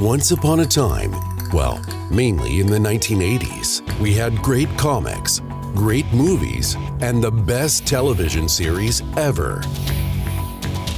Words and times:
Once 0.00 0.30
upon 0.30 0.60
a 0.60 0.64
time, 0.64 1.14
well, 1.52 1.78
mainly 2.10 2.60
in 2.60 2.66
the 2.66 2.78
1980s, 2.78 3.82
we 4.00 4.14
had 4.14 4.34
great 4.40 4.66
comics, 4.78 5.42
great 5.74 6.10
movies, 6.14 6.74
and 7.02 7.22
the 7.22 7.30
best 7.30 7.86
television 7.86 8.48
series 8.48 9.02
ever. 9.18 9.60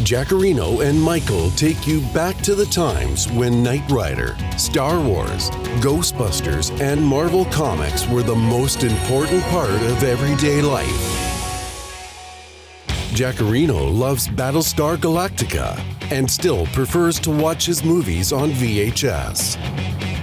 Jackarino 0.04 0.88
and 0.88 1.02
Michael 1.02 1.50
take 1.50 1.84
you 1.84 2.00
back 2.14 2.36
to 2.42 2.54
the 2.54 2.66
times 2.66 3.28
when 3.32 3.60
Knight 3.60 3.90
Rider, 3.90 4.36
Star 4.56 5.00
Wars, 5.00 5.50
Ghostbusters, 5.80 6.70
and 6.80 7.02
Marvel 7.02 7.46
Comics 7.46 8.06
were 8.06 8.22
the 8.22 8.36
most 8.36 8.84
important 8.84 9.42
part 9.46 9.70
of 9.70 10.04
everyday 10.04 10.62
life. 10.62 10.86
Jackarino 13.10 13.92
loves 13.92 14.28
Battlestar 14.28 14.96
Galactica 14.96 15.76
and 16.12 16.30
still 16.30 16.66
prefers 16.66 17.18
to 17.18 17.30
watch 17.30 17.64
his 17.64 17.82
movies 17.82 18.34
on 18.34 18.50
VHS. 18.50 19.56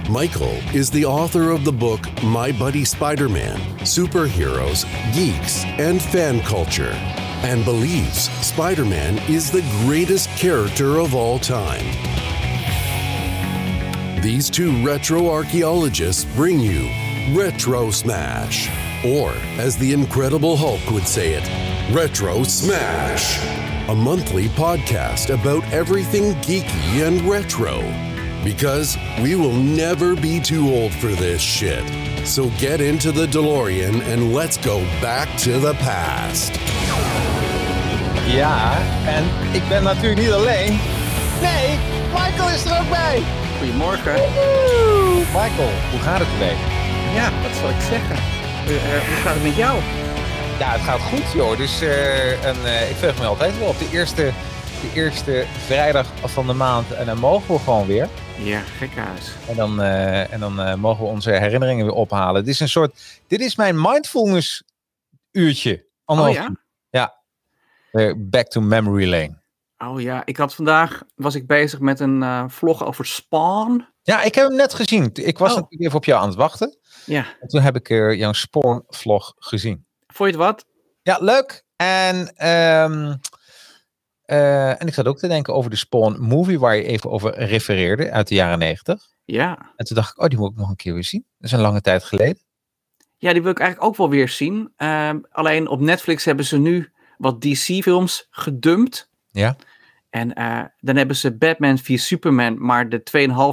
Michael 0.08 0.54
is 0.72 0.88
the 0.88 1.04
author 1.04 1.50
of 1.50 1.64
the 1.64 1.72
book 1.72 2.00
My 2.22 2.52
Buddy 2.52 2.84
Spider 2.84 3.28
Man 3.28 3.58
Superheroes, 3.80 4.84
Geeks, 5.12 5.64
and 5.64 6.00
Fan 6.00 6.42
Culture, 6.42 6.92
and 7.42 7.64
believes 7.64 8.30
Spider 8.46 8.84
Man 8.84 9.18
is 9.28 9.50
the 9.50 9.62
greatest 9.84 10.28
character 10.30 11.00
of 11.00 11.12
all 11.12 11.40
time. 11.40 11.84
These 14.22 14.48
two 14.48 14.70
retro 14.84 15.28
archaeologists 15.28 16.24
bring 16.36 16.60
you 16.60 16.88
Retro 17.36 17.90
Smash, 17.90 18.68
or 19.04 19.32
as 19.58 19.76
the 19.76 19.92
Incredible 19.92 20.56
Hulk 20.56 20.88
would 20.92 21.08
say 21.08 21.32
it, 21.32 21.92
Retro 21.92 22.44
Smash, 22.44 23.59
a 23.90 23.94
monthly 23.94 24.46
podcast 24.50 25.34
about 25.34 25.64
everything 25.72 26.32
geeky 26.46 27.04
and 27.04 27.20
retro. 27.22 27.82
Because 28.44 28.96
we 29.20 29.34
will 29.34 29.52
never 29.52 30.14
be 30.14 30.38
too 30.38 30.70
old 30.72 30.94
for 30.94 31.08
this 31.08 31.42
shit. 31.42 31.82
So 32.24 32.50
get 32.50 32.80
into 32.80 33.10
the 33.10 33.26
DeLorean 33.26 34.00
and 34.02 34.32
let's 34.32 34.56
go 34.58 34.78
back 35.00 35.28
to 35.38 35.58
the 35.58 35.74
past. 35.80 36.52
Ja, 38.26 38.78
en 39.06 39.24
ik 39.52 39.68
ben 39.68 39.82
natuurlijk 39.82 40.20
niet 40.20 40.32
alleen. 40.32 40.78
Nee, 41.40 41.78
Michael 42.12 42.50
is 42.50 42.64
er 42.64 42.78
ook 42.80 42.88
bij. 42.88 43.22
Goedemorgen. 43.58 44.14
Woehoe. 44.14 45.18
Michael, 45.18 45.70
hoe 45.90 46.00
gaat 46.00 46.18
het 46.18 46.28
ermee? 46.32 46.56
Ja, 47.14 47.30
wat 47.42 47.56
zal 47.60 47.68
ik 47.68 47.80
zeggen? 47.88 48.16
Eh, 48.16 49.06
hoe 49.08 49.16
gaat 49.22 49.34
het 49.34 49.42
met 49.42 49.56
jou? 49.56 49.80
Ja, 50.60 50.70
het 50.72 50.80
gaat 50.80 51.00
goed 51.00 51.32
joh. 51.32 51.56
Dus 51.56 51.80
eh, 51.80 52.44
en, 52.44 52.64
eh, 52.64 52.90
ik 52.90 52.96
verheug 52.96 53.18
me 53.18 53.26
altijd 53.26 53.58
wel 53.58 53.68
op 53.68 53.78
de 53.78 53.88
eerste, 53.92 54.22
de 54.80 54.90
eerste 54.94 55.44
vrijdag 55.48 56.06
van 56.30 56.46
de 56.46 56.52
maand. 56.52 56.92
En 56.92 57.06
dan 57.06 57.18
mogen 57.18 57.54
we 57.54 57.60
gewoon 57.60 57.86
weer. 57.86 58.08
Ja, 58.38 58.60
gekhuis. 58.60 59.32
En 59.48 59.56
dan, 59.56 59.82
eh, 59.82 60.32
en 60.32 60.40
dan 60.40 60.80
mogen 60.80 61.04
we 61.04 61.10
onze 61.10 61.30
herinneringen 61.30 61.84
weer 61.86 61.94
ophalen. 61.94 62.44
Dit 62.44 62.54
is 62.54 62.60
een 62.60 62.68
soort, 62.68 63.20
dit 63.26 63.40
is 63.40 63.56
mijn 63.56 63.80
mindfulness 63.80 64.62
uurtje. 65.30 65.86
Oh 66.04 66.32
ja? 66.32 66.50
Ja. 66.90 67.18
Back 68.16 68.46
to 68.46 68.60
memory 68.60 69.08
lane. 69.10 69.38
Oh 69.78 70.00
ja, 70.00 70.22
ik 70.24 70.36
had 70.36 70.54
vandaag, 70.54 71.02
was 71.14 71.34
ik 71.34 71.46
bezig 71.46 71.80
met 71.80 72.00
een 72.00 72.50
vlog 72.50 72.84
over 72.84 73.06
Spawn. 73.06 73.86
Ja, 74.02 74.22
ik 74.22 74.34
heb 74.34 74.46
hem 74.48 74.56
net 74.56 74.74
gezien. 74.74 75.10
Ik 75.12 75.38
was 75.38 75.48
Oh. 75.50 75.54
natuurlijk 75.56 75.82
even 75.82 75.96
op 75.96 76.04
jou 76.04 76.20
aan 76.22 76.28
het 76.28 76.36
wachten. 76.36 76.78
Ja, 77.06 77.26
En 77.40 77.48
toen 77.48 77.60
heb 77.60 77.76
ik 77.76 77.88
jouw 78.16 78.32
Spawn 78.32 78.84
vlog 78.88 79.34
gezien. 79.36 79.88
Vond 80.20 80.34
je 80.34 80.38
het 80.38 80.46
wat? 80.46 80.66
Ja, 81.02 81.18
leuk. 81.20 81.64
En, 81.76 82.36
ehm, 82.36 83.16
eh, 84.22 84.80
en 84.80 84.86
ik 84.86 84.94
zat 84.94 85.06
ook 85.06 85.18
te 85.18 85.28
denken 85.28 85.54
over 85.54 85.70
de 85.70 85.76
Spawn 85.76 86.20
movie 86.20 86.58
waar 86.58 86.76
je 86.76 86.82
even 86.82 87.10
over 87.10 87.38
refereerde 87.38 88.10
uit 88.10 88.28
de 88.28 88.34
jaren 88.34 88.58
negentig. 88.58 89.08
Ja. 89.24 89.72
En 89.76 89.84
toen 89.84 89.96
dacht 89.96 90.10
ik, 90.10 90.22
oh, 90.22 90.28
die 90.28 90.38
moet 90.38 90.50
ik 90.50 90.56
nog 90.56 90.68
een 90.68 90.76
keer 90.76 90.94
weer 90.94 91.04
zien. 91.04 91.24
Dat 91.38 91.50
is 91.50 91.56
een 91.56 91.62
lange 91.62 91.80
tijd 91.80 92.04
geleden. 92.04 92.42
Ja, 93.16 93.32
die 93.32 93.42
wil 93.42 93.50
ik 93.50 93.58
eigenlijk 93.58 93.90
ook 93.90 93.96
wel 93.96 94.08
weer 94.08 94.28
zien. 94.28 94.72
Ehm, 94.76 95.18
alleen 95.30 95.68
op 95.68 95.80
Netflix 95.80 96.24
hebben 96.24 96.44
ze 96.44 96.58
nu 96.58 96.92
wat 97.18 97.40
DC-films 97.40 98.26
gedumpt. 98.30 99.10
Ja. 99.30 99.56
En 100.10 100.34
eh, 100.34 100.64
dan 100.80 100.96
hebben 100.96 101.16
ze 101.16 101.36
Batman 101.36 101.78
via 101.78 101.96
Superman, 101.96 102.64
maar 102.64 102.88
de 102.88 103.02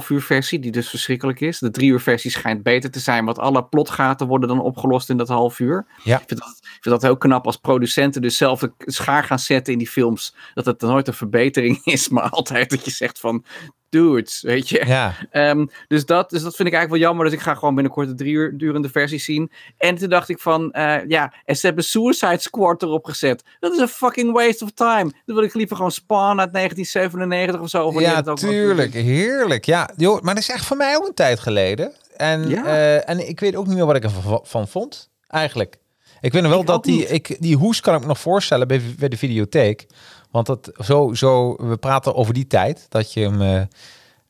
2,5 0.02 0.08
uur 0.08 0.22
versie, 0.22 0.58
die 0.58 0.70
dus 0.70 0.88
verschrikkelijk 0.88 1.40
is. 1.40 1.58
De 1.58 1.70
3 1.70 1.90
uur 1.90 2.00
versie 2.00 2.30
schijnt 2.30 2.62
beter 2.62 2.90
te 2.90 3.00
zijn, 3.00 3.24
want 3.24 3.38
alle 3.38 3.64
plotgaten 3.64 4.26
worden 4.26 4.48
dan 4.48 4.60
opgelost 4.60 5.10
in 5.10 5.16
dat 5.16 5.28
half 5.28 5.58
uur. 5.58 5.86
Ja. 6.04 6.20
Ik 6.20 6.24
vind 6.26 6.40
dat, 6.40 6.58
ik 6.60 6.78
vind 6.80 6.94
dat 6.94 7.02
heel 7.02 7.16
knap 7.16 7.46
als 7.46 7.56
producenten 7.56 8.22
dus 8.22 8.36
zelf 8.36 8.60
de 8.60 8.72
schaar 8.78 9.24
gaan 9.24 9.38
zetten 9.38 9.72
in 9.72 9.78
die 9.78 9.88
films. 9.88 10.34
Dat 10.54 10.66
het 10.66 10.80
nooit 10.80 11.08
een 11.08 11.14
verbetering 11.14 11.80
is, 11.94 12.08
maar 12.08 12.28
altijd 12.28 12.70
dat 12.70 12.84
je 12.84 12.90
zegt 12.90 13.20
van, 13.20 13.44
dudes, 13.88 14.42
weet 14.42 14.68
je. 14.68 14.86
Ja, 14.86 15.14
Ehm, 15.30 15.66
dus, 15.88 16.06
dat, 16.06 16.30
dus 16.30 16.42
dat 16.42 16.56
vind 16.56 16.68
ik 16.68 16.74
eigenlijk 16.74 16.90
wel 16.90 17.00
jammer. 17.00 17.24
Dus 17.24 17.34
ik 17.34 17.40
ga 17.40 17.54
gewoon 17.54 17.74
binnenkort 17.74 18.08
de 18.08 18.14
drie 18.14 18.32
uur 18.32 18.58
durende 18.58 18.88
versie 18.88 19.18
zien. 19.18 19.50
En 19.76 19.94
toen 19.94 20.08
dacht 20.08 20.28
ik 20.28 20.38
van, 20.38 20.72
eh, 20.72 21.06
ja, 21.06 21.34
en 21.44 21.56
ze 21.56 21.66
hebben 21.66 21.84
Suicide 21.84 22.38
Squad 22.38 22.82
erop 22.82 23.04
gezet. 23.04 23.44
Dat 23.60 23.72
is 23.72 23.78
een 23.78 23.88
fucking 23.88 24.32
waste 24.32 24.64
of 24.64 24.70
time. 24.70 25.10
Dan 25.24 25.34
wil 25.36 25.44
ik 25.44 25.54
liever 25.54 25.76
gewoon 25.76 25.90
Spawn 25.90 26.40
uit 26.40 26.52
1997 26.52 27.17
of 27.60 27.68
zo. 27.68 27.84
wanneer 27.84 28.02
ja 28.02 28.22
tuurlijk. 28.34 28.92
Heerlijk. 28.92 29.64
Ja, 29.66 29.88
joh, 29.96 30.20
maar 30.22 30.34
dat 30.34 30.42
is 30.42 30.50
echt 30.50 30.64
voor 30.64 30.76
mij 30.76 30.96
ook 30.96 31.06
een 31.06 31.14
tijd 31.14 31.40
geleden. 31.40 31.92
En, 32.16 32.48
Ja. 32.48 32.64
eh, 32.64 33.08
en 33.08 33.28
ik 33.28 33.40
weet 33.40 33.56
ook 33.56 33.66
niet 33.66 33.76
meer 33.76 33.86
wat 33.86 33.96
ik 33.96 34.04
ervan 34.04 34.40
van 34.44 34.68
vond, 34.68 35.10
eigenlijk. 35.28 35.76
Ik 36.20 36.32
weet 36.32 36.42
nog 36.42 36.50
wel 36.50 36.60
Ik 36.60 36.66
dat 36.66 36.84
die, 36.84 37.06
ik, 37.06 37.36
die 37.40 37.56
hoes 37.56 37.80
kan 37.80 37.94
ik 37.94 38.00
me 38.00 38.06
nog 38.06 38.18
voorstellen 38.20 38.68
bij, 38.68 38.82
bij 38.98 39.08
de 39.08 39.16
videotheek. 39.16 39.86
Want 40.30 40.46
dat, 40.46 40.70
zo, 40.84 41.14
zo, 41.14 41.56
we 41.56 41.76
praten 41.76 42.14
over 42.14 42.34
die 42.34 42.46
tijd, 42.46 42.86
dat 42.88 43.12
je 43.12 43.20
hem... 43.20 43.42
eh, 43.42 43.56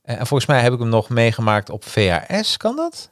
en 0.03 0.27
volgens 0.27 0.47
mij 0.47 0.61
heb 0.61 0.73
ik 0.73 0.79
hem 0.79 0.89
nog 0.89 1.09
meegemaakt 1.09 1.71
op 1.71 1.85
VHS, 1.85 2.57
kan 2.57 2.77
dat? 2.77 3.11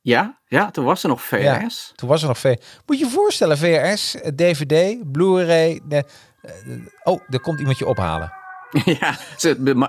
Ja, 0.00 0.38
ja, 0.46 0.70
toen 0.70 0.84
was 0.84 1.02
er 1.02 1.08
nog 1.08 1.22
VS. 1.22 1.92
Toen 1.94 2.08
was 2.08 2.22
er 2.22 2.28
nog 2.28 2.38
V. 2.38 2.54
Moet 2.86 2.98
je 2.98 3.04
je 3.04 3.10
voorstellen, 3.10 3.58
VHS, 3.58 4.14
eh, 4.20 4.30
DVD, 4.36 4.96
Blu-ray. 5.12 5.80
de- 5.84 6.04
eh, 6.42 6.52
oh, 7.02 7.20
er 7.28 7.40
komt 7.40 7.58
iemand 7.58 7.78
je 7.78 7.86
ophalen. 7.86 8.32
Ja, 9.00 9.16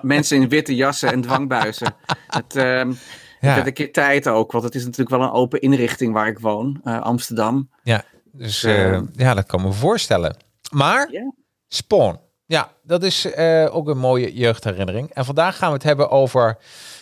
mensen 0.02 0.42
in 0.42 0.50
witte 0.50 0.76
jassen 0.76 1.12
en 1.12 1.22
dwangbuizen. 1.22 1.96
Het, 2.28 2.56
ehm 2.56 2.94
Ja. 3.40 3.54
werd 3.56 3.68
een 3.68 3.74
keer 3.74 3.92
tijd 3.92 4.28
ook, 4.28 4.52
want 4.52 4.64
het 4.64 4.76
is 4.76 4.84
natuurlijk 4.84 5.10
wel 5.10 5.22
een 5.22 5.32
open 5.32 5.62
inrichting 5.62 6.14
waar 6.14 6.28
ik 6.28 6.40
woon, 6.40 6.80
eh, 6.84 7.02
Amsterdam. 7.02 7.70
Ja, 7.84 8.04
dus 8.32 8.64
Eh, 8.64 8.94
eh, 8.94 9.02
ja, 9.16 9.34
dat 9.34 9.46
kan 9.46 9.62
me 9.62 9.72
voorstellen. 9.72 10.36
Maar 10.72 11.12
Ja. 11.12 11.32
Spawn, 11.68 12.20
ja, 12.46 12.72
dat 12.84 13.04
is 13.04 13.26
eh, 13.32 13.76
ook 13.76 13.88
een 13.88 13.98
mooie 13.98 14.34
jeugdherinnering. 14.34 15.10
En 15.14 15.26
vandaag 15.26 15.58
gaan 15.58 15.68
we 15.68 15.74
het 15.74 15.84
hebben 15.84 16.10
over, 16.10 16.58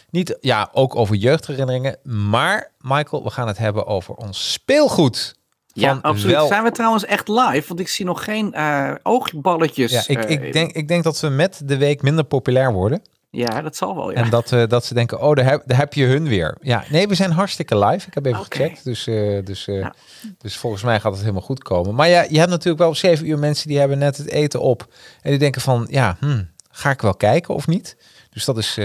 niet, 0.10 0.38
ja, 0.42 0.70
ook 0.74 0.96
over 0.96 1.16
jeugdherinneringen. 1.16 1.98
Maar 2.04 2.72
Michael, 2.80 3.24
we 3.24 3.30
gaan 3.30 3.48
het 3.48 3.58
hebben 3.58 3.86
over 3.88 4.14
ons 4.16 4.52
speelgoed. 4.52 5.36
Ja, 5.74 6.00
absoluut. 6.02 6.36
wel- 6.36 6.48
Zijn 6.48 6.64
we 6.64 6.72
trouwens 6.72 7.06
echt 7.06 7.28
live? 7.28 7.64
Want 7.68 7.80
ik 7.80 7.88
zie 7.88 8.06
nog 8.06 8.24
geen 8.24 8.54
eh 8.54 8.92
oogballetjes. 9.04 9.92
Ja, 9.92 10.04
ik, 10.08 10.24
eh, 10.24 10.30
ik, 10.46 10.54
denk, 10.54 10.72
ik 10.72 10.88
denk 10.88 11.04
dat 11.04 11.20
we 11.20 11.30
met 11.30 11.62
de 11.66 11.78
week 11.78 12.02
minder 12.02 12.24
populair 12.24 12.74
worden. 12.74 13.02
Ja, 13.30 13.62
dat 13.62 13.76
zal 13.76 13.96
wel, 13.96 14.12
ja. 14.12 14.16
En 14.18 14.30
dat, 14.30 14.52
eh, 14.52 14.64
dat 14.68 14.86
ze 14.86 14.94
denken, 14.94 15.22
oh, 15.22 15.36
daar 15.36 15.46
heb, 15.46 15.62
daar 15.66 15.78
heb 15.78 15.94
je 15.94 16.06
hun 16.06 16.28
weer. 16.28 16.58
Ja, 16.62 16.84
nee, 16.90 17.08
we 17.08 17.16
zijn 17.16 17.32
hartstikke 17.32 17.78
live. 17.86 18.08
Ik 18.08 18.14
heb 18.14 18.26
even 18.26 18.46
gecheckt. 18.50 18.84
Dus, 18.84 19.04
dus, 19.44 19.66
Ja. 19.66 19.94
dus 20.38 20.58
volgens 20.58 20.84
mij 20.84 21.00
gaat 21.00 21.12
het 21.12 21.22
helemaal 21.22 21.42
goed 21.42 21.64
komen. 21.64 21.96
Maar 21.96 22.08
ja, 22.10 22.26
je 22.30 22.38
hebt 22.38 22.50
natuurlijk 22.50 22.84
wel 22.84 22.96
zeven 22.96 23.28
uur 23.30 23.40
mensen 23.40 23.68
die 23.68 23.80
hebben 23.80 23.98
net 23.98 24.18
het 24.18 24.28
eten 24.30 24.62
op. 24.62 24.88
En 25.22 25.30
die 25.30 25.40
denken 25.40 25.62
van, 25.62 25.88
ja, 25.90 26.18
hm, 26.20 26.44
ga 26.72 26.90
ik 26.90 27.02
wel 27.02 27.16
kijken 27.16 27.54
of 27.54 27.68
niet? 27.68 27.98
Dus 28.30 28.46
dat 28.46 28.58
is... 28.58 28.78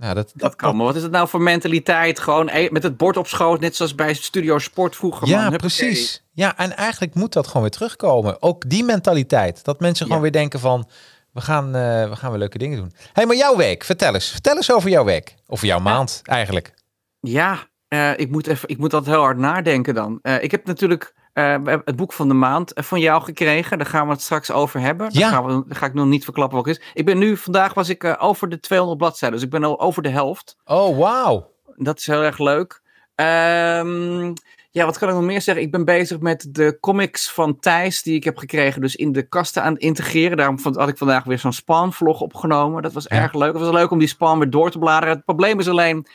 ja, 0.00 0.14
dat, 0.14 0.32
Dat 0.34 0.56
kan, 0.56 0.76
maar 0.76 0.86
wat 0.86 0.96
is 0.96 1.02
het 1.02 1.10
nou 1.12 1.28
voor 1.28 1.40
mentaliteit? 1.42 2.18
Gewoon 2.18 2.48
eh, 2.48 2.70
met 2.70 2.82
het 2.82 2.96
bord 2.96 3.16
op 3.16 3.26
schoot, 3.26 3.60
net 3.60 3.76
zoals 3.76 3.94
bij 3.94 4.14
Studio 4.14 4.58
Sport 4.58 4.96
vroeger. 4.96 5.28
Ja, 5.28 5.48
man. 5.48 5.56
Precies. 5.58 6.24
Ja, 6.32 6.56
en 6.56 6.76
eigenlijk 6.76 7.14
moet 7.14 7.32
dat 7.32 7.46
gewoon 7.46 7.62
weer 7.62 7.70
terugkomen. 7.70 8.42
Ook 8.42 8.68
die 8.68 8.84
mentaliteit. 8.84 9.64
Dat 9.64 9.80
mensen 9.80 10.06
gewoon 10.06 10.22
Ja. 10.22 10.30
weer 10.30 10.40
denken 10.40 10.60
van... 10.60 10.88
We 11.32 11.40
gaan, 11.40 11.66
eh, 11.66 12.08
we 12.08 12.16
gaan 12.16 12.30
weer 12.30 12.38
leuke 12.38 12.58
dingen 12.58 12.78
doen. 12.78 12.92
hey, 13.12 13.26
maar 13.26 13.36
jouw 13.36 13.56
week. 13.56 13.84
Vertel 13.84 14.14
eens. 14.14 14.28
Vertel 14.30 14.56
eens 14.56 14.72
over 14.72 14.90
jouw 14.90 15.04
week. 15.04 15.34
Of 15.46 15.62
jouw 15.62 15.78
maand, 15.78 16.20
eigenlijk. 16.24 16.74
Ja, 17.20 17.58
eh, 17.88 18.18
ik, 18.18 18.30
moet 18.30 18.46
even, 18.46 18.68
ik 18.68 18.78
moet 18.78 18.90
dat 18.90 19.06
heel 19.06 19.20
hard 19.20 19.38
nadenken 19.38 19.94
dan. 19.94 20.18
Eh, 20.22 20.42
ik 20.42 20.50
heb 20.50 20.66
natuurlijk 20.66 21.14
we 21.32 21.40
hebben 21.40 21.82
het 21.84 21.96
boek 21.96 22.12
van 22.12 22.28
de 22.28 22.34
maand 22.34 22.72
eh, 22.72 22.84
van 22.84 23.00
jou 23.00 23.22
gekregen. 23.22 23.78
Daar 23.78 23.86
gaan 23.86 24.06
we 24.06 24.12
het 24.12 24.22
straks 24.22 24.50
over 24.50 24.80
hebben. 24.80 25.12
Daar, 25.12 25.22
Ja. 25.22 25.28
gaan 25.28 25.44
we, 25.46 25.62
daar 25.66 25.76
ga 25.76 25.86
ik 25.86 25.94
nog 25.94 26.06
niet 26.06 26.24
verklappen 26.24 26.56
wat 26.56 26.66
het 26.66 26.78
is. 26.78 26.90
Ik 26.94 27.04
ben 27.04 27.18
nu, 27.18 27.36
vandaag 27.36 27.74
was 27.74 27.88
ik 27.88 28.04
eh, 28.04 28.14
over 28.18 28.48
de 28.48 28.60
200 28.60 28.98
bladzijden. 28.98 29.38
Dus 29.38 29.46
ik 29.46 29.52
ben 29.52 29.64
al 29.64 29.80
over 29.80 30.02
de 30.02 30.08
helft. 30.08 30.56
Oh, 30.64 30.98
wauw. 30.98 31.50
Dat 31.76 31.98
is 31.98 32.06
heel 32.06 32.22
erg 32.22 32.38
leuk. 32.38 32.82
Ehm, 33.14 34.32
ja, 34.70 34.84
wat 34.84 34.98
kan 34.98 35.08
ik 35.08 35.14
nog 35.14 35.24
meer 35.24 35.40
zeggen? 35.42 35.64
Ik 35.64 35.70
ben 35.70 35.84
bezig 35.84 36.20
met 36.20 36.46
de 36.50 36.78
comics 36.80 37.30
van 37.32 37.58
Thijs, 37.58 38.02
die 38.02 38.14
ik 38.14 38.24
heb 38.24 38.36
gekregen, 38.38 38.80
dus 38.80 38.96
in 38.96 39.12
de 39.12 39.22
kasten 39.28 39.62
aan 39.62 39.72
het 39.72 39.82
integreren. 39.82 40.36
Daarom 40.36 40.60
vond- 40.60 40.76
had 40.76 40.88
ik 40.88 40.96
vandaag 40.98 41.24
weer 41.24 41.38
zo'n 41.38 41.52
Spawn-vlog 41.52 42.20
opgenomen. 42.20 42.82
Dat 42.82 42.92
was 42.92 43.04
Ja. 43.08 43.16
erg 43.16 43.34
leuk. 43.34 43.52
Het 43.52 43.62
was 43.62 43.72
leuk 43.72 43.90
om 43.90 43.98
die 43.98 44.08
Spawn 44.08 44.38
weer 44.38 44.50
door 44.50 44.70
te 44.70 44.78
bladeren. 44.78 45.14
Het 45.14 45.24
probleem 45.24 45.58
is 45.58 45.68
alleen, 45.68 46.06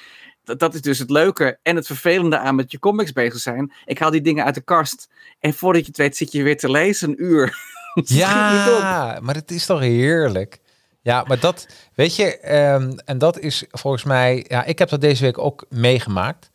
dat, 0.46 0.60
dat 0.60 0.74
is 0.74 0.82
dus 0.82 1.00
het 1.00 1.10
leuke 1.10 1.60
en 1.62 1.76
het 1.76 1.86
vervelende 1.86 2.38
aan 2.38 2.56
met 2.56 2.72
je 2.72 2.80
comics 2.80 3.12
bezig 3.12 3.40
zijn. 3.40 3.74
Ik 3.86 4.00
haal 4.00 4.12
die 4.12 4.22
dingen 4.22 4.46
uit 4.46 4.56
de 4.56 4.62
kast 4.62 5.10
en 5.40 5.54
voordat 5.54 5.82
je 5.82 5.88
het 5.88 5.98
weet 5.98 6.18
zit 6.18 6.32
je 6.32 6.44
weer 6.44 6.58
te 6.58 6.72
lezen, 6.72 7.10
een 7.10 7.24
uur. 7.24 7.54
Ja, 8.04 9.20
maar 9.22 9.36
het 9.36 9.52
is 9.52 9.66
toch 9.66 9.80
heerlijk. 9.80 10.60
Ja, 11.02 11.24
maar 11.28 11.40
dat, 11.40 11.68
weet 11.94 12.16
je, 12.16 12.40
ehm, 12.40 12.92
en 13.06 13.18
dat 13.18 13.40
is 13.40 13.64
volgens 13.72 14.04
mij, 14.04 14.46
ja, 14.48 14.64
ik 14.64 14.80
heb 14.80 14.90
dat 14.90 15.02
deze 15.02 15.24
week 15.24 15.38
ook 15.38 15.66
meegemaakt. 15.70 16.50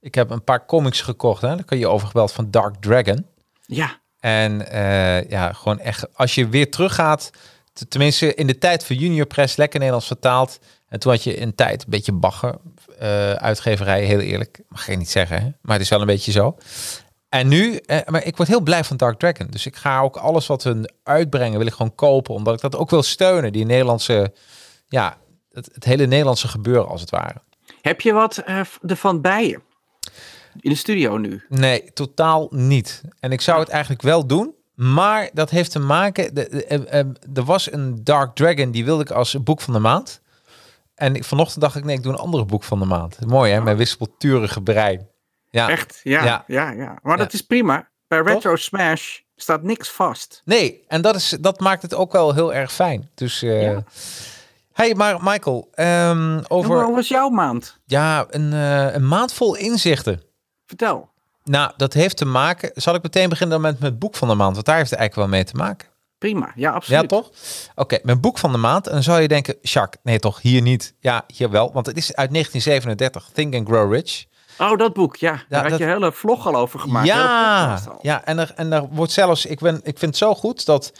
Ik 0.00 0.14
heb 0.14 0.30
een 0.30 0.44
paar 0.44 0.66
comics 0.66 1.00
gekocht, 1.00 1.42
hè. 1.42 1.48
Dan 1.48 1.64
kun 1.64 1.78
je 1.78 1.88
overgebeld 1.88 2.32
van 2.32 2.50
Dark 2.50 2.74
Dragon. 2.80 3.26
Ja, 3.66 4.00
En 4.20 4.70
eh, 4.70 5.28
ja, 5.28 5.52
gewoon 5.52 5.78
echt, 5.78 6.14
als 6.14 6.34
je 6.34 6.48
weer 6.48 6.70
teruggaat, 6.70 7.30
tenminste 7.88 8.34
in 8.34 8.46
de 8.46 8.58
tijd 8.58 8.84
van 8.84 8.96
Junior 8.96 9.26
Press, 9.26 9.56
lekker 9.56 9.78
Nederlands 9.78 10.06
vertaald. 10.06 10.58
En 10.88 10.98
toen 10.98 11.12
had 11.12 11.24
je 11.24 11.40
een 11.40 11.54
tijd 11.54 11.82
een 11.82 11.90
beetje 11.90 12.12
bagger, 12.12 12.54
uitgeverij, 13.36 14.04
heel 14.04 14.20
eerlijk. 14.20 14.60
Mag 14.68 14.86
je 14.86 14.96
niet 14.96 15.10
zeggen, 15.10 15.42
hè? 15.42 15.48
maar 15.60 15.72
het 15.72 15.82
is 15.84 15.88
wel 15.88 16.00
een 16.00 16.06
beetje 16.06 16.32
zo. 16.32 16.56
En 17.28 17.48
nu, 17.48 17.76
eh, 17.76 17.98
maar 18.06 18.24
ik 18.24 18.36
word 18.36 18.48
heel 18.48 18.60
blij 18.60 18.84
van 18.84 18.96
Dark 18.96 19.18
Dragon. 19.18 19.46
Dus 19.50 19.66
ik 19.66 19.76
ga 19.76 20.00
ook 20.00 20.16
alles 20.16 20.46
wat 20.46 20.62
hun 20.62 20.90
uitbrengen, 21.02 21.58
wil 21.58 21.66
ik 21.66 21.72
gewoon 21.72 21.94
kopen. 21.94 22.34
Omdat 22.34 22.54
ik 22.54 22.60
dat 22.60 22.76
ook 22.76 22.90
wil 22.90 23.02
steunen, 23.02 23.52
die 23.52 23.64
Nederlandse, 23.64 24.32
ja, 24.88 25.16
het, 25.52 25.70
het 25.72 25.84
hele 25.84 26.06
Nederlandse 26.06 26.48
gebeuren 26.48 26.88
als 26.88 27.00
het 27.00 27.10
ware. 27.10 27.42
heb 27.80 28.00
je 28.00 28.12
wat 28.12 28.38
eh, 28.38 28.60
ervan 28.86 29.20
bij 29.20 29.46
je? 29.46 29.60
In 30.60 30.70
de 30.70 30.76
studio 30.76 31.16
nu. 31.16 31.44
Nee, 31.48 31.92
totaal 31.92 32.48
niet. 32.50 33.02
En 33.20 33.32
ik 33.32 33.40
zou 33.40 33.60
het 33.60 33.68
eigenlijk 33.68 34.02
wel 34.02 34.26
doen. 34.26 34.54
Maar 34.74 35.30
dat 35.32 35.50
heeft 35.50 35.70
te 35.70 35.78
maken. 35.78 36.34
Eh, 36.34 37.00
eh, 37.00 37.06
er 37.34 37.44
was 37.44 37.72
een 37.72 38.04
Dark 38.04 38.34
Dragon, 38.34 38.70
die 38.70 38.84
wilde 38.84 39.02
ik 39.02 39.10
als 39.10 39.42
boek 39.42 39.60
van 39.60 39.72
de 39.74 39.80
maand. 39.80 40.20
En 40.96 41.14
ik, 41.14 41.24
vanochtend 41.24 41.60
dacht 41.60 41.76
ik, 41.76 41.84
nee, 41.84 41.96
ik 41.96 42.02
doe 42.02 42.12
een 42.12 42.18
andere 42.18 42.44
boek 42.44 42.62
van 42.62 42.78
de 42.78 42.84
maand. 42.84 43.26
Mooi 43.26 43.52
hè, 43.52 43.60
mijn 43.60 43.76
wispelturige 43.76 44.62
brein. 44.62 45.08
Ja. 45.50 45.68
Echt? 45.68 46.00
Ja, 46.02 46.24
Ja. 46.24 46.44
ja, 46.46 46.70
ja. 46.70 46.98
Maar 47.02 47.16
dat 47.16 47.32
is 47.32 47.42
prima. 47.42 47.88
Bij 48.08 48.20
Retro 48.20 48.56
Smash 48.56 49.18
staat 49.36 49.62
niks 49.62 49.88
vast. 49.90 50.42
Nee, 50.44 50.84
en 50.88 51.02
dat, 51.02 51.14
is, 51.16 51.36
dat 51.40 51.60
maakt 51.60 51.82
het 51.82 51.94
ook 51.94 52.12
wel 52.12 52.34
heel 52.34 52.54
erg 52.54 52.72
fijn. 52.72 53.10
Dus. 53.14 53.40
Ja. 53.40 53.84
Hey, 54.72 54.94
maar 54.94 55.18
Michael, 55.22 55.68
ehm, 55.74 56.40
over 56.48 56.82
Hoe 56.84 56.94
was 56.94 57.08
jouw 57.08 57.28
maand? 57.28 57.80
ja, 57.84 58.26
een, 58.28 58.52
eh, 58.52 58.94
een 58.94 59.08
maand 59.08 59.32
vol 59.32 59.56
inzichten. 59.56 60.22
Vertel. 60.66 61.10
Nou, 61.44 61.72
dat 61.76 61.92
heeft 61.92 62.16
te 62.16 62.24
maken. 62.24 62.70
Zal 62.74 62.94
ik 62.94 63.02
meteen 63.02 63.28
beginnen 63.28 63.60
dan 63.60 63.70
met 63.70 63.80
mijn 63.80 63.98
boek 63.98 64.14
van 64.14 64.28
de 64.28 64.34
maand? 64.34 64.54
Want 64.54 64.66
daar 64.66 64.76
heeft 64.76 64.90
het 64.90 64.98
eigenlijk 64.98 65.30
wel 65.30 65.38
mee 65.38 65.48
te 65.48 65.56
maken. 65.56 65.88
Prima. 66.18 66.52
Ja, 66.54 66.70
absoluut. 66.72 67.00
Ja, 67.00 67.06
toch? 67.06 67.30
Oké, 67.74 67.98
mijn 68.02 68.20
boek 68.20 68.38
van 68.38 68.52
de 68.52 68.58
maand. 68.58 68.86
En 68.86 68.92
dan 68.92 69.02
zou 69.02 69.20
je 69.20 69.28
denken, 69.28 69.56
Jacques, 69.62 70.00
nee 70.04 70.18
toch, 70.18 70.42
hier 70.42 70.62
niet. 70.62 70.94
Ja, 71.00 71.24
hier 71.34 71.50
wel, 71.50 71.72
want 71.72 71.86
het 71.86 71.96
is 71.96 72.14
uit 72.14 72.30
1937, 72.30 73.30
Think 73.32 73.54
and 73.54 73.68
Grow 73.68 73.92
Rich. 73.92 74.24
Oh, 74.58 74.78
dat 74.78 74.92
boek. 74.92 75.16
Ja, 75.16 75.42
daar 75.48 75.60
had 75.62 75.70
dat- 75.70 75.78
je 75.78 75.84
een 75.84 75.90
hele 75.90 76.12
vlog 76.12 76.46
al 76.46 76.54
over 76.56 76.78
gemaakt. 76.80 77.06
Ja, 77.06 77.80
ja 78.02 78.24
en, 78.24 78.38
er, 78.38 78.52
en 78.56 78.72
er 78.72 78.86
wordt 78.90 79.12
zelfs, 79.12 79.46
ik, 79.46 79.58
ben, 79.60 79.74
ik 79.76 79.98
vind 79.98 80.00
het 80.00 80.16
zo 80.16 80.34
goed 80.34 80.66
dat 80.66 80.92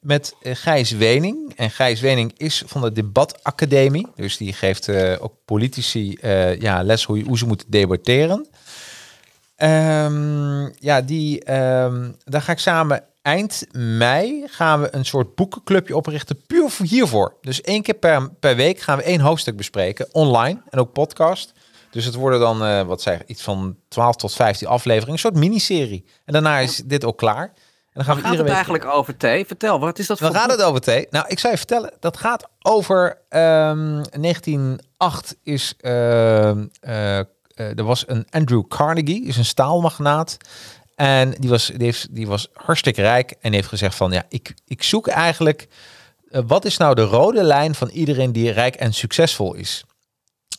met 0.00 0.34
eh, 0.42 0.54
Gijs 0.54 0.90
Wening, 0.90 1.52
en 1.56 1.70
Gijs 1.70 2.00
Wening 2.00 2.32
is 2.36 2.62
van 2.66 2.80
de 2.80 2.92
Debatacademie, 2.92 4.06
dus 4.14 4.36
die 4.36 4.52
geeft 4.52 4.88
eh, 4.88 5.12
ook 5.20 5.32
politici 5.44 6.14
eh, 6.14 6.60
ja, 6.60 6.82
les 6.82 7.04
hoe, 7.04 7.18
je- 7.18 7.24
hoe 7.24 7.38
ze 7.38 7.46
moeten 7.46 7.70
debatteren. 7.70 8.46
Ehm, 9.56 10.68
ja, 10.78 11.00
die, 11.00 11.44
ehm, 11.44 12.10
daar 12.24 12.42
ga 12.42 12.52
ik 12.52 12.58
samen 12.58 13.04
eind 13.26 13.66
mei 13.72 14.44
gaan 14.46 14.80
we 14.80 14.88
een 14.90 15.04
soort 15.04 15.34
boekenclubje 15.34 15.96
oprichten, 15.96 16.46
puur 16.46 16.70
voor 16.70 16.86
hiervoor. 16.86 17.34
Dus 17.40 17.60
één 17.60 17.82
keer 17.82 17.94
per, 17.94 18.30
per 18.30 18.56
week 18.56 18.80
gaan 18.80 18.96
we 18.96 19.02
één 19.02 19.20
hoofdstuk 19.20 19.56
bespreken, 19.56 20.08
online 20.12 20.62
en 20.68 20.78
ook 20.78 20.92
podcast. 20.92 21.52
Dus 21.90 22.04
het 22.04 22.14
worden 22.14 22.40
dan, 22.40 22.64
eh, 22.64 22.82
wat 22.82 23.02
zeg 23.02 23.24
iets 23.26 23.42
van 23.42 23.76
12 23.88 24.16
tot 24.16 24.34
15 24.34 24.68
afleveringen, 24.68 25.12
een 25.12 25.18
soort 25.18 25.34
miniserie. 25.34 26.04
En 26.24 26.32
daarna 26.32 26.58
is 26.58 26.82
dit 26.84 27.04
ook 27.04 27.18
klaar. 27.18 27.42
En 27.42 27.52
dan 27.92 28.04
gaan 28.04 28.16
we 28.16 28.22
gaat 28.22 28.32
het 28.32 28.40
week... 28.40 28.52
eigenlijk 28.52 28.84
over, 28.84 29.16
Thee? 29.16 29.46
Vertel, 29.46 29.80
wat 29.80 29.98
is 29.98 30.06
dat 30.06 30.18
Dan 30.18 30.28
voor 30.28 30.36
gaat 30.36 30.48
boek? 30.48 30.56
het 30.56 30.66
over 30.66 30.80
thee. 30.80 31.06
Nou, 31.10 31.24
ik 31.28 31.38
zou 31.38 31.52
je 31.52 31.58
vertellen, 31.58 31.92
dat 32.00 32.16
gaat 32.16 32.48
over 32.62 33.18
ehm 33.28 34.02
1908 34.20 35.36
is 35.42 35.74
ehm, 35.80 36.66
eh, 36.80 37.18
eh, 37.56 37.78
er 37.78 37.84
was 37.84 38.04
een 38.08 38.26
Andrew 38.30 38.68
Carnegie, 38.68 39.24
is 39.24 39.36
een 39.36 39.44
staalmagnaat. 39.44 40.36
En 40.96 41.30
die 41.30 41.50
was, 41.50 41.72
die, 42.10 42.26
was 42.26 42.48
hartstikke 42.52 43.00
rijk 43.00 43.34
en 43.40 43.52
heeft 43.52 43.68
gezegd 43.68 43.94
van 43.94 44.12
ja, 44.12 44.24
ik, 44.28 44.54
ik 44.66 44.82
zoek 44.82 45.06
eigenlijk 45.06 45.68
eh, 46.30 46.42
wat 46.46 46.64
is 46.64 46.76
nou 46.76 46.94
de 46.94 47.02
rode 47.02 47.42
lijn 47.42 47.74
van 47.74 47.88
iedereen 47.88 48.32
die 48.32 48.50
rijk 48.50 48.74
en 48.74 48.94
succesvol 48.94 49.54
is. 49.54 49.84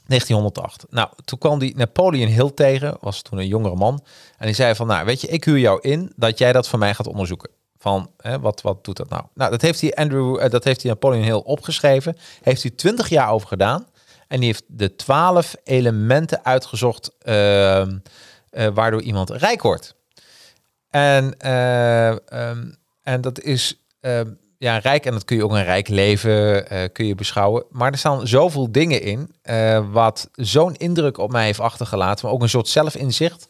1908. 0.05 0.85
Nou, 0.89 1.09
toen 1.25 1.39
kwam 1.39 1.59
die 1.59 1.75
Napoleon 1.75 2.29
Hill 2.29 2.51
tegen, 2.55 2.97
was 2.99 3.21
toen 3.21 3.39
een 3.39 3.47
jongere 3.47 3.75
man. 3.75 4.03
En 4.37 4.45
die 4.45 4.55
zei 4.55 4.75
van, 4.75 4.87
nou, 4.87 5.05
weet 5.05 5.21
je, 5.21 5.27
ik 5.27 5.43
huur 5.43 5.59
jou 5.59 5.79
in 5.81 6.13
dat 6.15 6.37
jij 6.37 6.51
dat 6.51 6.67
voor 6.67 6.79
mij 6.79 6.93
gaat 6.93 7.07
onderzoeken. 7.07 7.49
Van, 7.77 8.11
hè, 8.17 8.39
wat, 8.39 8.61
wat 8.61 8.83
doet 8.83 8.97
dat 8.97 9.09
nou? 9.09 9.23
Nou, 9.33 9.51
dat 9.51 9.61
heeft 9.61 9.81
hij 9.81 9.95
Andrew, 9.95 10.39
eh, 10.39 10.49
dat 10.49 10.63
heeft 10.63 10.81
hij 10.81 10.91
Napoleon 10.91 11.23
Hill 11.23 11.41
opgeschreven. 11.43 12.17
Heeft 12.41 12.61
hij 12.61 12.71
20 12.71 13.09
jaar 13.09 13.29
over 13.29 13.47
gedaan. 13.47 13.87
En 14.27 14.39
die 14.39 14.47
heeft 14.49 14.63
de 14.67 14.95
12 14.95 15.55
elementen 15.63 16.45
uitgezocht 16.45 17.11
ehm, 17.19 17.97
eh, 18.49 18.67
waardoor 18.73 19.01
iemand 19.01 19.29
rijk 19.29 19.61
wordt. 19.61 19.95
En, 20.97 21.35
eh, 21.37 22.09
ehm, 22.09 22.71
en 23.03 23.21
dat 23.21 23.41
is 23.41 23.81
ehm, 24.01 24.29
ja, 24.57 24.77
rijk 24.77 25.05
en 25.05 25.11
dat 25.11 25.25
kun 25.25 25.35
je 25.35 25.43
ook 25.43 25.51
een 25.51 25.63
rijk 25.63 25.87
leven 25.87 26.69
eh, 26.69 26.89
kun 26.91 27.05
je 27.05 27.15
beschouwen. 27.15 27.63
Maar 27.69 27.91
er 27.91 27.97
staan 27.97 28.27
zoveel 28.27 28.71
dingen 28.71 29.01
in 29.01 29.35
eh, 29.41 29.85
wat 29.91 30.29
zo'n 30.33 30.75
indruk 30.75 31.17
op 31.17 31.31
mij 31.31 31.45
heeft 31.45 31.59
achtergelaten, 31.59 32.25
maar 32.25 32.33
ook 32.33 32.41
een 32.41 32.49
soort 32.49 32.67
zelfinzicht. 32.67 33.45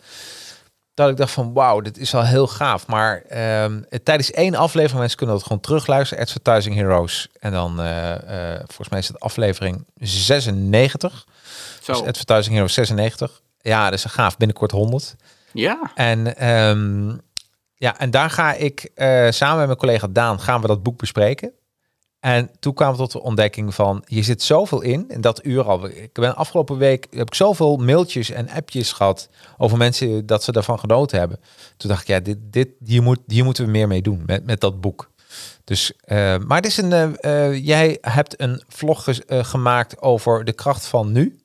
Dat 0.93 1.09
ik 1.09 1.17
dacht 1.17 1.31
van 1.31 1.53
wauw, 1.53 1.81
dit 1.81 1.97
is 1.97 2.11
wel 2.11 2.23
heel 2.23 2.47
gaaf. 2.47 2.87
Maar 2.87 3.21
ehm, 3.21 3.81
tijdens 4.03 4.31
één 4.31 4.55
aflevering, 4.55 4.99
mensen 4.99 5.17
kunnen 5.17 5.35
dat 5.35 5.43
gewoon 5.43 5.61
terugluisteren, 5.61 6.23
Advertising 6.23 6.75
Heroes. 6.75 7.27
En 7.39 7.51
dan, 7.51 7.75
volgens 8.57 8.89
mij 8.89 8.99
is 8.99 9.07
het 9.07 9.19
aflevering 9.19 9.85
96. 9.95 11.25
Zo. 11.81 11.91
Dus 11.91 12.01
Advertising 12.01 12.53
Heroes 12.55 12.73
96. 12.73 13.41
Ja, 13.61 13.83
dat 13.83 13.93
is 13.93 14.03
een 14.03 14.09
gaaf, 14.09 14.37
binnenkort 14.37 14.71
100. 14.71 15.15
Ja, 15.53 15.91
En, 15.95 16.37
ehm, 16.37 17.15
ja, 17.77 17.99
en 17.99 18.11
daar 18.11 18.29
ga 18.29 18.53
ik 18.53 18.91
eh, 18.95 19.27
samen 19.29 19.57
met 19.57 19.65
mijn 19.65 19.77
collega 19.77 20.07
Daan 20.07 20.39
gaan 20.39 20.61
we 20.61 20.67
dat 20.67 20.83
boek 20.83 20.97
bespreken. 20.97 21.51
En 22.19 22.49
toen 22.59 22.73
kwamen 22.73 22.95
we 22.95 23.01
tot 23.01 23.11
de 23.11 23.21
ontdekking 23.21 23.75
van, 23.75 24.03
hier 24.07 24.23
zit 24.23 24.43
zoveel 24.43 24.81
in, 24.81 25.05
in 25.07 25.21
dat 25.21 25.45
uur 25.45 25.63
al. 25.63 25.87
Ik 25.87 26.13
ben 26.13 26.35
afgelopen 26.35 26.77
week, 26.77 27.07
heb 27.11 27.27
ik 27.27 27.35
zoveel 27.35 27.77
mailtjes 27.77 28.29
en 28.29 28.49
appjes 28.49 28.91
gehad 28.91 29.29
over 29.57 29.77
mensen 29.77 30.25
dat 30.25 30.43
ze 30.43 30.51
daarvan 30.51 30.79
genoten 30.79 31.19
hebben. 31.19 31.39
Toen 31.77 31.89
dacht 31.89 32.01
ik, 32.01 32.07
ja, 32.07 32.19
dit, 32.19 32.37
dit, 32.41 32.69
hier, 32.85 33.03
moet, 33.03 33.19
hier 33.27 33.43
moeten 33.43 33.65
we 33.65 33.71
meer 33.71 33.87
mee 33.87 34.01
doen 34.01 34.23
met, 34.25 34.45
met 34.45 34.61
dat 34.61 34.81
boek. 34.81 35.11
Dus, 35.63 35.93
eh, 36.01 36.37
maar 36.37 36.57
het 36.57 36.65
is 36.65 36.77
een, 36.77 37.17
eh, 37.17 37.65
jij 37.65 37.97
hebt 38.01 38.41
een 38.41 38.63
vlog 38.67 39.07
gemaakt 39.27 40.01
over 40.01 40.43
de 40.43 40.53
kracht 40.53 40.85
van 40.85 41.11
nu. 41.11 41.39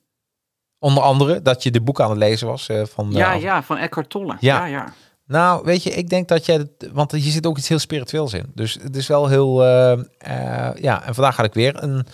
Onder 0.79 1.03
andere 1.03 1.41
dat 1.41 1.63
je 1.63 1.71
de 1.71 1.81
boek 1.81 2.01
aan 2.01 2.09
het 2.09 2.19
lezen 2.19 2.47
was 2.47 2.69
van. 2.83 3.11
ja, 3.11 3.33
ja, 3.33 3.63
van 3.63 3.77
Eckhart 3.77 4.09
Tolle. 4.09 4.37
Ja. 4.39 4.57
Ja, 4.57 4.65
ja. 4.65 4.93
Nou, 5.33 5.63
weet 5.63 5.83
je, 5.83 5.89
ik 5.89 6.09
denk 6.09 6.27
dat 6.27 6.45
jij, 6.45 6.67
want 6.91 7.11
hier 7.11 7.31
zit 7.31 7.47
ook 7.47 7.57
iets 7.57 7.67
heel 7.67 7.79
spiritueels 7.79 8.33
in. 8.33 8.51
Dus 8.53 8.77
het 8.81 8.95
is 8.95 9.07
wel 9.07 9.27
heel, 9.27 9.63
eh, 9.63 9.91
eh, 10.17 10.75
ja. 10.75 11.05
En 11.05 11.13
vandaag 11.13 11.35
had 11.35 11.45
ik 11.45 11.53
weer 11.53 11.83
een 11.83 12.05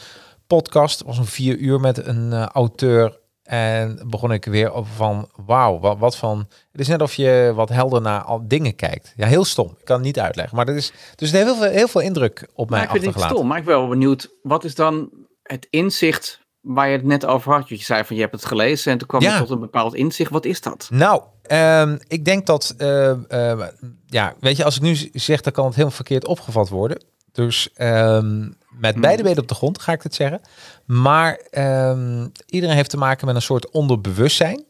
podcast, 0.48 1.04
was 1.04 1.18
een 1.18 1.26
vier 1.26 1.58
uur 1.58 1.80
met 1.80 2.06
een 2.06 2.34
eh, 2.34 2.46
auteur. 2.46 3.18
En 3.44 4.04
begon 4.08 4.32
ik 4.32 4.46
weer 4.46 4.72
over 4.72 4.94
van, 4.94 5.30
wauw, 5.46 5.80
wat, 5.80 5.98
wat 5.98 6.18
van... 6.18 6.48
Het 6.72 6.82
is 6.82 6.88
net 6.88 7.02
of 7.02 7.14
je 7.14 7.52
wat 7.56 7.70
helder 7.70 8.02
naar 8.02 8.22
al 8.22 8.48
dingen 8.48 8.76
kijkt. 8.76 9.14
Ja, 9.16 9.28
heel 9.28 9.46
stom. 9.46 9.76
Ik 9.80 9.86
kan 9.86 9.96
het 9.96 10.06
niet 10.06 10.20
uitleggen. 10.20 10.56
Maar 10.56 10.66
dat 10.66 10.76
is, 10.76 10.92
dus 11.16 11.32
het 11.32 11.38
heeft 11.38 11.46
heel 11.46 11.62
veel, 11.64 11.72
heel 11.72 11.88
veel 11.88 12.02
indruk 12.02 12.50
op 12.54 12.70
mij 12.70 12.80
Maar 12.80 12.88
ik 12.88 13.02
vind 13.02 13.06
het 13.06 13.24
achtergelaten. 13.24 13.36
stom, 13.36 13.48
maar 13.48 13.58
ik 13.58 13.66
ben 13.66 13.78
wel 13.78 13.88
benieuwd, 13.88 14.30
wat 14.42 14.64
is 14.64 14.76
dan 14.76 15.10
het 15.44 15.68
inzicht 15.70 16.40
waar 16.62 16.88
je 16.90 16.96
het 16.96 17.06
net 17.06 17.26
over 17.26 17.54
had? 17.54 17.70
Je 17.70 17.76
zei 17.76 18.04
van, 18.04 18.16
je 18.16 18.22
hebt 18.22 18.34
het 18.34 18.46
gelezen 18.46 18.92
en 18.92 18.98
toen 18.98 19.08
kwam 19.08 19.22
Ja. 19.22 19.34
je 19.34 19.40
tot 19.40 19.50
een 19.50 19.60
bepaald 19.60 19.96
inzicht. 19.96 20.32
Wat 20.32 20.46
is 20.46 20.62
dat? 20.62 20.88
Nou, 20.92 21.24
ehm, 21.50 21.98
ik 22.08 22.26
denk 22.26 22.46
dat, 22.46 22.74
eh, 22.78 23.10
eh, 23.12 23.68
ja, 24.08 24.34
weet 24.40 24.58
je, 24.58 24.64
als 24.64 24.76
ik 24.76 24.82
nu 24.82 24.96
zeg, 25.14 25.42
dan 25.42 25.54
kan 25.54 25.66
het 25.66 25.74
helemaal 25.74 25.96
verkeerd 25.96 26.26
opgevat 26.26 26.70
worden. 26.70 27.04
Dus 27.32 27.70
ehm, 27.74 28.40
met 28.70 28.94
Hmm. 28.94 29.02
beide 29.02 29.24
benen 29.24 29.42
op 29.42 29.48
de 29.48 29.56
grond 29.56 29.82
ga 29.82 29.92
ik 29.92 30.04
het 30.04 30.16
zeggen. 30.16 30.42
Maar 30.86 31.36
ehm, 31.50 32.28
iedereen 32.46 32.76
heeft 32.76 32.90
te 32.90 32.98
maken 32.98 33.26
met 33.26 33.36
een 33.36 33.42
soort 33.42 33.70
onderbewustzijn. 33.70 34.66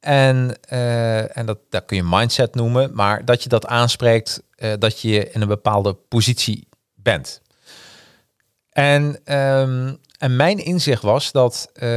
En, 0.00 0.56
eh, 0.68 1.36
en 1.36 1.46
dat, 1.46 1.58
dat 1.68 1.84
kun 1.84 1.96
je 1.96 2.02
mindset 2.06 2.54
noemen, 2.54 2.90
maar 2.94 3.24
dat 3.24 3.42
je 3.42 3.48
dat 3.48 3.66
aanspreekt, 3.66 4.42
eh, 4.54 4.72
dat 4.78 5.00
je 5.00 5.30
in 5.30 5.40
een 5.40 5.48
bepaalde 5.48 5.94
positie 5.94 6.68
bent. 6.94 7.40
En, 8.70 9.20
ehm, 9.24 9.94
en 10.18 10.36
mijn 10.36 10.58
inzicht 10.58 11.02
was 11.02 11.32
dat 11.32 11.70
eh, 11.74 11.88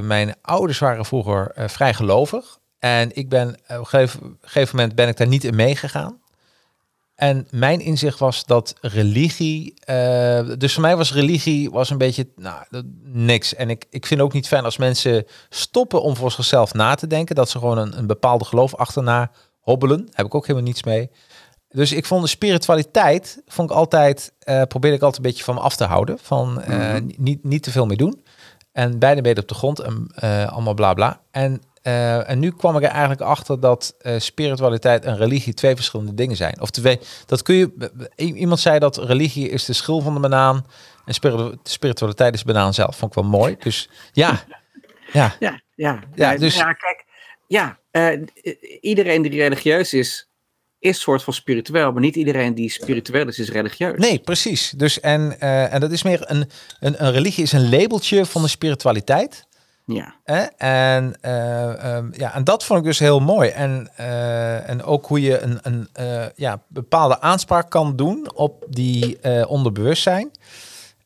mijn 0.00 0.34
ouders 0.42 0.78
waren 0.78 1.04
vroeger 1.04 1.52
vrij 1.56 1.94
gelovig. 1.94 2.58
En 2.80 3.16
ik 3.16 3.28
ben 3.28 3.48
op 3.48 3.56
een 3.68 3.86
gegeven, 3.86 4.38
gegeven 4.40 4.76
moment 4.76 4.94
ben 4.94 5.08
ik 5.08 5.16
daar 5.16 5.26
niet 5.26 5.44
in 5.44 5.54
meegegaan. 5.54 6.18
En 7.14 7.46
mijn 7.50 7.80
inzicht 7.80 8.18
was 8.18 8.44
dat 8.44 8.74
religie, 8.80 9.74
eh, 9.80 10.48
dus 10.58 10.72
voor 10.72 10.82
mij 10.82 10.96
was 10.96 11.12
religie 11.12 11.70
was 11.70 11.90
een 11.90 11.98
beetje 11.98 12.28
nou, 12.36 12.64
niks. 13.02 13.54
En 13.54 13.70
ik, 13.70 13.86
ik 13.90 14.06
vind 14.06 14.20
ook 14.20 14.32
niet 14.32 14.48
fijn 14.48 14.64
als 14.64 14.76
mensen 14.76 15.24
stoppen 15.48 16.02
om 16.02 16.16
voor 16.16 16.30
zichzelf 16.32 16.74
na 16.74 16.94
te 16.94 17.06
denken, 17.06 17.34
dat 17.34 17.50
ze 17.50 17.58
gewoon 17.58 17.78
een, 17.78 17.98
een 17.98 18.06
bepaalde 18.06 18.44
geloof 18.44 18.74
achterna 18.74 19.30
hobbelen. 19.60 20.08
Heb 20.12 20.26
ik 20.26 20.34
ook 20.34 20.46
helemaal 20.46 20.68
niets 20.68 20.82
mee. 20.82 21.10
dus 21.68 21.92
ik 21.92 22.06
vond 22.06 22.22
de 22.22 22.28
spiritualiteit, 22.28 23.42
vond 23.46 23.70
ik 23.70 23.76
altijd, 23.76 24.32
eh 24.38 24.62
probeerde 24.62 24.96
ik 24.96 25.02
altijd 25.02 25.24
een 25.24 25.30
beetje 25.30 25.44
van 25.44 25.54
me 25.54 25.60
af 25.60 25.76
te 25.76 25.84
houden. 25.84 26.18
Van 26.22 26.60
eh, 26.62 26.78
Mhm. 26.78 27.06
niet, 27.16 27.44
niet 27.44 27.62
te 27.62 27.70
veel 27.70 27.86
mee 27.86 27.96
doen. 27.96 28.24
En 28.72 28.98
beide 28.98 29.20
benen 29.20 29.42
op 29.42 29.48
de 29.48 29.54
grond 29.54 29.78
en 29.80 30.06
eh, 30.14 30.52
allemaal 30.52 30.74
bla 30.74 30.94
bla. 30.94 31.20
En, 31.30 31.62
eh, 31.82 32.30
en 32.30 32.38
nu 32.38 32.50
kwam 32.50 32.76
ik 32.76 32.82
er 32.82 32.88
eigenlijk 32.88 33.20
achter 33.20 33.60
dat 33.60 33.94
eh, 33.98 34.18
spiritualiteit 34.18 35.04
en 35.04 35.16
religie 35.16 35.54
twee 35.54 35.74
verschillende 35.74 36.14
dingen 36.14 36.36
zijn. 36.36 36.60
Of 36.60 36.70
twee, 36.70 36.98
dat 37.26 37.42
kun 37.42 37.54
je, 37.54 37.70
iemand 38.16 38.60
zei 38.60 38.78
dat 38.78 38.96
religie 38.96 39.48
is 39.48 39.64
de 39.64 39.72
schil 39.72 40.00
van 40.00 40.14
de 40.14 40.20
banaan 40.20 40.66
en 41.04 41.14
spiritu- 41.14 41.56
spiritualiteit 41.62 42.34
is 42.34 42.40
de 42.40 42.52
banaan 42.52 42.74
zelf. 42.74 42.96
Vond 42.96 43.16
ik 43.16 43.22
wel 43.22 43.30
mooi. 43.30 43.56
Dus 43.58 43.88
ja, 44.12 44.44
ja, 45.12 45.34
Ja, 45.38 45.38
ja. 45.40 45.60
Ja, 45.74 46.00
ja, 46.14 46.36
dus- 46.38 46.56
ja 46.56 46.72
kijk, 46.72 47.04
ja, 47.46 47.78
eh, 47.90 48.20
iedereen 48.80 49.22
die 49.22 49.30
religieus 49.30 49.92
is, 49.92 50.28
is 50.78 51.00
soort 51.00 51.22
van 51.22 51.32
spiritueel, 51.32 51.92
maar 51.92 52.02
niet 52.02 52.16
iedereen 52.16 52.54
die 52.54 52.70
spiritueel 52.70 53.28
is, 53.28 53.38
is 53.38 53.50
religieus. 53.50 53.98
Nee, 53.98 54.18
precies. 54.18 54.70
Dus 54.76 55.00
en, 55.00 55.40
en 55.40 55.80
dat 55.80 55.90
is 55.92 56.02
meer 56.02 56.20
een, 56.30 56.50
een, 56.80 57.04
een 57.04 57.12
religie 57.12 57.42
is 57.42 57.52
een 57.52 57.70
labeltje 57.70 58.26
van 58.26 58.42
de 58.42 58.48
spiritualiteit. 58.48 59.48
Ja, 59.94 60.14
Hè? 60.24 60.42
En, 60.42 61.14
eh, 61.20 61.96
ehm, 61.96 62.08
ja, 62.12 62.34
en 62.34 62.44
dat 62.44 62.64
vond 62.64 62.78
ik 62.78 62.84
dus 62.84 62.98
heel 62.98 63.20
mooi. 63.20 63.48
En, 63.48 63.90
eh, 63.96 64.68
en 64.68 64.82
ook 64.82 65.06
hoe 65.06 65.20
je 65.20 65.40
een, 65.40 65.58
een 65.62 65.88
eh, 65.92 66.24
ja, 66.36 66.62
bepaalde 66.68 67.20
aanspraak 67.20 67.70
kan 67.70 67.96
doen 67.96 68.30
op 68.34 68.64
die 68.68 69.18
onderbewustzijn. 69.46 70.30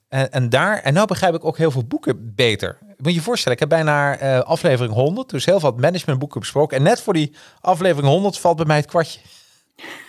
En, 0.08 0.32
en 0.32 0.48
daar, 0.48 0.78
en 0.78 0.94
nou 0.94 1.06
begrijp 1.06 1.34
ik 1.34 1.44
ook 1.44 1.58
heel 1.58 1.70
veel 1.70 1.84
boeken 1.84 2.34
beter. 2.34 2.78
Moet 2.80 3.12
je 3.12 3.14
je 3.14 3.20
voorstellen, 3.20 3.58
ik 3.58 3.70
heb 3.70 3.78
bijna 3.78 4.18
aflevering 4.42 4.94
100, 4.94 5.30
dus 5.30 5.44
heel 5.44 5.60
veel 5.60 5.74
managementboeken 5.76 6.40
besproken. 6.40 6.76
En 6.76 6.82
net 6.82 7.00
voor 7.00 7.12
die 7.12 7.34
aflevering 7.60 8.12
100 8.12 8.38
valt 8.38 8.56
bij 8.56 8.66
mij 8.66 8.76
het 8.76 8.86
kwartje. 8.86 9.20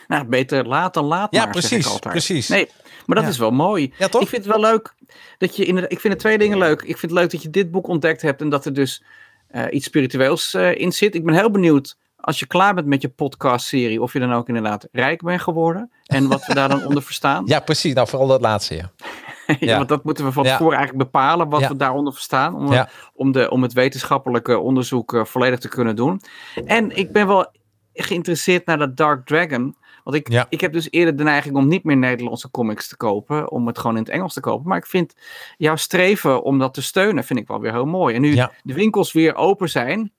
nou, 0.08 0.26
beter 0.26 0.68
laat 0.68 0.94
dan 0.94 1.06
laat 1.06 1.28
Ja, 1.32 1.44
maar, 1.44 1.52
precies, 1.52 1.86
altijd. 1.86 2.14
precies. 2.14 2.48
Nee, 2.48 2.70
maar 3.06 3.16
dat 3.16 3.26
Ja. 3.26 3.32
is 3.32 3.38
wel 3.38 3.52
mooi. 3.52 3.94
Ja, 3.98 4.08
toch? 4.08 4.22
Ik 4.22 4.28
vind 4.28 4.46
het 4.46 4.54
wel 4.56 4.64
leuk 4.72 4.94
dat 5.38 5.56
je 5.56 5.66
inderdaad, 5.66 5.92
ik 5.92 6.00
vind 6.00 6.14
er 6.14 6.20
twee 6.20 6.38
dingen 6.38 6.58
leuk. 6.58 6.82
Ik 6.82 6.98
vind 6.98 7.12
het 7.12 7.20
leuk 7.22 7.32
dat 7.32 7.42
je 7.42 7.50
dit 7.50 7.72
boek 7.72 7.88
ontdekt 7.88 8.22
hebt 8.22 8.42
en 8.42 8.50
dat 8.50 8.66
er 8.66 8.74
dus 8.74 9.04
eh, 9.48 9.64
iets 9.72 9.86
spiritueels 9.86 10.54
eh, 10.54 10.76
in 10.80 10.92
zit. 10.92 11.16
Ik 11.16 11.26
ben 11.26 11.34
heel 11.34 11.52
benieuwd 11.52 11.98
als 12.20 12.40
je 12.40 12.46
klaar 12.48 12.74
bent 12.74 12.88
met 12.88 13.02
je 13.02 13.10
podcastserie, 13.10 14.02
of 14.02 14.14
je 14.14 14.20
dan 14.20 14.34
ook 14.34 14.48
inderdaad 14.48 14.88
rijk 14.92 15.22
bent 15.24 15.42
geworden 15.42 15.92
en 16.06 16.28
wat 16.28 16.46
we 16.46 16.54
daar 16.54 16.70
dan 16.70 16.86
onder 16.88 17.04
verstaan. 17.04 17.44
Ja, 17.46 17.60
precies. 17.60 17.94
Nou, 17.94 18.08
vooral 18.08 18.28
dat 18.28 18.42
laatste, 18.42 18.76
ja. 18.76 18.92
Ja, 19.48 19.56
Ja. 19.60 19.78
Want 19.78 19.90
dat 19.90 20.04
moeten 20.04 20.26
we 20.26 20.32
van 20.32 20.44
Ja. 20.44 20.52
tevoren 20.52 20.78
eigenlijk 20.78 21.12
bepalen 21.12 21.50
wat 21.50 21.68
we 21.68 21.76
daaronder 21.76 22.14
verstaan. 22.14 22.56
Om, 22.56 22.86
om, 23.14 23.32
de, 23.32 23.50
om 23.50 23.62
het 23.62 23.74
wetenschappelijke 23.74 24.60
onderzoek 24.60 25.14
eh, 25.14 25.26
volledig 25.26 25.60
te 25.60 25.68
kunnen 25.70 25.96
doen. 25.96 26.22
En 26.66 26.98
ik 26.98 27.12
ben 27.12 27.28
wel 27.28 27.52
geïnteresseerd 27.94 28.66
naar 28.66 28.78
dat 28.78 28.98
Dark 28.98 29.26
Dragon. 29.26 29.76
Want 30.06 30.18
ik, 30.18 30.30
Ja. 30.30 30.46
ik 30.50 30.62
heb 30.62 30.74
dus 30.74 30.88
eerder 30.92 31.16
de 31.16 31.24
neiging 31.24 31.56
om 31.56 31.68
niet 31.68 31.84
meer 31.84 31.98
Nederlandse 31.98 32.52
comics 32.52 32.88
te 32.88 32.98
kopen. 32.98 33.52
Om 33.52 33.68
het 33.68 33.78
gewoon 33.78 33.96
in 33.96 34.02
het 34.02 34.12
Engels 34.12 34.34
te 34.34 34.40
kopen. 34.40 34.68
Maar 34.68 34.78
ik 34.78 34.86
vind 34.86 35.16
jouw 35.58 35.76
streven 35.76 36.44
om 36.44 36.60
dat 36.60 36.74
te 36.74 36.82
steunen, 36.82 37.24
vind 37.24 37.40
ik 37.40 37.48
wel 37.48 37.60
weer 37.60 37.72
heel 37.72 37.86
mooi. 37.86 38.16
En 38.16 38.22
nu 38.22 38.34
Ja. 38.36 38.52
de 38.64 38.74
winkels 38.74 39.12
weer 39.12 39.36
open 39.36 39.70
zijn. 39.70 40.12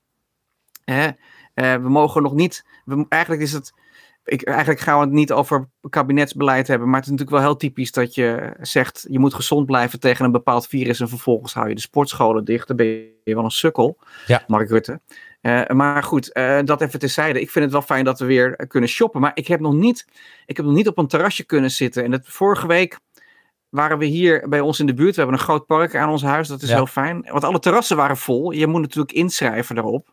Hè, 0.85 1.09
eh, 1.55 1.75
we 1.75 1.89
mogen 1.89 2.23
nog 2.23 2.35
niet. 2.35 2.67
We, 2.85 3.07
eigenlijk 3.09 3.43
is 3.43 3.53
het. 3.53 3.73
Ik, 4.25 4.43
eigenlijk 4.43 4.81
gaan 4.81 4.99
we 4.99 5.05
het 5.05 5.15
niet 5.15 5.33
over 5.33 5.69
kabinetsbeleid 5.91 6.67
hebben. 6.69 6.87
Maar 6.89 6.97
het 6.97 7.05
is 7.05 7.11
natuurlijk 7.11 7.39
wel 7.39 7.47
heel 7.49 7.57
typisch 7.59 7.93
dat 7.93 8.15
je 8.15 8.53
zegt. 8.61 9.07
Je 9.11 9.19
moet 9.19 9.35
gezond 9.35 9.67
blijven 9.67 10.01
tegen 10.01 10.25
een 10.25 10.33
bepaald 10.33 10.67
virus. 10.67 11.01
En 11.01 11.09
vervolgens 11.09 11.55
hou 11.55 11.69
je 11.69 11.75
de 11.75 11.81
sportscholen 11.81 12.45
dicht. 12.45 12.67
Dan 12.69 12.77
ben 12.77 12.87
je 12.87 13.35
wel 13.35 13.45
een 13.45 13.51
sukkel. 13.51 13.99
Ja. 14.27 14.45
Mark 14.47 14.69
Rutte. 14.69 15.01
Eh, 15.47 15.67
maar 15.77 16.03
goed, 16.03 16.33
eh, 16.33 16.59
dat 16.65 16.81
even 16.81 16.99
terzijde. 16.99 17.41
Ik 17.41 17.51
vind 17.51 17.65
het 17.65 17.73
wel 17.73 17.83
fijn 17.83 18.05
dat 18.05 18.19
we 18.19 18.27
weer 18.27 18.55
eh, 18.57 18.69
kunnen 18.69 18.89
shoppen. 18.89 19.21
Maar 19.21 19.31
ik 19.35 19.47
heb 19.47 19.61
nog 19.61 19.73
niet, 19.73 20.07
ik 20.47 20.57
heb 20.57 20.67
nog 20.67 20.75
niet 20.75 20.89
op 20.89 20.99
een 20.99 21.07
terrasje 21.07 21.45
kunnen 21.45 21.71
zitten. 21.71 22.05
En 22.05 22.21
vorige 22.25 22.67
week 22.67 22.99
waren 23.69 23.99
we 23.99 24.05
hier 24.05 24.49
bij 24.49 24.61
ons 24.61 24.81
in 24.81 24.87
de 24.87 24.95
buurt. 24.95 25.15
We 25.15 25.21
hebben 25.21 25.39
een 25.39 25.45
groot 25.45 25.67
park 25.67 25.95
aan 25.97 26.09
ons 26.11 26.23
huis. 26.23 26.49
Dat 26.49 26.63
is 26.63 26.69
Ja. 26.69 26.75
heel 26.75 26.87
fijn. 26.87 27.27
Want 27.31 27.45
alle 27.45 27.59
terrassen 27.59 27.97
waren 27.97 28.17
vol. 28.17 28.51
Je 28.51 28.67
moet 28.67 28.81
natuurlijk 28.81 29.13
inschrijven 29.13 29.75
daarop. 29.75 30.13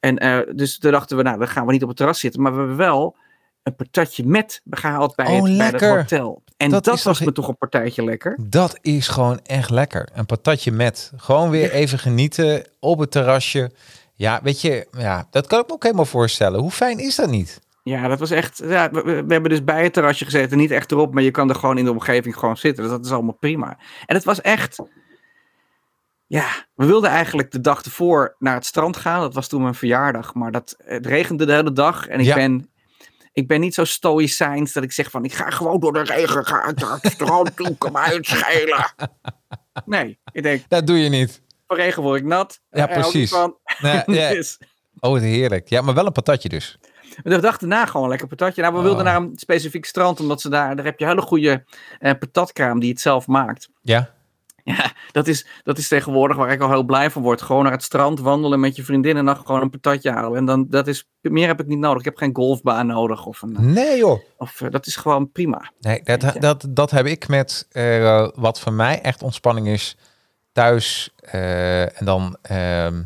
En 0.00 0.46
dus 0.56 0.78
toen 0.78 0.90
dachten 0.92 1.16
we, 1.16 1.22
nou, 1.22 1.38
dan 1.38 1.48
gaan 1.48 1.66
we 1.66 1.72
niet 1.72 1.82
op 1.82 1.88
het 1.88 1.96
terras 1.96 2.20
zitten. 2.20 2.42
Maar 2.42 2.52
we 2.52 2.58
hebben 2.58 2.76
wel 2.76 3.16
een 3.62 3.74
patatje 3.76 4.26
met 4.26 4.62
gehaald 4.70 5.14
bij, 5.14 5.26
Oh, 5.26 5.44
het, 5.44 5.56
bij 5.56 5.66
het 5.66 5.80
hotel. 5.80 6.42
En 6.56 6.70
Dat 6.70 6.86
was 6.86 7.02
toch- 7.02 7.20
me 7.24 7.32
toch 7.32 7.48
een 7.48 7.56
partijtje 7.58 8.04
lekker. 8.04 8.38
Dat 8.40 8.78
is 8.80 9.08
gewoon 9.08 9.40
echt 9.42 9.70
lekker. 9.70 10.08
Een 10.14 10.26
patatje 10.26 10.72
met. 10.72 11.12
Gewoon 11.16 11.50
weer 11.50 11.70
even 11.72 11.98
genieten 11.98 12.66
op 12.80 12.98
het 12.98 13.10
terrasje. 13.10 13.70
Ja, 14.22 14.40
weet 14.42 14.60
je, 14.60 14.86
ja, 14.98 15.26
dat 15.30 15.46
kan 15.46 15.60
ik 15.60 15.66
me 15.66 15.72
ook 15.72 15.82
helemaal 15.82 16.04
voorstellen. 16.04 16.60
Hoe 16.60 16.70
fijn 16.70 16.98
is 16.98 17.16
dat 17.16 17.30
niet? 17.30 17.60
Ja, 17.82 18.08
dat 18.08 18.18
was 18.18 18.30
echt. 18.30 18.62
Ja, 18.64 18.90
we, 18.90 19.10
hebben 19.10 19.50
dus 19.50 19.64
bij 19.64 19.82
het 19.82 19.92
terrasje 19.92 20.24
gezeten. 20.24 20.58
Niet 20.58 20.70
echt 20.70 20.90
erop, 20.92 21.14
maar 21.14 21.22
je 21.22 21.30
kan 21.30 21.48
er 21.48 21.54
gewoon 21.54 21.78
in 21.78 21.84
de 21.84 21.90
omgeving 21.90 22.36
gewoon 22.36 22.56
zitten. 22.56 22.82
Dus 22.82 22.92
dat 22.92 23.04
is 23.04 23.12
allemaal 23.12 23.36
prima. 23.40 23.78
En 24.06 24.14
het 24.14 24.24
was 24.24 24.40
echt. 24.40 24.78
Ja, 26.26 26.46
we 26.74 26.86
wilden 26.86 27.10
eigenlijk 27.10 27.50
de 27.50 27.60
dag 27.60 27.82
ervoor 27.82 28.36
naar 28.38 28.54
het 28.54 28.66
strand 28.66 28.96
gaan. 28.96 29.20
Dat 29.20 29.34
was 29.34 29.48
toen 29.48 29.62
mijn 29.62 29.74
verjaardag. 29.74 30.34
Maar 30.34 30.52
dat, 30.52 30.76
het 30.84 31.06
regende 31.06 31.46
de 31.46 31.52
hele 31.52 31.72
dag. 31.72 32.06
En 32.06 32.20
ik, 32.20 32.26
Ja. 32.26 32.34
ben, 32.34 32.70
ik 33.32 33.48
ben 33.48 33.60
niet 33.60 33.74
zo 33.74 33.84
stoïcijns 33.84 34.72
dat 34.72 34.82
ik 34.82 34.92
zeg 34.92 35.10
van... 35.10 35.24
Ik 35.24 35.32
ga 35.32 35.50
gewoon 35.50 35.80
door 35.80 35.92
de 35.92 36.02
regen 36.02 36.46
gaan 36.46 36.74
naar 36.74 36.98
het 37.00 37.12
strand 37.12 37.56
toe. 37.56 37.78
Kan 37.78 37.92
mij 37.92 38.14
het 38.14 38.26
schelen. 38.26 38.92
Nee, 39.84 40.18
ik 40.32 40.42
denk, 40.42 40.64
Dat 40.68 40.86
doe 40.86 40.98
je 40.98 41.08
niet. 41.08 41.42
Van 41.76 41.84
regen 41.84 42.02
word 42.02 42.20
ik 42.20 42.26
nat. 42.26 42.60
Ja, 42.70 42.88
ik 42.88 42.94
precies. 43.00 43.30
Van. 43.30 43.56
Nee, 43.80 44.02
ja. 44.18 44.42
Oh, 45.00 45.18
heerlijk. 45.18 45.68
Ja, 45.68 45.80
maar 45.80 45.94
wel 45.94 46.06
een 46.06 46.12
patatje 46.12 46.48
dus. 46.48 46.78
We 47.22 47.40
dachten 47.40 47.68
na 47.68 47.86
gewoon 47.86 48.08
lekker 48.08 48.26
patatje. 48.28 48.62
Nou, 48.62 48.74
we 48.74 48.80
wilden 48.80 49.06
Oh. 49.06 49.12
naar 49.12 49.16
een 49.20 49.32
specifiek 49.34 49.84
strand, 49.84 50.20
omdat 50.20 50.40
ze 50.40 50.48
daar, 50.48 50.76
daar 50.76 50.84
heb 50.84 50.98
je 50.98 51.06
hele 51.06 51.20
goede 51.20 51.64
eh, 51.98 52.12
patatkraam 52.18 52.80
die 52.80 52.90
het 52.90 53.00
zelf 53.00 53.26
maakt. 53.26 53.68
Ja, 53.82 54.10
Ja, 54.64 54.92
dat 55.12 55.26
is, 55.26 55.46
dat 55.62 55.78
is 55.78 55.88
tegenwoordig 55.88 56.36
waar 56.36 56.52
ik 56.52 56.60
al 56.60 56.68
heel 56.70 56.82
blij 56.82 57.10
van 57.10 57.22
word. 57.22 57.42
Gewoon 57.42 57.62
naar 57.62 57.72
het 57.72 57.82
strand 57.82 58.20
wandelen 58.20 58.60
met 58.60 58.76
je 58.76 58.84
vriendin 58.84 59.16
en 59.16 59.24
dan 59.24 59.36
gewoon 59.36 59.60
een 59.60 59.70
patatje 59.70 60.10
halen. 60.10 60.38
En 60.38 60.44
dan, 60.44 60.66
dat 60.68 60.86
is, 60.86 61.08
meer 61.20 61.46
heb 61.46 61.60
ik 61.60 61.66
niet 61.66 61.78
nodig. 61.78 61.98
Ik 61.98 62.04
heb 62.04 62.16
geen 62.16 62.34
golfbaan 62.36 62.86
nodig. 62.86 63.26
Of 63.26 63.42
een, 63.42 63.56
nee 63.72 63.96
joh. 63.98 64.20
of, 64.36 64.60
eh, 64.60 64.70
dat 64.70 64.86
is 64.86 64.96
gewoon 64.96 65.30
prima. 65.32 65.70
Nee, 65.80 66.02
dat, 66.02 66.34
dat, 66.38 66.66
dat 66.68 66.90
heb 66.90 67.06
ik 67.06 67.28
met 67.28 67.66
eh, 67.70 68.28
wat 68.34 68.60
voor 68.60 68.72
mij 68.72 69.00
echt 69.00 69.22
ontspanning 69.22 69.68
is. 69.68 69.96
Thuis 70.52 71.10
eh, 71.20 71.82
en 72.00 72.04
dan 72.04 72.36
ehm, 72.42 73.02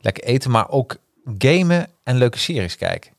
lekker 0.00 0.24
eten, 0.24 0.50
maar 0.50 0.68
ook 0.70 0.96
gamen 1.38 1.88
en 2.02 2.16
leuke 2.16 2.38
series 2.38 2.76
kijken. 2.76 3.10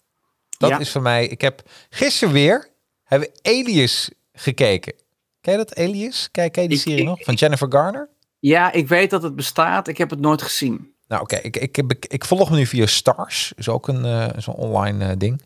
Dat 0.58 0.70
Ja. 0.70 0.80
is 0.80 0.92
voor 0.92 1.02
mij. 1.02 1.28
Ik 1.28 1.42
heb 1.42 1.62
gisteren 1.90 2.34
weer 2.34 2.68
hebben 3.04 3.30
Alias 3.42 4.10
gekeken. 4.34 4.94
Ken 5.42 5.52
je 5.52 5.58
dat 5.66 5.76
Alias? 5.78 6.30
Kijk, 6.32 6.52
ken 6.52 6.64
je 6.64 6.70
die 6.70 6.78
Ik- 6.78 6.84
serie 6.84 7.00
ik- 7.00 7.06
nog 7.06 7.24
van 7.24 7.34
Jennifer 7.34 7.72
Garner? 7.72 8.10
Ja, 8.40 8.72
ik 8.72 8.88
weet 8.88 9.10
dat 9.10 9.24
het 9.24 9.36
bestaat. 9.36 9.88
Ik 9.88 9.98
heb 9.98 10.10
het 10.10 10.20
nooit 10.20 10.42
gezien. 10.42 10.92
Nou, 11.08 11.22
oké, 11.22 11.36
ik, 11.36 11.58
ik, 11.58 11.78
ik, 11.78 12.06
ik 12.06 12.26
volg 12.26 12.50
me 12.50 12.56
nu 12.56 12.66
via 12.66 12.86
Stars, 12.86 13.54
is 13.56 13.70
ook 13.70 13.88
een 13.88 14.06
eh, 14.06 14.28
zo'n 14.38 14.54
online 14.56 15.06
eh, 15.06 15.12
ding. 15.18 15.42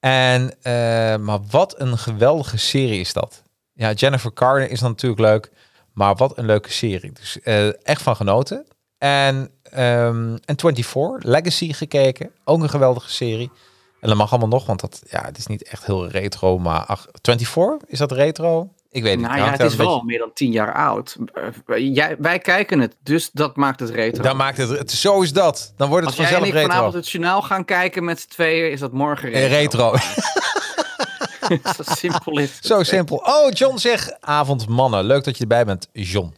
En 0.00 0.54
eh, 0.62 0.72
maar 1.16 1.38
wat 1.50 1.80
een 1.80 1.98
geweldige 1.98 2.56
serie 2.56 3.00
is 3.00 3.12
dat. 3.12 3.42
Ja, 3.72 3.92
Jennifer 3.92 4.30
Garner 4.34 4.70
is 4.70 4.80
dan 4.80 4.90
natuurlijk 4.90 5.20
leuk, 5.20 5.50
maar 5.94 6.14
wat 6.14 6.38
een 6.38 6.46
leuke 6.46 6.72
serie. 6.72 7.12
Dus 7.12 7.40
eh, 7.40 7.86
echt 7.86 8.02
van 8.02 8.16
genoten. 8.16 8.66
En, 8.98 9.50
ehm 9.62 10.36
en 10.44 10.58
24, 10.60 11.22
Legacy 11.30 11.72
gekeken, 11.72 12.30
ook 12.44 12.62
een 12.62 12.70
geweldige 12.70 13.10
serie. 13.10 13.50
En 14.00 14.08
dat 14.08 14.16
mag 14.16 14.30
allemaal 14.30 14.48
nog, 14.48 14.66
want 14.66 14.80
dat, 14.80 15.02
ja, 15.10 15.24
het 15.24 15.38
is 15.38 15.46
niet 15.46 15.62
echt 15.68 15.86
heel 15.86 16.08
retro, 16.08 16.58
maar 16.58 16.84
ach, 16.84 17.06
24, 17.22 17.88
is 17.88 17.98
dat 17.98 18.12
retro? 18.12 18.72
Ik 18.90 19.02
weet 19.02 19.12
het 19.12 19.20
Nou 19.20 19.34
niet. 19.34 19.44
ja, 19.44 19.50
het 19.50 19.60
is 19.60 19.76
wel 19.76 19.86
beetje- 19.88 20.04
meer 20.06 20.18
dan 20.18 20.30
tien 20.34 20.50
jaar 20.52 20.74
oud. 20.74 21.16
Eh, 21.66 21.94
jij, 21.94 22.16
wij 22.18 22.38
kijken 22.38 22.80
het, 22.80 22.96
dus 23.02 23.30
dat 23.32 23.56
maakt 23.56 23.80
het 23.80 23.90
retro. 23.90 24.22
Dan 24.22 24.36
maakt 24.36 24.56
het, 24.56 24.68
het, 24.68 24.90
zo 24.90 25.22
is 25.22 25.32
dat. 25.32 25.72
Dan 25.76 25.88
wordt 25.88 26.06
het 26.06 26.18
Als 26.18 26.28
jij 26.28 26.36
en 26.36 26.42
vanzelf 26.42 26.46
ik 26.48 26.52
retro. 26.60 26.68
vanavond 26.70 26.94
het 27.04 27.10
journaal 27.10 27.42
gaan 27.42 27.64
kijken 27.64 28.04
met 28.04 28.20
z'n 28.20 28.28
tweeën, 28.28 28.70
is 28.70 28.80
dat 28.80 28.92
morgen 28.92 29.30
retro. 29.30 29.46
Eh, 29.46 29.60
retro. 29.60 29.94
Zo 31.76 31.82
simpel 31.82 32.38
is 32.38 32.56
het. 32.56 32.66
Zo 32.66 32.82
simpel. 32.82 33.16
Oh, 33.16 33.50
John 33.50 33.76
zegt 33.76 34.20
avond 34.20 34.68
mannen. 34.68 35.04
Leuk 35.04 35.24
dat 35.24 35.36
je 35.36 35.42
erbij 35.42 35.64
bent, 35.64 35.88
John. 35.92 36.34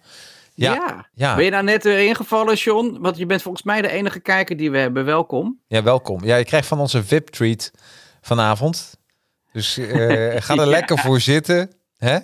Ja, 0.55 0.73
Ja. 0.75 1.07
ja. 1.15 1.35
Ben 1.35 1.45
je 1.45 1.51
nou 1.51 1.65
net 1.65 1.83
weer 1.85 2.07
ingevallen, 2.07 2.55
John? 2.55 2.97
Want 3.01 3.17
je 3.17 3.27
bent 3.27 3.43
volgens 3.43 3.65
mij 3.65 3.83
de 3.83 3.89
enige 3.89 4.21
kijker 4.21 4.57
die 4.57 4.71
we 4.71 4.79
hebben. 4.79 5.05
Welkom. 5.05 5.61
Ja, 5.67 5.83
welkom. 5.83 6.25
Ja, 6.25 6.37
je 6.37 6.45
krijgt 6.45 6.69
van 6.69 6.81
onze 6.81 7.05
VIP-treat 7.05 7.71
vanavond. 8.21 8.97
Dus 9.53 9.79
eh, 9.79 9.87
ga 10.43 10.55
er 10.55 10.61
Ja. 10.65 10.67
lekker 10.67 10.99
voor 10.99 11.21
zitten. 11.21 11.73
Hè? 11.99 12.19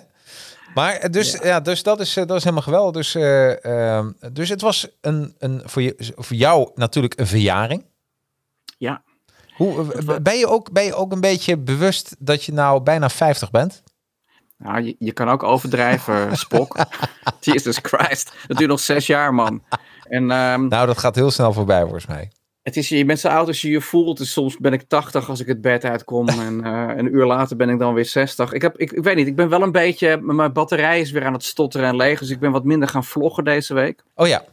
Maar 0.73 0.93
eh, 0.93 1.09
dus, 1.09 1.37
ja. 1.43 1.59
dus 1.59 1.83
dat, 1.83 1.99
is, 1.99 2.17
eh, 2.17 2.25
dat 2.25 2.37
is 2.37 2.43
helemaal 2.43 2.63
geweldig. 2.63 2.93
Dus, 2.93 3.15
eh, 3.15 3.65
ehm, 3.97 4.11
dus 4.31 4.49
het 4.49 4.61
was 4.61 4.87
een, 5.01 5.35
een, 5.39 5.61
voor, 5.65 5.81
je, 5.81 5.95
voor 6.15 6.35
jou 6.37 6.71
natuurlijk 6.75 7.19
een 7.19 7.27
verjaring. 7.27 7.85
Ja. 8.77 9.03
Hoe, 9.61 10.19
ben, 10.21 10.37
je 10.37 10.47
ook, 10.47 10.71
ben 10.71 10.83
je 10.83 10.93
ook 10.93 11.11
een 11.11 11.21
beetje 11.21 11.57
bewust 11.57 12.15
dat 12.19 12.43
je 12.43 12.53
nou 12.53 12.81
bijna 12.81 13.09
50 13.09 13.51
bent? 13.51 13.83
Nou, 14.57 14.81
je, 14.81 14.95
je 14.99 15.11
kan 15.11 15.29
ook 15.29 15.43
overdrijven, 15.43 16.37
Spok. 16.37 16.77
Jesus 17.39 17.79
Christ. 17.81 18.33
Dat 18.47 18.57
duurt 18.57 18.69
nog 18.69 18.79
zes 18.79 19.07
jaar, 19.07 19.33
man. 19.33 19.63
En 20.03 20.31
ehm, 20.31 20.67
Nou, 20.67 20.87
dat 20.87 20.97
gaat 20.97 21.15
heel 21.15 21.31
snel 21.31 21.53
voorbij 21.53 21.81
volgens 21.81 22.05
mij. 22.05 22.31
Het 22.61 22.77
is, 22.77 22.89
je 22.89 23.05
bent 23.05 23.19
zo 23.19 23.27
oud 23.27 23.47
als 23.47 23.61
je 23.61 23.69
je 23.69 23.81
voelt. 23.81 24.17
Dus 24.17 24.31
soms 24.31 24.57
ben 24.57 24.73
ik 24.73 24.81
80 24.81 25.29
als 25.29 25.39
ik 25.39 25.47
het 25.47 25.61
bed 25.61 25.85
uitkom. 25.85 26.27
en 26.47 26.63
eh, 26.63 26.97
een 26.97 27.15
uur 27.15 27.25
later 27.25 27.55
ben 27.55 27.69
ik 27.69 27.79
dan 27.79 27.93
weer 27.93 28.05
60. 28.05 28.51
Ik, 28.51 28.61
heb, 28.61 28.77
ik, 28.77 28.91
ik 28.91 29.03
weet 29.03 29.15
niet, 29.15 29.27
ik 29.27 29.35
ben 29.35 29.49
wel 29.49 29.61
een 29.61 29.71
beetje. 29.71 30.17
Mijn 30.21 30.53
batterij 30.53 30.99
is 30.99 31.11
weer 31.11 31.25
aan 31.25 31.33
het 31.33 31.43
stotteren 31.43 31.87
en 31.87 31.95
leeg. 31.95 32.19
Dus 32.19 32.29
ik 32.29 32.39
ben 32.39 32.51
wat 32.51 32.63
minder 32.63 32.87
gaan 32.87 33.03
vloggen 33.03 33.43
deze 33.43 33.73
week. 33.73 34.03
Oh 34.15 34.27
ja. 34.27 34.43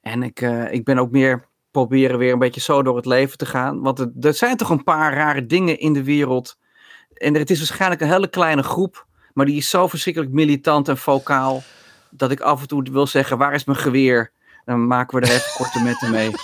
En 0.00 0.22
ik, 0.22 0.40
eh, 0.40 0.72
ik 0.72 0.84
ben 0.84 0.98
ook 0.98 1.10
meer 1.10 1.50
proberen 1.72 2.18
weer 2.18 2.32
een 2.32 2.38
beetje 2.38 2.60
zo 2.60 2.82
door 2.82 2.96
het 2.96 3.06
leven 3.06 3.38
te 3.38 3.46
gaan. 3.46 3.80
Want 3.80 3.98
er, 3.98 4.10
er 4.20 4.34
zijn 4.34 4.56
toch 4.56 4.70
een 4.70 4.84
paar 4.84 5.14
rare 5.14 5.46
dingen 5.46 5.78
in 5.78 5.92
de 5.92 6.04
wereld. 6.04 6.56
En 7.14 7.34
het 7.34 7.50
is 7.50 7.58
waarschijnlijk 7.58 8.00
een 8.00 8.08
hele 8.12 8.28
kleine 8.28 8.62
groep. 8.62 9.06
Maar 9.34 9.46
die 9.46 9.56
is 9.56 9.70
zo 9.70 9.88
verschrikkelijk 9.88 10.32
militant 10.32 10.88
en 10.88 10.98
vocaal. 10.98 11.62
Dat 12.10 12.30
ik 12.30 12.40
af 12.40 12.60
en 12.60 12.68
toe 12.68 12.82
wil 12.92 13.06
zeggen: 13.06 13.38
waar 13.38 13.54
is 13.54 13.64
mijn 13.64 13.78
geweer? 13.78 14.32
Dan 14.64 14.86
maken 14.86 15.20
we 15.20 15.26
er 15.26 15.32
even 15.32 15.52
korte 15.56 15.82
metten 15.82 16.10
mee. 16.10 16.30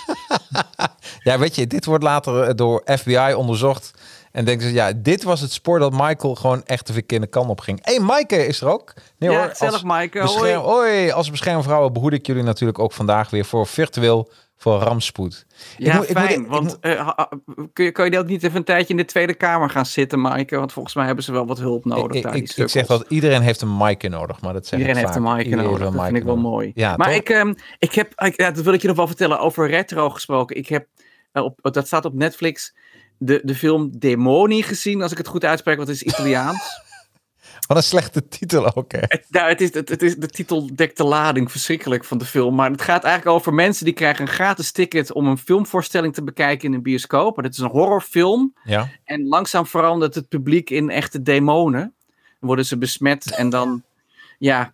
Ja, 1.23 1.39
weet 1.39 1.55
je, 1.55 1.67
dit 1.67 1.85
wordt 1.85 2.03
later 2.03 2.41
eh, 2.43 2.55
door 2.55 2.81
FBI 2.85 3.33
onderzocht. 3.33 3.93
En 4.31 4.45
denken 4.45 4.67
ze, 4.67 4.73
ja, 4.73 4.91
dit 4.95 5.23
was 5.23 5.41
het 5.41 5.51
spoor 5.51 5.79
dat 5.79 5.91
Michael 5.91 6.35
gewoon 6.35 6.63
echt 6.65 6.87
de 6.87 6.93
verkeerde 6.93 7.27
kant 7.27 7.49
op 7.49 7.59
ging. 7.59 7.79
Hé, 7.85 7.95
hey, 7.95 8.03
Maaike 8.03 8.45
is 8.47 8.61
er 8.61 8.67
ook. 8.67 8.93
Nee 9.17 9.29
ja, 9.31 9.37
hoor, 9.59 9.71
als 9.71 9.83
Maaike. 9.83 10.21
bescherm- 10.21 10.61
Hoi. 10.61 10.89
Hoi, 10.89 11.11
als 11.11 11.31
beschermvrouwen 11.31 11.93
behoed 11.93 12.13
ik 12.13 12.25
jullie 12.25 12.43
natuurlijk 12.43 12.79
ook 12.79 12.91
vandaag 12.91 13.29
weer 13.29 13.45
voor 13.45 13.67
virtueel 13.67 14.31
voor 14.61 14.79
rampspoed. 14.79 15.45
Ja, 15.77 15.95
moet- 15.95 16.09
ik 16.09 16.17
moet- 16.17 16.25
fijn. 16.25 16.41
ik 16.41 16.47
want 16.47 16.63
moet- 16.63 16.77
eh, 16.79 17.17
kun, 17.73 17.85
je, 17.85 17.91
kun 17.91 18.11
je 18.11 18.19
ook 18.19 18.27
niet 18.27 18.43
even 18.43 18.57
een 18.57 18.63
tijdje 18.63 18.89
in 18.89 18.97
de 18.97 19.05
Tweede 19.05 19.33
Kamer 19.33 19.69
gaan 19.69 19.85
zitten, 19.85 20.21
Maaike? 20.21 20.57
Want 20.57 20.73
volgens 20.73 20.95
mij 20.95 21.05
hebben 21.05 21.23
ze 21.23 21.31
wel 21.31 21.45
wat 21.47 21.59
hulp 21.59 21.85
nodig 21.85 22.17
ik, 22.17 22.23
daar, 22.23 22.35
ik, 22.35 22.51
ik 22.55 22.69
zeg 22.69 22.85
dat 22.85 23.05
iedereen 23.07 23.41
heeft 23.41 23.61
een 23.61 23.77
Maaike 23.77 24.07
nodig, 24.07 24.41
maar 24.41 24.53
dat 24.53 24.67
zeg 24.67 24.79
Iedereen 24.79 25.01
heeft 25.01 25.15
een. 25.15 25.21
Maaike 25.21 25.55
nodig. 25.55 25.91
Dat 25.91 26.03
vind 26.05 26.17
ik 26.17 26.23
wel 26.23 26.37
mooi. 26.37 26.71
Ja, 26.75 26.95
maar 26.95 27.07
toch? 27.07 27.15
ik, 27.15 27.29
ehm, 27.29 27.53
ik 27.79 27.93
heb, 27.93 28.21
ik, 28.21 28.37
ja, 28.41 28.51
dat 28.51 28.63
wil 28.63 28.73
ik 28.73 28.81
je 28.81 28.87
nog 28.87 28.95
wel 28.97 29.07
vertellen 29.07 29.39
over 29.39 29.67
retro 29.69 30.09
gesproken. 30.09 30.55
Ik 30.55 30.67
heb, 30.67 30.87
eh, 31.31 31.43
op, 31.43 31.59
dat 31.61 31.87
staat 31.87 32.05
op 32.05 32.13
Netflix, 32.13 32.75
de, 33.17 33.41
de 33.43 33.55
film 33.55 33.89
Demoni 33.99 34.63
gezien, 34.63 35.01
als 35.01 35.11
ik 35.11 35.17
het 35.17 35.27
goed 35.27 35.45
uitspreek, 35.45 35.77
want 35.77 35.87
het 35.87 35.97
is 35.97 36.13
Italiaans. 36.13 36.59
Wat 37.69 37.77
een 37.77 37.83
slechte 37.83 38.27
titel 38.27 38.75
ook, 38.75 38.91
hè? 38.91 38.99
Het, 39.01 39.25
nou, 39.29 39.49
het 39.49 39.61
is, 39.61 39.73
het, 39.73 39.89
het 39.89 40.01
is, 40.01 40.15
de 40.15 40.27
titel 40.27 40.75
dekt 40.75 40.97
de 40.97 41.03
lading 41.03 41.51
verschrikkelijk 41.51 42.03
van 42.05 42.17
de 42.17 42.25
film. 42.25 42.55
Maar 42.55 42.71
het 42.71 42.81
gaat 42.81 43.03
eigenlijk 43.03 43.35
over 43.35 43.53
mensen 43.53 43.85
die 43.85 43.93
krijgen 43.93 44.21
een 44.21 44.33
gratis 44.33 44.71
ticket 44.71 45.11
om 45.13 45.27
een 45.27 45.37
filmvoorstelling 45.37 46.13
te 46.13 46.23
bekijken 46.23 46.67
in 46.67 46.73
een 46.73 46.81
bioscoop. 46.81 47.37
En 47.37 47.43
het 47.43 47.53
is 47.53 47.59
een 47.59 47.69
horrorfilm. 47.69 48.53
Ja. 48.63 48.89
En 49.03 49.27
langzaam 49.27 49.65
verandert 49.65 50.15
het 50.15 50.27
publiek 50.27 50.69
in 50.69 50.89
echte 50.89 51.21
demonen. 51.21 51.81
Dan 52.39 52.47
worden 52.47 52.65
ze 52.65 52.77
besmet 52.77 53.35
en 53.35 53.49
dan, 53.49 53.83
ja. 54.37 54.73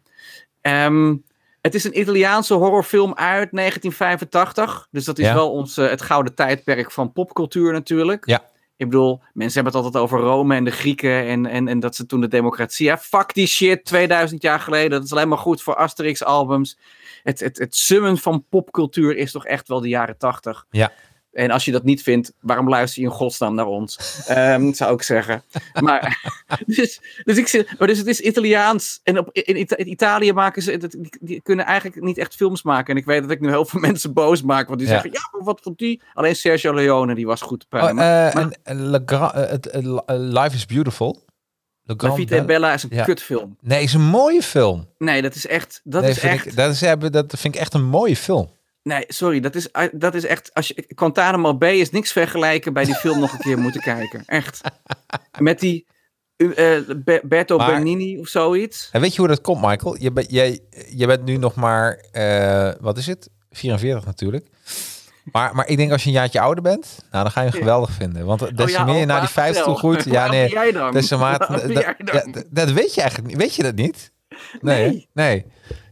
Ehm, 0.62 1.16
het 1.62 1.76
is 1.76 1.84
een 1.84 2.00
Italiaanse 2.00 2.54
horrorfilm 2.54 3.14
uit 3.14 3.50
1985. 3.52 4.88
Dus 4.92 5.06
dat 5.06 5.20
is 5.20 5.26
Ja. 5.26 5.34
wel 5.34 5.52
ons, 5.52 5.78
eh, 5.78 5.90
het 5.90 6.02
gouden 6.02 6.36
tijdperk 6.36 6.92
van 6.92 7.12
popcultuur 7.12 7.72
natuurlijk. 7.72 8.26
Ja. 8.26 8.50
Ik 8.78 8.90
bedoel, 8.90 9.22
mensen 9.34 9.64
hebben 9.64 9.74
het 9.74 9.84
altijd 9.84 10.04
over 10.04 10.20
Rome 10.20 10.56
en 10.56 10.64
de 10.64 10.72
Grieken 10.72 11.26
en, 11.26 11.46
en, 11.46 11.68
en 11.68 11.80
dat 11.80 11.96
ze 11.96 12.06
toen 12.06 12.22
de 12.22 12.28
democratie... 12.28 12.86
Ja, 12.86 12.98
fuck 12.98 13.34
die 13.34 13.48
shit, 13.48 13.86
2000 13.86 14.42
jaar 14.42 14.60
geleden. 14.60 14.90
Dat 14.90 15.04
is 15.04 15.12
alleen 15.12 15.28
maar 15.28 15.38
goed 15.38 15.62
voor 15.62 15.76
Asterix-albums. 15.76 16.78
Het, 17.24 17.40
het, 17.40 17.58
het 17.58 17.76
summen 17.76 18.18
van 18.18 18.46
popcultuur 18.50 19.18
is 19.18 19.32
toch 19.32 19.46
echt 19.46 19.68
wel 19.68 19.82
de 19.82 19.88
jaren 19.88 20.18
80. 20.18 20.66
Ja. 20.70 20.92
En 21.36 21.52
als 21.52 21.66
je 21.66 21.72
dat 21.72 21.84
niet 21.84 22.02
vindt, 22.04 22.34
waarom 22.40 22.70
luister 22.70 23.02
je 23.02 23.08
in 23.08 23.14
godsnaam 23.14 23.56
naar 23.56 23.66
ons? 23.66 24.22
Ehm, 24.28 24.74
zou 24.74 24.94
ik 24.94 25.02
zeggen. 25.02 25.44
Maar, 25.80 26.32
dus, 26.66 27.00
dus, 27.24 27.38
ik, 27.38 27.48
zit- 27.48 27.80
maar 27.80 27.88
dus 27.88 27.98
het 27.98 28.08
is 28.08 28.20
Italiaans. 28.20 29.00
En 29.04 29.18
op, 29.20 29.30
in, 29.32 29.58
Ita- 29.60 29.78
in 29.78 29.90
Italië 29.90 30.34
maken 30.34 30.62
ze, 30.62 30.78
dat, 30.78 30.92
die, 30.92 31.18
die 31.22 31.42
kunnen 31.42 31.66
eigenlijk 31.66 32.02
niet 32.02 32.18
echt 32.18 32.36
films 32.36 32.64
maken. 32.64 32.94
En 32.94 33.00
ik 33.00 33.06
weet 33.06 33.22
dat 33.22 33.32
ik 33.32 33.40
nu 33.40 33.50
heel 33.50 33.66
veel 33.66 33.80
mensen 33.90 34.14
boos 34.14 34.42
maak. 34.42 34.68
Want 34.68 34.80
die 34.80 34.88
Ja. 34.88 34.94
zeggen, 34.94 35.12
ja, 35.12 35.30
maar 35.32 35.44
wat 35.44 35.60
vond 35.64 35.78
die? 35.78 36.02
Alleen 36.14 36.36
Sergio 36.36 36.74
Leone, 36.74 37.16
die 37.16 37.26
was 37.26 37.42
goed 37.42 37.66
Oh, 37.70 37.90
en, 38.64 38.90
Le 38.92 40.04
Life 40.20 40.56
is 40.56 40.66
Beautiful. 40.66 41.24
Le 41.84 41.94
La 41.94 41.94
Grand 41.98 42.16
Vita 42.16 42.36
Bel- 42.36 42.46
Bella 42.46 42.74
is 42.74 42.84
een 42.84 42.90
Ja. 42.94 43.04
kutfilm. 43.04 43.58
Nee, 43.62 43.84
is 43.84 43.94
een 43.94 44.02
mooie 44.06 44.42
film. 44.42 44.88
Nee, 44.98 45.22
dat 45.22 45.36
is 45.36 45.48
echt... 45.48 45.82
Dat 45.84 46.02
nee, 46.02 46.12
is 46.12 46.20
echt... 46.20 46.46
Ik, 46.46 46.56
dat, 46.56 46.72
is, 46.72 46.82
hebben- 46.82 47.12
dat 47.12 47.34
vind 47.38 47.56
ik 47.56 47.62
echt 47.62 47.74
een 47.74 47.84
mooie 47.86 48.16
film. 48.16 48.50
Nee, 48.86 49.04
sorry. 49.08 49.40
Dat 49.40 49.56
is, 49.56 49.68
dat 49.92 50.14
is 50.16 50.26
echt... 50.26 50.54
Als 50.54 50.68
je, 50.68 50.86
Guantanamo 50.88 51.58
Bay 51.58 51.76
is 51.76 51.92
niks 51.92 52.12
vergelijken 52.12 52.74
bij 52.74 52.86
die 52.86 52.96
film 52.96 53.20
nog 53.20 53.34
een 53.34 53.40
keer 53.40 53.58
moeten 53.58 53.82
kijken. 53.82 54.24
Echt. 54.26 54.62
Met 55.40 55.60
die... 55.60 55.86
eh 56.38 56.78
Be- 56.98 57.22
Berto 57.24 57.58
Maar- 57.58 57.72
Bernini 57.72 58.20
of 58.20 58.28
zoiets. 58.28 58.90
En 58.92 59.02
weet 59.02 59.12
je 59.14 59.20
hoe 59.20 59.28
dat 59.28 59.42
komt, 59.42 59.62
Michael? 59.62 60.02
Je, 60.02 60.12
bent 60.12 60.32
jij, 60.32 60.60
je 60.90 61.08
bent 61.08 61.24
nu 61.24 61.38
nog 61.38 61.56
maar, 61.56 62.06
eh, 62.12 62.72
wat 62.80 62.98
is 62.98 63.08
het? 63.08 63.30
44 63.50 64.06
natuurlijk. 64.06 64.48
Maar, 65.32 65.56
maar 65.56 65.68
ik 65.68 65.78
denk 65.78 65.92
als 65.92 66.02
je 66.04 66.08
een 66.08 66.16
jaartje 66.16 66.40
ouder 66.40 66.64
bent, 66.64 67.06
nou, 67.12 67.24
dan 67.24 67.32
ga 67.32 67.42
je 67.42 67.50
hem 67.50 67.60
geweldig 67.60 67.92
vinden. 67.92 68.26
Want 68.26 68.58
des 68.58 68.72
te 68.74 68.80
Oh 68.80 68.86
meer 68.86 69.00
je 69.00 69.06
naar 69.06 69.20
die 69.20 69.30
50 69.30 69.64
toe 69.64 69.78
groeit. 69.78 70.04
Ja, 70.12 70.28
nee. 70.30 70.42
ben 70.44 70.50
jij 70.64 70.72
dan? 70.72 70.92
des 70.94 71.08
te 71.08 71.18
dat, 72.34 72.44
dat- 72.50 72.72
weet 72.72 72.94
je 72.94 73.02
eigenlijk 73.02 73.30
niet. 73.32 73.42
Weet 73.42 73.56
je 73.56 73.64
dat 73.64 73.76
niet? 73.76 74.12
Nee. 74.62 75.08
Nee. 75.14 75.46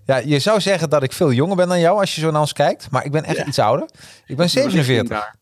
Ja, 0.06 0.18
je 0.18 0.40
zou 0.40 0.62
zeggen 0.62 0.90
dat 0.90 1.04
ik 1.04 1.14
veel 1.14 1.32
jonger 1.32 1.56
ben 1.56 1.68
dan 1.68 1.80
jou 1.80 2.00
als 2.00 2.16
je 2.16 2.22
zo 2.22 2.32
naar 2.32 2.42
ons 2.42 2.54
kijkt. 2.54 2.92
Maar 2.92 3.06
ik 3.06 3.12
ben 3.12 3.24
echt 3.24 3.38
Ja. 3.38 3.46
iets 3.46 3.60
ouder. 3.60 3.90
Ik 4.26 4.36
ben 4.38 4.50
47. 4.50 5.36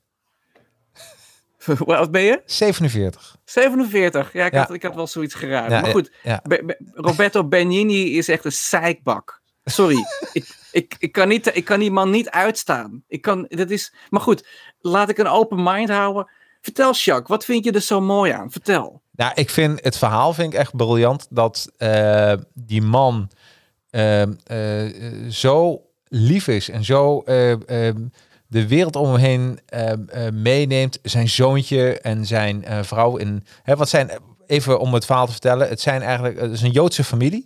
Hoe 1.78 1.96
oud 1.96 2.12
ben 2.12 2.22
je? 2.22 2.42
47. 2.46 3.36
47. 3.46 4.34
Ja, 4.34 4.46
ik, 4.46 4.54
Ja. 4.54 4.60
Had, 4.60 4.74
ik 4.74 4.84
had 4.84 4.96
wel 4.96 5.08
zoiets 5.08 5.34
geraden. 5.34 5.72
Ja, 5.76 5.82
maar 5.82 5.92
goed. 5.92 6.12
Be- 6.44 6.78
Roberto 6.94 7.48
Benigni 7.48 8.18
is 8.18 8.28
echt 8.28 8.46
een 8.46 8.52
zeikbak. 8.52 9.42
Sorry. 9.64 10.06
ik, 10.34 10.58
ik, 10.72 10.96
ik, 11.00 11.12
kan 11.12 11.28
niet, 11.28 11.56
ik 11.56 11.66
kan 11.66 11.80
die 11.80 11.92
man 11.92 12.10
niet 12.10 12.30
uitstaan. 12.30 13.04
Ik 13.08 13.22
kan, 13.22 13.46
dat 13.50 13.70
is, 13.70 13.94
maar 14.10 14.22
goed, 14.22 14.48
laat 14.80 15.10
ik 15.10 15.18
een 15.18 15.28
open 15.28 15.64
mind 15.64 15.90
houden. 15.90 16.30
Vertel, 16.62 16.94
Jacques, 16.94 17.28
wat 17.30 17.46
vind 17.46 17.66
je 17.66 17.72
er 17.72 17.82
zo 17.82 18.02
mooi 18.02 18.32
aan? 18.32 18.52
Vertel. 18.52 19.02
Nou, 19.12 19.32
ik 19.36 19.50
vind 19.50 19.84
het 19.84 19.98
verhaal 19.98 20.34
vind 20.34 20.54
ik 20.54 20.60
echt 20.60 20.76
briljant 20.76 21.28
dat 21.30 21.72
eh, 21.78 22.34
die 22.54 22.82
man 22.82 23.30
zo 25.30 25.82
lief 26.08 26.48
is 26.48 26.70
en 26.70 26.84
zo 26.84 27.22
eh, 27.22 27.52
eh, 27.88 27.96
de 28.48 28.68
wereld 28.68 28.96
om 28.96 29.08
hem 29.12 29.20
heen 29.20 29.60
eh, 29.66 29.92
eh, 29.92 30.34
meeneemt. 30.34 31.00
Zijn 31.04 31.30
zoontje 31.30 32.00
en 32.00 32.26
zijn 32.26 32.64
eh, 32.64 32.84
vrouw 32.84 33.18
in. 33.18 33.46
Hè, 33.64 33.76
wat 33.76 33.90
zijn 33.90 34.10
even 34.48 34.80
om 34.80 34.94
het 34.94 35.06
verhaal 35.06 35.26
te 35.26 35.32
vertellen? 35.32 35.70
Het 35.70 35.82
zijn 35.82 36.02
eigenlijk 36.02 36.40
het 36.40 36.52
is 36.52 36.62
een 36.62 36.72
Joodse 36.72 37.04
familie. 37.04 37.46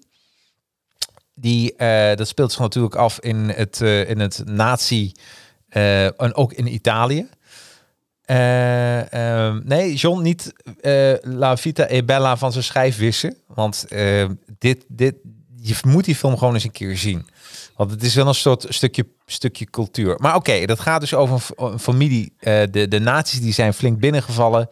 Die 1.34 1.75
eh, 1.75 2.15
dat 2.15 2.27
speelt 2.27 2.51
zich 2.51 2.62
natuurlijk 2.62 2.95
af 2.95 3.19
in 3.19 3.49
het 3.49 3.81
eh, 3.81 4.10
in 4.10 4.19
het 4.19 4.41
nazi 4.45 5.12
eh, 5.69 6.21
en 6.21 6.36
ook 6.36 6.53
in 6.53 6.73
Italië. 6.73 7.29
Eh, 8.25 9.13
ehm, 9.13 9.62
nee, 9.63 9.93
John, 9.95 10.21
niet 10.21 10.53
eh, 10.81 11.13
La 11.21 11.58
Vita 11.58 11.89
e 11.89 12.03
Bella 12.03 12.38
van 12.38 12.51
zijn 12.51 12.63
schijf 12.63 12.97
wissen. 12.97 13.38
Want 13.47 13.86
eh, 13.89 14.25
dit, 14.58 14.86
dit, 14.88 15.15
je 15.67 15.75
moet 15.88 16.06
die 16.06 16.15
film 16.15 16.38
gewoon 16.38 16.54
eens 16.54 16.63
een 16.63 16.71
keer 16.71 16.97
zien. 16.97 17.28
Want 17.75 17.91
het 17.91 18.04
is 18.04 18.15
wel 18.15 18.28
een 18.28 18.36
soort 18.36 18.65
stukje, 18.69 19.08
stukje 19.25 19.65
cultuur. 19.65 20.15
Maar 20.19 20.36
oké, 20.36 20.65
dat 20.65 20.80
gaat 20.80 21.01
dus 21.01 21.13
over 21.13 21.54
een, 21.56 21.80
familie. 21.80 22.34
eh, 22.39 22.62
de, 22.71 22.88
de 22.88 22.99
nazi's 22.99 23.41
die 23.41 23.54
zijn 23.54 23.73
flink 23.73 23.99
binnengevallen. 23.99 24.69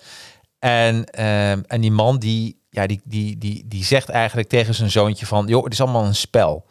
En, 0.59 1.05
ehm, 1.05 1.61
en 1.67 1.81
die 1.81 1.91
man 1.91 2.19
die, 2.19 2.61
ja, 2.69 2.87
die, 2.87 3.01
die, 3.03 3.37
die, 3.37 3.63
die 3.67 3.83
zegt 3.83 4.09
eigenlijk 4.09 4.49
tegen 4.49 4.73
zijn 4.73 4.91
zoontje 4.91 5.25
van... 5.25 5.47
joh, 5.47 5.63
het 5.63 5.73
is 5.73 5.81
allemaal 5.81 6.05
een 6.05 6.15
spel. 6.15 6.65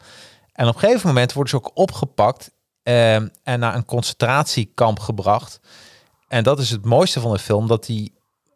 En 0.53 0.67
op 0.67 0.73
een 0.73 0.79
gegeven 0.79 1.07
moment 1.07 1.33
worden 1.33 1.51
ze 1.51 1.57
ook 1.57 1.71
opgepakt... 1.73 2.51
ehm, 2.83 3.27
en 3.43 3.59
naar 3.59 3.75
een 3.75 3.85
concentratiekamp 3.85 4.99
gebracht... 4.99 5.59
En 6.33 6.43
dat 6.43 6.59
is 6.59 6.69
het 6.69 6.85
mooiste 6.85 7.19
van 7.19 7.31
de 7.31 7.39
film, 7.39 7.67
dat 7.67 7.85
die 7.85 8.13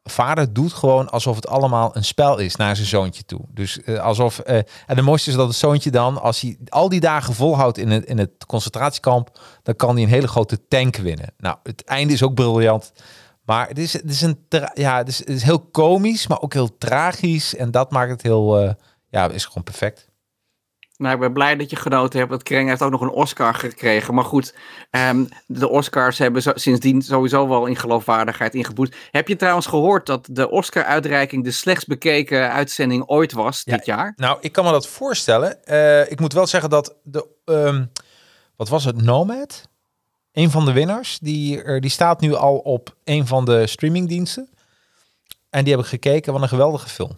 vader 0.10 0.54
doet 0.54 0.74
gewoon 0.74 1.10
alsof 1.10 1.36
het 1.36 1.48
allemaal 1.48 1.96
een 1.96 2.04
spel 2.04 2.38
is 2.38 2.56
naar 2.56 2.76
zijn 2.76 2.88
zoontje 2.88 3.26
toe. 3.26 3.41
Dus 3.50 3.82
eh, 3.82 4.00
alsof. 4.00 4.39
eh, 4.39 4.58
en 4.86 4.96
de 4.96 5.02
mooiste 5.02 5.30
is 5.30 5.36
dat 5.36 5.48
het 5.48 5.56
zoontje 5.56 5.91
dan, 5.91 6.22
als 6.22 6.41
hij 6.41 6.58
al 6.70 6.89
die 6.89 7.00
dagen 7.00 7.34
volhoudt 7.34 7.78
in 7.78 7.91
het, 7.91 8.06
in 8.06 8.17
het 8.17 8.46
concentratiekamp, 8.48 9.39
dan 9.63 9.76
kan 9.76 9.93
hij 9.93 10.04
een 10.04 10.10
hele 10.10 10.28
grote 10.28 10.67
tank 10.67 10.96
winnen. 10.96 11.34
Nou, 11.38 11.58
het 11.63 11.84
einde 11.84 12.13
is 12.13 12.24
ook 12.24 12.34
briljant. 12.34 12.91
Maar 13.48 13.67
het 13.67 13.78
is, 13.78 13.93
het 13.93 14.10
is 14.10 14.22
een 14.22 14.46
ja, 14.74 14.98
het 14.98 15.28
is 15.28 15.43
heel 15.43 15.60
komisch, 15.60 16.28
maar 16.28 16.41
ook 16.41 16.54
heel 16.54 16.78
tragisch. 16.78 17.56
En 17.56 17.72
dat 17.72 17.91
maakt 17.91 18.12
het 18.12 18.22
heel, 18.22 18.60
eh, 18.60 18.74
ja, 19.10 19.30
is 19.30 19.46
gewoon 19.46 19.63
perfect. 19.63 20.07
Nou, 20.97 21.13
ik 21.13 21.19
ben 21.19 21.33
blij 21.33 21.55
dat 21.55 21.69
je 21.69 21.75
genoten 21.75 22.19
hebt. 22.19 22.31
Dat 22.31 22.43
Kreng 22.43 22.69
heeft 22.69 22.81
ook 22.81 22.91
nog 22.91 23.01
een 23.01 23.10
Oscar 23.10 23.53
gekregen. 23.53 24.13
Maar 24.13 24.23
goed, 24.23 24.55
ehm, 24.89 25.25
de 25.45 25.69
Oscars 25.69 26.17
hebben 26.17 26.41
zo, 26.41 26.51
sindsdien 26.55 27.01
sowieso 27.01 27.47
wel 27.47 27.65
in 27.65 27.75
geloofwaardigheid 27.75 28.53
ingeboet. 28.53 28.95
Heb 29.12 29.27
je 29.27 29.36
trouwens 29.36 29.65
gehoord 29.65 30.05
dat 30.05 30.27
de 30.31 30.49
Oscar-uitreiking 30.49 31.43
de 31.43 31.51
slechtst 31.51 31.88
bekeken 31.88 32.51
uitzending 32.51 33.03
ooit 33.07 33.31
was 33.31 33.62
Ja, 33.63 33.75
dit 33.75 33.86
jaar? 33.86 34.13
Nou, 34.15 34.38
ik 34.41 34.51
kan 34.51 34.65
me 34.65 34.71
dat 34.71 34.88
voorstellen. 34.88 35.65
Eh, 35.65 36.12
ik 36.12 36.19
moet 36.19 36.33
wel 36.33 36.47
zeggen 36.47 36.69
dat 36.69 36.95
de, 37.03 37.27
ehm, 37.45 37.86
wat 38.55 38.69
was 38.69 38.86
het, 38.86 39.01
Nomad? 39.01 39.69
Een 40.31 40.51
van 40.51 40.65
de 40.65 40.71
winnaars, 40.71 41.19
die, 41.19 41.63
er, 41.63 41.81
die 41.81 41.89
staat 41.89 42.21
nu 42.21 42.33
al 42.33 42.57
op 42.57 42.95
een 43.03 43.27
van 43.27 43.45
de 43.45 43.67
streamingdiensten. 43.67 44.49
En 45.49 45.63
die 45.63 45.73
heb 45.73 45.83
ik 45.83 45.89
gekeken, 45.89 46.33
wat 46.33 46.41
een 46.41 46.47
geweldige 46.47 46.89
film. 46.89 47.17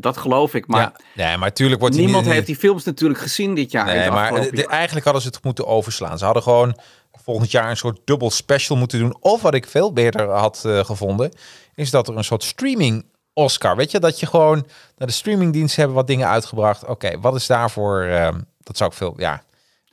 Dat 0.00 0.16
geloof 0.16 0.54
ik. 0.54 0.66
Maar 0.66 0.80
ja, 0.80 0.92
nee, 1.14 1.26
maar 1.36 1.48
natuurlijk 1.48 1.80
wordt 1.80 1.96
niemand 1.96 2.26
heeft 2.26 2.46
die 2.46 2.56
films 2.56 2.84
natuurlijk 2.84 3.20
gezien 3.20 3.54
dit 3.54 3.70
jaar. 3.70 3.84
Nee, 3.84 4.10
maar 4.10 4.22
afgelopen 4.30 4.54
de- 4.54 4.60
jaar. 4.60 4.70
eigenlijk 4.70 5.04
hadden 5.04 5.22
ze 5.22 5.28
het 5.28 5.44
moeten 5.44 5.66
overslaan. 5.66 6.18
Ze 6.18 6.24
hadden 6.24 6.42
gewoon 6.42 6.78
volgend 7.22 7.50
jaar 7.50 7.70
een 7.70 7.76
soort 7.76 8.00
dubbel 8.04 8.30
special 8.30 8.78
moeten 8.78 8.98
doen. 8.98 9.16
Of 9.20 9.42
wat 9.42 9.54
ik 9.54 9.66
veel 9.66 9.92
beter 9.92 10.28
had 10.30 10.62
eh, 10.66 10.84
gevonden, 10.84 11.32
is 11.74 11.90
dat 11.90 12.08
er 12.08 12.16
een 12.16 12.24
soort 12.24 12.44
streaming 12.44 13.04
Oscar. 13.32 13.76
Weet 13.76 13.90
je, 13.90 13.98
dat 14.00 14.20
je 14.20 14.26
gewoon 14.26 14.66
naar 14.96 15.08
de 15.08 15.14
streamingdienst 15.14 15.76
hebben 15.76 15.96
wat 15.96 16.06
dingen 16.06 16.28
uitgebracht. 16.28 16.84
Oké, 16.84 17.20
wat 17.20 17.34
is 17.34 17.46
daarvoor? 17.46 18.02
eh, 18.02 18.28
dat 18.62 18.76
zou 18.76 18.90
ik 18.90 18.96
veel, 18.96 19.14
ja. 19.16 19.42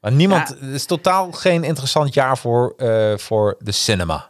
Maar 0.01 0.11
niemand, 0.11 0.47
Ja. 0.47 0.65
het 0.65 0.73
is 0.73 0.85
totaal 0.85 1.31
geen 1.31 1.63
interessant 1.63 2.13
jaar 2.13 2.37
voor, 2.37 2.73
eh, 2.77 3.17
voor 3.17 3.55
de 3.59 3.71
cinema. 3.71 4.29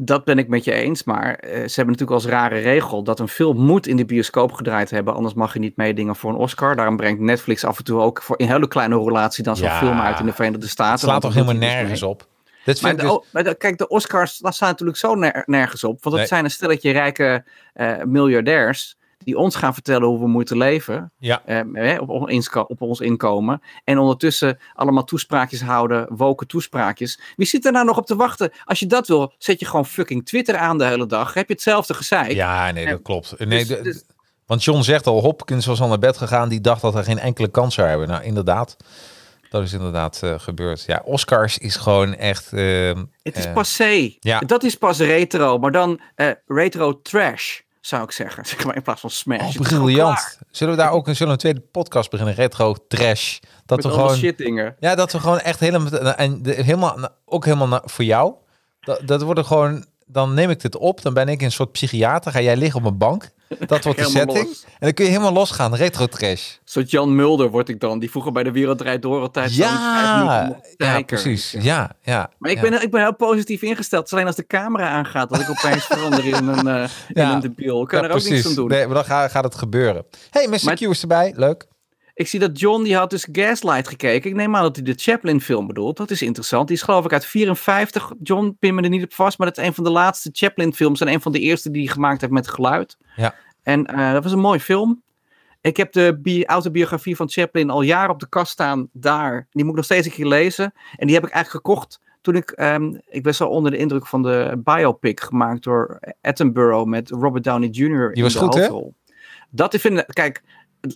Dat 0.00 0.24
ben 0.24 0.38
ik 0.38 0.48
met 0.48 0.64
je 0.64 0.72
eens, 0.72 1.04
maar 1.04 1.34
eh, 1.34 1.50
ze 1.50 1.74
hebben 1.74 1.86
natuurlijk 1.94 2.10
als 2.10 2.26
rare 2.26 2.58
regel 2.58 3.02
dat 3.02 3.20
een 3.20 3.28
film 3.28 3.56
moet 3.58 3.86
in 3.86 3.96
de 3.96 4.04
bioscoop 4.04 4.52
gedraaid 4.52 4.90
hebben, 4.90 5.14
anders 5.14 5.34
mag 5.34 5.52
je 5.52 5.58
niet 5.58 5.76
meedingen 5.76 6.16
voor 6.16 6.30
een 6.30 6.36
Oscar. 6.36 6.76
Daarom 6.76 6.96
brengt 6.96 7.20
Netflix 7.20 7.64
af 7.64 7.78
en 7.78 7.84
toe 7.84 8.00
ook 8.00 8.22
voor 8.22 8.38
in 8.38 8.48
hele 8.48 8.68
kleine 8.68 8.96
relatie 8.98 9.44
dan 9.44 9.56
zo'n 9.56 9.66
Ja. 9.66 9.78
film 9.78 10.00
uit 10.00 10.20
in 10.20 10.26
de 10.26 10.32
Verenigde 10.32 10.68
Staten. 10.68 10.90
Het 10.92 11.00
slaat 11.00 11.20
toch 11.20 11.34
helemaal 11.34 11.54
nergens 11.54 12.00
mee. 12.00 12.10
op. 12.10 12.26
Dit 12.64 12.82
Maar, 12.82 12.90
vind 12.90 13.02
de, 13.02 13.14
ik 13.14 13.20
dus, 13.22 13.32
maar 13.32 13.44
de- 13.44 13.54
kijk, 13.54 13.78
de 13.78 13.88
Oscars 13.88 14.38
dat 14.38 14.54
staan 14.54 14.68
natuurlijk 14.68 14.98
zo 14.98 15.14
ner- 15.14 15.42
nergens 15.46 15.84
op. 15.84 15.90
Want 16.02 16.04
het 16.04 16.14
Nee. 16.14 16.26
zijn 16.26 16.44
een 16.44 16.50
stelletje 16.50 16.90
rijke 16.90 17.44
eh, 17.72 17.92
miljardairs 18.04 18.96
die 19.28 19.38
ons 19.38 19.54
gaan 19.56 19.74
vertellen 19.74 20.08
hoe 20.08 20.18
we 20.18 20.26
moeten 20.28 20.56
leven 20.56 21.12
ja, 21.18 21.42
eh, 21.44 22.00
op, 22.00 22.08
ons 22.08 22.50
op 22.50 22.82
ons 22.82 23.00
inkomen. 23.00 23.62
En 23.84 23.98
ondertussen 23.98 24.58
allemaal 24.74 25.04
toespraakjes 25.04 25.60
houden, 25.60 26.06
woken 26.10 26.46
toespraakjes. 26.46 27.20
Wie 27.36 27.46
zit 27.46 27.66
er 27.66 27.72
nou 27.72 27.84
nog 27.84 27.98
op 27.98 28.06
te 28.06 28.16
wachten? 28.16 28.50
Als 28.64 28.78
je 28.78 28.86
dat 28.86 29.06
wil, 29.08 29.32
zet 29.38 29.60
je 29.60 29.66
gewoon 29.66 29.86
fucking 29.86 30.26
Twitter 30.26 30.56
aan 30.56 30.78
de 30.78 30.84
hele 30.84 31.06
dag. 31.06 31.34
Heb 31.34 31.48
je 31.48 31.52
hetzelfde 31.54 31.94
gezeik? 31.94 32.30
ja, 32.32 32.70
nee, 32.70 32.86
dat 32.86 33.02
klopt. 33.02 33.34
Nee, 33.38 33.64
Dus- 33.64 33.82
dus- 33.82 34.04
Want 34.46 34.64
John 34.64 34.82
zegt 34.82 35.06
al, 35.06 35.20
Hopkins 35.20 35.66
was 35.66 35.80
al 35.80 35.88
naar 35.88 35.98
bed 35.98 36.16
gegaan. 36.16 36.48
Die 36.48 36.60
dacht 36.60 36.80
dat 36.82 36.94
er 36.94 37.04
geen 37.04 37.18
enkele 37.18 37.48
kans 37.48 37.74
zou 37.74 37.88
hebben. 37.88 38.08
Nou, 38.08 38.22
inderdaad. 38.22 38.76
Dat 39.50 39.62
is 39.62 39.72
inderdaad 39.72 40.20
eh, 40.22 40.34
gebeurd. 40.38 40.84
Ja, 40.86 41.02
Oscars 41.04 41.58
is 41.58 41.76
gewoon 41.76 42.14
echt... 42.14 42.52
eh, 42.52 42.90
Het 43.22 43.36
is 43.36 43.52
passé. 43.52 44.12
ja. 44.20 44.38
Dat 44.38 44.62
is 44.64 44.74
pas 44.74 44.98
retro, 44.98 45.58
maar 45.58 45.72
dan 45.72 46.00
retro 46.46 47.00
trash, 47.02 47.60
zou 47.88 48.02
ik 48.02 48.10
zeggen. 48.10 48.46
Zeg 48.56 48.64
maar 48.64 48.76
in 48.76 48.82
plaats 48.82 49.00
van 49.00 49.10
smash. 49.10 49.56
Oh, 49.56 49.62
briljant. 49.62 50.38
Zullen 50.50 50.76
we 50.76 50.80
daar 50.80 50.90
ook 50.90 51.08
een, 51.08 51.16
zullen 51.16 51.26
we 51.26 51.32
een 51.32 51.52
tweede 51.52 51.70
podcast 51.70 52.10
beginnen? 52.10 52.34
Retro 52.34 52.74
trash. 52.88 53.38
Dat 53.66 53.76
Met 53.76 53.86
we 53.86 53.92
gewoon... 53.92 54.16
shit 54.16 54.38
dingen. 54.38 54.76
Ja, 54.80 54.94
dat 54.94 55.12
we 55.12 55.20
gewoon 55.20 55.40
echt 55.40 55.60
helemaal... 55.60 56.00
En 56.00 56.42
de, 56.42 56.52
helemaal 56.52 57.08
ook 57.24 57.44
helemaal 57.44 57.68
na- 57.68 57.82
voor 57.84 58.04
jou. 58.04 58.34
Dat, 58.80 59.00
dat 59.04 59.22
wordt 59.22 59.38
er 59.40 59.46
gewoon... 59.46 59.86
Dan 60.06 60.34
neem 60.34 60.50
ik 60.50 60.60
dit 60.60 60.76
op. 60.76 61.02
Dan 61.02 61.14
ben 61.14 61.28
ik 61.28 61.42
een 61.42 61.52
soort 61.52 61.72
psychiater. 61.72 62.32
Ga 62.32 62.40
jij 62.40 62.56
liggen 62.56 62.80
op 62.80 62.86
een 62.86 62.98
bank. 62.98 63.30
Dat 63.66 63.84
wordt 63.84 63.98
de 63.98 64.04
setting. 64.04 64.46
los. 64.46 64.64
En 64.64 64.70
dan 64.78 64.92
kun 64.92 65.04
je 65.04 65.10
helemaal 65.10 65.32
losgaan. 65.32 65.74
Retro 65.74 66.06
trash. 66.06 66.52
Soort 66.64 66.90
Jan 66.90 67.14
Mulder 67.16 67.50
word 67.50 67.68
ik 67.68 67.80
dan. 67.80 67.98
Die 67.98 68.10
vroeger 68.10 68.32
bij 68.32 68.42
de 68.42 68.52
Wereld 68.52 68.78
Draait 68.78 69.02
Door 69.02 69.20
altijd 69.20 69.50
zo'n 69.50 69.64
Ja, 69.64 70.60
ja, 70.76 71.00
precies. 71.02 71.54
Ja, 71.58 71.90
ja. 72.02 72.30
Maar 72.38 72.50
ik, 72.50 72.56
ja. 72.62 72.62
ben, 72.70 72.82
ik 72.82 72.90
ben 72.90 73.00
heel 73.00 73.14
positief 73.14 73.62
ingesteld. 73.62 74.02
Het 74.02 74.06
is 74.06 74.12
alleen 74.12 74.26
als 74.26 74.36
de 74.36 74.46
camera 74.46 74.88
aangaat 74.88 75.28
dat 75.30 75.40
ik 75.40 75.50
opeens 75.50 75.84
verander 75.92 76.24
in 76.24 76.34
een, 76.48 76.66
eh 76.66 76.82
in 76.82 77.22
Ja. 77.22 77.32
een 77.32 77.40
debiel. 77.40 77.82
Ik 77.82 77.88
kan 77.88 78.02
Ja, 78.02 78.08
er 78.08 78.14
ook 78.14 78.22
niks 78.28 78.46
aan 78.46 78.54
doen. 78.54 78.68
Nee, 78.68 78.86
maar 78.86 78.94
dan 78.94 79.04
gaat, 79.04 79.30
gaat 79.30 79.44
het 79.44 79.54
gebeuren. 79.54 80.04
Hey, 80.30 80.46
Mr. 80.48 80.58
Maar- 80.64 80.74
Q 80.74 80.80
is 80.80 81.00
erbij. 81.00 81.32
Leuk. 81.36 81.66
Ik 82.18 82.28
zie 82.28 82.40
dat 82.40 82.60
John, 82.60 82.82
die 82.82 82.96
had 82.96 83.10
dus 83.10 83.28
Gaslight 83.32 83.88
gekeken. 83.88 84.30
Ik 84.30 84.36
neem 84.36 84.56
aan 84.56 84.62
dat 84.62 84.76
hij 84.76 84.84
de 84.84 84.94
Chaplin 84.96 85.40
film 85.40 85.66
bedoelt. 85.66 85.96
Dat 85.96 86.10
is 86.10 86.22
interessant. 86.22 86.66
Die 86.68 86.76
is 86.76 86.82
geloof 86.82 87.04
ik 87.04 87.12
uit 87.12 87.26
54. 87.26 88.12
John, 88.22 88.56
pin 88.58 88.74
me 88.74 88.82
er 88.82 88.88
niet 88.88 89.04
op 89.04 89.12
vast. 89.12 89.38
Maar 89.38 89.46
dat 89.46 89.58
is 89.58 89.64
een 89.64 89.74
van 89.74 89.84
de 89.84 89.90
laatste 89.90 90.30
Chaplin 90.32 90.74
films. 90.74 91.00
En 91.00 91.08
een 91.08 91.20
van 91.20 91.32
de 91.32 91.38
eerste 91.38 91.70
die 91.70 91.84
hij 91.84 91.92
gemaakt 91.92 92.20
heeft 92.20 92.32
met 92.32 92.48
geluid. 92.48 92.96
Ja. 93.16 93.34
En 93.62 93.86
eh, 93.86 94.12
dat 94.12 94.22
was 94.22 94.32
een 94.32 94.38
mooi 94.38 94.58
film. 94.58 95.02
Ik 95.60 95.76
heb 95.76 95.92
de 95.92 96.18
bi- 96.22 96.44
autobiografie 96.44 97.16
van 97.16 97.28
Chaplin 97.28 97.70
al 97.70 97.82
jaren 97.82 98.10
op 98.10 98.20
de 98.20 98.28
kast 98.28 98.52
staan 98.52 98.88
daar. 98.92 99.46
Die 99.50 99.62
moet 99.62 99.70
ik 99.70 99.76
nog 99.76 99.84
steeds 99.84 100.06
een 100.06 100.12
keer 100.12 100.26
lezen. 100.26 100.72
En 100.96 101.06
die 101.06 101.16
heb 101.16 101.26
ik 101.26 101.32
eigenlijk 101.32 101.64
gekocht 101.66 102.00
toen 102.20 102.36
ik... 102.36 102.50
ehm, 102.50 102.94
ik 103.08 103.24
was 103.24 103.36
zo 103.36 103.46
onder 103.48 103.70
de 103.70 103.76
indruk 103.76 104.06
van 104.06 104.22
de 104.22 104.60
biopic 104.64 105.20
gemaakt 105.20 105.62
door 105.62 106.00
Attenborough 106.20 106.88
met 106.88 107.10
Robert 107.10 107.44
Downey 107.44 107.68
Jr. 107.68 108.10
in 108.12 108.22
was 108.22 108.32
de 108.32 108.38
goed, 108.38 108.54
hè? 108.54 108.68
Dat 109.50 109.74
ik 109.74 109.80
vind... 109.80 110.04
Kijk, 110.06 110.42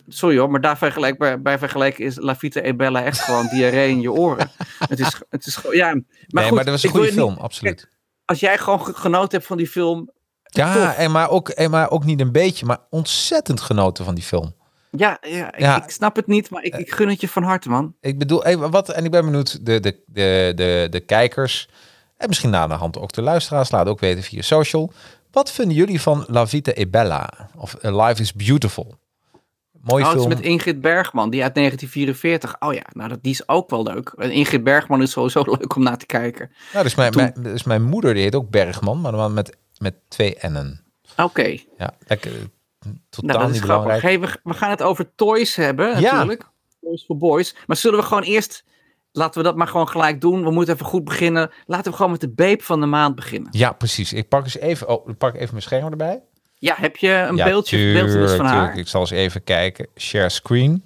sorry 0.09 0.39
hoor, 0.39 0.51
maar 0.51 0.61
daar 0.61 0.79
vergelijk, 0.79 1.19
bij, 1.19 1.43
bij 1.43 1.59
vergelijken 1.59 2.05
is 2.05 2.17
La 2.17 2.37
Vita 2.37 2.61
e 2.63 2.75
Bella 2.75 3.03
echt 3.03 3.21
gewoon 3.21 3.49
diarree 3.49 3.91
in 3.91 4.01
je 4.01 4.13
oren. 4.13 4.51
het 4.89 5.01
is, 5.01 5.21
het 5.31 5.47
is 5.47 5.57
gewoon... 5.57 5.77
Ja, 5.77 5.87
maar 5.95 6.03
nee, 6.29 6.45
goed, 6.45 6.55
maar 6.55 6.65
dat 6.65 6.73
was 6.75 6.83
een 6.83 6.91
goede 6.91 7.07
niet- 7.07 7.15
film, 7.15 7.35
absoluut. 7.37 7.89
als 8.25 8.41
jij 8.41 8.59
gewoon 8.59 8.85
ge- 8.85 8.95
genoten 8.95 9.31
hebt 9.31 9.47
van 9.47 9.57
die 9.57 9.69
film... 9.69 10.11
ja, 10.43 10.75
tof. 10.87 10.97
en 10.97 11.11
maar, 11.11 11.31
ook, 11.31 11.49
en 11.49 11.71
maar 11.71 11.91
ook 11.91 12.05
niet 12.05 12.21
een 12.21 12.33
beetje, 12.33 12.67
maar 12.67 12.79
ontzettend 12.91 13.61
genoten 13.61 14.05
van 14.05 14.15
die 14.15 14.25
film. 14.25 14.55
Ja, 14.91 15.19
ja, 15.21 15.53
ik, 15.55 15.61
Ja. 15.61 15.83
ik 15.85 15.91
snap 15.91 16.17
het 16.17 16.27
niet, 16.27 16.51
maar 16.51 16.63
ik, 16.63 16.75
ik 16.77 16.93
gun 16.93 17.09
het 17.09 17.21
je 17.21 17.29
van 17.29 17.43
harte, 17.43 17.69
man. 17.69 17.95
Ik 18.01 18.19
bedoel, 18.19 18.45
even 18.45 18.71
wat, 18.71 18.89
en 18.89 19.05
ik 19.05 19.11
ben 19.11 19.25
benieuwd, 19.25 19.67
de, 19.67 19.81
de, 19.81 20.03
de, 20.07 20.53
de, 20.57 20.87
de 20.91 21.01
kijkers, 21.01 21.69
en 22.17 22.29
misschien 22.29 22.51
na 22.51 22.67
de 22.67 22.75
hand 22.75 22.99
ook 22.99 23.13
de 23.13 23.23
luisteraars, 23.23 23.71
laat 23.71 23.87
ook 23.87 24.01
weten 24.01 24.23
via 24.23 24.43
social. 24.43 24.93
Wat 25.31 25.51
vinden 25.53 25.77
jullie 25.77 26.01
van 26.01 26.25
La 26.29 26.47
Vita 26.47 26.73
e 26.75 26.87
Bella? 26.89 27.31
Of 27.57 27.85
A 27.85 28.05
Life 28.05 28.21
is 28.21 28.33
Beautiful? 28.33 28.95
Mooie 29.83 30.05
Oh, 30.05 30.11
film. 30.11 30.29
met 30.29 30.41
Ingrid 30.41 30.81
Bergman, 30.81 31.31
die 31.31 31.43
uit 31.43 31.55
1944. 31.55 32.57
Oh 32.61 32.75
ja, 32.75 32.83
nou, 32.93 33.09
dat, 33.09 33.23
die 33.23 33.33
is 33.33 33.49
ook 33.49 33.71
wel 33.71 33.83
leuk. 33.83 34.13
En 34.17 34.31
Ingrid 34.31 34.65
Bergman 34.65 35.03
is 35.03 35.11
sowieso 35.11 35.43
leuk 35.59 35.77
om 35.77 35.83
naar 35.83 35.97
te 35.99 36.07
kijken. 36.07 36.51
Nou, 36.73 36.85
dus 36.85 36.95
mijn, 36.95 37.13
Toen- 37.13 37.23
mijn, 37.23 37.35
dus 37.43 37.63
mijn 37.63 37.83
moeder, 37.83 38.15
die 38.15 38.23
heet 38.23 38.35
ook 38.35 38.51
Bergman, 38.51 39.01
maar 39.01 39.13
dan 39.13 39.35
met, 39.35 39.57
met 39.79 39.95
twee 40.09 40.37
N'en. 40.41 40.81
Oké, 41.17 41.57
Ja, 41.79 41.95
lekker. 42.07 42.31
Totaal 43.11 43.29
nou, 43.29 43.39
dat 43.39 43.49
is 43.49 43.55
niet 43.55 43.63
grappig. 43.65 43.85
belangrijk. 43.87 44.03
Hey, 44.03 44.21
we, 44.21 44.51
we 44.51 44.55
gaan 44.59 44.71
het 44.71 44.83
over 44.83 45.15
toys 45.15 45.55
hebben, 45.57 46.01
Ja. 46.01 46.13
natuurlijk. 46.13 46.49
Toys 46.81 47.05
for 47.05 47.17
boys. 47.17 47.57
Maar 47.67 47.77
zullen 47.77 47.99
we 47.99 48.05
gewoon 48.05 48.23
eerst... 48.23 48.65
Laten 49.15 49.39
we 49.43 49.47
dat 49.49 49.57
maar 49.57 49.67
gewoon 49.69 49.89
gelijk 49.89 50.21
doen. 50.21 50.43
We 50.45 50.51
moeten 50.51 50.75
even 50.75 50.87
goed 50.87 51.05
beginnen. 51.05 51.51
Laten 51.67 51.91
we 51.91 51.97
gewoon 51.97 52.11
met 52.11 52.21
de 52.21 52.31
beep 52.31 52.63
van 52.63 52.81
de 52.81 52.87
maand 52.87 53.15
beginnen. 53.15 53.49
Ja, 53.53 53.73
precies. 53.73 54.13
Ik 54.13 54.29
pak 54.29 54.45
eens 54.45 54.57
even, 54.59 54.89
oh, 54.89 55.09
ik 55.09 55.19
pak 55.19 55.35
even 55.35 55.49
mijn 55.51 55.63
scherm 55.63 55.91
erbij. 55.91 56.23
Ja, 56.63 56.75
heb 56.79 56.97
je 56.97 57.09
een 57.11 57.37
ja, 57.37 57.45
beeldje, 57.45 57.77
tuurlijk, 57.77 58.07
beeldje 58.07 58.37
van 58.37 58.47
haar? 58.47 58.79
Ik 58.79 58.89
zal 58.89 59.01
eens 59.01 59.11
even 59.11 59.45
kijken. 59.45 59.87
Share 59.97 60.29
screen. 60.29 60.85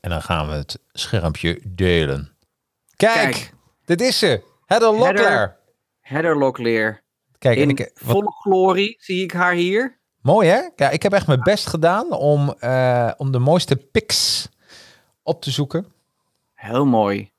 En 0.00 0.10
dan 0.10 0.22
gaan 0.22 0.48
we 0.48 0.54
het 0.54 0.78
schermpje 0.92 1.60
delen. 1.64 2.36
Kijk, 2.96 3.14
Kijk. 3.14 3.52
dit 3.84 4.00
is 4.00 4.18
ze. 4.18 4.42
Heather 4.66 4.92
Locklear. 4.92 5.56
Heather 6.00 6.36
Locklear. 6.36 7.02
Kijk, 7.38 7.58
In 7.58 7.68
ik, 7.70 7.78
wat, 7.78 7.90
volle 7.94 8.32
glorie 8.32 8.96
zie 9.00 9.22
ik 9.22 9.32
haar 9.32 9.52
hier. 9.52 9.98
mooi 10.20 10.48
hè? 10.48 10.60
Ja, 10.76 10.90
ik 10.90 11.02
heb 11.02 11.12
echt 11.12 11.26
mijn 11.26 11.42
best 11.42 11.66
gedaan 11.66 12.12
om, 12.12 12.54
eh, 12.58 13.10
om 13.16 13.32
de 13.32 13.38
mooiste 13.38 13.76
pics 13.76 14.48
op 15.22 15.42
te 15.42 15.50
zoeken. 15.50 15.92
Heel 16.54 16.86
mooi. 16.86 17.30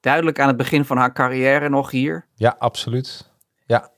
Duidelijk 0.00 0.40
aan 0.40 0.48
het 0.48 0.56
begin 0.56 0.84
van 0.84 0.96
haar 0.96 1.12
carrière 1.12 1.68
nog 1.68 1.90
hier. 1.90 2.26
Ja, 2.34 2.56
absoluut. 2.58 3.30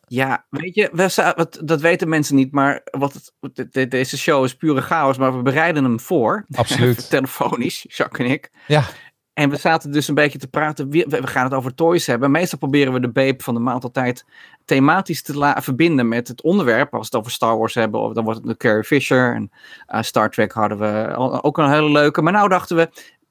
Ja, 0.06 0.46
weet 0.50 0.74
je, 0.74 0.88
we, 0.92 1.32
wat, 1.36 1.60
dat 1.64 1.80
weten 1.80 2.08
mensen 2.08 2.34
niet, 2.36 2.52
maar 2.52 2.80
wat 2.90 3.12
het, 3.12 3.32
de- 3.54 3.68
de- 3.68 3.88
deze 3.88 4.18
show 4.18 4.44
is 4.44 4.56
pure 4.56 4.80
chaos, 4.80 5.18
maar 5.18 5.36
we 5.36 5.42
bereiden 5.42 5.84
hem 5.84 6.00
voor. 6.00 6.44
Absoluut. 6.54 7.08
Telefonisch, 7.10 7.84
Jacques 7.88 8.26
en 8.26 8.32
ik. 8.32 8.50
ja, 8.66 8.84
En 9.32 9.50
we 9.50 9.56
zaten 9.56 9.92
dus 9.92 10.08
een 10.08 10.14
beetje 10.14 10.38
te 10.38 10.48
praten. 10.48 10.90
We, 10.90 11.26
gaan 11.26 11.44
het 11.44 11.54
over 11.54 11.74
toys 11.74 12.06
hebben. 12.06 12.30
Meestal 12.30 12.58
proberen 12.58 12.92
we 12.92 13.00
de 13.00 13.10
beep 13.12 13.42
van 13.42 13.54
de 13.54 13.60
maand 13.60 13.84
altijd 13.84 14.24
thematisch 14.64 15.22
te 15.22 15.54
verbinden 15.60 16.08
met 16.08 16.28
het 16.28 16.42
onderwerp. 16.42 16.92
Als 16.94 17.00
we 17.00 17.06
het 17.06 17.14
over 17.14 17.30
Star 17.30 17.58
Wars 17.58 17.74
hebben, 17.74 18.14
dan 18.14 18.24
wordt 18.24 18.38
het 18.38 18.48
de 18.48 18.56
Carrie 18.56 18.84
Fisher. 18.84 19.34
En 19.34 19.50
eh, 19.86 20.02
Star 20.02 20.30
Trek 20.30 20.52
hadden 20.52 20.78
we 20.78 21.16
ook 21.42 21.58
een 21.58 21.70
hele 21.70 21.90
leuke. 21.90 22.22
Maar 22.22 22.32
nou 22.32 22.48
dachten 22.48 22.76
we, 22.76 22.88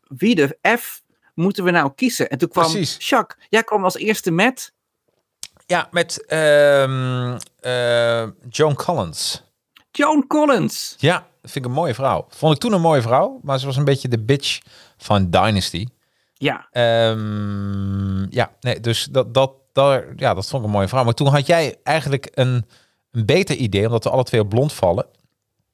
wie 0.08 0.36
de 0.36 0.58
F 0.78 1.02
moeten 1.34 1.64
we 1.64 1.72
nou 1.72 1.92
kiezen? 1.96 2.30
En 2.30 2.38
toen 2.38 2.50
kwam 2.50 2.72
Precies. 2.72 3.10
Jacques, 3.10 3.46
jij 3.50 3.64
kwam 3.64 3.84
als 3.84 3.98
eerste 3.98 4.32
met 4.32 4.74
ja 5.66 5.88
met 5.92 6.26
eh, 6.26 8.24
Joan 8.50 8.76
Collins. 8.76 9.44
Joan 9.92 10.28
Collins. 10.28 10.96
Ja, 10.98 11.18
dat 11.42 11.52
vind 11.52 11.66
ik 11.66 11.72
een 11.72 11.78
mooie 11.78 11.94
vrouw. 11.94 12.26
Vond 12.30 12.54
ik 12.54 12.60
toen 12.60 12.74
een 12.74 12.82
mooie 12.82 13.02
vrouw, 13.02 13.40
maar 13.44 13.60
ze 13.60 13.66
was 13.66 13.78
een 13.78 13.86
beetje 13.86 14.08
de 14.08 14.20
bitch 14.20 14.60
van 14.98 15.30
Dynasty. 15.30 15.88
Ja, 16.34 16.68
Ehm, 16.72 18.32
ja, 18.32 18.52
nee, 18.60 18.80
dus 18.80 19.04
dat, 19.12 19.34
dat, 19.34 19.52
dat, 19.74 20.04
ja, 20.16 20.34
dat 20.34 20.48
vond 20.48 20.62
ik 20.62 20.68
een 20.68 20.76
mooie 20.76 20.88
vrouw. 20.88 21.04
Maar 21.04 21.14
toen 21.14 21.28
had 21.28 21.46
jij 21.48 21.76
eigenlijk 21.84 22.30
een, 22.34 22.66
een 23.12 23.26
beter 23.26 23.56
idee, 23.56 23.86
omdat 23.86 24.04
we 24.04 24.10
alle 24.10 24.24
twee 24.24 24.42
op 24.42 24.50
blond 24.50 24.74
vallen. 24.74 25.06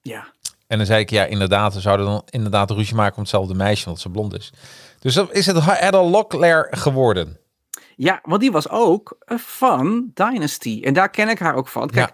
ja. 0.02 0.34
En 0.67 0.78
dan 0.78 0.86
zei 0.88 0.99
ik, 1.02 1.10
ja, 1.10 1.25
inderdaad, 1.25 1.73
we 1.73 1.80
zouden 1.80 2.06
dan 2.06 2.21
inderdaad 2.30 2.71
ruzie 2.71 2.95
maken 2.95 3.15
om 3.15 3.21
hetzelfde 3.21 3.54
meisje, 3.54 3.86
omdat 3.86 4.02
ze 4.02 4.10
blond 4.10 4.38
is. 4.38 4.52
Dus 4.99 5.13
dan 5.13 5.34
is 5.34 5.45
het 5.45 5.65
Heather 5.65 6.02
Locklear 6.02 6.67
geworden. 6.71 7.38
Ja, 8.01 8.19
want 8.23 8.41
die 8.41 8.51
was 8.51 8.69
ook 8.69 9.17
eh, 9.19 9.38
van 9.38 10.12
Dynasty. 10.13 10.81
En 10.83 10.93
daar 10.93 11.09
ken 11.09 11.29
ik 11.29 11.39
haar 11.39 11.55
ook 11.55 11.67
van. 11.67 11.89
Kijk, 11.89 12.12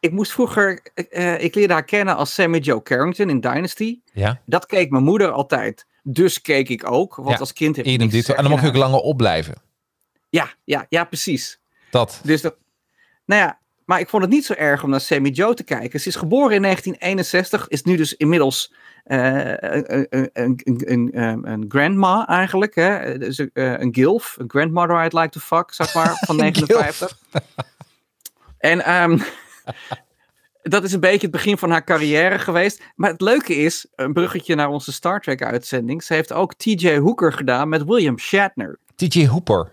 ik 0.00 0.12
moest 0.12 0.32
vroeger... 0.32 0.80
eh, 0.94 1.42
ik 1.44 1.54
leerde 1.54 1.72
haar 1.72 1.84
kennen 1.84 2.16
als 2.16 2.34
Sammy 2.34 2.58
Joe 2.58 2.82
Carrington 2.82 3.30
in 3.30 3.40
Dynasty. 3.40 4.00
Ja, 4.12 4.40
Dat 4.46 4.66
keek 4.66 4.90
mijn 4.90 5.04
moeder 5.04 5.30
altijd. 5.30 5.86
Dus 6.02 6.40
keek 6.40 6.68
ik 6.68 6.90
ook. 6.90 7.14
Want 7.16 7.28
Ja, 7.30 7.36
als 7.36 7.52
kind 7.52 7.76
heb 7.76 7.86
ik 7.86 8.10
dito. 8.10 8.34
En 8.34 8.42
dan 8.42 8.50
mocht 8.50 8.62
je 8.62 8.68
ook 8.68 8.76
langer 8.76 9.00
opblijven. 9.00 9.54
Ja, 10.28 10.48
ja, 10.64 10.86
ja, 10.88 11.04
precies. 11.04 11.60
Dat. 11.90 12.20
Dus 12.24 12.40
dat... 12.40 12.56
Nou 13.24 13.40
ja, 13.42 13.59
Maar 13.90 14.00
ik 14.00 14.08
vond 14.08 14.22
het 14.22 14.32
niet 14.32 14.44
zo 14.44 14.52
erg 14.52 14.82
om 14.82 14.90
naar 14.90 15.00
Sammy 15.00 15.28
Joe 15.28 15.54
te 15.54 15.64
kijken. 15.64 16.00
Ze 16.00 16.08
is 16.08 16.16
geboren 16.16 16.54
in 16.54 16.62
1961, 16.62 17.68
is 17.68 17.82
nu 17.82 17.96
dus 17.96 18.16
inmiddels 18.16 18.74
eh, 19.04 19.52
een, 19.56 20.06
een, 20.10 20.30
een, 20.32 20.60
een, 20.64 21.10
een, 21.12 21.50
een 21.50 21.64
grandma 21.68 22.26
eigenlijk. 22.26 22.74
Hè? 22.74 23.18
Dus 23.18 23.38
een, 23.38 23.50
eh, 23.52 23.78
een 23.78 23.94
gilf, 23.94 24.36
een 24.38 24.50
grandmother 24.50 25.04
I'd 25.04 25.12
like 25.12 25.28
to 25.28 25.40
fuck, 25.40 25.72
zeg 25.72 25.94
maar, 25.94 26.16
van 26.20 26.36
59. 26.46 27.18
en 28.58 28.84
ehm, 28.84 29.18
dat 30.62 30.84
is 30.84 30.92
een 30.92 31.00
beetje 31.00 31.26
het 31.26 31.30
begin 31.30 31.58
van 31.58 31.70
haar 31.70 31.84
carrière 31.84 32.38
geweest. 32.38 32.82
Maar 32.96 33.10
het 33.10 33.20
leuke 33.20 33.54
is, 33.54 33.86
een 33.94 34.12
bruggetje 34.12 34.54
naar 34.54 34.68
onze 34.68 34.92
Star 34.92 35.20
Trek 35.20 35.42
uitzending. 35.42 36.02
Ze 36.02 36.14
heeft 36.14 36.32
ook 36.32 36.54
TJ 36.54 36.98
Hooker 36.98 37.32
gedaan 37.32 37.68
met 37.68 37.84
William 37.84 38.18
Shatner. 38.18 38.78
TJ 38.94 39.26
Hooper. 39.26 39.72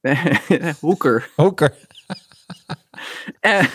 Hooker. 0.80 1.30
Hooker. 1.36 1.74
En, 3.40 3.68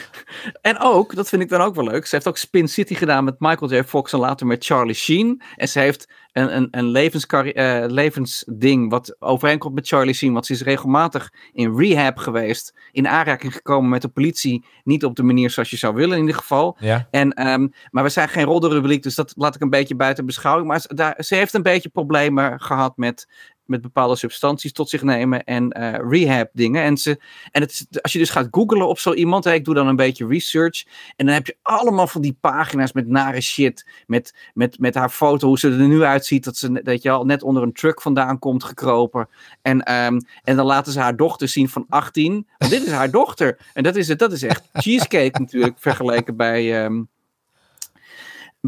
en 0.61 0.79
ook, 0.79 1.15
dat 1.15 1.29
vind 1.29 1.41
ik 1.41 1.49
dan 1.49 1.61
ook 1.61 1.75
wel 1.75 1.83
leuk, 1.83 2.05
ze 2.05 2.15
heeft 2.15 2.27
ook 2.27 2.37
Spin 2.37 2.67
City 2.67 2.95
gedaan 2.95 3.23
met 3.23 3.39
Michael 3.39 3.73
J. 3.73 3.83
Fox 3.83 4.13
en 4.13 4.19
later 4.19 4.47
met 4.47 4.65
Charlie 4.65 4.95
Sheen. 4.95 5.41
En 5.55 5.67
ze 5.67 5.79
heeft 5.79 6.07
een, 6.31 6.55
een, 6.55 6.67
een 6.71 6.95
eh, 7.53 7.83
levensding 7.87 8.89
wat 8.89 9.15
overeenkomt 9.19 9.75
met 9.75 9.87
Charlie 9.87 10.13
Sheen, 10.13 10.33
want 10.33 10.45
ze 10.45 10.53
is 10.53 10.61
regelmatig 10.61 11.33
in 11.51 11.77
rehab 11.77 12.17
geweest, 12.17 12.73
in 12.91 13.07
aanraking 13.07 13.53
gekomen 13.53 13.89
met 13.89 14.01
de 14.01 14.07
politie, 14.07 14.65
niet 14.83 15.05
op 15.05 15.15
de 15.15 15.23
manier 15.23 15.49
zoals 15.49 15.69
je 15.69 15.77
zou 15.77 15.95
willen 15.95 16.15
in 16.15 16.21
ieder 16.21 16.41
geval. 16.41 16.77
Ja. 16.79 17.07
En, 17.11 17.31
ehm, 17.33 17.67
maar 17.91 18.03
we 18.03 18.09
zijn 18.09 18.29
geen 18.29 18.45
roddelrubriek, 18.45 19.03
dus 19.03 19.15
dat 19.15 19.33
laat 19.35 19.55
ik 19.55 19.61
een 19.61 19.69
beetje 19.69 19.95
buiten 19.95 20.25
beschouwing. 20.25 20.67
Maar 20.67 20.79
ze, 20.79 20.93
daar, 20.93 21.23
ze 21.23 21.35
heeft 21.35 21.53
een 21.53 21.63
beetje 21.63 21.89
problemen 21.89 22.59
gehad 22.61 22.97
met, 22.97 23.27
met 23.65 23.81
bepaalde 23.81 24.15
substanties 24.15 24.71
tot 24.71 24.89
zich 24.89 25.01
nemen 25.01 25.43
en 25.43 25.69
eh, 25.69 26.09
rehab 26.09 26.49
dingen. 26.53 26.83
En, 26.83 26.97
ze, 26.97 27.19
en 27.51 27.61
het 27.61 27.87
als 28.01 28.13
je 28.13 28.19
dus 28.19 28.29
gaat 28.29 28.47
googlen 28.51 28.87
op 28.87 28.99
zo 28.99 29.13
iemand, 29.13 29.43
hè, 29.43 29.53
ik 29.53 29.65
doe 29.65 29.75
dan 29.75 29.87
een 29.87 29.95
beetje 29.95 30.27
research. 30.27 30.83
En 31.15 31.25
dan 31.25 31.35
heb 31.35 31.45
je 31.45 31.57
allemaal 31.61 32.07
van 32.07 32.21
die 32.21 32.37
pagina's 32.41 32.91
met 32.91 33.07
nare 33.07 33.41
shit. 33.41 33.87
Met, 34.07 34.35
met, 34.53 34.79
met 34.79 34.95
haar 34.95 35.09
foto, 35.09 35.47
hoe 35.47 35.59
ze 35.59 35.69
er 35.69 35.87
nu 35.87 36.03
uitziet. 36.03 36.43
Dat 36.43 36.57
ze 36.57 36.81
dat 36.83 37.01
je 37.01 37.09
al 37.09 37.25
net 37.25 37.43
onder 37.43 37.63
een 37.63 37.73
truck 37.73 38.01
vandaan 38.01 38.39
komt 38.39 38.63
gekropen. 38.63 39.29
En, 39.61 39.83
ehm, 39.83 40.19
en 40.43 40.55
dan 40.55 40.65
laten 40.65 40.91
ze 40.91 40.99
haar 40.99 41.15
dochter 41.15 41.47
zien 41.47 41.69
van 41.69 41.85
18. 41.89 42.47
Want 42.57 42.71
dit 42.71 42.85
is 42.85 42.91
haar 42.91 43.11
dochter. 43.11 43.57
En 43.73 43.83
dat 43.83 43.95
is, 43.95 44.07
het, 44.07 44.19
dat 44.19 44.31
is 44.31 44.43
echt 44.43 44.69
cheesecake 44.73 45.39
natuurlijk, 45.43 45.75
vergeleken 45.79 46.35
bij... 46.35 46.83
ehm, 46.83 47.01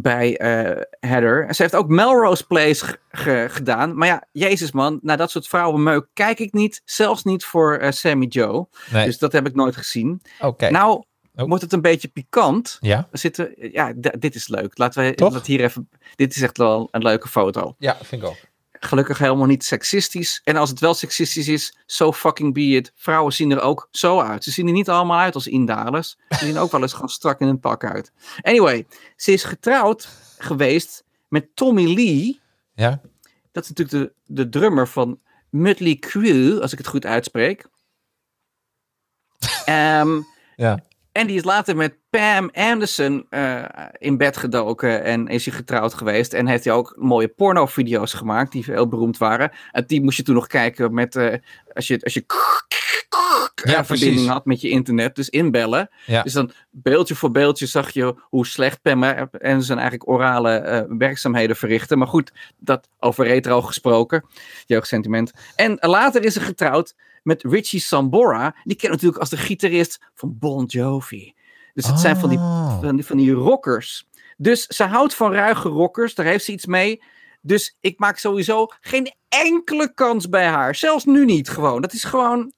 bij 0.02 0.38
eh 0.38 0.82
Heather. 1.00 1.48
En 1.48 1.56
ze 1.56 1.62
heeft 1.62 1.76
ook 1.76 1.88
Melrose 1.88 2.46
Place 2.48 2.98
gedaan. 3.10 3.98
Maar 3.98 4.08
ja, 4.08 4.24
jezus 4.32 4.72
man, 4.72 5.00
naar 5.02 5.18
dat 5.18 5.32
soort 5.32 5.48
vrouwenmeuk 5.48 6.08
kijk 6.14 6.40
ik 6.40 6.54
niet. 6.54 6.82
Zelfs 6.86 7.24
niet 7.24 7.46
voor 7.46 7.78
eh, 7.78 7.92
Sammy 7.92 8.26
Joe. 8.26 8.68
Nee. 8.92 9.06
Dus 9.06 9.18
dat 9.18 9.32
heb 9.32 9.48
ik 9.48 9.56
nooit 9.56 9.76
gezien. 9.76 10.22
Oké. 10.40 10.70
Nou, 10.70 11.04
Oh. 11.38 11.48
wordt 11.48 11.64
het 11.64 11.74
een 11.74 11.82
beetje 11.82 12.08
pikant. 12.08 12.78
ja. 12.82 13.08
Er 13.12 13.18
zitten, 13.18 13.54
ja, 13.72 13.94
dit 13.96 14.36
is 14.36 14.48
leuk. 14.48 14.78
Laten 14.78 15.04
we 15.04 15.16
dat 15.16 15.46
hier 15.46 15.62
even. 15.64 15.90
Dit 16.16 16.36
is 16.36 16.42
echt 16.42 16.58
wel 16.58 16.88
een 16.92 17.02
leuke 17.02 17.28
foto. 17.28 17.76
ja, 17.78 17.98
vind 18.04 18.22
ik 18.22 18.28
ook. 18.28 18.36
Gelukkig 18.80 19.18
helemaal 19.18 19.46
niet 19.46 19.64
seksistisch. 19.64 20.42
En 20.44 20.56
als 20.56 20.70
het 20.70 20.80
wel 20.80 20.94
seksistisch 20.94 21.48
is, 21.48 21.78
so 21.86 22.14
fucking 22.14 22.54
be 22.54 22.62
it. 22.62 22.92
Vrouwen 22.96 23.34
zien 23.34 23.52
er 23.52 23.62
ook 23.62 23.88
zo 23.92 24.20
uit. 24.22 24.44
Ze 24.44 24.52
zien 24.52 24.68
er 24.68 24.74
niet 24.74 24.90
allemaal 24.90 25.20
uit 25.20 25.36
als 25.36 25.48
indalers. 25.48 26.18
Ze 26.30 26.46
zien 26.46 26.58
ook 26.58 26.72
wel 26.72 26.82
eens 26.82 26.94
gewoon 26.94 27.10
strak 27.10 27.40
in 27.40 27.48
een 27.48 27.60
pak 27.60 27.84
uit. 27.84 28.12
Anyway, 28.42 28.88
ze 29.16 29.32
is 29.32 29.44
getrouwd 29.44 30.08
geweest 30.38 31.04
met 31.28 31.56
Tommy 31.56 31.94
Lee. 31.94 32.40
Ja. 32.74 33.02
Dat 33.52 33.64
is 33.64 33.70
natuurlijk 33.70 34.16
de, 34.26 34.34
de 34.44 34.50
drummer 34.50 34.88
van 34.88 35.20
Mötley 35.50 35.96
Crüe, 36.00 36.62
als 36.62 36.72
ik 36.72 36.78
het 36.78 36.88
goed 36.88 37.06
uitspreek. 37.06 37.66
Ehm, 39.66 40.22
Ja. 40.56 40.84
En 41.16 41.28
die 41.28 41.36
is 41.36 41.44
later 41.44 41.76
met 41.76 41.98
Pam 42.10 42.50
Anderson 42.54 43.26
eh, 43.30 43.64
in 43.98 44.18
bed 44.18 44.38
gedoken 44.38 45.04
en 45.04 45.28
is 45.28 45.46
hij 45.46 45.54
getrouwd 45.54 45.94
geweest. 45.94 46.34
En 46.34 46.48
heeft 46.48 46.64
hij 46.66 46.74
ook 46.74 46.96
mooie 46.98 47.28
pornovideo's 47.28 48.14
gemaakt 48.14 48.52
die 48.52 48.64
heel 48.68 48.88
beroemd 48.88 49.18
waren. 49.18 49.52
En 49.72 49.84
die 49.88 50.04
moest 50.04 50.18
je 50.18 50.24
toen 50.24 50.36
nog 50.36 50.48
kijken 50.48 50.94
met, 50.94 51.16
eh, 51.16 51.34
als 51.74 51.88
je, 51.88 52.02
als 52.04 52.14
je 52.14 52.26
Ja, 53.70 53.78
een 53.78 53.86
verbinding 53.86 54.28
had 54.28 54.46
met 54.46 54.62
je 54.62 54.70
internet, 54.70 55.16
dus 55.16 55.30
inbellen. 55.30 55.90
Ja. 56.06 56.24
Dus 56.24 56.34
dan 56.34 56.52
beeldje 56.70 57.16
voor 57.16 57.32
beeldje 57.32 57.66
zag 57.66 57.90
je 57.90 58.16
hoe 58.22 58.46
slecht 58.46 58.82
Pam 58.82 59.04
en 59.04 59.64
zijn 59.64 59.80
eigenlijk 59.80 60.10
orale 60.10 60.52
eh, 60.52 60.84
werkzaamheden 60.98 61.56
verrichten. 61.56 61.98
Maar 61.98 62.08
goed, 62.08 62.32
dat 62.58 62.88
over 63.00 63.26
retro 63.26 63.62
gesproken, 63.62 64.26
jeugdsentiment. 64.66 65.32
En 65.56 65.78
later 65.80 66.24
is 66.24 66.34
ze 66.34 66.40
getrouwd 66.40 66.96
met 67.24 67.44
Richie 67.44 67.80
Sambora. 67.80 68.56
Die 68.64 68.76
ken 68.76 68.90
je 68.90 68.94
natuurlijk 68.96 69.20
als 69.20 69.30
de 69.30 69.38
gitarist 69.38 70.00
van 70.14 70.38
Bon 70.40 70.66
Jovi. 70.66 71.34
Dus 71.74 71.88
het 71.88 72.00
zijn 72.00 72.18
van 72.18 72.30
die, 72.30 72.38
Oh. 72.38 72.82
van 72.82 72.96
die, 72.96 73.06
van 73.06 73.18
die 73.18 73.32
rockers. 73.32 74.08
Dus 74.38 74.66
ze 74.66 74.84
houdt 74.84 75.16
van 75.16 75.34
ruige 75.34 75.70
rockers, 75.70 76.16
daar 76.16 76.26
heeft 76.26 76.46
ze 76.46 76.52
iets 76.52 76.66
mee. 76.66 77.02
Dus 77.42 77.78
ik 77.80 78.00
maak 78.00 78.18
sowieso 78.18 78.68
geen 78.82 79.14
enkele 79.30 79.94
kans 79.94 80.30
bij 80.30 80.46
haar. 80.46 80.76
Zelfs 80.76 81.06
nu 81.06 81.26
niet 81.26 81.50
gewoon. 81.50 81.82
Dat 81.82 81.94
is 81.94 82.04
gewoon 82.04 82.52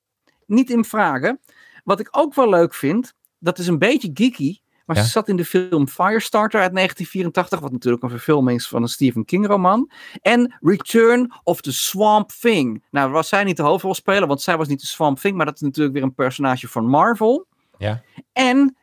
niet 0.47 0.69
in 0.69 0.85
vragen. 0.85 1.39
Wat 1.83 1.99
ik 1.99 2.07
ook 2.11 2.33
wel 2.33 2.49
leuk 2.49 2.73
vind, 2.73 3.13
dat 3.39 3.59
is 3.59 3.67
een 3.67 3.77
beetje 3.79 4.09
geeky. 4.13 4.57
Maar 4.85 4.95
Ja. 4.95 5.03
ze 5.03 5.09
zat 5.09 5.27
in 5.27 5.35
de 5.35 5.45
film 5.45 5.87
Firestarter 5.87 6.61
uit 6.61 6.73
1984, 6.73 7.59
wat 7.59 7.71
natuurlijk 7.71 8.03
een 8.03 8.09
verfilming 8.09 8.59
is 8.59 8.67
van 8.67 8.81
een 8.81 8.87
Stephen 8.87 9.25
King 9.25 9.47
roman. 9.47 9.91
En 10.21 10.57
Return 10.61 11.33
of 11.43 11.61
the 11.61 11.71
Swamp 11.73 12.31
Thing. 12.31 12.83
Nou, 12.91 13.11
was 13.11 13.27
zij 13.29 13.43
niet 13.43 13.57
de 13.57 13.63
hoofdrolspeler, 13.63 14.27
want 14.27 14.41
zij 14.41 14.57
was 14.57 14.67
niet 14.67 14.79
de 14.81 14.87
Swamp 14.87 15.19
Thing, 15.19 15.35
maar 15.35 15.45
dat 15.45 15.55
is 15.55 15.61
natuurlijk 15.61 15.93
weer 15.95 16.03
een 16.03 16.13
personage 16.13 16.67
van 16.67 16.85
Marvel. 16.85 17.47
Ja. 17.77 18.01
En 18.33 18.77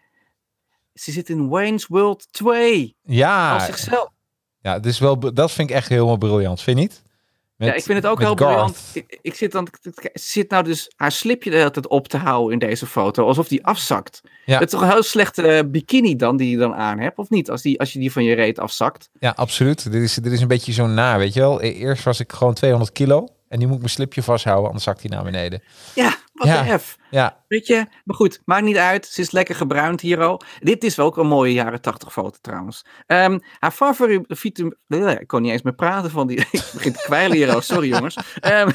ze 0.95 1.13
zit 1.13 1.29
in 1.29 1.49
Wayne's 1.49 1.87
World 1.87 2.33
2 2.33 2.97
Ja. 3.03 3.55
als 3.55 3.65
zichzelf. 3.65 4.09
ja, 4.61 4.83
is 4.83 4.99
wel, 4.99 5.19
dat 5.35 5.53
vind 5.53 5.71
ik 5.71 5.77
echt 5.77 5.89
helemaal 5.89 6.17
briljant, 6.17 6.61
vind 6.63 6.77
je 6.79 6.83
niet? 6.83 7.03
Met- 7.65 7.73
ja, 7.73 7.79
ik 7.79 7.85
vind 7.85 8.03
het 8.03 8.07
ook 8.07 8.19
heel 8.19 8.27
Garth. 8.37 8.39
briljant. 8.51 8.79
Ik, 8.93 9.19
ik 9.23 9.35
zit 9.35 9.53
dan, 9.53 9.69
zit 10.13 10.51
nou 10.51 10.65
dus 10.65 10.91
haar 10.97 11.13
slipje 11.13 11.51
de 11.51 11.57
hele 11.57 11.71
tijd 11.71 11.89
op 11.89 12.09
te 12.09 12.17
houden 12.17 12.53
in 12.53 12.59
deze 12.69 12.87
foto, 12.87 13.27
alsof 13.27 13.49
die 13.49 13.67
afzakt. 13.67 14.21
Ja. 14.47 14.55
Het 14.59 14.63
is 14.65 14.71
toch 14.71 14.81
een 14.81 14.91
heel 14.93 15.03
slechte 15.03 15.69
bikini 15.71 16.17
dan 16.17 16.37
die 16.37 16.51
je 16.51 16.57
dan 16.57 16.75
aan 16.75 16.99
hebt, 16.99 17.19
of 17.19 17.31
niet? 17.31 17.51
Als, 17.51 17.63
die, 17.63 17.81
als 17.81 17.93
je 17.93 17.99
die 17.99 18.13
van 18.13 18.25
je 18.25 18.35
reet 18.35 18.59
afzakt. 18.59 19.09
Ja, 19.21 19.33
absoluut. 19.37 19.93
Dit 19.93 20.03
is, 20.03 20.15
dit 20.15 20.33
is 20.33 20.41
een 20.41 20.49
beetje 20.49 20.73
zo 20.73 20.87
na, 20.87 21.19
weet 21.19 21.35
je 21.35 21.41
wel. 21.41 21.63
E- 21.63 21.69
Eerst 21.71 22.05
was 22.05 22.21
ik 22.21 22.33
gewoon 22.33 22.55
200 22.55 22.93
kilo. 22.93 23.29
En 23.55 23.61
nu 23.61 23.67
moet 23.67 23.75
ik 23.75 23.81
mijn 23.81 23.93
slipje 23.93 24.23
vasthouden, 24.23 24.67
anders 24.67 24.85
zakt 24.85 25.01
hij 25.01 25.11
naar 25.11 25.25
beneden. 25.25 25.63
Ja, 25.95 26.17
wat 26.33 26.47
Ja. 26.47 26.63
de 26.63 26.79
F. 26.79 26.97
Ja, 27.11 27.45
Weet 27.49 27.67
je, 27.67 27.87
maar 28.05 28.17
goed, 28.17 28.41
maakt 28.45 28.65
niet 28.65 28.77
uit. 28.77 29.07
Ze 29.07 29.21
is 29.21 29.31
lekker 29.31 29.55
gebruind 29.55 30.01
hier 30.01 30.23
al. 30.23 30.41
Dit 30.61 30.85
is 30.85 30.97
wel 30.97 31.07
ook 31.07 31.17
een 31.17 31.27
mooie 31.27 31.53
jaren 31.53 31.81
80 31.81 32.13
foto 32.13 32.39
trouwens. 32.41 32.85
Ehm, 33.07 33.39
haar 33.59 33.71
favoriete... 33.71 34.77
Ik 35.21 35.27
kon 35.27 35.43
niet 35.43 35.51
eens 35.53 35.63
meer 35.63 35.75
praten 35.75 36.11
van 36.11 36.27
die... 36.27 36.39
Ik 36.51 36.71
begin 36.73 36.93
te 36.93 37.03
kwijlen 37.05 37.37
hier 37.37 37.55
al, 37.55 37.61
sorry 37.61 37.89
jongens. 37.89 38.17
Ehm, 38.41 38.71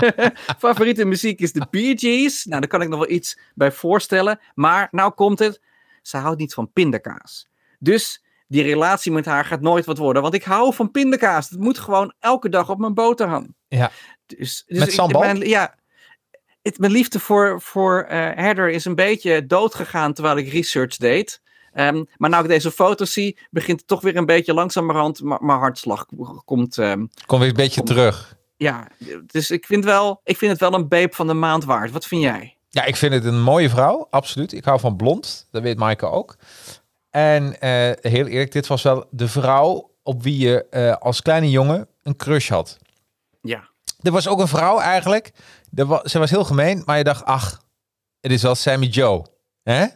favoriete 0.58 1.04
muziek 1.04 1.40
is 1.40 1.52
de 1.52 1.66
Bee 1.70 1.98
Gees. 1.98 2.44
Nou, 2.44 2.60
daar 2.60 2.70
kan 2.70 2.82
ik 2.82 2.88
nog 2.88 2.98
wel 2.98 3.10
iets 3.10 3.38
bij 3.54 3.72
voorstellen. 3.72 4.40
Maar 4.54 4.88
nou 4.90 5.12
komt 5.12 5.38
het. 5.38 5.60
Ze 6.02 6.16
houdt 6.16 6.38
niet 6.38 6.54
van 6.54 6.72
pindakaas. 6.72 7.48
Dus 7.78 8.23
die 8.46 8.62
relatie 8.62 9.12
met 9.12 9.24
haar 9.24 9.44
gaat 9.44 9.60
nooit 9.60 9.84
wat 9.84 9.98
worden. 9.98 10.22
Want 10.22 10.34
ik 10.34 10.44
hou 10.44 10.74
van 10.74 10.90
pindakaas. 10.90 11.50
Het 11.50 11.60
moet 11.60 11.78
gewoon 11.78 12.14
elke 12.18 12.48
dag 12.48 12.70
op 12.70 12.78
mijn 12.78 12.94
boterham. 12.94 13.54
ja. 13.68 13.90
Dus, 14.26 14.62
dus 14.66 14.78
Met 14.78 14.88
ik- 14.88 14.94
sambal? 14.94 15.20
Mijn, 15.20 15.36
ja, 15.48 15.74
het, 16.62 16.78
mijn 16.78 16.92
liefde 16.92 17.20
voor, 17.20 17.60
voor 17.60 18.00
eh 18.02 18.18
Herder 18.18 18.70
is 18.70 18.84
een 18.84 18.94
beetje 18.94 19.46
doodgegaan 19.46 20.12
terwijl 20.12 20.36
ik 20.36 20.52
research 20.52 20.96
deed. 20.96 21.42
Ehm, 21.72 22.04
maar 22.16 22.30
nou 22.30 22.42
ik 22.42 22.48
deze 22.48 22.70
foto's 22.70 23.12
zie, 23.12 23.38
begint 23.50 23.78
het 23.78 23.88
toch 23.88 24.00
weer 24.00 24.16
een 24.16 24.26
beetje 24.26 24.54
langzamerhand 24.54 25.22
maar, 25.22 25.42
maar 25.42 25.58
hartslag 25.58 26.06
komt. 26.44 26.78
ehm, 26.78 27.06
Kom 27.26 27.38
weer 27.40 27.48
een 27.48 27.54
beetje 27.54 27.82
terug. 27.82 28.36
ja, 28.56 28.88
dus 29.26 29.50
ik 29.50 29.66
vind, 29.66 29.84
wel, 29.84 30.20
ik 30.24 30.36
vind 30.36 30.50
het 30.50 30.60
wel 30.60 30.74
een 30.74 30.88
beep 30.88 31.14
van 31.14 31.26
de 31.26 31.34
maand 31.34 31.64
waard. 31.64 31.90
Wat 31.90 32.06
vind 32.06 32.22
jij? 32.22 32.56
Ja, 32.70 32.84
ik 32.84 32.96
vind 32.96 33.12
het 33.14 33.24
een 33.24 33.42
mooie 33.42 33.70
vrouw, 33.70 34.06
absoluut. 34.10 34.52
Ik 34.52 34.64
hou 34.64 34.80
van 34.80 34.96
blond, 34.96 35.48
dat 35.50 35.62
weet 35.62 35.78
Maaike 35.78 36.06
ook. 36.06 36.36
En 37.14 37.60
eh, 37.60 37.70
heel 38.00 38.26
eerlijk, 38.26 38.52
dit 38.52 38.66
was 38.66 38.82
wel 38.82 39.06
de 39.10 39.28
vrouw 39.28 39.90
op 40.02 40.22
wie 40.22 40.38
je 40.38 40.66
eh, 40.68 40.96
als 40.96 41.22
kleine 41.22 41.50
jongen 41.50 41.88
een 42.02 42.16
crush 42.16 42.48
had. 42.48 42.78
Ja. 43.40 43.68
Er 44.02 44.10
was 44.12 44.28
ook 44.28 44.40
een 44.40 44.48
vrouw 44.48 44.78
eigenlijk. 44.80 45.32
Er 45.74 45.86
wa- 45.86 46.08
ze 46.08 46.18
was 46.18 46.30
heel 46.30 46.44
gemeen, 46.44 46.82
maar 46.86 46.98
je 46.98 47.04
dacht, 47.04 47.24
ach, 47.24 47.62
het 48.20 48.32
is 48.32 48.42
wel 48.42 48.54
Sammy 48.54 48.86
Joe. 48.86 49.24
Hè? 49.62 49.86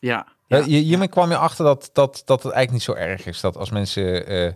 Ja. 0.00 0.26
Ja, 0.46 0.56
je, 0.58 0.76
hiermee 0.78 1.08
kwam 1.08 1.30
je 1.30 1.36
achter 1.36 1.64
dat, 1.64 1.90
dat, 1.92 2.22
dat 2.24 2.42
het 2.42 2.52
eigenlijk 2.52 2.72
niet 2.72 2.82
zo 2.96 3.04
erg 3.04 3.26
is. 3.26 3.40
Dat 3.40 3.56
als 3.56 3.70
mensen. 3.70 4.26
eh, 4.26 4.52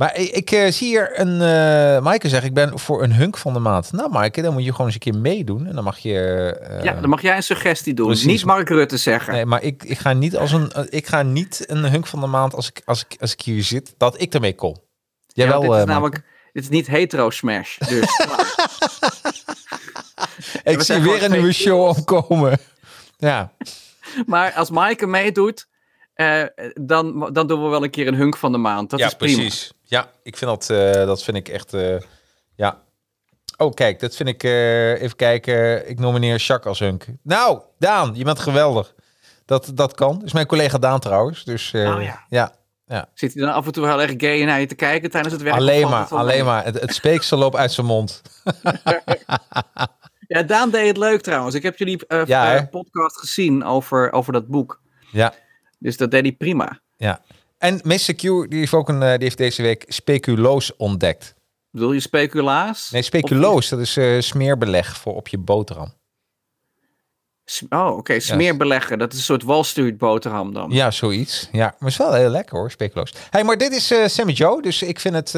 Maar 0.00 0.16
ik, 0.16 0.30
ik 0.30 0.50
eh, 0.50 0.70
zie 0.72 0.86
hier 0.88 1.20
een. 1.20 1.32
eh 1.40 2.02
Maaike 2.02 2.28
zegt: 2.28 2.44
Ik 2.44 2.54
ben 2.54 2.78
voor 2.78 3.02
een 3.02 3.12
hunk 3.14 3.36
van 3.36 3.52
de 3.52 3.58
maand. 3.58 3.92
Nou, 3.92 4.10
Maaike, 4.10 4.42
dan 4.42 4.52
moet 4.52 4.64
je 4.64 4.70
gewoon 4.70 4.86
eens 4.86 4.94
een 4.94 5.12
keer 5.12 5.20
meedoen. 5.20 5.66
En 5.66 5.74
dan 5.74 5.84
mag 5.84 5.98
je. 5.98 6.14
eh, 6.60 6.84
ja, 6.84 6.92
dan 7.00 7.10
mag 7.10 7.22
jij 7.22 7.36
een 7.36 7.42
suggestie 7.42 7.94
doen. 7.94 8.06
precies. 8.06 8.26
Niet 8.26 8.44
Mark 8.44 8.68
Rutte 8.68 8.96
zeggen. 8.96 9.32
Nee, 9.32 9.46
maar 9.46 9.62
ik, 9.62 9.82
ik 9.84 9.98
ga 9.98 10.12
niet 10.12 10.36
als 10.36 10.52
een. 10.52 10.72
ik 10.88 11.06
ga 11.06 11.22
niet 11.22 11.64
een 11.70 11.84
hunk 11.84 12.06
van 12.06 12.20
de 12.20 12.26
maand 12.26 12.54
als 12.54 12.68
ik, 12.68 12.82
als 12.84 13.04
ik, 13.08 13.20
als 13.20 13.32
ik 13.32 13.40
hier 13.40 13.62
zit. 13.62 13.94
Dat 13.96 14.20
ik 14.20 14.34
ermee 14.34 14.54
kom. 14.54 14.76
Jij 15.26 15.46
Ja, 15.46 15.50
wel. 15.52 15.60
dit 15.60 15.78
is 15.78 15.84
namelijk 15.84 16.22
dit 16.52 16.62
is 16.62 16.68
niet 16.68 16.86
hetero 16.86 17.30
smash. 17.30 17.78
Dus 17.78 18.06
ik 20.62 20.80
zie 20.82 20.98
weer 21.00 21.22
een 21.24 21.30
nieuwe 21.30 21.52
show 21.52 21.88
opkomen. 21.88 22.58
Ja. 23.18 23.52
Maar 24.26 24.52
als 24.52 24.70
Maaike 24.70 25.06
meedoet, 25.06 25.66
eh, 26.20 26.70
dan, 26.74 27.32
dan 27.32 27.46
doen 27.46 27.62
we 27.62 27.68
wel 27.68 27.84
een 27.84 27.90
keer 27.90 28.06
een 28.06 28.14
hunk 28.14 28.36
van 28.36 28.52
de 28.52 28.58
maand. 28.58 28.90
Dat 28.90 28.98
ja, 28.98 29.06
is 29.06 29.14
prima. 29.14 29.36
precies. 29.36 29.72
Ja, 29.82 30.10
ik 30.22 30.36
vind 30.36 30.50
dat, 30.50 30.70
eh, 30.78 30.92
dat 30.92 31.22
vind 31.22 31.36
ik 31.36 31.48
echt, 31.48 31.74
eh, 31.74 31.96
ja. 32.56 32.82
Oh, 33.56 33.74
kijk, 33.74 34.00
dat 34.00 34.16
vind 34.16 34.28
ik, 34.28 34.42
eh, 34.42 35.02
even 35.02 35.16
kijken, 35.16 35.88
ik 35.88 35.98
nomineer 35.98 36.36
Jacques 36.36 36.66
als 36.66 36.78
hunk. 36.78 37.06
Nou, 37.22 37.60
Daan, 37.78 38.10
je 38.14 38.24
bent 38.24 38.38
geweldig. 38.38 38.94
Dat, 39.44 39.70
dat 39.74 39.94
kan. 39.94 40.14
Dat 40.14 40.24
is 40.24 40.32
mijn 40.32 40.46
collega 40.46 40.78
Daan 40.78 41.00
trouwens. 41.00 41.44
Dus 41.44 41.72
eh, 41.72 41.94
Oh, 41.94 42.02
ja. 42.02 42.24
ja, 42.86 43.08
Zit 43.14 43.34
hij 43.34 43.42
dan 43.42 43.52
af 43.52 43.66
en 43.66 43.72
toe 43.72 43.86
heel 43.86 44.00
erg 44.00 44.14
gay 44.16 44.44
naar 44.44 44.60
je 44.60 44.66
te 44.66 44.74
kijken 44.74 45.10
tijdens 45.10 45.34
het 45.34 45.42
werk? 45.42 45.54
of 45.54 45.60
alleen 45.60 45.88
maar, 45.88 46.00
het 46.00 46.10
wel 46.10 46.18
alleen 46.18 46.34
mee? 46.34 46.44
maar. 46.44 46.64
Het, 46.64 46.80
het 46.80 46.94
speeksel 46.94 47.38
loopt 47.38 47.56
uit 47.56 47.72
zijn 47.72 47.86
mond. 47.86 48.22
Ja, 50.30 50.42
Daan 50.42 50.70
deed 50.70 50.86
het 50.86 50.96
leuk 50.96 51.20
trouwens. 51.20 51.54
Ik 51.54 51.62
heb 51.62 51.76
jullie 51.78 52.06
eh, 52.06 52.24
Ja, 52.26 52.56
eh, 52.56 52.62
podcast 52.70 53.18
gezien 53.18 53.64
over, 53.64 54.12
over 54.12 54.32
dat 54.32 54.46
boek. 54.46 54.80
Ja, 55.10 55.34
Dus 55.80 55.96
dat 55.96 56.10
deed 56.10 56.22
hij 56.22 56.32
prima. 56.32 56.80
ja. 56.96 57.20
En 57.58 57.80
Mr. 57.84 58.14
Q, 58.14 58.20
die 58.20 58.46
heeft 58.58 58.72
ook 58.74 58.88
een, 58.88 59.02
eh, 59.02 59.10
die 59.10 59.22
heeft 59.22 59.36
deze 59.38 59.62
week 59.62 59.84
speculoos 59.88 60.76
ontdekt. 60.76 61.34
Bedoel 61.70 61.92
je 61.92 62.00
speculaas? 62.00 62.90
Nee, 62.90 63.02
speculoos, 63.02 63.68
dat 63.68 63.78
is 63.78 63.96
eh, 63.96 64.20
smeerbeleg 64.20 64.96
voor 64.96 65.14
op 65.14 65.28
je 65.28 65.38
boterham. 65.38 65.92
Oh, 67.68 67.96
oké. 67.96 68.20
Smeerbeleggen. 68.20 68.98
Dat 68.98 69.12
is 69.12 69.18
een 69.18 69.24
soort 69.24 69.42
Wall 69.42 69.62
Street 69.62 69.98
boterham 69.98 70.52
dan. 70.54 70.70
Ja, 70.70 70.90
zoiets. 70.90 71.48
Ja, 71.52 71.74
maar 71.78 71.88
is 71.88 71.96
wel 71.96 72.12
heel 72.12 72.28
lekker 72.30 72.58
hoor, 72.58 72.70
speculoos. 72.70 73.12
Hey, 73.30 73.44
maar 73.44 73.58
dit 73.58 73.72
is 73.72 73.90
eh 73.90 74.06
Sammy 74.06 74.32
Joe, 74.32 74.62
dus 74.62 74.82
ik 74.82 75.00
vind 75.00 75.14
het... 75.14 75.34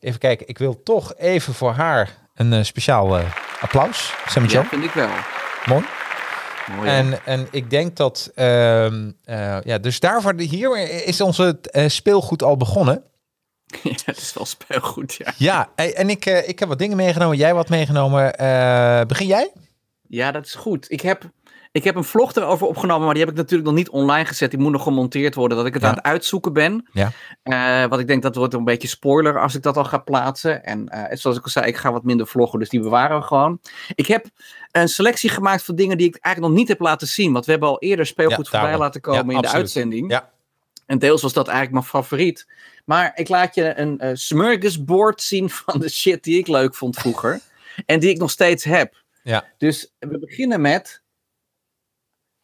even 0.00 0.18
kijken, 0.18 0.48
ik 0.48 0.58
wil 0.58 0.82
toch 0.82 1.14
even 1.16 1.54
voor 1.54 1.72
haar 1.72 2.28
een 2.34 2.64
speciaal 2.66 3.18
applaus. 3.60 4.12
Sammy 4.26 4.48
Ja, 4.48 4.54
Joe, 4.54 4.64
vind 4.64 4.84
ik 4.84 4.92
wel. 4.92 5.10
mooi. 5.66 5.84
Mooi. 6.76 6.88
En, 6.88 7.24
en 7.24 7.48
ik 7.50 7.70
denk 7.70 7.96
dat... 7.96 8.30
ehm, 8.34 9.10
eh, 9.24 9.58
ja, 9.62 9.78
dus 9.78 10.00
daarvoor, 10.00 10.40
hier 10.40 10.78
is 11.06 11.20
onze 11.20 11.58
eh, 11.62 11.88
speelgoed 11.88 12.42
al 12.42 12.56
begonnen. 12.56 13.02
ja, 13.82 13.92
het 14.04 14.16
is 14.16 14.32
wel 14.34 14.44
speelgoed, 14.44 15.14
ja. 15.14 15.32
Ja, 15.36 15.68
hey, 15.76 15.94
en 15.94 16.10
ik, 16.10 16.26
eh, 16.26 16.48
ik 16.48 16.58
heb 16.58 16.68
wat 16.68 16.78
dingen 16.78 16.96
meegenomen, 16.96 17.36
jij 17.36 17.54
wat 17.54 17.68
meegenomen. 17.68 18.34
Eh, 18.34 19.00
begin 19.06 19.26
jij? 19.26 19.52
Ja, 20.08 20.32
dat 20.32 20.46
is 20.46 20.54
goed. 20.54 20.90
Ik 20.90 21.00
heb, 21.00 21.30
ik 21.78 21.84
heb 21.84 21.96
een 21.96 22.04
vlog 22.04 22.34
erover 22.34 22.66
opgenomen, 22.66 23.04
maar 23.04 23.14
die 23.14 23.22
heb 23.24 23.32
ik 23.32 23.38
natuurlijk 23.38 23.68
nog 23.68 23.76
niet 23.78 23.88
online 23.88 24.24
gezet. 24.24 24.50
Die 24.50 24.60
moet 24.60 24.72
nog 24.72 24.82
gemonteerd 24.82 25.34
worden, 25.34 25.56
dat 25.56 25.66
ik 25.66 25.72
het 25.74 25.82
Ja. 25.82 25.88
aan 25.88 25.94
het 25.94 26.04
uitzoeken 26.04 26.52
ben. 26.52 26.88
Ja. 26.92 27.12
Eh, 27.42 27.88
wat 27.88 27.98
ik 28.00 28.06
denk, 28.06 28.22
dat 28.22 28.34
wordt 28.34 28.54
een 28.54 28.64
beetje 28.64 28.88
spoiler 28.88 29.40
als 29.40 29.54
ik 29.54 29.62
dat 29.62 29.76
al 29.76 29.84
ga 29.84 29.98
plaatsen. 29.98 30.64
En 30.64 30.88
eh, 30.88 31.16
zoals 31.16 31.36
ik 31.36 31.44
al 31.44 31.50
zei, 31.50 31.66
ik 31.66 31.76
ga 31.76 31.92
wat 31.92 32.04
minder 32.04 32.26
vloggen, 32.26 32.58
dus 32.58 32.68
die 32.68 32.80
bewaren 32.80 33.18
we 33.18 33.22
gewoon. 33.24 33.60
Ik 33.94 34.06
heb 34.06 34.26
een 34.72 34.88
selectie 34.88 35.30
gemaakt 35.30 35.62
van 35.62 35.74
dingen 35.74 35.98
die 35.98 36.06
ik 36.08 36.16
eigenlijk 36.20 36.52
nog 36.54 36.62
niet 36.62 36.68
heb 36.72 36.80
laten 36.80 37.06
zien. 37.06 37.32
Want 37.32 37.44
we 37.44 37.50
hebben 37.50 37.68
al 37.68 37.78
eerder 37.80 38.06
speelgoed 38.06 38.48
Ja, 38.50 38.58
voorbij 38.60 38.78
laten 38.78 39.00
komen 39.00 39.34
in 39.34 39.40
de 39.42 39.48
uitzending. 39.48 40.10
Ja. 40.10 40.30
En 40.86 40.98
deels 40.98 41.22
was 41.22 41.32
dat 41.32 41.46
eigenlijk 41.48 41.76
mijn 41.76 41.86
favoriet. 42.04 42.46
Maar 42.84 43.12
ik 43.14 43.28
laat 43.28 43.54
je 43.54 43.78
een 43.78 43.98
eh 43.98 44.10
smorgasbord 44.14 45.22
zien 45.22 45.50
van 45.50 45.80
de 45.80 45.88
shit 45.88 46.24
die 46.24 46.38
ik 46.38 46.46
leuk 46.48 46.74
vond 46.74 46.96
vroeger. 46.96 47.40
en 47.86 48.00
die 48.00 48.10
ik 48.10 48.18
nog 48.18 48.30
steeds 48.30 48.64
heb. 48.64 48.94
Ja. 49.22 49.44
Dus 49.58 49.92
we 49.98 50.18
beginnen 50.18 50.60
met 50.60 51.02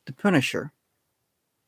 The 0.05 0.13
Punisher. 0.13 0.73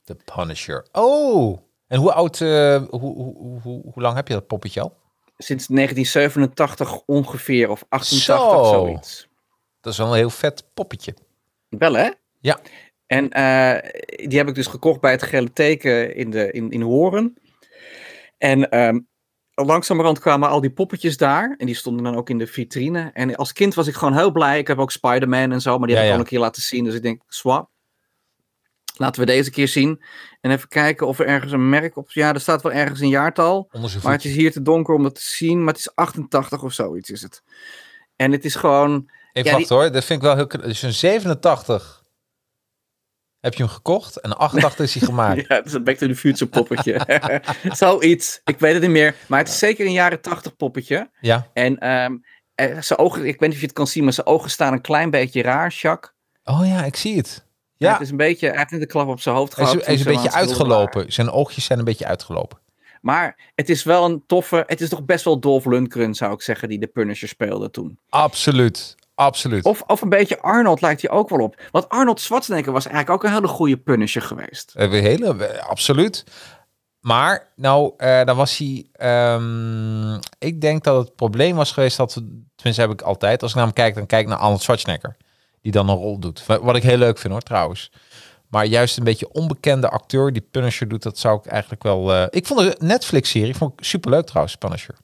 The 0.05 0.17
Punisher. 0.35 0.87
Oh! 0.93 1.59
En 1.87 1.99
hoe 1.99 2.13
oud, 2.13 2.41
eh, 2.41 2.83
hoe, 2.91 3.01
hoe, 3.01 3.61
hoe, 3.61 3.83
hoe, 3.93 4.03
lang 4.03 4.17
heb 4.17 4.29
je 4.29 4.35
dat 4.35 4.47
poppetje 4.47 4.81
al? 4.81 4.97
Sinds 5.39 5.67
1987 5.67 7.03
ongeveer, 7.07 7.71
of 7.71 7.85
88, 7.89 8.47
Zo. 8.47 8.65
zoiets. 8.65 9.29
Dat 9.81 9.93
is 9.93 9.99
wel 9.99 10.09
een 10.09 10.17
heel 10.17 10.31
vet 10.31 10.65
poppetje. 10.75 11.15
Wel 11.69 11.95
hè? 11.95 12.11
Ja. 12.41 12.61
En 13.07 13.31
eh, 13.31 13.91
die 14.29 14.39
heb 14.39 14.49
ik 14.49 14.55
dus 14.55 14.67
gekocht 14.67 15.01
bij 15.01 15.11
het 15.11 15.23
Gele 15.23 15.53
Teken 15.53 16.15
in, 16.15 16.31
de, 16.31 16.53
in, 16.53 16.71
in 16.71 16.83
Horen. 16.83 17.35
En 18.39 18.71
ehm 18.71 18.99
langzamerhand 19.65 20.19
kwamen 20.19 20.49
al 20.49 20.61
die 20.61 20.71
poppetjes 20.71 21.17
daar. 21.17 21.55
En 21.59 21.67
die 21.67 21.75
stonden 21.75 22.05
dan 22.05 22.17
ook 22.17 22.31
in 22.31 22.39
de 22.39 22.47
vitrine. 22.47 23.11
En 23.13 23.37
als 23.37 23.53
kind 23.53 23.75
was 23.75 23.87
ik 23.87 23.95
gewoon 23.95 24.17
heel 24.17 24.31
blij. 24.31 24.59
Ik 24.59 24.67
heb 24.67 24.79
ook 24.79 24.91
Spider-Man 24.91 25.53
en 25.53 25.61
zo, 25.61 25.79
maar 25.79 25.89
die 25.89 25.97
Ja, 25.97 26.03
heb 26.03 26.05
ik 26.05 26.09
ja. 26.09 26.13
al 26.13 26.19
een 26.19 26.31
keer 26.31 26.39
laten 26.39 26.63
zien. 26.63 26.85
Dus 26.85 26.95
ik 26.95 27.03
denk, 27.03 27.23
swap. 27.29 27.71
Laten 28.99 29.21
we 29.21 29.27
deze 29.27 29.51
keer 29.51 29.69
zien. 29.69 30.03
En 30.41 30.51
even 30.51 30.69
kijken 30.69 31.07
of 31.07 31.19
er 31.19 31.27
ergens 31.27 31.53
een 31.53 31.69
merk 31.69 31.97
op... 31.97 32.11
Ja, 32.11 32.35
er 32.35 32.41
staat 32.41 32.63
wel 32.63 32.73
ergens 32.73 33.01
een 33.01 33.09
jaartal. 33.09 33.69
Maar 34.03 34.13
het 34.13 34.25
is 34.25 34.35
hier 34.35 34.53
te 34.53 34.63
donker 34.63 34.95
om 34.95 35.03
dat 35.03 35.15
te 35.15 35.23
zien. 35.23 35.59
Maar 35.59 35.73
het 35.73 35.79
is 35.79 35.95
88 35.95 36.63
of 36.63 36.73
zoiets 36.73 37.11
is 37.11 37.23
het. 37.23 37.43
En 38.17 38.33
het 38.33 38.45
is 38.45 38.55
gewoon... 38.55 39.11
Even 39.33 39.51
Ja, 39.51 39.57
wacht 39.57 39.69
hoor, 39.69 39.93
dat 39.93 40.05
vind 40.05 40.23
ik 40.23 40.27
wel 40.27 40.37
heel... 40.37 40.47
Dus 40.47 40.83
een 40.83 40.93
87 40.93 42.05
heb 43.41 43.55
je 43.55 43.63
hem 43.63 43.73
gekocht 43.73 44.17
en 44.17 44.31
een 44.31 44.37
88 44.37 44.85
is 44.85 44.95
hij 44.95 45.03
gemaakt. 45.11 45.47
Ja, 45.49 45.57
het 45.57 45.67
is 45.67 45.73
een 45.73 45.85
Back 45.85 45.97
to 45.97 46.07
the 46.07 46.15
Future 46.15 46.51
poppetje. 46.51 47.01
Zoiets. 47.77 48.41
Ik 48.45 48.59
weet 48.59 48.73
het 48.73 48.83
niet 48.83 48.91
meer. 48.91 49.15
Maar 49.27 49.39
het 49.39 49.49
is 49.49 49.59
zeker 49.59 49.87
een 49.87 49.93
jaren 49.93 50.21
80 50.21 50.57
poppetje. 50.57 51.11
Ja. 51.21 51.51
En 51.53 51.79
ehm, 51.79 52.17
eh, 52.55 52.81
zijn 52.81 52.99
ogen, 52.99 53.27
ik 53.27 53.41
weet 53.41 53.41
niet 53.41 53.53
of 53.53 53.61
je 53.61 53.67
het 53.67 53.75
kan 53.75 53.87
zien, 53.87 54.05
maar 54.05 54.13
zijn 54.13 54.27
ogen 54.27 54.51
staan 54.51 54.73
een 54.73 54.81
klein 54.81 55.11
beetje 55.11 55.43
raar, 55.43 55.71
Jacques. 55.71 56.15
Oh 56.45 56.67
ja, 56.67 56.85
ik 56.85 56.97
zie 56.97 57.17
het. 57.17 57.46
Ja. 57.79 57.93
Het 57.93 58.01
is 58.01 58.11
een 58.11 58.17
beetje, 58.17 58.49
hij 58.49 58.59
heeft 58.59 58.71
net 58.71 58.81
een 58.81 58.87
klap 58.87 59.09
op 59.09 59.21
zijn 59.21 59.35
hoofd 59.37 59.55
gehad. 59.55 59.85
hij 59.85 59.95
is 59.95 60.05
een 60.05 60.13
beetje 60.13 60.33
uitgelopen. 60.33 61.13
Zijn 61.13 61.31
oogjes 61.31 61.65
zijn 61.65 61.79
een 61.79 61.85
beetje 61.85 62.07
uitgelopen. 62.07 62.59
Maar 63.01 63.37
het 63.55 63.69
is 63.69 63.83
wel 63.85 64.05
een 64.05 64.23
toffe, 64.27 64.65
het 64.67 64.81
is 64.81 64.89
toch 64.89 65.05
best 65.05 65.25
wel 65.25 65.41
Dolph 65.41 65.65
Lundgren, 65.65 66.15
zou 66.15 66.33
ik 66.33 66.43
zeggen, 66.43 66.69
die 66.69 66.79
de 66.79 66.87
Punisher 66.87 67.29
speelde 67.29 67.71
toen. 67.71 67.99
Absoluut, 68.09 68.95
absoluut. 69.15 69.65
Of, 69.65 69.83
of 69.87 70.01
een 70.03 70.09
beetje 70.09 70.41
Arnold 70.41 70.81
lijkt 70.81 71.03
hij 71.03 71.11
ook 71.11 71.29
wel 71.29 71.39
op. 71.41 71.61
Want 71.71 71.89
Arnold 71.89 72.21
Schwarzenegger 72.21 72.73
was 72.73 72.87
eigenlijk 72.87 73.15
ook 73.17 73.25
een 73.31 73.35
hele 73.37 73.49
goede 73.53 73.77
Punisher 73.77 74.23
geweest. 74.23 74.73
Eh, 74.75 74.91
we 74.91 74.97
hele, 74.97 75.61
absoluut. 75.63 76.25
Maar, 77.01 77.53
nou, 77.57 77.93
eh, 77.97 78.25
dan 78.25 78.37
was 78.37 78.57
hij... 78.59 78.87
ehm, 78.93 80.15
ik 80.39 80.61
denk 80.61 80.85
dat 80.85 81.05
het 81.05 81.17
probleem 81.17 81.57
was 81.57 81.73
geweest 81.73 81.97
dat... 81.97 82.15
we- 82.15 82.45
Tenminste, 82.55 82.83
heb 82.83 82.93
ik 82.93 83.03
altijd. 83.03 83.43
Als 83.43 83.51
ik 83.51 83.57
naar 83.57 83.65
hem 83.67 83.75
kijk, 83.75 83.95
dan 83.95 84.07
kijk 84.07 84.23
ik 84.23 84.29
naar 84.29 84.39
Arnold 84.39 84.63
Schwarzenegger. 84.63 85.17
Die 85.67 85.75
dan 85.75 85.89
een 85.89 85.97
rol 85.97 86.19
doet. 86.19 86.47
Wa- 86.47 86.61
Wat 86.61 86.77
ik 86.77 86.83
heel 86.83 86.97
leuk 86.97 87.19
vind, 87.19 87.33
hoor, 87.33 87.43
trouwens. 87.43 87.91
Maar 88.49 88.65
juist 88.67 88.97
een 88.99 89.05
beetje 89.05 89.33
onbekende 89.33 89.89
acteur 89.89 90.33
die 90.33 90.43
Punisher 90.51 90.89
doet, 90.89 91.03
dat 91.03 91.19
zou 91.19 91.39
ik 91.39 91.47
eigenlijk 91.47 91.83
wel... 91.83 92.13
eh, 92.15 92.27
Ik 92.31 92.47
vond 92.47 92.61
de 92.61 92.77
Netflix-serie 92.79 93.55
vond 93.55 93.73
ik 93.73 93.85
superleuk 93.85 94.27
trouwens, 94.27 94.57
Punisher. 94.57 94.95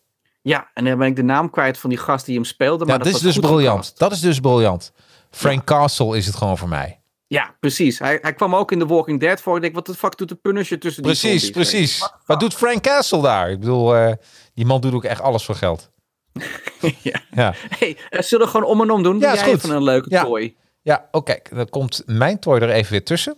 Ja, 0.43 0.71
en 0.75 0.85
dan 0.85 0.99
ben 0.99 1.07
ik 1.07 1.17
de 1.17 1.23
naam 1.23 1.51
kwijt 1.51 1.79
van 1.79 1.91
die 1.91 1.99
gast 1.99 2.27
die 2.27 2.35
hem 2.35 2.45
speelde. 2.45 2.85
Maar 2.85 2.99
Ja, 2.99 3.05
dat 3.05 3.15
is 3.15 3.21
dus 3.21 3.39
briljant. 3.39 3.77
gecast. 3.85 3.99
Dat 3.99 4.13
is 4.13 4.21
dus 4.21 4.41
briljant. 4.41 4.93
Frank 5.31 5.65
Castle 5.65 6.17
is 6.17 6.27
het 6.27 6.35
gewoon 6.37 6.59
voor 6.59 6.69
mij. 6.69 7.01
Ja, 7.27 7.57
precies. 7.61 7.99
Hij, 7.99 8.19
hij 8.23 8.33
kwam 8.35 8.55
ook 8.55 8.73
in 8.73 8.79
The 8.79 8.87
Walking 8.87 9.21
Dead 9.21 9.41
voor. 9.41 9.57
Ik 9.57 9.63
denk, 9.63 9.75
wat 9.75 9.87
de 9.87 9.95
fuck 9.95 10.17
doet 10.17 10.29
de 10.29 10.35
Punisher 10.35 10.79
tussen 10.81 11.03
die 11.03 11.13
Precies, 11.13 11.43
zombies? 11.45 11.51
precies. 11.71 11.99
The 11.99 12.11
Wat 12.27 12.41
doet 12.41 12.55
Frank 12.55 12.83
Castle 12.83 13.23
daar? 13.23 13.51
Ik 13.51 13.61
bedoel, 13.61 13.97
eh, 13.97 14.13
die 14.55 14.67
man 14.67 14.81
doet 14.81 14.93
ook 14.95 15.05
echt 15.05 15.21
alles 15.21 15.45
voor 15.45 15.55
geld. 15.55 15.91
ja. 17.03 17.21
Ja, 17.31 17.55
Hey, 17.79 17.97
eh, 18.11 18.21
zullen 18.23 18.47
we 18.47 18.53
gewoon 18.53 18.67
om 18.71 18.81
en 18.81 18.91
om 18.91 19.03
doen? 19.03 19.19
Ja, 19.19 19.33
Doe 19.33 19.33
is 19.41 19.43
goed. 19.43 19.53
even 19.65 19.71
een 19.77 19.83
leuke 19.83 20.11
Ja. 20.11 20.25
toy. 20.25 20.55
ja 20.83 21.09
oh 21.11 21.25
kijk, 21.25 21.49
dan 21.55 21.69
komt 21.69 22.03
mijn 22.07 22.39
toy 22.39 22.59
er 22.59 22.71
even 22.71 22.93
weer 22.93 23.05
tussen. 23.05 23.37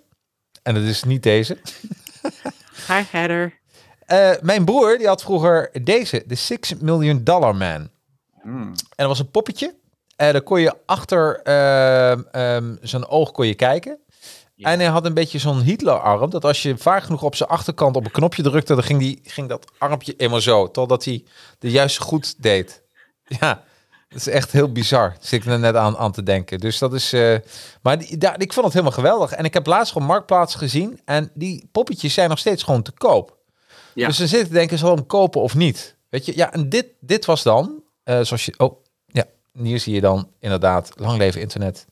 En 0.63 0.75
dat 0.75 0.83
is 0.83 1.05
niet 1.05 1.23
deze. 1.23 1.59
Hi, 2.89 3.03
Heather. 3.11 3.59
Eh, 4.07 4.31
mijn 4.41 4.65
broer, 4.65 4.99
die 4.99 5.07
had 5.07 5.23
vroeger 5.23 5.71
deze, 5.83 6.23
de 6.27 6.35
6 6.35 6.75
Million 6.81 7.25
Dollar 7.25 7.57
Man. 7.57 7.89
En 8.43 8.75
dat 8.97 9.07
was 9.07 9.19
een 9.19 9.31
poppetje. 9.31 9.75
En 10.17 10.33
dan 10.33 10.43
kon 10.43 10.61
je 10.61 10.75
achter 10.87 11.41
ehm, 11.43 12.23
ehm, 12.31 12.77
zijn 12.81 13.07
oog 13.07 13.31
kon 13.33 13.47
je 13.47 13.55
kijken. 13.55 13.99
Ja. 14.55 14.71
En 14.71 14.79
hij 14.79 14.89
had 14.89 15.05
een 15.07 15.15
beetje 15.15 15.39
zo'n 15.39 15.61
Hitler-arm. 15.61 16.31
Dat 16.31 16.45
als 16.45 16.63
je 16.63 16.77
vaak 16.77 17.03
genoeg 17.03 17.23
op 17.23 17.35
zijn 17.35 17.49
achterkant 17.49 17.97
op 17.97 18.05
een 18.05 18.11
knopje 18.11 18.43
drukte, 18.43 18.75
dan 18.75 18.83
ging, 18.85 18.99
die, 18.99 19.21
ging 19.23 19.49
dat 19.49 19.71
armpje 19.79 20.15
helemaal 20.17 20.41
zo. 20.41 20.71
Totdat 20.71 21.05
hij 21.05 21.25
de 21.59 21.71
juiste 21.71 22.01
goed 22.03 22.43
deed. 22.43 22.83
Ja, 23.41 23.63
dat 24.09 24.19
is 24.19 24.27
echt 24.29 24.53
heel 24.53 24.73
bizar. 24.73 25.17
Zit 25.21 25.45
ik 25.45 25.53
er 25.53 25.59
net 25.59 25.75
aan, 25.77 25.97
aan 25.97 26.13
te 26.13 26.23
denken. 26.23 26.59
Dus 26.61 26.79
dat 26.79 26.95
is. 26.95 27.13
eh, 27.13 27.37
maar 27.83 27.99
die, 27.99 28.17
daar, 28.19 28.41
ik 28.41 28.53
vond 28.53 28.65
het 28.65 28.75
helemaal 28.75 28.97
geweldig. 28.97 29.31
En 29.33 29.45
ik 29.45 29.55
heb 29.55 29.67
laatst 29.67 29.93
gewoon 29.93 30.09
marktplaats 30.09 30.55
gezien. 30.55 31.01
En 31.05 31.31
die 31.35 31.69
poppetjes 31.73 32.15
zijn 32.15 32.29
nog 32.29 32.39
steeds 32.39 32.63
gewoon 32.63 32.83
te 32.83 32.93
koop. 32.93 33.37
Ja. 33.95 34.07
Dus 34.07 34.17
dan 34.17 34.29
zit 34.29 34.41
ik 34.41 34.47
te 34.47 34.53
denken, 34.53 34.79
zal 34.79 34.91
ik 34.91 34.97
hem 34.99 35.07
kopen 35.07 35.41
of 35.41 35.55
niet? 35.55 35.97
Weet 36.09 36.25
je, 36.27 36.37
ja, 36.37 36.53
en 36.53 36.69
dit, 36.69 36.87
dit 37.01 37.25
was 37.25 37.43
dan, 37.43 37.83
eh, 38.03 38.21
zoals 38.21 38.45
je, 38.45 38.55
oh, 38.59 38.85
ja, 39.07 39.25
hier 39.53 39.81
zie 39.81 39.95
je 39.95 40.01
dan 40.01 40.29
inderdaad, 40.41 40.93
lang 40.97 41.19
leven 41.19 41.41
internet. 41.41 41.87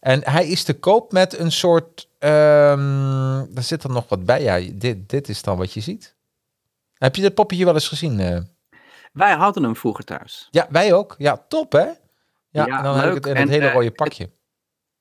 En 0.00 0.20
hij 0.30 0.48
is 0.48 0.62
te 0.64 0.74
koop 0.74 1.12
met 1.12 1.38
een 1.38 1.52
soort, 1.52 2.08
ehm 2.18 3.44
daar 3.50 3.62
zit 3.62 3.82
er 3.84 3.90
nog 3.90 4.08
wat 4.08 4.24
bij. 4.24 4.42
Ja, 4.42 4.72
dit, 4.74 5.08
dit 5.08 5.28
is 5.28 5.42
dan 5.42 5.56
wat 5.56 5.72
je 5.72 5.80
ziet. 5.80 6.14
Heb 6.94 7.16
je 7.16 7.22
dit 7.22 7.34
poppetje 7.34 7.64
wel 7.64 7.74
eens 7.74 7.88
gezien? 7.88 8.20
eh? 8.20 8.38
Wij 9.12 9.32
hadden 9.34 9.62
hem 9.62 9.76
vroeger 9.76 10.04
thuis. 10.04 10.48
Ja, 10.50 10.66
wij 10.70 10.92
ook. 10.92 11.14
Ja, 11.18 11.44
top 11.48 11.72
hè? 11.72 11.84
Ja, 11.84 11.94
Ja, 12.50 12.66
en 12.78 12.82
dan 12.82 12.96
heb 12.96 13.04
ik 13.04 13.12
leuk. 13.12 13.14
het 13.14 13.26
in 13.26 13.34
En, 13.34 13.40
het 13.42 13.50
hele 13.50 13.66
eh, 13.66 13.72
rode 13.74 13.90
pakje. 13.90 14.30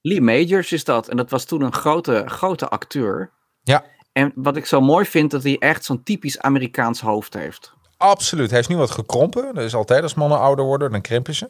Lee 0.01 0.21
Majors 0.21 0.71
is 0.71 0.83
dat. 0.83 1.07
En 1.07 1.17
dat 1.17 1.29
was 1.29 1.45
toen 1.45 1.61
een 1.61 1.73
grote, 1.73 2.23
grote 2.25 2.67
acteur. 2.67 3.31
Ja, 3.63 3.83
En 4.11 4.31
wat 4.35 4.55
ik 4.57 4.65
zo 4.65 4.81
mooi 4.81 5.05
vind, 5.05 5.31
dat 5.31 5.43
hij 5.43 5.57
echt 5.57 5.85
zo'n 5.85 6.03
typisch 6.03 6.39
Amerikaans 6.39 7.01
hoofd 7.01 7.33
heeft. 7.33 7.73
absoluut. 7.97 8.49
Hij 8.51 8.59
is 8.59 8.67
nu 8.67 8.75
wat 8.75 8.91
gekrompen. 8.91 9.53
Dat 9.55 9.63
is 9.63 9.75
altijd 9.75 10.03
als 10.03 10.13
mannen 10.13 10.39
ouder 10.39 10.65
worden, 10.65 10.91
dan 10.91 11.01
krimpen 11.01 11.35
ze. 11.35 11.49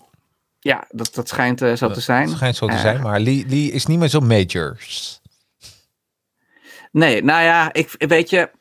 Ja, 0.59 0.85
dat, 0.89 1.13
dat 1.13 1.27
schijnt 1.27 1.61
eh, 1.61 1.73
zo 1.73 1.91
te 1.91 2.01
zijn. 2.01 2.27
Het 2.27 2.35
schijnt 2.35 2.55
zo 2.55 2.67
te 2.67 2.73
Eh, 2.73 2.79
zijn, 2.79 3.01
maar 3.01 3.19
Lee, 3.19 3.45
Lee 3.47 3.71
is 3.71 3.85
niet 3.85 3.99
meer 3.99 4.07
zo 4.07 4.19
majors. 4.19 5.21
Nee, 6.91 7.23
nou 7.23 7.43
ja, 7.43 7.73
ik, 7.73 7.95
weet 7.97 8.29
je, 8.29 8.51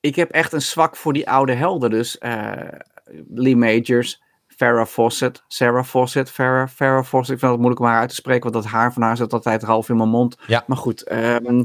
ik 0.00 0.16
heb 0.16 0.30
echt 0.30 0.52
een 0.52 0.62
zwak 0.62 0.96
voor 0.96 1.12
die 1.12 1.30
oude 1.30 1.54
helden. 1.54 1.90
Dus 1.90 2.18
Lee 3.28 3.56
Majors, 3.56 4.22
Farrah 4.56 4.86
Fawcett, 4.86 5.42
Sarah 5.48 5.84
Fawcett, 5.84 6.30
Farrah, 6.30 6.68
Farrah 6.68 7.04
Fawcett. 7.04 7.32
Ik 7.32 7.38
vind 7.38 7.50
het 7.50 7.60
moeilijk 7.60 7.80
om 7.80 7.86
haar 7.86 8.00
uit 8.00 8.08
te 8.08 8.14
spreken, 8.14 8.50
want 8.50 8.64
dat 8.64 8.72
haar 8.72 8.92
van 8.92 9.02
haar 9.02 9.16
zit 9.16 9.32
altijd 9.32 9.62
half 9.62 9.88
in 9.88 9.96
mijn 9.96 10.08
mond. 10.08 10.36
Ja. 10.46 10.64
Maar 10.66 10.76
goed, 10.76 11.02
ehm, 11.02 11.64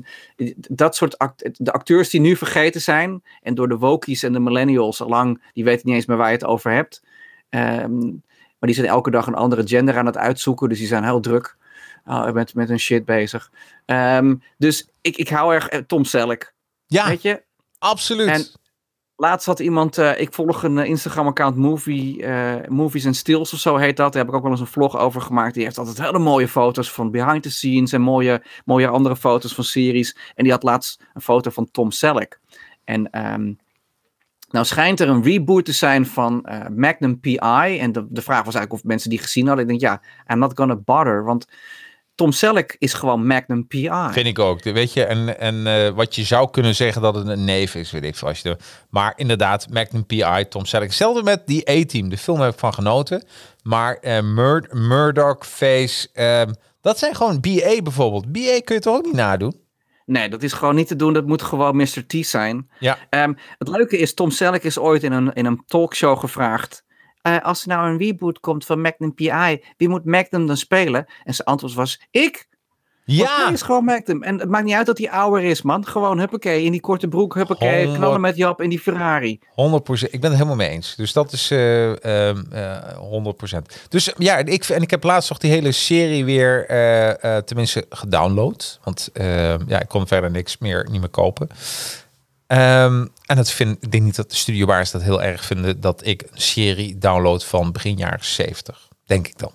dat 0.70 0.96
soort 0.96 1.18
act 1.18 1.66
de 1.66 1.72
acteurs 1.72 2.10
die 2.10 2.22
nu 2.22 2.36
vergeten 2.36 2.82
zijn 2.82 3.24
en 3.42 3.56
door 3.56 3.70
de 3.70 3.78
wokies 3.78 4.24
en 4.24 4.34
de 4.34 4.40
millennials 4.40 5.02
al 5.02 5.10
lang, 5.10 5.44
die 5.54 5.64
weten 5.64 5.82
niet 5.86 5.96
eens 5.96 6.06
meer 6.06 6.18
waar 6.18 6.28
je 6.28 6.34
het 6.34 6.46
over 6.46 6.72
hebt. 6.72 7.04
Ehm, 7.50 8.00
maar 8.60 8.70
die 8.70 8.74
zijn 8.74 8.88
elke 8.88 9.12
dag 9.12 9.28
een 9.28 9.34
andere 9.34 9.68
gender 9.68 9.98
aan 9.98 10.06
het 10.06 10.18
uitzoeken, 10.18 10.70
dus 10.70 10.78
die 10.78 10.88
zijn 10.88 11.04
heel 11.04 11.20
druk 11.20 11.58
uh, 12.08 12.32
met, 12.32 12.54
met 12.54 12.70
hun 12.70 12.80
shit 12.80 13.06
bezig. 13.06 13.52
Ehm, 13.86 14.36
dus 14.58 14.90
ik, 15.02 15.18
ik 15.18 15.30
hou 15.30 15.54
erg 15.54 15.68
eh, 15.68 15.80
Tom 15.80 16.06
Selleck. 16.06 16.54
Ja, 16.88 17.08
weet 17.08 17.22
je? 17.22 17.44
absoluut. 17.80 18.28
En 18.28 18.46
laatst 19.20 19.46
had 19.46 19.60
iemand, 19.60 19.98
uh, 19.98 20.20
ik 20.20 20.34
volg 20.34 20.64
een 20.64 20.78
Instagram-account 20.78 21.56
movie, 21.56 22.26
Movies 22.68 23.06
and 23.06 23.16
Stills 23.16 23.54
of 23.54 23.60
zo 23.60 23.76
heet 23.76 23.98
dat. 23.98 24.14
Daar 24.14 24.22
heb 24.22 24.32
ik 24.32 24.38
ook 24.38 24.44
wel 24.44 24.52
eens 24.52 24.62
een 24.62 24.68
vlog 24.68 24.98
over 24.98 25.22
gemaakt. 25.22 25.54
Die 25.54 25.64
heeft 25.64 25.78
altijd 25.78 26.02
hele 26.02 26.20
mooie 26.20 26.48
foto's 26.48 26.92
van 26.92 27.12
behind 27.12 27.44
the 27.44 27.52
scenes 27.52 27.94
en 27.94 28.02
mooie, 28.02 28.44
mooie 28.66 28.88
andere 28.88 29.16
foto's 29.16 29.54
van 29.54 29.64
series. 29.64 30.18
En 30.36 30.44
die 30.44 30.52
had 30.52 30.64
laatst 30.64 31.04
een 31.14 31.22
foto 31.22 31.50
van 31.50 31.72
Tom 31.72 31.92
Selleck. 31.92 32.40
En 32.84 33.32
um, 33.34 33.58
nou 34.50 34.66
schijnt 34.66 35.00
er 35.00 35.10
een 35.10 35.24
reboot 35.24 35.66
te 35.66 35.72
zijn 35.72 36.06
van 36.06 36.46
Magnum 36.76 37.20
PI. 37.20 37.80
En 37.80 37.92
de, 37.92 38.06
de 38.10 38.22
vraag 38.22 38.44
was 38.44 38.56
eigenlijk 38.56 38.74
of 38.74 38.84
mensen 38.84 39.10
die 39.10 39.20
gezien 39.20 39.48
hadden. 39.48 39.64
Ik 39.64 39.70
denk, 39.70 39.82
ja, 39.82 40.02
I'm 40.28 40.40
not 40.40 40.58
gonna 40.58 40.76
bother. 40.76 41.24
Want 41.24 41.48
Tom 42.20 42.32
Selleck 42.32 42.76
is 42.80 42.94
gewoon 42.94 43.28
Magnum 43.28 43.68
PI. 43.68 43.90
Vind 44.12 44.28
ik 44.28 44.40
ook. 44.40 44.64
Weet 44.64 44.94
je, 44.94 45.06
en, 45.06 45.40
en 45.40 45.56
uh, 45.56 45.90
wat 45.90 46.16
je 46.16 46.24
zou 46.24 46.50
kunnen 46.50 46.76
zeggen 46.76 47.02
dat 47.02 47.16
het 47.16 47.28
een 47.28 47.46
neef 47.46 47.76
is, 47.76 47.92
weet 47.92 48.04
ik 48.04 48.20
als 48.20 48.42
je 48.42 48.58
Maar 48.90 49.14
inderdaad, 49.16 49.70
Magnum 49.70 50.06
PI, 50.06 50.46
Tom 50.50 50.66
Selleck. 50.66 50.88
Hetzelfde 50.88 51.24
met 51.24 51.48
die 51.48 51.70
A-Team. 51.70 52.10
De 52.10 52.18
film 52.18 52.40
heb 52.40 52.54
ik 52.54 52.60
van 52.60 52.74
genoten. 52.74 53.24
Maar 53.64 53.98
uh, 54.02 54.22
Mur 54.22 54.70
Murdoch, 54.72 55.48
Face, 55.48 56.08
uh, 56.14 56.54
dat 56.82 57.00
zijn 57.00 57.16
gewoon 57.16 57.40
BA 57.40 57.82
bijvoorbeeld. 57.84 58.32
BA 58.32 58.60
kun 58.64 58.76
je 58.76 58.82
toch 58.82 58.96
ook 58.96 59.06
niet 59.06 59.14
nadoen? 59.14 59.62
Nee, 60.06 60.30
dat 60.30 60.44
is 60.44 60.54
gewoon 60.54 60.76
niet 60.76 60.88
te 60.88 60.96
doen. 60.96 61.14
Dat 61.14 61.26
moet 61.26 61.42
gewoon 61.42 61.76
Mr. 61.76 62.06
T 62.08 62.16
zijn. 62.22 62.70
Ja. 62.80 62.98
Um, 63.10 63.38
het 63.58 63.68
leuke 63.68 63.98
is, 63.98 64.14
Tom 64.14 64.32
Selleck 64.32 64.64
is 64.64 64.78
ooit 64.78 65.04
in 65.04 65.12
een, 65.12 65.34
in 65.34 65.46
een 65.46 65.64
talkshow 65.66 66.20
gevraagd. 66.20 66.84
Uh, 67.24 67.42
als 67.42 67.62
er 67.62 67.68
nou 67.68 67.90
een 67.90 67.98
reboot 67.98 68.40
komt 68.40 68.66
van 68.66 68.82
Magnum 68.82 69.14
PI, 69.14 69.64
wie 69.78 69.90
moet 69.90 70.06
Magnum 70.06 70.48
dan 70.48 70.58
spelen? 70.58 71.06
En 71.24 71.34
zijn 71.34 71.48
antwoord 71.48 71.74
was, 71.74 72.02
ik. 72.12 72.48
Ja. 73.06 73.44
hij 73.44 73.54
is 73.54 73.62
gewoon 73.62 73.84
Magnum. 73.84 74.24
En 74.24 74.40
het 74.40 74.50
maakt 74.50 74.66
niet 74.66 74.74
uit 74.74 74.86
dat 74.86 74.98
hij 74.98 75.12
ouder 75.12 75.44
is, 75.44 75.62
man. 75.62 75.86
Gewoon, 75.86 76.20
huppakee, 76.20 76.64
in 76.64 76.72
die 76.72 76.82
korte 76.82 77.08
broek, 77.08 77.36
huppakee, 77.36 77.80
100... 77.80 77.98
knallen 77.98 78.22
met 78.22 78.36
Jap 78.36 78.62
in 78.62 78.70
die 78.70 78.80
Ferrari. 78.80 79.40
100%. 79.40 79.44
Ik 80.10 80.22
ben 80.22 80.30
het 80.30 80.34
helemaal 80.34 80.56
mee 80.56 80.70
eens. 80.70 80.96
Dus 80.96 81.14
dat 81.14 81.32
is 81.32 81.52
uh, 81.52 81.90
uh, 81.90 82.36
100%. 83.54 83.58
Dus 83.90 84.14
ja, 84.18 84.38
ik, 84.38 84.64
en 84.64 84.82
ik 84.82 84.90
heb 84.90 85.04
laatst 85.04 85.30
nog 85.30 85.38
die 85.38 85.52
hele 85.52 85.72
serie 85.72 86.26
weer 86.26 86.72
uh, 86.72 87.38
tenminste 87.38 87.86
gedownload. 87.90 88.80
Want 88.84 89.10
ja, 89.68 89.80
ik 89.82 89.88
kon 89.88 90.08
verder 90.08 90.32
niks 90.32 90.58
meer, 90.58 90.88
niet 90.92 91.00
meer 91.00 91.10
kopen. 91.10 91.50
Um, 92.52 93.10
en 93.26 93.36
dat 93.36 93.52
vind, 93.52 93.78
ik 93.84 93.92
denk 93.92 94.04
niet 94.04 94.16
dat 94.16 94.30
de 94.30 94.36
studiobaars 94.36 94.92
dat 94.92 95.02
heel 95.02 95.24
erg 95.24 95.46
vinden 95.46 95.82
dat 95.82 96.06
ik 96.06 96.22
een 96.22 96.42
serie 96.42 96.98
download 96.98 97.44
van 97.44 97.72
begin 97.72 97.98
jaren 97.98 98.26
70. 98.26 98.88
Denk 99.06 99.28
ik 99.28 99.38
dan. 99.38 99.52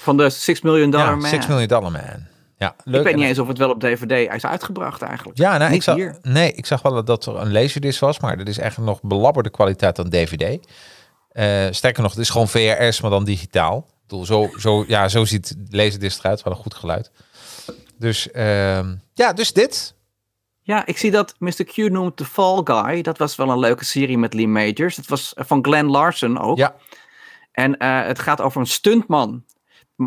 Van 0.00 0.16
de 0.16 0.30
6 0.30 0.60
Million 0.60 0.90
Dollar 0.90 1.06
ja, 1.06 1.14
Man. 1.16 1.28
6 1.28 1.46
Million 1.46 1.68
Dollar 1.68 1.92
Man. 1.92 2.26
Ja, 2.58 2.76
leuk. 2.84 3.00
Ik 3.00 3.06
weet 3.06 3.16
niet 3.16 3.24
eens 3.24 3.38
of 3.38 3.48
het 3.48 3.58
wel 3.58 3.70
op 3.70 3.80
DVD 3.80 4.32
is 4.34 4.44
uitgebracht 4.44 5.02
eigenlijk. 5.02 5.38
Ja, 5.38 5.56
nou, 5.56 5.70
niet 5.70 5.78
ik 5.78 5.82
zag, 5.82 5.94
hier. 5.94 6.18
nee, 6.22 6.52
ik 6.52 6.66
zag 6.66 6.82
wel 6.82 7.04
dat 7.04 7.26
er 7.26 7.36
een 7.36 7.52
laserdisc 7.52 8.00
was, 8.00 8.20
maar 8.20 8.36
dat 8.36 8.48
is 8.48 8.58
eigenlijk 8.58 8.90
nog 8.90 9.00
belabberde 9.02 9.50
kwaliteit 9.50 9.96
dan 9.96 10.08
DVD. 10.08 10.66
Uh, 11.32 11.66
sterker 11.70 12.02
nog, 12.02 12.10
het 12.10 12.20
is 12.20 12.30
gewoon 12.30 12.48
VRS, 12.48 13.00
maar 13.00 13.10
dan 13.10 13.24
digitaal. 13.24 13.76
Ik 13.78 14.08
bedoel, 14.08 14.24
zo, 14.24 14.50
zo, 14.58 14.84
ja, 14.88 15.08
zo 15.08 15.24
ziet 15.24 15.54
laserdisc 15.70 16.18
eruit, 16.18 16.42
wel 16.42 16.52
een 16.52 16.58
goed 16.58 16.74
geluid. 16.74 17.10
Dus 17.98 18.28
uh, 18.32 18.78
ja, 19.14 19.32
dus 19.32 19.52
dit. 19.52 19.94
Ja, 20.66 20.86
ik 20.86 20.98
zie 20.98 21.10
dat 21.10 21.34
Mr. 21.38 21.64
Q 21.64 21.76
noemt 21.76 22.16
The 22.16 22.24
Fall 22.24 22.60
Guy. 22.64 23.02
Dat 23.02 23.18
was 23.18 23.36
wel 23.36 23.50
een 23.50 23.58
leuke 23.58 23.84
serie 23.84 24.18
met 24.18 24.34
Lee 24.34 24.48
Majors. 24.48 24.96
Dat 24.96 25.06
was 25.06 25.32
van 25.36 25.64
Glenn 25.64 25.90
Larson 25.90 26.38
ook. 26.38 26.56
Ja. 26.58 26.76
En 27.52 27.70
uh, 27.78 28.02
het 28.02 28.18
gaat 28.18 28.40
over 28.40 28.60
een 28.60 28.66
stuntman. 28.66 29.44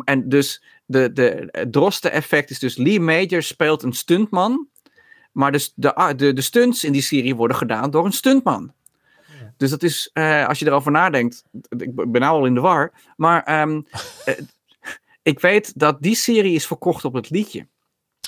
En 0.04 0.30
dus 0.30 0.64
de, 0.86 1.14
de, 1.14 1.48
het 1.52 1.72
droste 1.72 2.10
effect 2.10 2.50
is 2.50 2.60
dus 2.60 2.78
Lee 2.78 3.00
Majors 3.00 3.48
speelt 3.48 3.84
een 3.84 3.94
stuntman. 3.94 4.68
Maar 5.32 5.52
dus 5.52 5.74
de, 5.76 6.14
de, 6.16 6.34
de 6.34 6.42
stunts 6.42 6.84
in 6.84 6.92
die 6.92 7.02
serie 7.02 7.36
worden 7.36 7.58
gedaan 7.58 7.92
door 7.92 8.06
een 8.06 8.12
stuntman. 8.12 8.74
Ja. 9.26 9.54
Dus 9.58 9.70
dat 9.70 9.84
is, 9.84 10.10
uh, 10.14 10.48
als 10.48 10.60
je 10.60 10.66
erover 10.66 10.92
nadenkt, 10.92 11.44
ik 11.78 11.96
ben 11.96 12.22
nou 12.22 12.40
al 12.40 12.46
in 12.46 12.54
de 12.54 12.60
war. 12.60 12.92
Maar 13.16 13.62
um, 13.62 13.86
uh, 14.26 14.36
ik 15.32 15.40
weet 15.40 15.80
dat 15.80 16.02
die 16.02 16.16
serie 16.16 16.56
is 16.56 16.68
verkocht 16.68 17.06
op 17.06 17.14
het 17.14 17.30
liedje. 17.30 17.68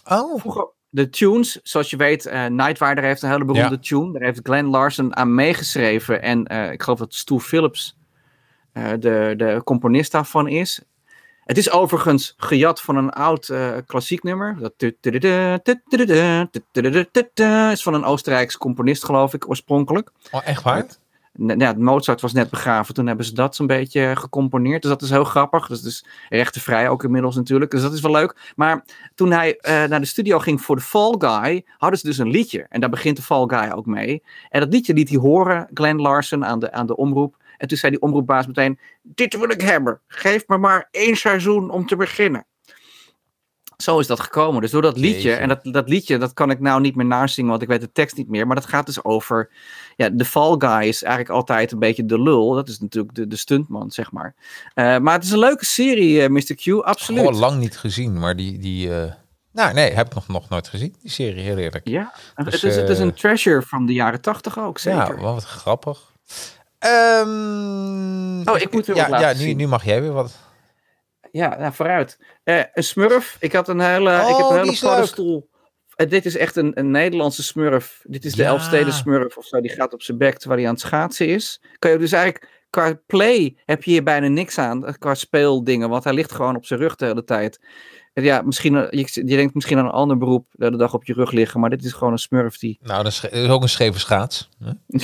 Oh. 0.06 0.40
Vroeger, 0.40 0.68
de 0.94 1.10
tunes, 1.10 1.60
zoals 1.64 1.89
je 1.89 1.98
weet, 1.98 2.26
uh, 2.26 2.46
Nightwider 2.46 3.04
heeft 3.04 3.22
een 3.22 3.30
hele 3.30 3.46
beroemde 3.46 3.70
ja. 3.70 3.78
tune. 3.82 4.12
Daar 4.12 4.22
heeft 4.22 4.39
Glenn 4.44 4.70
Larson 4.70 5.16
aan 5.16 5.36
meegeschreven. 5.36 6.22
En 6.22 6.52
uh, 6.52 6.72
ik 6.72 6.84
geloof 6.84 7.00
dat 7.00 7.14
Stu 7.14 7.39
Phillips 7.39 7.98
uh, 8.74 8.89
de, 9.00 9.34
de 9.38 9.62
componist 9.64 10.12
daarvan 10.12 10.48
is. 10.48 10.82
Het 11.44 11.58
is 11.58 11.72
overigens 11.72 12.34
gejat 12.38 12.82
van 12.82 12.96
een 12.96 13.10
oud 13.10 13.48
uh, 13.48 13.78
klassiek 13.86 14.24
nummer. 14.24 14.58
Dat 14.60 14.74
is 17.72 17.84
van 17.84 17.94
een 17.94 18.04
Oostenrijkse 18.04 18.58
componist, 18.58 19.06
geloof 19.06 19.34
ik, 19.34 19.50
oorspronkelijk. 19.50 20.12
Oh, 20.32 20.48
echt 20.48 20.64
waar? 20.64 20.86
Ja, 21.34 21.74
Mozart 21.78 22.22
was 22.22 22.34
net 22.34 22.50
begraven. 22.50 22.94
Toen 22.94 23.08
hebben 23.08 23.26
ze 23.26 23.34
dat 23.34 23.56
zo'n 23.56 23.68
beetje 23.68 24.16
gecomponeerd. 24.16 24.82
Dus 24.82 24.92
dat 24.92 25.02
is 25.02 25.10
heel 25.10 25.24
grappig. 25.24 25.68
Dus, 25.68 25.82
dus 25.82 26.06
rechtenvrij 26.30 26.90
ook 26.90 27.04
inmiddels 27.04 27.36
natuurlijk. 27.36 27.72
Dus 27.72 27.82
dat 27.82 27.94
is 27.94 28.02
wel 28.02 28.12
leuk. 28.12 28.52
Maar 28.56 28.86
toen 29.16 29.32
hij 29.32 29.50
uh, 29.62 29.84
naar 29.84 30.00
de 30.00 30.06
studio 30.06 30.40
ging 30.40 30.62
voor 30.62 30.76
de 30.76 30.82
Fall 30.82 31.16
Guy, 31.18 31.66
hadden 31.78 32.00
ze 32.00 32.06
dus 32.08 32.18
een 32.18 32.30
liedje. 32.30 32.66
En 32.70 32.80
daar 32.80 32.90
begint 32.90 33.16
de 33.18 33.24
Fall 33.24 33.44
Guy 33.48 33.72
ook 33.72 33.86
mee. 33.86 34.24
En 34.50 34.60
dat 34.60 34.74
liedje 34.74 34.94
liet 34.94 35.10
hij 35.10 35.18
horen, 35.18 35.70
Glenn 35.74 36.02
Larson, 36.02 36.46
aan 36.46 36.60
de, 36.60 36.72
aan 36.72 36.88
de 36.88 36.96
omroep. 36.96 37.38
En 37.58 37.68
toen 37.68 37.78
zei 37.78 37.92
die 37.92 38.02
omroepbaas 38.02 38.48
meteen: 38.48 38.80
Dit 39.02 39.38
wil 39.38 39.50
ik 39.50 39.62
hebben. 39.62 40.00
Geef 40.08 40.48
me 40.48 40.58
maar 40.58 40.88
één 40.92 41.16
seizoen 41.16 41.70
om 41.70 41.86
te 41.86 41.96
beginnen. 41.96 42.46
Zo 43.78 44.00
is 44.00 44.08
dat 44.08 44.20
gekomen. 44.20 44.62
Dus 44.62 44.72
door 44.72 44.82
dat 44.82 44.98
liedje, 44.98 45.22
Jeetje. 45.22 45.34
en 45.34 45.48
dat, 45.48 45.60
dat 45.64 45.90
liedje, 45.90 46.18
dat 46.18 46.34
kan 46.34 46.50
ik 46.50 46.60
nou 46.60 46.82
niet 46.82 46.96
meer 46.96 47.06
nazingen, 47.06 47.50
want 47.50 47.62
ik 47.62 47.68
weet 47.68 47.82
de 47.82 47.92
tekst 47.92 48.18
niet 48.18 48.30
meer. 48.30 48.48
Maar 48.48 48.56
dat 48.56 48.66
gaat 48.66 48.86
dus 48.86 49.04
over, 49.04 49.50
ja, 50.02 50.10
de 50.10 50.26
Fall 50.26 50.56
Guy 50.58 50.88
is 50.88 51.04
eigenlijk 51.04 51.36
altijd 51.36 51.72
een 51.72 51.80
beetje 51.80 52.06
de 52.06 52.22
lul. 52.22 52.54
Dat 52.54 52.68
is 52.68 52.80
natuurlijk 52.80 53.16
de, 53.16 53.28
de 53.28 53.36
stuntman, 53.36 53.91
zeg 53.91 54.12
maar. 54.12 54.36
Uh, 54.76 54.97
maar 54.97 55.14
het 55.14 55.24
is 55.24 55.32
een 55.32 55.39
leuke 55.39 55.66
serie, 55.66 56.22
uh, 56.22 56.28
Mr. 56.28 56.56
Q, 56.56 56.68
absoluut. 56.68 57.20
Gewoon 57.20 57.39
lang 57.39 57.60
niet 57.60 57.78
gezien, 57.78 58.20
maar 58.20 58.36
die, 58.36 58.58
die 58.58 58.88
uh... 58.88 59.12
nou 59.52 59.74
nee, 59.74 59.91
heb 59.91 60.08
ik 60.08 60.14
nog, 60.14 60.28
nog 60.28 60.49
nooit 60.49 60.68
gezien, 60.68 60.95
die 61.02 61.12
serie, 61.12 61.41
heel 61.41 61.58
eerlijk. 61.58 61.88
Ja, 61.88 62.14
dus, 62.36 62.54
het, 62.54 62.64
is, 62.64 62.76
het 62.76 62.89
is 62.89 62.99
een 62.99 63.14
treasure 63.14 63.62
van 63.62 63.86
de 63.86 63.93
jaren 63.93 64.22
tachtig 64.22 64.60
ook, 64.60 64.80
zeker. 64.80 65.16
Ja, 65.16 65.22
wat 65.22 65.43
grappig. 65.43 66.12
Um, 66.80 68.47
oh, 68.47 68.60
ik 68.60 68.72
moet 68.72 68.86
weer 68.86 68.95
ja, 68.95 69.10
wat 69.10 69.20
ja, 69.20 69.32
nu, 69.32 69.38
zien. 69.38 69.58
nu 69.58 69.68
mag 69.68 69.84
jij 69.86 70.02
weer 70.02 70.14
wat. 70.14 70.38
Ja, 71.32 71.58
nou, 71.58 71.74
vooruit. 71.74 72.20
Uh, 72.43 72.64
een 72.74 72.84
smurf. 72.84 73.38
Ik 73.39 73.54
had 73.54 73.68
een 73.68 73.80
hele, 73.80 74.22
oh, 74.22 74.30
ik 74.30 74.36
heb 74.38 74.49
een 74.49 74.58
hele 74.58 74.78
paddenstoel. 74.80 75.49
Uh, 76.02 76.10
dit 76.10 76.26
is 76.26 76.38
echt 76.38 76.56
een, 76.56 76.80
een 76.80 76.91
Nederlandse 76.91 77.43
smurf. 77.43 78.02
Dit 78.04 78.26
is 78.26 78.34
de 78.34 78.41
Ja. 78.41 78.47
Elfsteden 78.47 78.93
smurf 78.93 79.38
of 79.38 79.45
zo. 79.45 79.62
Die 79.62 79.72
gaat 79.72 79.93
op 79.93 80.02
zijn 80.02 80.18
bek 80.18 80.38
terwijl 80.38 80.60
hij 80.60 80.70
aan 80.70 80.76
het 80.76 80.84
schaatsen 80.84 81.28
is. 81.28 81.62
Kan 81.80 81.91
je 81.91 81.97
dus 81.97 82.12
eigenlijk, 82.12 82.49
qua 82.70 82.99
play 83.08 83.56
heb 83.66 83.84
je 83.84 83.91
hier 83.91 84.04
bijna 84.04 84.28
niks 84.28 84.58
aan. 84.58 84.86
eh, 84.86 84.93
Qua 84.99 85.14
speeldingen, 85.16 85.89
want 85.89 86.04
hij 86.04 86.14
ligt 86.14 86.32
gewoon 86.32 86.56
op 86.56 86.66
zijn 86.66 86.80
rug 86.80 86.95
de 86.95 87.06
hele 87.06 87.24
tijd. 87.24 87.60
Ja, 88.14 88.41
misschien, 88.41 88.76
eh, 88.76 88.99
je, 88.99 89.22
je 89.28 89.36
denkt 89.36 89.53
misschien 89.53 89.78
aan 89.78 89.86
een 89.86 89.91
ander 89.91 90.18
beroep, 90.18 90.47
de 90.51 90.66
hele 90.66 90.78
dag 90.78 90.93
op 90.93 91.05
je 91.05 91.14
rug 91.14 91.32
liggen. 91.32 91.59
Maar 91.59 91.70
dit 91.70 91.84
is 91.84 91.93
gewoon 91.93 92.14
een 92.14 92.20
smurf 92.20 92.57
die... 92.57 92.80
Nou, 92.82 93.03
dat 93.03 93.12
is, 93.12 93.20
dat 93.20 93.32
is 93.32 93.47
ook 93.49 93.62
een 93.62 93.70
scheve 93.70 93.99
schaats. 93.99 94.49
hè? 94.64 94.72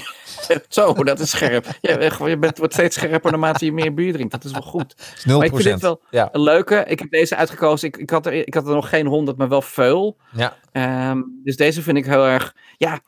Zo, 0.70 0.94
dat 0.94 1.20
is 1.20 1.30
scherp. 1.30 1.66
Je, 1.82 2.12
je 2.26 2.38
bent, 2.38 2.58
wordt 2.58 2.74
steeds 2.74 2.96
scherper 2.96 3.32
naarmate 3.32 3.66
je 3.66 3.72
meer 3.74 3.94
bier 3.94 4.14
drinkt. 4.14 4.32
Dat 4.32 4.44
is 4.44 4.52
wel 4.52 4.62
goed. 4.62 4.96
Dat 4.98 5.16
is 5.18 5.24
0%. 5.24 5.36
Maar 5.38 5.46
ik 5.46 5.52
vind 5.52 5.64
dit 5.64 5.82
wel 5.82 6.02
Ja, 6.10 6.30
een 6.32 6.42
leuke. 6.42 6.84
Ik 6.88 7.00
heb 7.00 7.12
deze 7.12 7.36
uitgekozen. 7.36 7.88
Ik, 7.88 7.98
ik, 7.98 8.10
had, 8.10 8.26
er, 8.26 8.34
ik 8.34 8.54
had 8.54 8.68
er 8.68 8.74
nog 8.74 8.90
geen 8.90 9.06
honderd, 9.06 9.38
maar 9.38 9.50
wel 9.50 9.62
veel. 9.62 10.18
ja. 10.32 10.56
Ehm, 10.72 11.22
dus 11.44 11.56
deze 11.56 11.82
vind 11.82 11.98
ik 11.98 12.06
heel 12.06 12.26
erg. 12.26 12.56
Ja, 12.78 13.00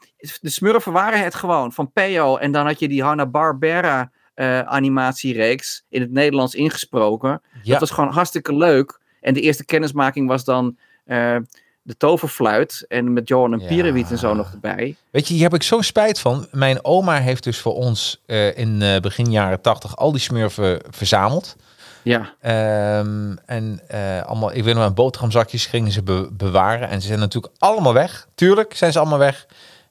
de 0.41 0.49
smurfen 0.49 0.91
waren 0.91 1.23
het 1.23 1.35
gewoon 1.35 1.71
van 1.71 1.91
Peo. 1.91 2.37
En 2.37 2.51
dan 2.51 2.65
had 2.65 2.79
je 2.79 2.87
die 2.87 3.03
Hanna-Barbera 3.03 4.11
eh, 4.33 4.59
animatiereeks 4.59 5.85
in 5.89 6.01
het 6.01 6.11
Nederlands 6.11 6.55
ingesproken. 6.55 7.41
Ja. 7.63 7.71
Dat 7.71 7.79
was 7.79 7.91
gewoon 7.91 8.11
hartstikke 8.13 8.55
leuk. 8.55 8.99
En 9.21 9.33
de 9.33 9.41
eerste 9.41 9.65
kennismaking 9.65 10.27
was 10.27 10.43
dan 10.43 10.77
eh, 11.05 11.35
de 11.81 11.97
toverfluit. 11.97 12.85
En 12.87 13.13
met 13.13 13.27
Johan 13.27 13.53
en 13.53 13.59
Ja. 13.59 13.67
Pierewiet 13.67 14.11
en 14.11 14.17
zo 14.17 14.33
nog 14.33 14.51
erbij. 14.51 14.95
Weet 15.11 15.27
je, 15.27 15.33
hier 15.33 15.43
heb 15.43 15.53
ik 15.53 15.63
zo'n 15.63 15.83
spijt 15.83 16.19
van. 16.19 16.47
Mijn 16.51 16.85
oma 16.85 17.19
heeft 17.19 17.43
dus 17.43 17.59
voor 17.59 17.73
ons 17.73 18.21
eh, 18.25 18.57
in 18.57 18.81
eh, 18.81 18.99
begin 18.99 19.31
jaren 19.31 19.61
tachtig 19.61 19.97
al 19.97 20.11
die 20.11 20.21
smurfen 20.21 20.81
verzameld. 20.89 21.55
Ja. 22.01 22.33
Ehm, 22.41 23.35
en 23.45 23.81
allemaal, 24.25 24.53
ik 24.53 24.63
weet 24.63 24.75
nog, 24.75 24.83
aan 24.83 24.93
boterhamzakjes 24.93 25.65
gingen 25.65 25.91
ze 25.91 26.03
be- 26.03 26.29
bewaren. 26.31 26.89
En 26.89 27.01
ze 27.01 27.07
zijn 27.07 27.19
natuurlijk 27.19 27.53
allemaal 27.57 27.93
weg. 27.93 28.27
Tuurlijk 28.35 28.73
zijn 28.75 28.91
ze 28.91 28.99
allemaal 28.99 29.17
weg. 29.17 29.45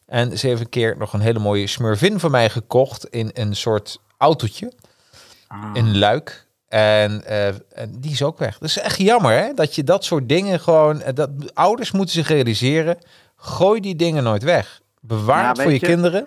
En 0.07 0.39
ze 0.39 0.47
heeft 0.47 0.61
een 0.61 0.69
keer 0.69 0.97
nog 0.99 1.13
een 1.13 1.21
hele 1.21 1.39
mooie 1.39 1.67
smurvin 1.67 2.21
voor 2.21 2.31
mij 2.31 2.51
gekocht 2.51 3.07
in 3.07 3.31
een 3.35 3.57
soort 3.57 3.99
autootje. 4.19 4.73
Ah. 5.49 5.71
in 5.73 5.99
Luik. 5.99 6.47
En, 6.69 7.25
eh, 7.25 7.47
en 7.47 7.95
die 7.99 8.11
is 8.11 8.23
ook 8.23 8.39
weg. 8.39 8.59
Dat 8.59 8.69
is 8.69 8.79
echt 8.79 8.99
jammer, 8.99 9.33
hè? 9.33 9.55
Dat 9.55 9.75
je 9.75 9.85
dat 9.85 10.05
soort 10.05 10.29
dingen 10.29 10.61
gewoon... 10.61 11.01
eh, 11.01 11.15
Dat, 11.15 11.31
ouders 11.55 11.91
moeten 11.93 12.15
zich 12.15 12.29
realiseren. 12.29 12.99
Gooi 13.37 13.81
die 13.81 13.97
dingen 13.97 14.23
nooit 14.23 14.43
weg. 14.43 14.81
Bewaar 15.01 15.43
Ja, 15.43 15.49
het 15.49 15.63
voor 15.63 15.73
je, 15.73 15.79
je, 15.81 15.87
kinderen. 15.87 16.27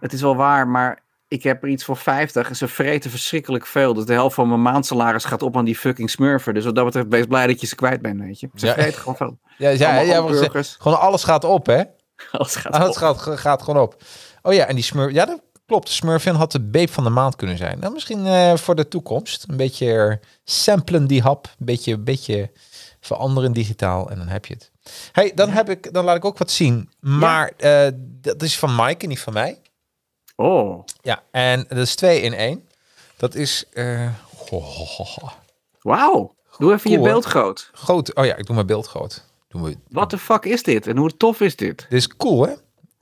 Het 0.00 0.12
is 0.12 0.20
wel 0.20 0.36
waar, 0.36 0.68
maar 0.68 1.00
ik 1.28 1.42
heb 1.42 1.62
er 1.62 1.68
iets 1.68 1.84
voor 1.84 1.96
50 1.96 2.48
en 2.48 2.56
ze 2.56 2.68
vreten 2.68 3.10
verschrikkelijk 3.10 3.66
veel. 3.66 3.94
Dus 3.94 4.04
de 4.04 4.12
helft 4.12 4.34
van 4.34 4.48
mijn 4.48 4.62
maandsalaris 4.62 5.24
gaat 5.24 5.42
op 5.42 5.56
aan 5.56 5.64
die 5.64 5.76
fucking 5.76 6.10
smurfen. 6.10 6.54
Dus 6.54 6.64
wat 6.64 6.74
dat 6.74 6.84
betreft, 6.84 7.08
wees 7.08 7.26
blij 7.26 7.46
dat 7.46 7.60
je 7.60 7.66
ze 7.66 7.74
kwijt 7.74 8.02
bent, 8.02 8.20
weet 8.20 8.40
je. 8.40 8.48
Ze 8.54 8.66
Ja. 8.66 8.72
vreten 8.72 8.98
gewoon 9.00 9.16
veel. 9.16 9.38
Ja, 9.58 9.68
ja, 9.68 10.00
ja, 10.00 10.34
ze- 10.34 10.76
gewoon 10.78 11.00
alles 11.00 11.24
gaat 11.24 11.44
op, 11.44 11.66
hè? 11.66 11.82
Alles 12.32 12.56
gaat 12.56 12.72
Alles 12.72 12.88
op. 12.88 12.94
gaat, 12.96 13.38
gaat 13.38 13.62
gewoon 13.62 13.82
op. 13.82 13.96
Oh 14.42 14.52
ja, 14.52 14.66
en 14.66 14.74
die 14.74 14.84
smurf... 14.84 15.12
Ja, 15.12 15.24
dat 15.24 15.40
klopt. 15.72 15.88
Smurfin 15.88 16.34
had 16.34 16.52
de 16.52 16.60
beep 16.60 16.90
van 16.90 17.04
de 17.04 17.10
maand 17.10 17.36
kunnen 17.36 17.56
zijn. 17.56 17.78
Nou, 17.78 17.92
misschien 17.92 18.26
eh, 18.26 18.56
voor 18.56 18.74
de 18.74 18.88
toekomst. 18.88 19.44
Een 19.48 19.56
beetje 19.56 20.20
samplen 20.44 21.06
die 21.06 21.22
hap. 21.22 21.46
Een 21.46 21.66
beetje, 21.66 21.98
beetje 21.98 22.50
veranderen 23.00 23.52
digitaal. 23.52 24.10
En 24.10 24.18
dan 24.18 24.28
heb 24.28 24.46
je 24.46 24.54
het. 24.54 24.70
hey, 25.12 25.32
dan, 25.34 25.48
heb 25.48 25.68
ik, 25.68 25.92
dan 25.92 26.04
laat 26.04 26.16
ik 26.16 26.24
ook 26.24 26.38
wat 26.38 26.50
zien. 26.50 26.90
Maar 27.00 27.52
eh, 27.56 27.88
dat 28.20 28.42
is 28.42 28.58
van 28.58 28.74
Mike 28.76 29.02
en 29.02 29.08
niet 29.08 29.20
van 29.20 29.32
mij. 29.32 29.60
Oh, 30.36 30.84
Ja, 31.02 31.22
en 31.30 31.64
dat 31.68 31.78
is 31.78 31.94
twee 31.94 32.20
in 32.20 32.34
één. 32.34 32.68
Dat 33.16 33.34
is... 33.34 33.64
goh. 34.36 35.28
wauw. 35.80 36.34
Doe 36.58 36.72
even 36.72 36.90
je 36.90 36.96
Cool, 36.96 37.08
beeld 37.08 37.24
groot. 37.24 37.70
groot. 37.72 38.14
Oh 38.14 38.24
ja, 38.24 38.36
ik 38.36 38.46
doe 38.46 38.54
mijn 38.54 38.66
beeld 38.66 38.86
groot. 38.86 39.24
Doen 39.48 39.62
we. 39.62 39.76
Wat 39.88 40.10
de 40.10 40.18
fuck 40.18 40.44
is 40.44 40.62
dit? 40.62 40.86
En 40.86 40.96
hoe 40.96 41.16
tof 41.16 41.40
is 41.40 41.56
dit? 41.56 41.78
Dit 41.78 41.98
is 41.98 42.16
cool, 42.16 42.46
hè? 42.46 42.52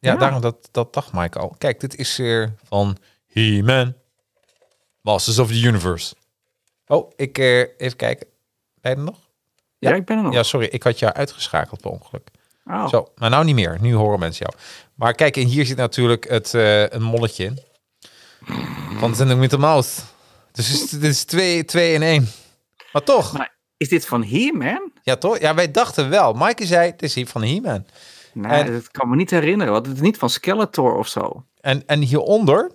Ja, 0.00 0.12
Ja. 0.12 0.18
daarom 0.18 0.40
dat, 0.40 0.68
dat 0.70 0.94
dacht 0.94 1.12
Mike 1.12 1.38
al. 1.38 1.54
Kijk, 1.58 1.80
dit 1.80 1.96
is 1.96 2.16
weer 2.16 2.54
van 2.64 2.96
He-Man. 3.32 3.94
Masters 5.00 5.38
of 5.38 5.48
the 5.48 5.60
Universe. 5.60 6.14
Oh, 6.86 7.10
ik 7.16 7.38
eh, 7.38 7.58
even 7.58 7.96
kijken. 7.96 8.26
Ben 8.80 8.92
je 8.92 8.98
er 8.98 9.04
nog? 9.04 9.18
Ja, 9.78 9.90
Ja. 9.90 9.96
ik 9.96 10.04
ben 10.04 10.16
er 10.16 10.22
nog. 10.22 10.32
Ja, 10.32 10.42
sorry, 10.42 10.66
ik 10.66 10.82
had 10.82 10.98
jou 10.98 11.12
uitgeschakeld 11.12 11.80
per 11.80 11.90
ongeluk. 11.90 12.28
Oh. 12.64 12.88
Zo, 12.88 13.08
maar 13.16 13.30
nou 13.30 13.44
niet 13.44 13.54
meer. 13.54 13.78
Nu 13.80 13.94
horen 13.94 14.18
mensen 14.18 14.46
jou. 14.50 14.62
Maar 14.94 15.14
kijk, 15.14 15.36
en 15.36 15.46
hier 15.46 15.66
zit 15.66 15.76
natuurlijk 15.76 16.28
het, 16.28 16.54
eh, 16.54 16.88
een 16.88 17.02
molletje 17.02 17.44
in. 17.44 17.58
Van 18.98 19.14
Zending 19.14 19.40
met 19.40 19.50
de 19.50 19.58
Mouse. 19.58 20.00
Dus 20.52 20.88
dit 20.90 21.02
is 21.02 21.24
twee, 21.24 21.64
twee 21.64 21.92
in 21.94 22.02
één. 22.02 22.28
Maar 22.92 23.02
toch. 23.02 23.32
Maar 23.32 23.54
is 23.76 23.88
dit 23.88 24.06
van 24.06 24.22
hier, 24.22 24.56
man? 24.56 24.92
Ja, 25.02 25.16
toch? 25.16 25.38
Ja, 25.38 25.54
wij 25.54 25.70
dachten 25.70 26.08
wel. 26.10 26.32
Maaike 26.32 26.66
zei, 26.66 26.90
het 26.90 27.02
is 27.02 27.14
hier 27.14 27.26
van 27.26 27.42
He-Man. 27.42 27.86
Nee, 28.32 28.52
En- 28.62 28.72
dat 28.72 28.90
kan 28.90 29.08
me 29.08 29.16
niet 29.16 29.30
herinneren. 29.30 29.72
Want 29.72 29.86
het 29.86 29.94
is 29.96 30.02
niet 30.02 30.18
van 30.18 30.30
Skeletor 30.30 30.96
of 30.96 31.08
zo. 31.08 31.44
En, 31.60 31.82
en 31.86 32.00
hieronder, 32.00 32.70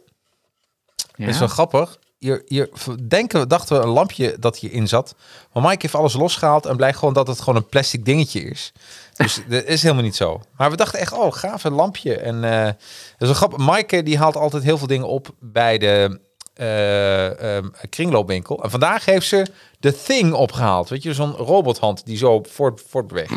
Ja? 1.15 1.27
is 1.27 1.39
wel 1.39 1.47
grappig. 1.47 1.97
Hier, 2.17 2.41
hier 2.47 2.69
denken, 3.07 3.39
we- 3.39 3.47
dachten 3.47 3.77
we 3.77 3.83
een 3.83 3.89
lampje 3.89 4.35
dat 4.39 4.57
hierin 4.57 4.87
zat. 4.87 5.15
Maar 5.53 5.63
Mike 5.63 5.77
heeft 5.81 5.95
alles 5.95 6.13
losgehaald 6.13 6.65
en 6.65 6.75
blijkt 6.75 6.97
gewoon 6.97 7.13
dat 7.13 7.27
het 7.27 7.39
gewoon 7.39 7.55
een 7.55 7.67
plastic 7.69 8.05
dingetje 8.05 8.41
is. 8.41 8.71
Dus 9.13 9.41
dat 9.49 9.63
is 9.63 9.81
helemaal 9.81 10.03
niet 10.03 10.15
zo. 10.15 10.41
Maar 10.57 10.69
we 10.69 10.75
dachten 10.77 10.99
echt, 10.99 11.13
oh, 11.13 11.33
gaaf, 11.33 11.63
een 11.63 11.73
lampje. 11.73 12.15
En 12.17 12.43
eh 12.43 12.65
dat 12.65 12.75
is 13.19 13.27
wel 13.27 13.33
grappig. 13.33 13.75
Mike 13.75 14.03
die 14.03 14.17
haalt 14.17 14.35
altijd 14.35 14.63
heel 14.63 14.77
veel 14.77 14.87
dingen 14.87 15.07
op 15.07 15.29
bij 15.39 15.77
de 15.77 16.19
eh, 16.53 17.55
ehm, 17.57 17.67
kringloopwinkel. 17.89 18.63
En 18.63 18.69
vandaag 18.71 19.05
heeft 19.05 19.27
ze 19.27 19.45
de 19.79 20.01
Thing 20.03 20.33
opgehaald. 20.33 20.89
Weet 20.89 21.03
je, 21.03 21.13
zo'n 21.13 21.31
robothand 21.33 22.05
die 22.05 22.17
zo 22.17 22.41
voort, 22.49 22.81
voortbeweegt. 22.89 23.33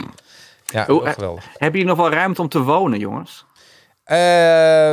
Ja, 0.72 0.86
Oh, 0.88 1.06
eh, 1.08 1.12
geweldig. 1.14 1.44
Hebben 1.52 1.80
jullie 1.80 1.96
nog 1.96 2.04
wel 2.06 2.10
ruimte 2.16 2.40
om 2.42 2.48
te 2.48 2.62
wonen, 2.62 2.98
jongens? 2.98 3.44
Eh, 4.04 4.16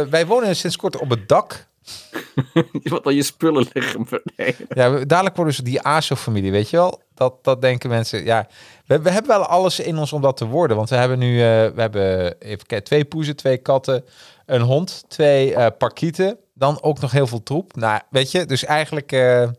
wij 0.01 0.25
wonen 0.27 0.55
sinds 0.55 0.75
kort 0.75 0.97
op 0.97 1.09
het 1.09 1.27
dak. 1.27 1.67
Je 2.53 2.89
wilt 2.89 3.05
al 3.05 3.11
je 3.11 3.23
spullen 3.23 3.67
liggen 3.73 4.07
beneden. 4.09 4.67
Ja, 4.69 5.05
dadelijk 5.05 5.35
worden 5.35 5.53
ze 5.53 5.63
die 5.63 5.81
ASO-familie, 5.81 6.51
weet 6.51 6.69
je 6.69 6.77
wel? 6.77 7.01
Dat, 7.13 7.43
dat 7.43 7.61
denken 7.61 7.89
mensen. 7.89 8.23
Ja, 8.25 8.47
we, 8.85 9.01
we 9.01 9.09
hebben 9.09 9.31
wel 9.37 9.45
alles 9.45 9.79
in 9.79 9.97
ons 9.97 10.13
om 10.13 10.21
dat 10.21 10.37
te 10.37 10.45
worden. 10.45 10.77
Want 10.77 10.89
we 10.89 10.95
hebben 10.95 11.19
nu 11.19 11.33
eh, 11.41 11.45
we 11.45 11.81
hebben, 11.81 12.39
even 12.41 12.65
kijken, 12.65 12.83
twee 12.83 13.05
poezen, 13.05 13.35
twee 13.35 13.57
katten, 13.57 14.05
een 14.45 14.61
hond, 14.61 15.03
twee 15.07 15.55
eh 15.55 15.67
parkieten. 15.77 16.37
Dan 16.53 16.81
ook 16.81 16.99
nog 16.99 17.11
heel 17.11 17.27
veel 17.27 17.43
troep. 17.43 17.75
Nou, 17.75 17.99
weet 18.09 18.31
je, 18.31 18.45
dus 18.45 18.63
eigenlijk... 18.65 19.11
eh, 19.11 19.49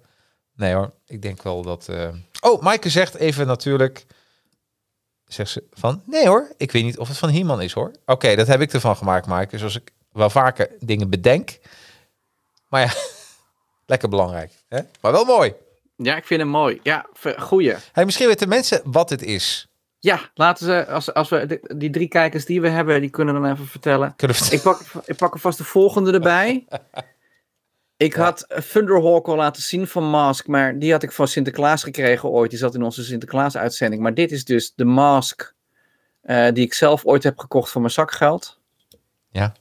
nee 0.54 0.74
hoor, 0.74 0.92
ik 1.06 1.22
denk 1.22 1.42
wel 1.42 1.62
dat... 1.62 1.88
eh, 1.88 2.08
Oh, 2.40 2.62
Maaike 2.62 2.90
zegt 2.90 3.14
even 3.14 3.46
natuurlijk... 3.46 4.06
Zegt 5.27 5.51
ze 5.51 5.64
van, 5.72 6.03
nee 6.05 6.27
hoor, 6.29 6.53
ik 6.57 6.72
weet 6.72 6.85
niet 6.85 6.99
of 6.99 7.09
het 7.09 7.18
van 7.18 7.29
Hieman 7.29 7.62
is 7.62 7.72
hoor. 7.72 7.91
Oké, 8.07 8.35
dat 8.37 8.47
heb 8.47 8.61
ik 8.61 8.72
ervan 8.72 8.97
gemaakt, 8.97 9.27
Maaike. 9.27 9.59
Zoals 9.59 9.77
ik 9.77 9.91
wel 10.12 10.31
vaker 10.31 10.70
dingen 10.81 11.11
bedenk. 11.11 11.59
Maar 12.68 12.81
ja, 12.81 12.93
lekker 13.93 14.09
belangrijk. 14.09 14.53
Hè? 14.68 14.81
Maar 15.01 15.12
wel 15.12 15.24
mooi. 15.24 15.55
Ja, 15.97 16.16
ik 16.16 16.24
vind 16.24 16.41
hem 16.41 16.49
mooi. 16.51 16.81
Ja, 16.83 17.07
goeie. 17.39 17.74
Hey, 17.93 18.05
misschien 18.05 18.27
weten 18.27 18.49
mensen 18.49 18.81
wat 18.85 19.11
het 19.11 19.22
is. 19.22 19.68
Ja, 19.99 20.20
laten 20.35 20.66
ze, 20.66 20.87
als, 20.89 21.14
als 21.14 21.29
we 21.29 21.47
de- 21.47 21.74
die 21.77 21.91
drie 21.91 22.09
kijkers 22.09 22.45
die 22.45 22.61
we 22.61 22.68
hebben, 22.68 23.01
die 23.01 23.11
kunnen 23.11 23.35
dan 23.35 23.51
even 23.53 23.66
vertellen. 23.66 24.14
Ik 24.51 24.62
pak, 24.62 24.81
ik 25.05 25.16
pak 25.16 25.35
er 25.35 25.41
vast 25.41 25.59
de 25.59 25.64
volgende 25.64 26.12
erbij. 26.12 26.64
Ik 27.97 28.14
had 28.14 28.47
Thunderhawk 28.70 29.28
al 29.28 29.36
laten 29.36 29.62
zien 29.62 29.86
van 29.86 30.05
Mask, 30.05 30.47
maar 30.47 30.78
die 30.78 30.92
had 30.92 31.03
ik 31.03 31.12
van 31.12 31.28
Sinterklaas 31.28 31.82
gekregen 31.82 32.28
ooit. 32.28 32.51
Die 32.51 32.59
zat 32.59 32.74
in 32.74 32.82
onze 32.82 33.05
Sinterklaas-uitzending. 33.05 34.03
Maar 34.03 34.14
dit 34.14 34.32
is 34.32 34.44
dus 34.44 34.72
de 34.74 34.84
Mask 34.84 35.55
eh, 36.20 36.53
die 36.53 36.64
ik 36.64 36.74
zelf 36.74 37.05
ooit 37.05 37.22
heb 37.22 37.38
gekocht 37.38 37.70
voor 37.70 37.80
mijn 37.80 37.92
zakgeld. 37.92 38.59
Ja. 39.30 39.55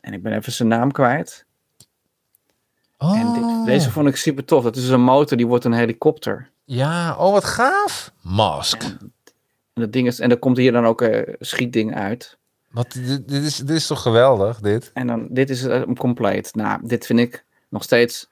En 0.00 0.12
ik 0.12 0.22
ben 0.22 0.32
even 0.32 0.52
zijn 0.52 0.68
naam 0.68 0.92
kwijt. 0.92 1.46
En 2.98 3.32
dit, 3.32 3.42
Oh, 3.42 3.64
deze 3.64 3.90
vond 3.90 4.08
ik 4.08 4.16
super 4.16 4.44
tof. 4.44 4.64
Dat 4.64 4.76
is 4.76 4.88
een 4.88 5.00
motor, 5.00 5.36
die 5.36 5.46
wordt 5.46 5.64
een 5.64 5.72
helikopter. 5.72 6.50
Ja, 6.64 7.16
oh 7.16 7.32
wat 7.32 7.44
gaaf. 7.44 8.12
Mask. 8.20 8.82
En 8.82 9.82
dat 9.82 9.92
ding 9.92 10.06
is, 10.06 10.20
en 10.20 10.30
er 10.30 10.38
komt 10.38 10.56
hier 10.56 10.72
dan 10.72 10.86
ook 10.86 11.00
een 11.00 11.36
schietding 11.40 11.94
uit. 11.94 12.38
Wat, 12.70 12.92
dit, 12.92 13.28
dit 13.28 13.42
is, 13.42 13.56
dit 13.56 13.76
is 13.76 13.86
toch 13.86 14.02
geweldig, 14.02 14.60
dit? 14.60 14.90
En 14.94 15.06
dan, 15.06 15.26
dit 15.30 15.50
is 15.50 15.62
hem 15.62 15.96
compleet. 15.96 16.54
Nou, 16.54 16.80
dit 16.86 17.06
vind 17.06 17.18
ik 17.18 17.44
nog 17.74 17.82
steeds 17.82 18.30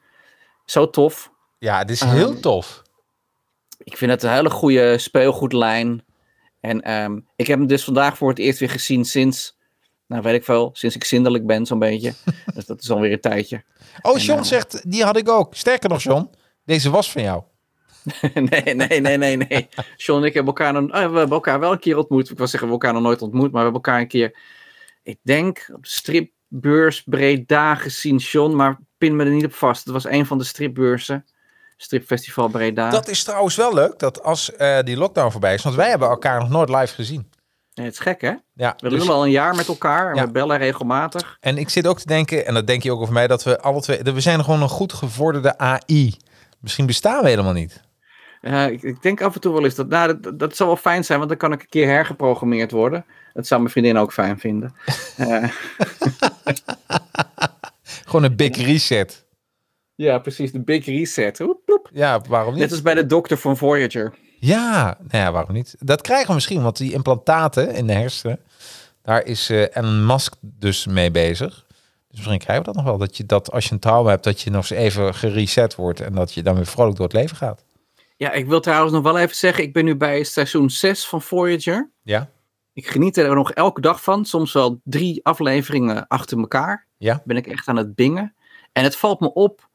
zo 0.65 0.91
tof. 0.91 1.33
Ja, 1.59 1.85
dit 1.85 1.97
is 1.97 2.03
heel 2.03 2.31
Ehm, 2.31 2.41
tof. 2.41 2.83
Ik 3.79 3.97
vind 3.97 4.11
het 4.11 4.23
een 4.23 4.33
hele 4.33 4.51
goede 4.51 4.99
speelgoedlijn. 4.99 6.05
En 6.61 6.83
ehm, 6.83 7.21
ik 7.37 7.47
heb 7.47 7.59
hem 7.59 7.67
dus 7.67 7.85
vandaag 7.85 8.17
voor 8.17 8.29
het 8.29 8.39
eerst 8.39 8.59
weer 8.59 8.71
gezien 8.71 9.05
sinds, 9.05 9.59
nou 10.07 10.23
weet 10.23 10.35
ik 10.35 10.45
veel, 10.45 10.71
sinds 10.73 10.97
ik 10.97 11.05
zindelijk 11.05 11.47
ben 11.47 11.67
zo'n 11.67 11.79
beetje. 11.79 12.15
dus 12.55 12.67
dat 12.67 12.83
is 12.83 12.91
alweer 12.91 13.13
een 13.13 13.21
tijdje. 13.21 13.65
Oh, 14.03 14.15
en, 14.15 14.21
John 14.21 14.41
eh, 14.41 14.45
zegt, 14.45 14.91
die 14.91 15.05
had 15.05 15.17
ik 15.17 15.29
ook. 15.29 15.55
Sterker 15.55 15.89
nog, 15.89 16.03
John, 16.03 16.31
deze 16.65 16.91
was 16.91 17.13
van 17.13 17.23
jou. 17.23 17.43
nee, 18.51 18.75
nee, 18.75 19.01
nee, 19.01 19.17
nee, 19.17 19.37
nee. 19.37 19.69
John 19.97 20.21
en 20.21 20.27
ik 20.27 20.35
hebben 20.35 20.55
elkaar, 20.55 20.73
nog, 20.73 20.91
eh, 20.91 21.11
we 21.11 21.19
hebben 21.19 21.31
elkaar 21.31 21.61
wel 21.61 21.73
een 21.73 21.79
keer 21.79 21.97
ontmoet. 21.97 22.31
Ik 22.31 22.39
wil 22.39 22.47
zeggen, 22.47 22.69
we 22.69 22.75
hebben 22.75 22.89
elkaar 22.89 22.93
nog 22.93 23.03
nooit 23.03 23.23
ontmoet, 23.23 23.53
maar 23.53 23.65
we 23.65 23.71
hebben 23.71 23.83
elkaar 23.83 24.01
een 24.01 24.09
keer, 24.09 24.39
ik 25.03 25.19
denk, 25.23 25.71
op 25.73 25.83
de 25.83 25.89
stripbeurs 25.89 27.03
Breda 27.03 27.75
gezien, 27.75 28.17
John. 28.17 28.55
Maar 28.55 28.79
pin 29.03 29.17
me 29.17 29.25
er 29.25 29.31
niet 29.31 29.45
op 29.45 29.55
vast. 29.55 29.85
Het 29.85 29.93
was 29.93 30.05
een 30.05 30.27
van 30.27 30.39
de 30.39 30.45
stripbeurzen. 30.45 31.25
Stripfestival 31.77 32.49
Breda. 32.49 32.91
Dat 32.91 33.09
is 33.09 33.25
trouwens 33.25 33.57
wel 33.57 33.75
leuk, 33.75 33.99
dat 33.99 34.23
als 34.23 34.53
eh, 34.53 34.79
die 34.83 34.97
lockdown 34.97 35.31
voorbij 35.31 35.55
is, 35.55 35.63
want 35.63 35.77
wij 35.77 35.89
hebben 35.89 36.09
elkaar 36.09 36.41
nog 36.41 36.49
nooit 36.49 36.69
live 36.69 36.95
gezien. 36.95 37.31
Nee, 37.75 37.87
het 37.87 37.95
is 37.95 38.01
gek, 38.01 38.21
hè? 38.21 38.33
Ja, 38.55 38.75
We 38.77 38.89
dus- 38.89 38.99
lullen 38.99 39.15
al 39.15 39.25
een 39.25 39.31
jaar 39.31 39.55
met 39.55 39.69
elkaar 39.69 40.11
en 40.11 40.17
Ja. 40.17 40.25
we 40.25 40.31
bellen 40.31 40.59
regelmatig. 40.59 41.37
en 41.41 41.59
ik 41.59 41.69
zit 41.69 41.87
ook 41.87 41.99
te 41.99 42.07
denken, 42.07 42.47
en 42.47 42.55
dat 42.55 42.67
denk 42.67 42.83
je 42.83 42.93
ook 42.93 43.01
over 43.01 43.13
mij, 43.13 43.27
dat 43.27 43.43
we 43.43 43.61
alle 43.61 43.81
twee, 43.81 44.03
dat 44.03 44.15
we 44.15 44.21
zijn 44.21 44.45
gewoon 44.45 44.63
een 44.63 44.69
goed 44.69 44.93
gevorderde 44.93 45.59
AI. 45.59 46.17
Misschien 46.61 46.87
bestaan 46.87 47.23
we 47.23 47.29
helemaal 47.29 47.53
niet. 47.53 47.83
Ik, 48.71 48.83
ik 48.83 49.03
denk 49.03 49.21
af 49.21 49.35
en 49.35 49.41
toe 49.41 49.53
wel 49.53 49.65
eens 49.65 49.75
dat, 49.75 49.89
nou, 49.89 50.21
dat, 50.21 50.39
dat 50.39 50.57
zou 50.57 50.69
wel 50.69 50.79
fijn 50.79 51.05
zijn, 51.05 51.19
want 51.19 51.31
dan 51.31 51.39
kan 51.39 51.53
ik 51.53 51.61
een 51.61 51.69
keer 51.69 51.87
hergeprogrammeerd 51.89 52.71
worden. 52.71 53.05
Dat 53.33 53.47
zou 53.47 53.61
mijn 53.61 53.73
vriendin 53.73 53.99
ook 53.99 54.13
fijn 54.13 54.39
vinden. 54.39 54.75
Eh, 55.17 55.49
Gewoon 58.05 58.25
een 58.25 58.37
big 58.37 58.57
reset. 58.57 59.27
ja, 59.95 60.19
precies, 60.19 60.53
de 60.53 60.63
big 60.63 60.87
reset. 60.87 61.41
Oep, 61.41 61.71
oep. 61.71 61.91
Ja, 61.93 62.21
waarom 62.29 62.53
niet? 62.53 62.63
Net 62.63 62.71
als 62.71 62.83
bij 62.83 62.95
de 62.95 63.07
dokter 63.07 63.39
van 63.39 63.57
Voyager. 63.57 64.15
Ja, 64.41 64.99
nou 64.99 65.25
ja, 65.25 65.33
waarom 65.33 65.55
niet? 65.55 65.75
Dat 65.79 66.01
krijgen 66.01 66.27
we 66.29 66.35
misschien, 66.35 66.63
want 66.63 66.77
die 66.77 66.93
implantaten 66.93 67.75
in 67.75 67.87
de 67.87 67.93
hersenen, 67.93 68.39
daar 69.03 69.25
is 69.25 69.51
eh 69.51 69.77
Elon 69.77 70.07
Musk 70.07 70.35
dus 70.41 70.87
mee 70.87 71.11
bezig. 71.11 71.67
Dus 72.09 72.21
misschien 72.21 72.39
krijgen 72.39 72.65
we 72.65 72.73
dat 72.73 72.83
nog 72.83 72.85
wel, 72.91 72.99
dat 72.99 73.17
je 73.17 73.27
dat 73.27 73.53
als 73.53 73.65
je 73.65 73.73
een 73.73 73.79
trauma 73.79 74.11
hebt, 74.11 74.25
dat 74.25 74.41
je 74.41 74.51
nog 74.51 74.71
eens 74.71 74.81
even 74.81 75.15
gereset 75.15 75.75
wordt 75.75 76.01
en 76.01 76.15
dat 76.15 76.33
je 76.33 76.43
dan 76.43 76.55
weer 76.55 76.67
vrolijk 76.67 76.97
door 76.97 77.07
het 77.07 77.17
leven 77.17 77.37
gaat. 77.37 77.65
Ja, 78.17 78.33
ik 78.33 78.47
wil 78.47 78.61
trouwens 78.61 78.93
nog 78.93 79.03
wel 79.03 79.19
even 79.19 79.37
zeggen, 79.37 79.65
ik 79.65 79.73
ben 79.73 79.85
nu 79.85 79.97
bij 79.97 80.25
seizoen 80.25 80.71
6 80.71 81.07
van 81.07 81.23
Voyager. 81.23 81.91
Ja? 82.03 82.29
Ik 82.73 82.87
geniet 82.87 83.17
er 83.17 83.35
nog 83.35 83.53
elke 83.53 83.81
dag 83.81 84.03
van, 84.03 84.25
soms 84.25 84.53
wel 84.53 84.81
drie 84.85 85.25
afleveringen 85.25 86.07
achter 86.09 86.39
elkaar. 86.39 86.87
Ja? 87.03 87.23
Ben 87.25 87.37
ik 87.37 87.47
echt 87.47 87.69
aan 87.69 87.77
het 87.77 87.95
bingen. 87.95 88.35
En 88.73 88.85
het 88.85 88.97
valt 88.97 89.21
me 89.21 89.33
op, 89.33 89.69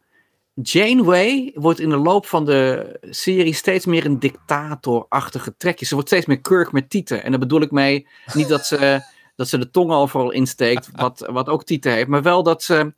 Janeway 0.53 1.51
wordt 1.55 1.80
in 1.80 1.89
de 1.89 1.97
loop 1.97 2.25
van 2.25 2.45
de 2.45 2.97
serie 3.01 3.53
steeds 3.53 3.86
meer 3.86 4.05
een 4.05 4.19
dictatorachtige 4.19 5.57
trekje. 5.57 5.86
Ze 5.86 5.93
wordt 5.93 6.09
steeds 6.09 6.25
meer 6.25 6.41
Kirk 6.41 6.71
met 6.71 6.89
tieten. 6.89 7.23
En 7.23 7.30
daar 7.30 7.39
bedoel 7.39 7.61
ik 7.61 7.71
mee 7.71 8.07
niet 8.34 8.47
dat 8.47 8.65
ze, 8.65 9.01
dat 9.36 9.47
ze 9.47 9.57
de 9.57 9.69
tong 9.69 9.91
overal 9.91 10.32
insteekt, 10.32 10.89
wat, 10.91 11.28
wat 11.32 11.49
ook 11.49 11.63
tieten 11.63 11.91
heeft, 11.91 12.07
maar 12.07 12.21
wel 12.21 12.43
dat 12.43 12.63
ze, 12.63 12.93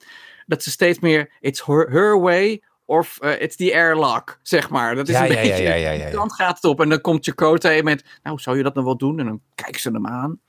dat 0.45 0.63
ze 0.63 0.69
steeds 0.71 0.99
meer 0.99 1.31
it's 1.39 1.65
her, 1.65 1.89
her 1.91 2.19
way 2.19 2.61
of 2.85 3.17
uh, 3.21 3.41
it's 3.41 3.55
the 3.55 3.73
airlock, 3.73 4.39
zeg 4.41 4.69
maar. 4.69 4.95
Dat 4.95 5.07
is 5.07 5.13
Ja, 5.15 5.21
een 5.25 5.31
ja, 5.31 5.33
ja, 5.33 5.47
beetje, 5.47 5.63
ja, 5.63 5.73
ja, 5.73 5.75
ja, 5.75 5.91
ja. 5.91 6.05
die 6.05 6.15
kant 6.15 6.33
gaat 6.33 6.55
het 6.55 6.63
op. 6.63 6.81
En 6.81 6.89
dan 6.89 7.01
komt 7.01 7.25
Chakotay 7.25 7.81
met, 7.81 8.03
nou, 8.23 8.39
zou 8.39 8.57
je 8.57 8.63
dat 8.63 8.73
nou 8.73 8.85
wel 8.85 8.97
doen? 8.97 9.19
En 9.19 9.25
dan 9.25 9.41
kijken 9.55 9.81
ze 9.81 9.91
hem 9.91 10.07
aan. 10.07 10.39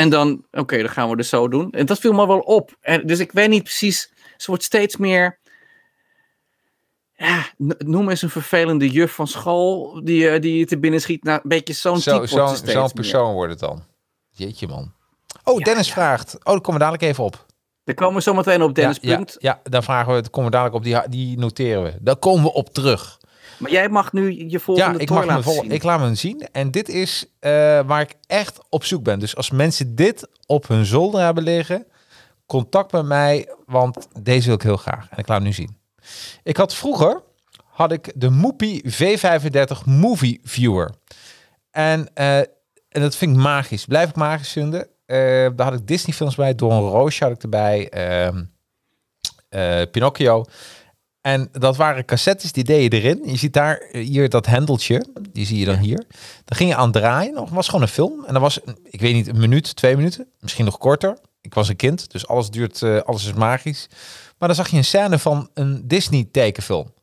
En 0.00 0.08
dan, 0.08 0.44
oké, 0.50 0.78
dan 0.78 0.88
gaan 0.88 1.10
we 1.10 1.16
dus 1.16 1.28
zo 1.28 1.48
doen. 1.48 1.70
En 1.70 1.86
dat 1.86 1.98
viel 1.98 2.12
me 2.12 2.26
wel 2.26 2.38
op. 2.38 2.76
En, 2.80 3.06
dus 3.06 3.18
ik 3.18 3.32
weet 3.32 3.48
niet 3.48 3.62
precies, 3.62 4.12
ze 4.36 4.46
wordt 4.46 4.62
steeds 4.62 4.96
meer... 4.96 5.38
Ja, 7.12 7.46
noem 7.78 8.08
eens 8.08 8.22
een 8.22 8.30
vervelende 8.30 8.88
juf 8.88 9.12
van 9.14 9.26
school 9.26 10.00
die, 10.04 10.28
eh, 10.28 10.40
die 10.40 10.58
je 10.58 10.64
te 10.66 10.78
binnen 10.78 11.00
schiet. 11.00 11.24
Nou, 11.24 11.40
een 11.42 11.48
beetje 11.48 11.72
zo'n 11.72 11.94
type 12.00 12.26
Zo, 12.26 12.46
ze 12.46 12.56
zo'n 12.56 12.80
meer. 12.82 12.92
persoon 12.92 13.32
wordt 13.34 13.50
het 13.50 13.60
dan. 13.60 13.84
Jeetje 14.30 14.68
man. 14.68 14.92
Oh, 15.44 15.58
Ja, 15.58 15.64
Dennis 15.64 15.86
ja. 15.86 15.92
vraagt. 15.92 16.34
Oh, 16.34 16.40
daar 16.44 16.60
komen 16.60 16.72
we 16.72 16.78
dadelijk 16.78 17.02
even 17.02 17.24
op. 17.24 17.46
Daar 17.84 17.94
komen 17.94 18.14
we 18.14 18.22
zo 18.22 18.34
meteen 18.34 18.62
op, 18.62 18.74
Dennis. 18.74 18.98
ja, 19.00 19.16
punt. 19.16 19.36
Ja, 19.38 19.60
ja, 19.64 19.70
daar 19.70 19.82
vragen 19.82 20.14
we, 20.14 20.20
daar 20.20 20.30
komen 20.30 20.50
we 20.50 20.56
dadelijk 20.56 20.76
op. 20.76 20.84
Die, 20.84 21.08
die 21.08 21.38
noteren 21.38 21.82
we. 21.82 21.94
Daar 22.00 22.16
komen 22.16 22.42
we 22.42 22.52
op 22.52 22.68
terug. 22.74 23.18
Maar 23.60 23.70
jij 23.70 23.88
mag 23.88 24.12
nu 24.12 24.48
je 24.50 24.60
volgende 24.60 24.92
Ja, 24.92 24.98
ik, 24.98 25.10
mag 25.10 25.24
laten 25.24 25.52
zien. 25.52 25.70
ik 25.70 25.82
laat 25.82 25.98
me 25.98 26.04
hem 26.04 26.14
zien. 26.14 26.48
En 26.52 26.70
dit 26.70 26.88
is 26.88 27.26
eh, 27.38 27.50
waar 27.86 28.00
ik 28.00 28.14
echt 28.26 28.58
op 28.68 28.84
zoek 28.84 29.02
ben. 29.02 29.18
Dus 29.18 29.36
als 29.36 29.50
mensen 29.50 29.94
dit 29.94 30.28
op 30.46 30.68
hun 30.68 30.84
zolder 30.84 31.20
hebben 31.20 31.42
liggen, 31.42 31.86
contact 32.46 32.92
met 32.92 33.04
mij, 33.04 33.48
want 33.66 34.08
deze 34.22 34.46
wil 34.46 34.54
ik 34.54 34.62
heel 34.62 34.76
graag. 34.76 35.08
En 35.10 35.18
ik 35.18 35.28
laat 35.28 35.36
hem 35.36 35.46
nu 35.46 35.52
zien. 35.52 35.76
Ik 36.42 36.56
had 36.56 36.74
vroeger 36.74 37.22
had 37.70 37.92
ik 37.92 38.12
de 38.14 38.30
Moopy 38.30 38.80
V35 38.86 39.84
Movie 39.84 40.40
Viewer. 40.44 40.90
En, 41.70 42.08
eh, 42.14 42.38
en 42.88 43.00
dat 43.00 43.16
vind 43.16 43.36
ik 43.36 43.42
magisch. 43.42 43.84
Blijf 43.84 44.08
ik 44.08 44.16
magisch 44.16 44.52
vinden. 44.52 44.88
Eh, 45.06 45.16
daar 45.56 45.70
had 45.70 45.74
ik 45.74 45.86
Disney 45.86 46.16
films 46.16 46.34
bij. 46.34 46.54
Don 46.54 46.88
Roosje 46.88 47.24
had 47.24 47.32
ik 47.32 47.42
erbij. 47.42 47.88
ehm, 47.88 48.44
eh, 49.48 49.82
Pinocchio. 49.90 50.44
En 51.20 51.48
dat 51.52 51.76
waren 51.76 52.04
cassettes, 52.04 52.52
die 52.52 52.64
deed 52.64 52.92
je 52.92 53.00
erin. 53.00 53.20
Je 53.24 53.36
ziet 53.36 53.52
daar 53.52 53.78
eh, 53.78 54.04
hier 54.04 54.28
dat 54.28 54.46
hendeltje, 54.46 55.06
die 55.32 55.46
zie 55.46 55.58
je 55.58 55.64
dan 55.64 55.76
hier. 55.76 56.04
Dan 56.44 56.56
ging 56.56 56.70
je 56.70 56.76
aan 56.76 56.92
draaien, 56.92 57.34
nog 57.34 57.50
was 57.50 57.66
gewoon 57.66 57.82
een 57.82 57.88
film. 57.88 58.24
En 58.24 58.32
dat 58.32 58.42
was, 58.42 58.58
ik 58.84 59.00
weet 59.00 59.14
niet, 59.14 59.26
een 59.26 59.38
minuut, 59.38 59.76
twee 59.76 59.96
minuten, 59.96 60.26
misschien 60.38 60.64
nog 60.64 60.78
korter. 60.78 61.18
Ik 61.40 61.54
was 61.54 61.68
een 61.68 61.76
kind, 61.76 62.10
dus 62.10 62.26
alles 62.28 62.50
duurt, 62.50 62.82
eh, 62.82 63.00
alles 63.00 63.24
is 63.24 63.32
magisch. 63.32 63.86
Maar 64.38 64.48
dan 64.48 64.56
zag 64.56 64.68
je 64.68 64.76
een 64.76 64.84
scène 64.84 65.18
van 65.18 65.50
een 65.54 65.88
Disney 65.88 66.28
tekenfilm. 66.32 66.94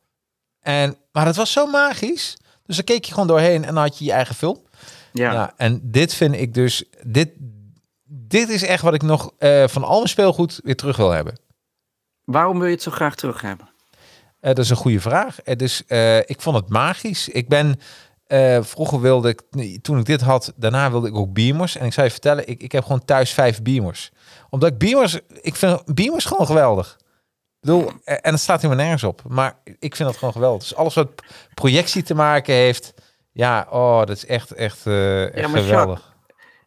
En, 0.60 0.96
maar 1.12 1.26
het 1.26 1.36
was 1.36 1.52
zo 1.52 1.66
magisch. 1.66 2.36
Dus 2.66 2.76
dan 2.76 2.84
keek 2.84 3.04
je 3.04 3.12
gewoon 3.12 3.28
doorheen 3.28 3.64
en 3.64 3.74
dan 3.74 3.82
had 3.82 3.98
je 3.98 4.04
je 4.04 4.12
eigen 4.12 4.34
film. 4.34 4.62
Ja. 5.12 5.32
Ja, 5.32 5.52
en 5.56 5.80
dit 5.82 6.14
vind 6.14 6.34
ik 6.34 6.54
dus, 6.54 6.84
dit, 7.02 7.30
dit 8.04 8.48
is 8.48 8.62
echt 8.62 8.82
wat 8.82 8.94
ik 8.94 9.02
nog 9.02 9.32
eh, 9.38 9.68
van 9.68 9.84
al 9.84 9.96
mijn 9.96 10.08
speelgoed 10.08 10.60
weer 10.64 10.76
terug 10.76 10.96
wil 10.96 11.10
hebben. 11.10 11.38
Waarom 12.24 12.58
wil 12.58 12.66
je 12.66 12.74
het 12.74 12.82
zo 12.82 12.90
graag 12.90 13.14
terug 13.14 13.40
hebben? 13.40 13.67
Eh, 14.40 14.54
dat 14.54 14.64
is 14.64 14.70
een 14.70 14.76
goede 14.76 15.00
vraag. 15.00 15.40
Eh, 15.40 15.56
dus 15.56 15.82
ik 16.26 16.40
vond 16.40 16.56
het 16.56 16.68
magisch. 16.68 17.28
Ik 17.28 17.48
ben 17.48 17.80
eh, 18.28 18.62
vroeger 18.62 19.00
wilde 19.00 19.28
ik, 19.28 19.42
toen 19.82 19.98
ik 19.98 20.04
dit 20.04 20.20
had, 20.20 20.52
daarna 20.56 20.90
wilde 20.90 21.08
ik 21.08 21.16
ook 21.16 21.32
Beamers. 21.32 21.76
En 21.76 21.86
ik 21.86 21.92
zou 21.92 22.06
je 22.06 22.12
vertellen, 22.12 22.48
ik, 22.48 22.62
ik 22.62 22.72
heb 22.72 22.82
gewoon 22.82 23.04
thuis 23.04 23.32
vijf 23.32 23.62
Beamers. 23.62 24.10
Omdat 24.50 24.72
ik 24.72 24.78
Beamers, 24.78 25.18
ik 25.40 25.56
vind 25.56 25.94
Beamers 25.94 26.24
gewoon 26.24 26.46
geweldig. 26.46 26.96
Ik 27.00 27.06
bedoel, 27.60 27.90
en 28.04 28.32
het 28.32 28.40
staat 28.40 28.62
helemaal 28.62 28.84
nergens 28.84 29.04
op. 29.04 29.22
Maar 29.28 29.58
ik 29.78 29.96
vind 29.96 30.08
het 30.08 30.18
gewoon 30.18 30.34
geweldig. 30.34 30.62
Dus 30.62 30.74
alles 30.74 30.94
wat 30.94 31.08
projectie 31.54 32.02
te 32.02 32.14
maken 32.14 32.54
heeft, 32.54 32.94
ja, 33.32 33.66
oh, 33.70 33.98
dat 33.98 34.16
is 34.16 34.26
echt, 34.26 34.52
echt, 34.52 34.86
echt 34.86 35.48
maar 35.48 35.62
geweldig. 35.62 36.16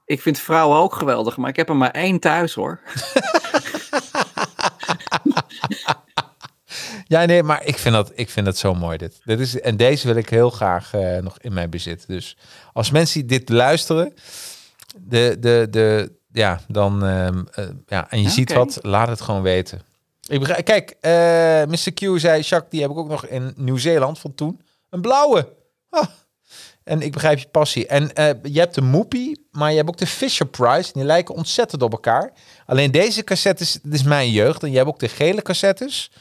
Ik 0.05 0.21
vind 0.21 0.39
vrouwen 0.39 0.77
ook 0.77 0.93
geweldig, 0.93 1.37
maar 1.37 1.49
ik 1.49 1.55
heb 1.55 1.69
er 1.69 1.75
maar 1.75 1.91
één 1.91 2.19
thuis 2.19 2.53
hoor. 2.53 2.79
Ja, 7.11 7.25
nee, 7.25 7.43
maar 7.43 7.65
ik 7.65 7.77
vind 7.77 7.95
dat, 7.95 8.11
ik 8.15 8.29
vind 8.29 8.45
dat 8.45 8.57
zo 8.57 8.73
mooi. 8.73 8.97
Dit. 8.97 9.21
Dit 9.23 9.39
is, 9.39 9.59
en 9.59 9.77
deze 9.77 10.07
wil 10.07 10.15
ik 10.15 10.29
heel 10.29 10.49
graag 10.49 10.93
eh, 10.93 11.17
nog 11.17 11.37
in 11.39 11.53
mijn 11.53 11.69
bezit. 11.69 12.07
Dus 12.07 12.37
als 12.73 12.91
mensen 12.91 13.27
dit 13.27 13.49
luisteren, 13.49 14.13
de, 14.97 15.37
de, 15.39 15.67
de, 15.69 16.11
ja, 16.31 16.59
dan, 16.67 17.05
ehm, 17.05 17.43
eh, 17.51 17.65
ja, 17.87 18.09
en 18.09 18.17
je 18.17 18.23
Ja, 18.23 18.29
ziet 18.29 18.53
wat, 18.53 18.79
laat 18.81 19.07
het 19.07 19.21
gewoon 19.21 19.41
weten. 19.41 19.81
Ik 20.27 20.39
begrijp, 20.39 20.65
kijk, 20.65 20.95
eh 20.99 21.11
Mr. 21.67 21.93
Q 21.93 22.19
zei, 22.19 22.41
Jacques, 22.41 22.69
die 22.69 22.81
heb 22.81 22.91
ik 22.91 22.97
ook 22.97 23.09
nog 23.09 23.25
in 23.25 23.53
Nieuw-Zeeland 23.55 24.19
van 24.19 24.35
toen. 24.35 24.61
Een 24.89 25.01
blauwe. 25.01 25.53
Ah. 25.89 26.07
En 26.83 27.01
ik 27.01 27.11
begrijp 27.11 27.37
je 27.37 27.47
passie. 27.47 27.87
En 27.87 28.11
je 28.43 28.59
hebt 28.59 28.75
de 28.75 28.81
Moopie, 28.81 29.47
maar 29.51 29.69
je 29.69 29.77
hebt 29.77 29.89
ook 29.89 29.97
de 29.97 30.07
Fisher 30.07 30.45
Price. 30.47 30.93
En 30.93 30.99
die 30.99 31.03
lijken 31.03 31.35
ontzettend 31.35 31.81
op 31.81 31.91
elkaar. 31.91 32.33
Alleen 32.65 32.91
deze 32.91 33.23
cassettes, 33.23 33.79
dit 33.83 33.93
is 33.93 34.03
mijn 34.03 34.31
jeugd. 34.31 34.63
En 34.63 34.71
je 34.71 34.77
hebt 34.77 34.89
ook 34.89 34.99
de 34.99 35.07
gele 35.07 35.41
cassettes. 35.41 36.11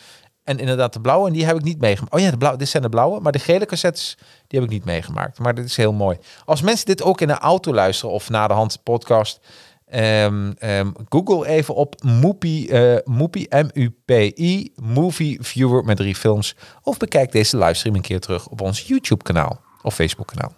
En 0.44 0.58
inderdaad 0.58 0.92
de 0.92 1.00
blauwe, 1.00 1.26
en 1.26 1.32
die 1.32 1.44
heb 1.44 1.56
ik 1.56 1.62
niet 1.62 1.80
meegemaakt. 1.80 2.14
Oh 2.14 2.20
ja, 2.20 2.30
de 2.30 2.36
blauwe, 2.36 2.58
dit 2.58 2.68
zijn 2.68 2.82
de 2.82 2.88
blauwe. 2.88 3.20
Maar 3.20 3.32
de 3.32 3.38
gele 3.38 3.66
cassettes, 3.66 4.16
die 4.46 4.60
heb 4.60 4.68
ik 4.68 4.74
niet 4.74 4.84
meegemaakt. 4.84 5.38
Maar 5.38 5.54
dit 5.54 5.64
is 5.64 5.76
heel 5.76 5.92
mooi. 5.92 6.18
Als 6.44 6.62
mensen 6.62 6.86
dit 6.86 7.02
ook 7.02 7.20
in 7.20 7.26
de 7.26 7.38
auto 7.38 7.74
luisteren 7.74 8.14
of 8.14 8.30
na 8.30 8.46
de 8.46 8.54
hand 8.54 8.82
podcast... 8.82 9.40
ehm, 9.86 10.52
ehm, 10.58 10.90
Google 11.08 11.46
even 11.46 11.74
op 11.74 12.02
Moopie, 12.02 12.68
eh 12.68 12.98
Moopie, 13.04 13.48
M-U-P-I, 13.56 14.72
Movie 14.76 15.38
Viewer 15.42 15.84
met 15.84 15.96
drie 15.96 16.14
films. 16.14 16.56
Of 16.82 16.96
bekijk 16.96 17.32
deze 17.32 17.58
livestream 17.58 17.94
een 17.94 18.00
keer 18.02 18.20
terug 18.20 18.48
op 18.48 18.60
ons 18.60 18.86
YouTube 18.86 19.22
kanaal 19.22 19.60
of 19.82 19.94
Facebook 19.94 20.26
kanaal. 20.26 20.52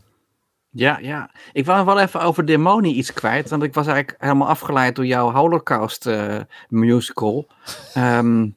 Ja, 0.75 0.99
ja. 0.99 1.31
Ik 1.53 1.67
wou 1.67 1.85
wel 1.85 2.01
even 2.01 2.21
over 2.21 2.45
Demoni 2.45 2.95
iets 2.95 3.13
kwijt. 3.13 3.51
Want 3.51 3.63
ik 3.63 3.75
was 3.75 3.87
eigenlijk 3.87 4.23
helemaal 4.23 4.49
afgeleid 4.49 4.97
door 4.97 5.07
jouw 5.07 5.33
Holocaust 5.33 6.07
eh, 6.07 6.37
musical. 6.69 7.47
Ehm, 7.95 8.49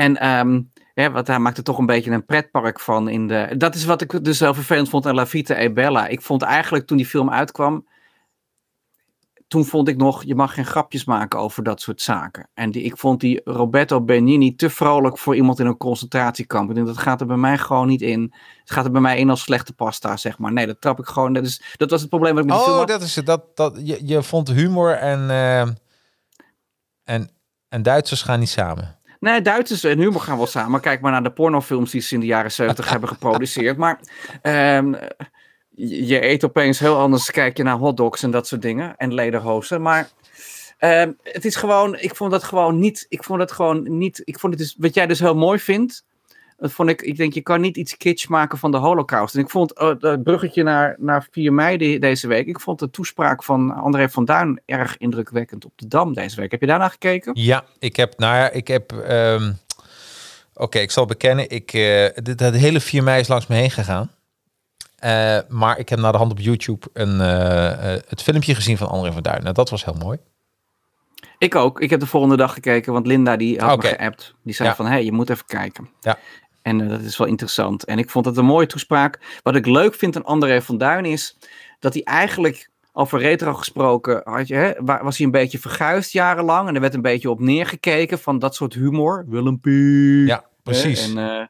en 0.00 0.16
ehm, 0.16 0.60
ja, 0.94 1.10
want 1.10 1.26
hij 1.26 1.38
maakte 1.38 1.62
toch 1.62 1.78
een 1.78 1.86
beetje 1.86 2.10
een 2.10 2.24
pretpark 2.24 2.80
van. 2.80 3.08
In 3.08 3.26
de, 3.26 3.54
dat 3.56 3.74
is 3.74 3.84
wat 3.84 4.00
ik 4.00 4.24
dus 4.24 4.38
zo 4.38 4.52
vervelend 4.52 4.88
vond 4.88 5.06
aan 5.06 5.14
La 5.14 5.26
Vita 5.26 5.58
e 5.58 5.72
Bella. 5.72 6.06
Ik 6.06 6.22
vond 6.22 6.42
eigenlijk 6.42 6.86
toen 6.86 6.96
die 6.96 7.06
film 7.06 7.30
uitkwam. 7.30 7.86
Toen 9.48 9.64
vond 9.64 9.88
ik 9.88 9.96
nog, 9.96 10.24
je 10.24 10.34
mag 10.34 10.54
geen 10.54 10.66
grapjes 10.66 11.04
maken 11.04 11.38
over 11.38 11.62
dat 11.62 11.80
soort 11.80 12.02
zaken. 12.02 12.48
En 12.54 12.70
die, 12.70 12.82
ik 12.82 12.96
vond 12.96 13.20
die 13.20 13.40
Roberto 13.44 14.00
Benigni 14.02 14.56
te 14.56 14.70
vrolijk 14.70 15.18
voor 15.18 15.36
iemand 15.36 15.58
in 15.58 15.66
een 15.66 15.76
concentratiekamp. 15.76 16.68
Ik 16.68 16.74
denk, 16.74 16.86
dat 16.86 16.98
gaat 16.98 17.20
er 17.20 17.26
bij 17.26 17.36
mij 17.36 17.58
gewoon 17.58 17.86
niet 17.86 18.02
in. 18.02 18.34
Het 18.60 18.70
gaat 18.70 18.84
er 18.84 18.90
bij 18.90 19.00
mij 19.00 19.18
in 19.18 19.30
als 19.30 19.42
slechte 19.42 19.72
pasta, 19.72 20.16
zeg 20.16 20.38
maar. 20.38 20.52
Nee, 20.52 20.66
dat 20.66 20.80
trap 20.80 20.98
ik 20.98 21.06
gewoon. 21.06 21.32
Dat, 21.32 21.44
is, 21.44 21.74
dat 21.76 21.90
was 21.90 22.00
het 22.00 22.10
probleem 22.10 22.34
wat 22.34 22.44
ik 22.44 22.50
met 22.50 22.58
film 22.58 22.70
Oh, 22.70 22.78
had. 22.78 22.88
dat 22.88 23.02
is 23.02 23.16
het. 23.16 23.26
Dat, 23.26 23.56
dat, 23.56 23.80
je, 23.84 24.06
je 24.06 24.22
vond 24.22 24.48
humor 24.48 24.96
en, 24.96 25.30
eh, 25.30 25.60
en, 27.04 27.30
en 27.68 27.82
Duitsers 27.82 28.22
gaan 28.22 28.38
niet 28.38 28.48
samen. 28.48 28.99
Nee, 29.20 29.42
Duitsers 29.42 29.84
en 29.84 29.98
humor 29.98 30.20
gaan 30.20 30.36
wel 30.36 30.46
samen. 30.46 30.80
Kijk 30.80 31.00
maar 31.00 31.12
naar 31.12 31.22
de 31.22 31.32
pornofilms 31.32 31.90
die 31.90 32.00
ze 32.00 32.14
in 32.14 32.20
de 32.20 32.26
jaren 32.26 32.52
70 32.52 32.90
hebben 32.90 33.08
geproduceerd. 33.08 33.76
Maar 33.76 34.00
ehm, 34.42 34.94
je, 35.74 36.24
eet 36.24 36.44
opeens 36.44 36.78
heel 36.78 36.96
anders. 36.96 37.30
Kijk 37.30 37.56
je 37.56 37.62
naar 37.62 37.76
hotdogs 37.76 38.22
en 38.22 38.30
dat 38.30 38.46
soort 38.46 38.62
dingen. 38.62 38.96
En 38.96 39.14
lederhozen. 39.14 39.82
Maar 39.82 40.08
ehm, 40.78 41.12
het 41.22 41.44
is 41.44 41.56
gewoon. 41.56 41.98
Ik 41.98 42.16
vond 42.16 42.30
dat 42.30 42.44
gewoon 42.44 42.78
niet. 42.78 43.06
Ik 43.08 43.24
vond 43.24 43.38
dat 43.38 43.52
gewoon 43.52 43.98
niet. 43.98 44.22
Ik 44.24 44.38
vond 44.38 44.52
het 44.52 44.62
dus. 44.62 44.74
Wat 44.78 44.94
jij 44.94 45.06
dus 45.06 45.18
heel 45.20 45.36
mooi 45.36 45.58
vindt. 45.58 46.04
Dat 46.60 46.72
vond 46.72 46.88
ik. 46.88 47.02
Ik 47.02 47.16
denk, 47.16 47.32
je 47.34 47.40
kan 47.40 47.60
niet 47.60 47.76
iets 47.76 47.96
kitsch 47.96 48.28
maken 48.28 48.58
van 48.58 48.70
de 48.70 48.76
Holocaust. 48.76 49.34
En 49.34 49.40
ik 49.40 49.50
vond 49.50 49.78
oh, 49.78 50.00
dat 50.00 50.22
bruggetje 50.22 50.62
naar, 50.62 50.94
naar 50.98 51.26
4 51.30 51.52
mei 51.52 51.76
de- 51.76 51.98
deze 51.98 52.28
week. 52.28 52.46
Ik 52.46 52.60
vond 52.60 52.78
de 52.78 52.90
toespraak 52.90 53.44
van 53.44 53.70
André 53.74 54.08
van 54.08 54.24
Duin 54.24 54.60
erg 54.66 54.96
indrukwekkend 54.98 55.64
op 55.64 55.72
de 55.76 55.88
Dam 55.88 56.14
deze 56.14 56.36
week. 56.40 56.50
Heb 56.50 56.60
je 56.60 56.66
daarna 56.66 56.88
gekeken? 56.88 57.32
Ja, 57.34 57.64
ik 57.78 57.96
heb, 57.96 58.14
ja, 58.16 58.50
ik 58.50 58.68
heb, 58.68 58.92
ehm, 58.92 59.52
oké, 60.54 60.78
ik 60.78 60.90
zal 60.90 61.06
bekennen, 61.06 61.50
ik, 61.50 61.72
eh 61.72 62.08
dit, 62.22 62.40
het 62.40 62.56
hele 62.56 62.80
4 62.80 63.02
mei 63.02 63.20
is 63.20 63.28
langs 63.28 63.46
me 63.46 63.56
heen 63.56 63.70
gegaan. 63.70 64.10
Eh, 64.98 65.38
maar 65.48 65.78
ik 65.78 65.88
heb 65.88 65.98
naar 65.98 66.12
de 66.12 66.18
hand 66.18 66.30
op 66.32 66.38
YouTube 66.38 66.86
een, 66.92 67.20
eh, 67.20 67.94
eh, 67.94 68.00
het 68.08 68.22
filmpje 68.22 68.54
gezien 68.54 68.76
van 68.76 68.88
André 68.88 69.12
van 69.12 69.22
Duin. 69.22 69.42
Nou, 69.42 69.54
dat 69.54 69.70
was 69.70 69.84
heel 69.84 69.96
mooi. 69.98 70.18
Ik 71.38 71.54
ook. 71.54 71.80
Ik 71.80 71.90
heb 71.90 72.00
de 72.00 72.06
volgende 72.06 72.36
dag 72.36 72.52
gekeken, 72.52 72.92
want 72.92 73.06
Linda 73.06 73.36
die 73.36 73.60
had 73.60 73.72
Oké. 73.72 73.88
me 73.90 73.94
geappt. 73.96 74.34
Die 74.42 74.54
zei 74.54 74.68
Ja. 74.68 74.74
van, 74.74 74.84
hé, 74.86 74.90
hey, 74.92 75.04
je 75.04 75.12
moet 75.12 75.30
even 75.30 75.46
kijken. 75.46 75.88
Ja. 76.00 76.18
En 76.62 76.80
eh, 76.80 76.88
dat 76.88 77.00
is 77.00 77.16
wel 77.16 77.26
interessant. 77.26 77.84
En 77.84 77.98
ik 77.98 78.10
vond 78.10 78.26
het 78.26 78.36
een 78.36 78.44
mooie 78.44 78.66
toespraak. 78.66 79.40
Wat 79.42 79.56
ik 79.56 79.66
leuk 79.66 79.94
vind 79.94 80.16
aan 80.16 80.24
André 80.24 80.62
van 80.62 80.78
Duin 80.78 81.04
is 81.04 81.36
dat 81.78 81.94
hij 81.94 82.02
eigenlijk 82.02 82.70
over 82.92 83.20
retro 83.20 83.54
gesproken 83.54 84.20
had 84.24 84.48
je, 84.48 84.54
hè, 84.54 84.72
was 84.84 85.16
hij 85.16 85.26
een 85.26 85.32
beetje 85.32 85.58
verguisd 85.58 86.12
jarenlang. 86.12 86.68
En 86.68 86.74
er 86.74 86.80
werd 86.80 86.94
een 86.94 87.02
beetje 87.02 87.30
op 87.30 87.40
neergekeken 87.40 88.18
van 88.18 88.38
dat 88.38 88.54
soort 88.54 88.74
humor. 88.74 89.24
Willempie. 89.28 90.26
Ja, 90.26 90.44
precies. 90.62 91.08
En, 91.08 91.18
eh, 91.18 91.46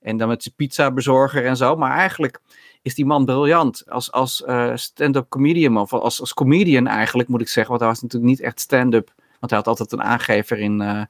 en 0.00 0.16
dan 0.16 0.28
met 0.28 0.42
zijn 0.42 0.54
pizza 0.54 0.92
bezorger 0.92 1.46
en 1.46 1.56
zo. 1.56 1.76
Maar 1.76 1.96
eigenlijk 1.96 2.40
is 2.82 2.94
die 2.94 3.06
man 3.06 3.24
briljant 3.24 3.90
als, 3.90 4.12
als 4.12 4.44
eh, 4.44 4.72
stand-up 4.74 5.28
comedian. 5.28 5.76
Of 5.76 5.92
als, 5.92 6.20
als 6.20 6.34
comedian 6.34 6.86
eigenlijk, 6.86 7.28
moet 7.28 7.40
ik 7.40 7.48
zeggen. 7.48 7.68
Want 7.68 7.80
hij 7.80 7.90
was 7.90 8.02
natuurlijk 8.02 8.30
niet 8.30 8.40
echt 8.40 8.60
stand-up. 8.60 9.12
Want 9.16 9.52
hij 9.52 9.58
had 9.58 9.68
altijd 9.68 9.92
een 9.92 10.02
aangever 10.02 10.58
in, 10.58 11.08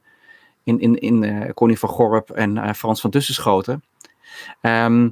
in, 0.65 0.81
in, 0.81 0.99
in 0.99 1.25
eh, 1.25 1.53
Connie 1.55 1.79
van 1.79 1.89
Gorp 1.89 2.31
en 2.31 2.59
eh, 2.59 2.73
Frans 2.73 3.01
van 3.01 3.11
Tussenschoten. 3.11 3.85
Ehm, 4.61 5.09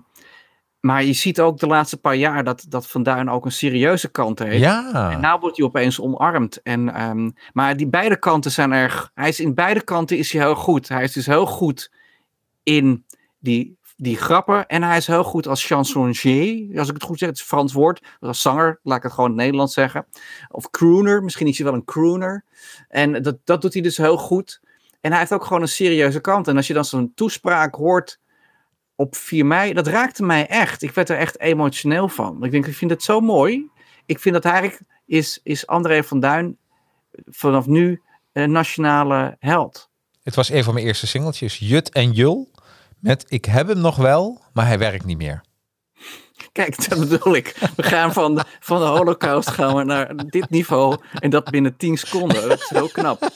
maar 0.80 1.04
je 1.04 1.12
ziet 1.12 1.40
ook 1.40 1.58
de 1.58 1.66
laatste 1.66 1.96
paar 1.96 2.16
jaar 2.16 2.44
dat, 2.44 2.66
dat 2.68 2.86
Van 2.86 3.02
Duin 3.02 3.30
ook 3.30 3.44
een 3.44 3.52
serieuze 3.52 4.10
kant 4.10 4.38
heeft. 4.38 4.58
Ja. 4.58 5.10
En 5.10 5.20
nou 5.20 5.40
wordt 5.40 5.56
hij 5.56 5.66
opeens 5.66 6.00
omarmd. 6.00 6.62
En, 6.62 6.94
ehm, 6.94 7.30
maar 7.52 7.76
die 7.76 7.88
beide 7.88 8.16
kanten 8.16 8.50
zijn 8.50 8.72
erg. 8.72 9.10
Hij 9.14 9.28
is 9.28 9.40
in 9.40 9.54
beide 9.54 9.82
kanten 9.82 10.18
is 10.18 10.32
hij 10.32 10.42
heel 10.42 10.54
goed. 10.54 10.88
Hij 10.88 11.02
is 11.02 11.12
dus 11.12 11.26
heel 11.26 11.46
goed 11.46 11.92
in 12.62 13.04
die, 13.38 13.76
die 13.96 14.16
grappen. 14.16 14.66
En 14.66 14.82
hij 14.82 14.96
is 14.96 15.06
heel 15.06 15.24
goed 15.24 15.46
als 15.46 15.66
chansonnier. 15.66 16.78
Als 16.78 16.88
ik 16.88 16.94
het 16.94 17.02
goed 17.02 17.18
zeg, 17.18 17.28
het 17.28 17.38
is 17.38 17.44
Frans 17.44 17.72
woord. 17.72 18.02
Als 18.20 18.40
zanger, 18.40 18.80
laat 18.82 18.96
ik 18.96 19.02
het 19.02 19.12
gewoon 19.12 19.30
in 19.30 19.36
het 19.36 19.42
Nederlands 19.42 19.74
zeggen. 19.74 20.06
Of 20.48 20.70
crooner, 20.70 21.22
misschien 21.22 21.46
is 21.46 21.56
hij 21.56 21.66
wel 21.66 21.74
een 21.74 21.84
crooner. 21.84 22.44
En 22.88 23.22
dat, 23.22 23.36
dat 23.44 23.62
doet 23.62 23.72
hij 23.72 23.82
dus 23.82 23.96
heel 23.96 24.16
goed. 24.16 24.60
En 25.02 25.10
hij 25.10 25.18
heeft 25.18 25.32
ook 25.32 25.44
gewoon 25.44 25.62
een 25.62 25.68
serieuze 25.68 26.20
kant. 26.20 26.48
En 26.48 26.56
als 26.56 26.66
je 26.66 26.74
dan 26.74 26.84
zo'n 26.84 27.12
toespraak 27.14 27.74
hoort 27.74 28.20
op 28.94 29.16
4 29.16 29.46
mei, 29.46 29.72
dat 29.72 29.86
raakte 29.86 30.22
mij 30.22 30.46
echt. 30.46 30.82
Ik 30.82 30.90
werd 30.90 31.08
er 31.08 31.16
echt 31.16 31.40
emotioneel 31.40 32.08
van. 32.08 32.44
Ik 32.44 32.50
denk, 32.50 32.66
ik 32.66 32.74
vind 32.74 32.90
het 32.90 33.02
zo 33.02 33.20
mooi. 33.20 33.70
Ik 34.06 34.18
vind 34.18 34.34
dat 34.34 34.44
eigenlijk 34.44 34.82
is, 35.06 35.40
is 35.42 35.66
André 35.66 36.02
van 36.02 36.20
Duin 36.20 36.56
vanaf 37.24 37.66
nu 37.66 38.02
een 38.32 38.52
nationale 38.52 39.36
held. 39.38 39.90
Het 40.22 40.34
was 40.34 40.48
een 40.48 40.64
van 40.64 40.74
mijn 40.74 40.86
eerste 40.86 41.06
singeltjes. 41.06 41.58
Jut 41.58 41.90
en 41.90 42.12
Jul. 42.12 42.50
Met 42.98 43.24
Ik 43.28 43.44
heb 43.44 43.68
hem 43.68 43.78
nog 43.78 43.96
wel, 43.96 44.40
maar 44.52 44.66
hij 44.66 44.78
werkt 44.78 45.04
niet 45.04 45.16
meer. 45.16 45.42
Kijk, 46.52 46.88
dat 46.88 47.08
bedoel 47.08 47.34
ik. 47.34 47.56
We 47.76 47.82
gaan 47.82 48.12
van 48.12 48.34
de, 48.34 48.44
van 48.60 48.78
de 48.78 48.84
holocaust 48.84 49.50
gaan 49.50 49.76
we 49.76 49.84
naar 49.84 50.16
dit 50.26 50.50
niveau. 50.50 50.96
En 51.18 51.30
dat 51.30 51.50
binnen 51.50 51.76
10 51.76 51.96
seconden. 51.96 52.48
Dat 52.48 52.60
is 52.60 52.68
heel 52.68 52.88
knap. 52.88 53.30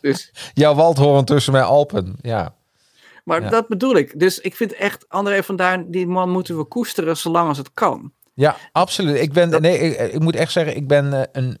Dus, 0.00 0.32
Jouw 0.54 0.74
waldhoren 0.74 1.24
tussen 1.24 1.52
mijn 1.52 1.64
Alpen. 1.64 2.16
Ja. 2.20 2.54
maar 3.24 3.42
Ja. 3.42 3.48
dat 3.48 3.68
bedoel 3.68 3.96
ik. 3.96 4.18
Dus 4.20 4.40
ik 4.40 4.56
vind 4.56 4.72
echt, 4.72 5.04
André 5.08 5.42
van 5.42 5.56
Duin, 5.56 5.90
die 5.90 6.06
man 6.06 6.30
moeten 6.30 6.56
we 6.56 6.64
koesteren 6.64 7.16
zolang 7.16 7.48
als 7.48 7.58
het 7.58 7.70
kan. 7.74 8.12
Ja, 8.34 8.56
absoluut. 8.72 9.20
Ik 9.20 9.32
ben, 9.32 9.62
nee, 9.62 9.78
ik, 9.78 10.12
ik 10.12 10.20
moet 10.20 10.36
echt 10.36 10.52
zeggen, 10.52 10.76
ik 10.76 10.88
ben 10.88 11.12
eh, 11.12 11.22
een 11.32 11.58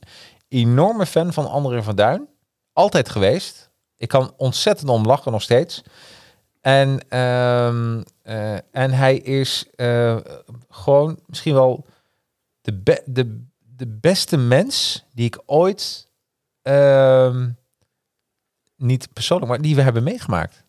enorme 0.48 1.06
fan 1.06 1.32
van 1.32 1.50
André 1.50 1.82
van 1.82 1.96
Duin. 1.96 2.28
Altijd 2.72 3.08
geweest. 3.08 3.70
Ik 3.96 4.08
kan 4.08 4.32
ontzettend 4.36 4.90
om 4.90 5.06
lachen 5.06 5.32
nog 5.32 5.42
steeds. 5.42 5.82
En, 6.66 7.08
ehm, 7.08 8.02
eh, 8.22 8.54
en 8.54 8.90
hij 8.90 9.16
is 9.16 9.66
eh, 9.74 10.16
gewoon 10.68 11.18
misschien 11.26 11.54
wel 11.54 11.86
de, 12.60 12.72
be- 12.74 13.02
de, 13.06 13.44
de 13.76 13.86
beste 13.86 14.36
mens 14.36 15.04
die 15.14 15.26
ik 15.26 15.42
ooit, 15.46 16.08
ehm, 16.62 17.48
niet 18.76 19.12
persoonlijk, 19.12 19.50
maar 19.50 19.60
die 19.60 19.74
we 19.74 19.82
hebben 19.82 20.02
meegemaakt. 20.02 20.64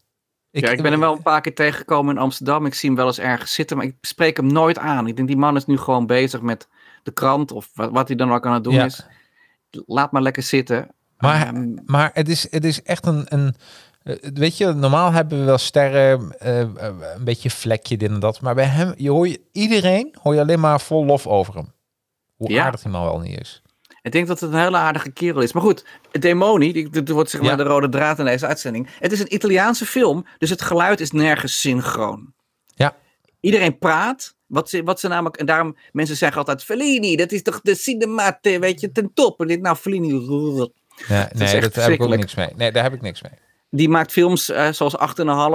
ja, 0.49 0.69
ik 0.69 0.81
ben 0.81 0.91
hem 0.91 0.99
wel 0.99 1.13
een 1.15 1.21
paar 1.21 1.41
keer 1.41 1.55
tegengekomen 1.55 2.15
in 2.15 2.21
Amsterdam. 2.21 2.65
Ik 2.65 2.73
zie 2.73 2.89
hem 2.89 2.97
wel 2.97 3.07
eens 3.07 3.19
ergens 3.19 3.53
zitten, 3.53 3.77
maar 3.77 3.85
ik 3.85 3.95
spreek 4.01 4.37
hem 4.37 4.51
nooit 4.51 4.77
aan. 4.77 5.07
Ik 5.07 5.15
denk, 5.15 5.27
die 5.27 5.37
man 5.37 5.55
is 5.55 5.65
nu 5.65 5.77
gewoon 5.77 6.05
bezig 6.05 6.41
met 6.41 6.67
de 7.03 7.11
krant 7.11 7.51
of 7.51 7.69
wat, 7.73 7.91
wat 7.91 8.07
hij 8.07 8.17
dan 8.17 8.31
ook 8.33 8.45
aan 8.45 8.53
het 8.53 8.63
doen 8.63 8.73
Ja. 8.73 8.85
is. 8.85 9.05
Laat 9.69 10.11
maar 10.11 10.21
lekker 10.21 10.43
zitten. 10.43 10.89
Maar, 11.17 11.47
Ehm, 11.47 11.73
maar 11.85 12.11
het, 12.13 12.29
is, 12.29 12.51
het 12.51 12.65
is 12.65 12.83
echt 12.83 13.05
een, 13.05 13.25
een. 13.29 13.55
Eh, 14.07 14.29
Weet 14.33 14.57
je, 14.57 14.65
normaal 14.73 15.11
hebben 15.11 15.39
we 15.39 15.45
wel 15.45 15.57
sterren, 15.57 16.35
eh, 16.39 16.61
eh, 16.61 16.69
een 17.15 17.23
beetje 17.23 17.49
vlekje, 17.49 17.97
dit 17.97 18.09
en 18.09 18.19
dat. 18.19 18.41
Maar 18.41 18.55
bij 18.55 18.65
hem, 18.65 18.93
je 18.97 19.09
hoor 19.09 19.27
je, 19.27 19.41
iedereen 19.51 20.15
hoor 20.21 20.33
je 20.33 20.39
alleen 20.41 20.59
maar 20.59 20.81
vol 20.81 21.05
lof 21.05 21.27
over 21.27 21.53
hem. 21.55 21.73
Hoe 22.35 22.51
Ja. 22.51 22.63
aardig 22.63 22.83
hij 22.83 22.91
man 22.91 23.03
wel 23.03 23.19
niet 23.19 23.39
is. 23.39 23.61
Ik 24.01 24.11
denk 24.11 24.27
dat 24.27 24.39
het 24.39 24.51
een 24.53 24.59
hele 24.59 24.77
aardige 24.77 25.11
kerel 25.11 25.41
is. 25.41 25.53
Maar 25.53 25.63
goed, 25.63 25.85
Demoni, 26.11 26.73
die- 26.73 26.89
dit 26.89 27.09
wordt 27.09 27.29
zeg 27.29 27.41
maar 27.41 27.49
Ja. 27.49 27.55
de 27.55 27.63
rode 27.63 27.89
draad 27.89 28.19
in 28.19 28.25
deze 28.25 28.47
uitzending. 28.47 28.87
Het 28.99 29.11
is 29.11 29.19
een 29.19 29.33
Italiaanse 29.33 29.85
film, 29.85 30.25
dus 30.37 30.49
het 30.49 30.61
geluid 30.61 30.99
is 30.99 31.11
nergens 31.11 31.59
synchroon. 31.59 32.33
Ja. 32.75 32.95
Iedereen 33.39 33.77
praat. 33.77 34.35
Wat 34.47 34.69
ze, 34.69 34.83
wat 34.83 34.99
ze 34.99 35.07
namelijk, 35.07 35.37
en 35.37 35.45
daarom, 35.45 35.77
mensen 35.91 36.15
zeggen 36.15 36.37
altijd 36.37 36.63
Fellini, 36.63 37.15
dat 37.15 37.31
is 37.31 37.41
toch 37.41 37.59
de 37.61 37.75
cinemate, 37.75 38.59
weet 38.59 38.81
je, 38.81 38.91
ten 38.91 39.11
top. 39.13 39.41
En 39.41 39.47
dit 39.47 39.61
nou, 39.61 39.75
Fellini, 39.75 40.07
Ja, 41.07 41.29
nee, 41.33 41.61
dat 41.61 41.75
heb 41.75 41.89
ik 41.89 42.01
ook 42.03 42.15
niks 42.15 42.35
mee. 42.35 42.49
Nee, 42.55 42.71
daar 42.71 42.83
heb 42.83 42.93
ik 42.93 43.01
niks 43.01 43.21
mee. 43.21 43.31
Die 43.69 43.89
maakt 43.89 44.11
films 44.11 44.49
eh, 44.49 44.71
zoals 44.71 44.95
8,5 44.95 45.03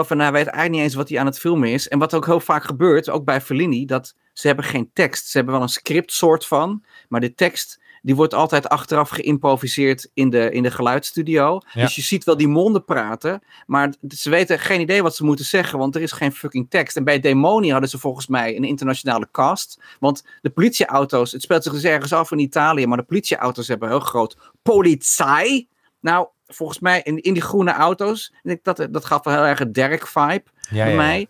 en 0.09 0.19
hij 0.19 0.33
weet 0.33 0.47
eigenlijk 0.47 0.71
niet 0.71 0.81
eens 0.81 0.95
wat 0.95 1.09
hij 1.09 1.19
aan 1.19 1.27
het 1.27 1.39
filmen 1.39 1.69
is. 1.69 1.89
En 1.89 1.99
wat 1.99 2.15
ook 2.15 2.27
heel 2.27 2.41
vaak 2.41 2.65
gebeurt, 2.65 3.11
ook 3.11 3.25
bij 3.25 3.41
Fellini, 3.41 3.87
dat 3.87 4.15
ze 4.33 4.47
hebben 4.47 4.65
geen 4.65 4.91
tekst. 4.93 5.27
Ze 5.27 5.37
hebben 5.37 5.55
wel 5.55 5.63
een 5.63 5.69
script 5.69 6.13
soort 6.13 6.47
van, 6.47 6.85
maar 7.09 7.21
de 7.21 7.35
tekst 7.35 7.81
die 8.03 8.15
wordt 8.15 8.35
altijd 8.35 8.69
achteraf 8.69 9.09
geïmproviseerd 9.09 10.11
in 10.15 10.31
de, 10.31 10.51
in 10.51 10.63
de 10.63 10.71
geluidsstudio. 10.71 11.61
Ja. 11.73 11.83
Dus 11.83 11.95
je 11.95 12.03
ziet 12.03 12.25
wel 12.25 12.37
die 12.37 12.49
monden 12.49 12.85
praten, 12.85 13.43
maar 13.67 13.95
ze 14.09 14.31
weten 14.31 14.59
geen 14.59 14.81
idee 14.81 15.03
wat 15.03 15.17
ze 15.17 15.25
moeten 15.25 15.45
zeggen, 15.45 15.79
want 15.79 15.95
er 15.95 16.03
is 16.03 16.13
geen 16.13 16.33
fucking 16.33 16.71
tekst. 16.71 16.97
En 16.97 17.05
bij 17.05 17.21
Demoni 17.21 17.71
hadden 17.71 17.89
ze 17.89 17.99
volgens 17.99 18.27
mij 18.27 18.57
een 18.57 18.65
internationale 18.65 19.29
cast, 19.31 19.83
want 20.01 20.25
de 20.41 20.51
politieauto's, 20.51 21.33
het 21.33 21.43
speelt 21.43 21.63
zich 21.63 21.73
dus 21.73 21.85
ergens 21.85 22.13
af 22.13 22.31
in 22.31 22.39
Italië, 22.39 22.87
maar 22.87 22.99
de 22.99 23.03
politieauto's 23.03 23.69
hebben 23.69 23.89
heel 23.89 24.01
groot 24.01 24.37
politie. 24.63 25.69
Nou, 26.01 26.29
volgens 26.53 26.79
mij 26.79 27.01
in, 27.03 27.23
in 27.23 27.33
die 27.33 27.43
groene 27.43 27.73
auto's, 27.73 28.33
ik 28.43 28.65
dat, 28.65 28.87
dat 28.91 29.05
gaf 29.05 29.25
wel 29.25 29.35
heel 29.35 29.45
erg 29.45 29.61
een 29.61 29.73
Derek-vibe 29.73 30.45
Ja, 30.71 30.85
bij 30.85 30.91
ja, 30.91 30.97
mij. 30.97 31.27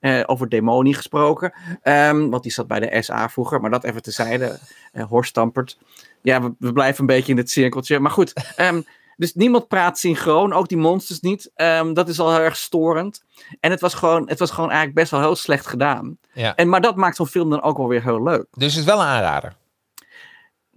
Eh, 0.00 0.20
over 0.26 0.48
Demoni 0.48 0.94
gesproken. 0.94 1.52
Ehm, 1.82 2.28
want 2.28 2.42
die 2.42 2.52
zat 2.52 2.66
bij 2.66 2.80
de 2.80 3.02
SA 3.02 3.28
vroeger, 3.28 3.60
maar 3.60 3.70
dat 3.70 3.84
even 3.84 4.02
tezijde. 4.02 4.58
Uh, 4.92 5.04
Horst 5.04 5.30
Stampert. 5.30 5.78
Ja, 6.22 6.42
we, 6.42 6.54
we 6.58 6.72
blijven 6.72 7.00
een 7.00 7.06
beetje 7.06 7.32
in 7.32 7.38
het 7.38 7.50
cirkeltje. 7.50 7.98
Maar 8.00 8.10
goed, 8.10 8.32
ehm, 8.56 8.80
dus 9.16 9.34
niemand 9.34 9.68
praat 9.68 9.98
synchroon, 9.98 10.52
ook 10.52 10.68
die 10.68 10.78
monsters 10.78 11.20
niet. 11.20 11.50
Ehm, 11.54 11.92
dat 11.92 12.08
is 12.08 12.20
al 12.20 12.32
heel 12.32 12.44
erg 12.44 12.56
storend. 12.56 13.24
En 13.60 13.70
het 13.70 13.80
was, 13.80 13.94
gewoon, 13.94 14.28
het 14.28 14.38
was 14.38 14.50
gewoon 14.50 14.68
eigenlijk 14.68 14.98
best 14.98 15.10
wel 15.10 15.20
heel 15.20 15.36
slecht 15.36 15.66
gedaan. 15.66 16.18
Ja. 16.32 16.54
En, 16.54 16.68
maar 16.68 16.80
dat 16.80 16.96
maakt 16.96 17.16
zo'n 17.16 17.26
film 17.26 17.50
dan 17.50 17.62
ook 17.62 17.76
wel 17.76 17.88
weer 17.88 18.02
heel 18.02 18.22
leuk. 18.22 18.46
Dus 18.50 18.72
het 18.72 18.80
is 18.80 18.88
wel 18.88 19.00
een 19.00 19.06
aanrader. 19.06 19.54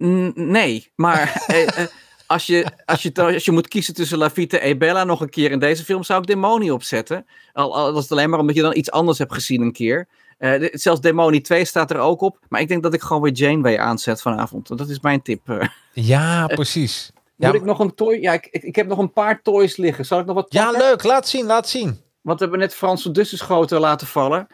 N- 0.04 0.32
nee, 0.34 0.92
maar 0.94 1.42
eh, 1.46 1.78
eh, 1.78 1.86
als, 2.28 2.46
je, 2.46 2.66
als, 2.84 3.02
je, 3.02 3.14
als 3.14 3.44
je 3.44 3.52
moet 3.52 3.68
kiezen 3.68 3.94
tussen 3.94 4.18
La 4.18 4.30
Vita 4.30 4.58
e 4.60 4.76
Bella 4.76 5.04
nog 5.04 5.20
een 5.20 5.30
keer 5.30 5.50
in 5.50 5.58
deze 5.58 5.84
film, 5.84 6.02
zou 6.02 6.20
ik 6.20 6.26
Demoni 6.26 6.70
opzetten. 6.70 7.26
Al, 7.52 7.76
al 7.76 7.92
was 7.92 8.02
het 8.02 8.12
alleen 8.12 8.30
maar 8.30 8.38
omdat 8.38 8.56
je 8.56 8.62
dan 8.62 8.76
iets 8.76 8.90
anders 8.90 9.18
hebt 9.18 9.32
gezien 9.32 9.62
een 9.62 9.72
keer. 9.72 10.08
Eh, 10.38 10.68
zelfs 10.72 11.00
Demoni 11.00 11.40
2 11.40 11.64
staat 11.64 11.90
er 11.90 11.98
ook 11.98 12.20
op. 12.20 12.38
Maar 12.48 12.60
ik 12.60 12.68
denk 12.68 12.82
dat 12.82 12.94
ik 12.94 13.00
gewoon 13.00 13.22
weer 13.22 13.32
Janeway 13.32 13.78
aanzet 13.78 14.20
vanavond. 14.20 14.78
Dat 14.78 14.88
is 14.88 15.00
mijn 15.00 15.22
tip. 15.22 15.48
eh. 15.48 15.68
Ja, 15.92 16.46
precies. 16.46 17.10
Ja, 17.36 17.46
Moet 17.46 17.56
ik 17.56 17.64
nog 17.64 17.78
een 17.78 17.94
toy? 17.94 18.20
Ja, 18.20 18.32
ik, 18.32 18.46
ik, 18.46 18.76
heb 18.76 18.86
nog 18.86 18.98
een 18.98 19.12
paar 19.12 19.42
toys 19.42 19.76
liggen. 19.76 20.06
Zal 20.06 20.18
ik 20.18 20.26
nog 20.26 20.34
wat 20.34 20.52
ja, 20.52 20.70
leuk. 20.70 21.02
Laat 21.02 21.28
zien, 21.28 21.46
laat 21.46 21.68
zien. 21.68 22.00
Want 22.20 22.38
we 22.38 22.44
hebben 22.44 22.58
net 22.58 22.74
Frans 22.74 23.02
van 23.02 23.12
Dussenschoten 23.12 23.80
laten 23.80 24.06
vallen. 24.06 24.46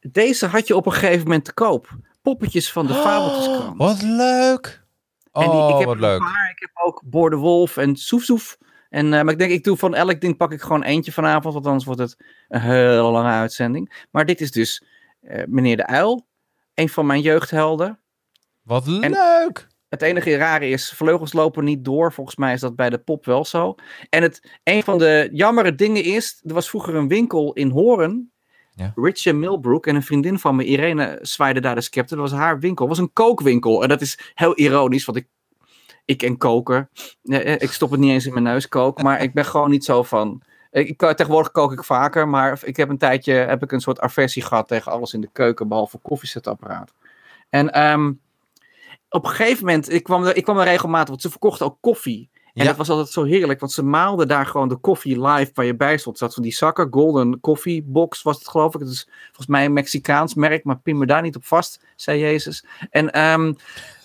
Deze 0.00 0.46
had 0.46 0.66
je 0.66 0.76
op 0.76 0.86
een 0.86 0.92
gegeven 0.92 1.22
moment 1.22 1.44
te 1.44 1.52
koop. 1.52 1.88
Poppetjes 2.22 2.72
van 2.72 2.86
de 2.86 2.94
Fabeltjeskrant. 2.94 3.78
Wat 3.78 4.02
leuk. 4.02 4.86
En 5.42 5.50
die, 5.50 5.60
Oh, 5.60 5.68
ik 5.70 5.76
heb 5.78 5.86
wat 5.86 5.98
leuk. 5.98 6.18
paar. 6.18 6.50
Ik 6.54 6.58
heb 6.60 6.70
ook 6.74 7.02
Boor 7.04 7.30
de 7.30 7.36
Wolf 7.36 7.76
en 7.76 7.96
Soef 7.96 8.22
Soef. 8.22 8.58
En, 8.88 9.04
eh, 9.14 9.22
maar 9.22 9.32
ik 9.32 9.38
denk, 9.38 9.50
ik 9.50 9.64
doe 9.64 9.76
van 9.76 9.94
elk 9.94 10.20
ding 10.20 10.36
pak 10.36 10.52
ik 10.52 10.60
gewoon 10.60 10.82
eentje 10.82 11.12
vanavond. 11.12 11.54
Want 11.54 11.66
anders 11.66 11.84
wordt 11.84 12.00
het 12.00 12.16
een 12.48 12.60
hele 12.60 13.02
lange 13.02 13.30
uitzending. 13.30 14.06
Maar 14.10 14.26
dit 14.26 14.40
is 14.40 14.50
dus 14.50 14.84
eh, 15.20 15.42
meneer 15.46 15.76
de 15.76 15.86
Uil. 15.86 16.26
Een 16.74 16.88
van 16.88 17.06
mijn 17.06 17.20
jeugdhelden. 17.20 18.00
Wat 18.62 18.86
En- 18.86 19.10
leuk. 19.10 19.66
Het 19.88 20.02
enige 20.02 20.36
rare 20.36 20.68
is, 20.68 20.90
vleugels 20.90 21.32
lopen 21.32 21.64
niet 21.64 21.84
door. 21.84 22.12
Volgens 22.12 22.36
mij 22.36 22.52
is 22.52 22.60
dat 22.60 22.76
bij 22.76 22.90
de 22.90 22.98
pop 22.98 23.24
wel 23.24 23.44
zo. 23.44 23.74
En 24.10 24.22
het, 24.22 24.58
een 24.64 24.82
van 24.82 24.98
de 24.98 25.28
jammere 25.32 25.74
dingen 25.74 26.04
is, 26.04 26.40
er 26.44 26.54
was 26.54 26.68
vroeger 26.68 26.94
een 26.94 27.08
winkel 27.08 27.52
in 27.52 27.70
Horen. 27.70 28.32
Ja. 28.78 28.92
Richard 28.94 29.36
Milbrook 29.36 29.86
en 29.86 29.94
een 29.94 30.02
vriendin 30.02 30.38
van 30.38 30.56
me, 30.56 30.64
Irene, 30.64 31.18
zwaaide 31.22 31.60
daar 31.60 31.74
de 31.74 31.80
scepter. 31.80 32.16
Dat 32.16 32.30
was 32.30 32.38
haar 32.38 32.58
winkel. 32.58 32.88
Was 32.88 32.98
een 32.98 33.12
kookwinkel. 33.12 33.82
En 33.82 33.88
dat 33.88 34.00
is 34.00 34.32
heel 34.34 34.56
ironisch, 34.58 35.04
want 35.04 35.18
ik, 35.18 35.26
ik 36.04 36.22
en 36.22 36.36
koken. 36.36 36.88
eh, 37.24 37.52
Ik 37.52 37.70
stop 37.70 37.90
het 37.90 38.00
niet 38.00 38.10
eens 38.10 38.26
in 38.26 38.32
mijn 38.32 38.44
neus, 38.44 38.68
kook. 38.68 39.02
Maar 39.02 39.22
ik 39.22 39.32
ben 39.34 39.44
gewoon 39.44 39.70
niet 39.70 39.84
zo 39.84 40.02
van... 40.02 40.42
Ik- 40.70 40.98
tegenwoordig 40.98 41.52
kook 41.52 41.72
ik 41.72 41.84
vaker, 41.84 42.28
maar 42.28 42.60
ik 42.64 42.76
heb 42.76 42.88
een 42.88 42.98
tijdje 42.98 43.32
heb 43.32 43.62
ik 43.62 43.72
een 43.72 43.80
soort 43.80 44.00
aversie 44.00 44.42
gehad 44.42 44.68
tegen 44.68 44.92
alles 44.92 45.12
in 45.12 45.20
de 45.20 45.28
keuken, 45.32 45.68
behalve 45.68 45.98
koffiezetapparaat. 45.98 46.92
En 47.48 47.72
ehm, 47.72 48.12
op 49.08 49.24
een 49.24 49.30
gegeven 49.30 49.64
moment, 49.64 49.92
ik 49.92 50.02
kwam, 50.02 50.24
er, 50.24 50.36
ik 50.36 50.44
kwam 50.44 50.58
er 50.58 50.64
regelmatig, 50.64 51.08
want 51.08 51.22
ze 51.22 51.30
verkochten 51.30 51.66
ook 51.66 51.76
koffie. 51.80 52.30
En 52.58 52.64
Ja. 52.64 52.70
dat 52.70 52.76
was 52.76 52.88
altijd 52.90 53.08
zo 53.08 53.24
heerlijk, 53.24 53.60
want 53.60 53.72
ze 53.72 53.82
maalden 53.82 54.28
daar 54.28 54.46
gewoon 54.46 54.68
de 54.68 54.76
koffie 54.76 55.26
live 55.26 55.50
waar 55.54 55.64
je 55.64 55.76
bij 55.76 55.98
stond. 55.98 56.18
Zat 56.18 56.34
van 56.34 56.42
die 56.42 56.52
zakken, 56.52 56.88
Golden 56.90 57.40
Coffee 57.40 57.82
Box 57.86 58.22
was 58.22 58.38
het 58.38 58.48
geloof 58.48 58.74
ik. 58.74 58.80
Het 58.80 58.88
is 58.88 59.08
volgens 59.26 59.46
mij 59.46 59.64
een 59.64 59.72
Mexicaans 59.72 60.34
merk, 60.34 60.64
maar 60.64 60.78
pin 60.78 60.98
me 60.98 61.06
daar 61.06 61.22
niet 61.22 61.36
op 61.36 61.44
vast, 61.44 61.80
zei 61.96 62.20
Jezus. 62.20 62.64
En 62.90 63.12
ehm, 63.12 63.52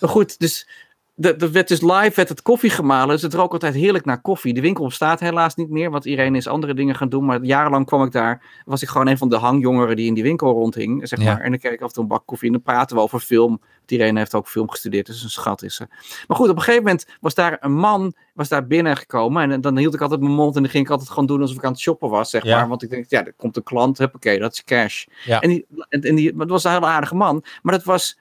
goed, 0.00 0.38
dus 0.38 0.68
de, 1.16 1.36
de 1.36 1.50
werd 1.50 1.68
dus 1.68 1.80
live 1.80 2.12
werd 2.14 2.28
het 2.28 2.42
koffie 2.42 2.70
gemalen. 2.70 3.08
Dus 3.08 3.22
het 3.22 3.34
rook 3.34 3.52
altijd 3.52 3.74
heerlijk 3.74 4.04
naar 4.04 4.20
koffie. 4.20 4.54
De 4.54 4.60
winkel 4.60 4.84
bestaat 4.84 5.20
helaas 5.20 5.54
niet 5.54 5.70
meer, 5.70 5.90
want 5.90 6.04
iedereen 6.04 6.34
is 6.34 6.46
andere 6.46 6.74
dingen 6.74 6.94
gaan 6.94 7.08
doen. 7.08 7.24
Maar 7.24 7.42
jarenlang 7.42 7.86
kwam 7.86 8.02
ik 8.04 8.12
daar, 8.12 8.42
was 8.64 8.82
ik 8.82 8.88
gewoon 8.88 9.06
een 9.06 9.18
van 9.18 9.28
de 9.28 9.36
hangjongeren 9.36 9.96
die 9.96 10.06
in 10.06 10.14
die 10.14 10.22
winkel 10.22 10.52
rondhing. 10.52 11.08
Zeg 11.08 11.18
Ja. 11.18 11.24
maar. 11.24 11.40
En 11.40 11.50
dan 11.50 11.58
kreeg 11.58 11.72
ik 11.72 11.80
af 11.80 11.86
en 11.88 11.92
toe 11.94 12.02
een 12.02 12.08
bak 12.08 12.22
koffie 12.26 12.46
en 12.46 12.52
dan 12.54 12.62
praten 12.62 12.96
we 12.96 13.02
over 13.02 13.20
film. 13.20 13.48
Want 13.78 13.90
iedereen 13.90 14.16
heeft 14.16 14.34
ook 14.34 14.48
film 14.48 14.70
gestudeerd, 14.70 15.06
dus 15.06 15.22
een 15.22 15.30
schat 15.30 15.62
is 15.62 15.74
ze. 15.76 15.86
Maar 16.26 16.36
goed, 16.36 16.48
op 16.48 16.56
een 16.56 16.62
gegeven 16.62 16.84
moment 16.84 17.06
was 17.20 17.34
daar 17.34 17.56
een 17.60 17.74
man 17.74 18.14
was 18.34 18.48
daar 18.48 18.66
binnengekomen. 18.66 19.50
En 19.50 19.60
dan 19.60 19.78
hield 19.78 19.94
ik 19.94 20.00
altijd 20.00 20.20
mijn 20.20 20.32
mond 20.32 20.56
en 20.56 20.62
dan 20.62 20.70
ging 20.70 20.84
ik 20.84 20.90
altijd 20.90 21.08
gewoon 21.08 21.26
doen 21.26 21.40
alsof 21.40 21.56
ik 21.56 21.64
aan 21.64 21.72
het 21.72 21.80
shoppen 21.80 22.08
was, 22.10 22.30
zeg 22.30 22.44
Ja. 22.44 22.56
maar. 22.58 22.68
Want 22.68 22.82
ik 22.82 22.90
denk, 22.90 23.04
ja, 23.08 23.24
er 23.24 23.32
komt 23.36 23.56
een 23.56 23.62
klant, 23.62 23.98
huppakee, 23.98 24.38
dat 24.38 24.52
is 24.52 24.64
cash. 24.64 25.04
Ja. 25.24 25.40
En, 25.40 25.48
die, 25.48 25.66
en, 25.88 26.14
die, 26.14 26.34
maar 26.34 26.46
was 26.46 26.64
een 26.64 26.72
hele 26.72 26.86
aardige 26.86 27.14
man. 27.14 27.44
Maar 27.62 27.74
dat 27.74 27.84
was, 27.84 28.18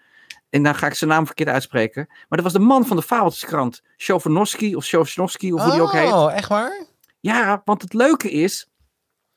en 0.53 0.63
dan 0.63 0.75
ga 0.75 0.87
ik 0.87 0.93
zijn 0.93 1.09
naam 1.09 1.25
verkeerd 1.25 1.49
uitspreken. 1.49 2.05
Maar 2.07 2.25
dat 2.29 2.43
was 2.43 2.53
de 2.53 2.59
man 2.59 2.85
van 2.85 2.97
de 2.97 3.03
Fabeltjeskrant. 3.03 3.81
Sjovanovski 3.97 4.75
of 4.75 4.85
Sjovanovski, 4.85 5.53
of 5.53 5.61
hoe 5.61 5.71
die 5.71 5.81
ook 5.81 5.91
heet. 5.91 6.11
Oh, 6.11 6.33
echt 6.33 6.49
waar? 6.49 6.85
Ja, 7.19 7.61
want 7.65 7.81
het 7.81 7.93
leuke 7.93 8.31
is, 8.31 8.69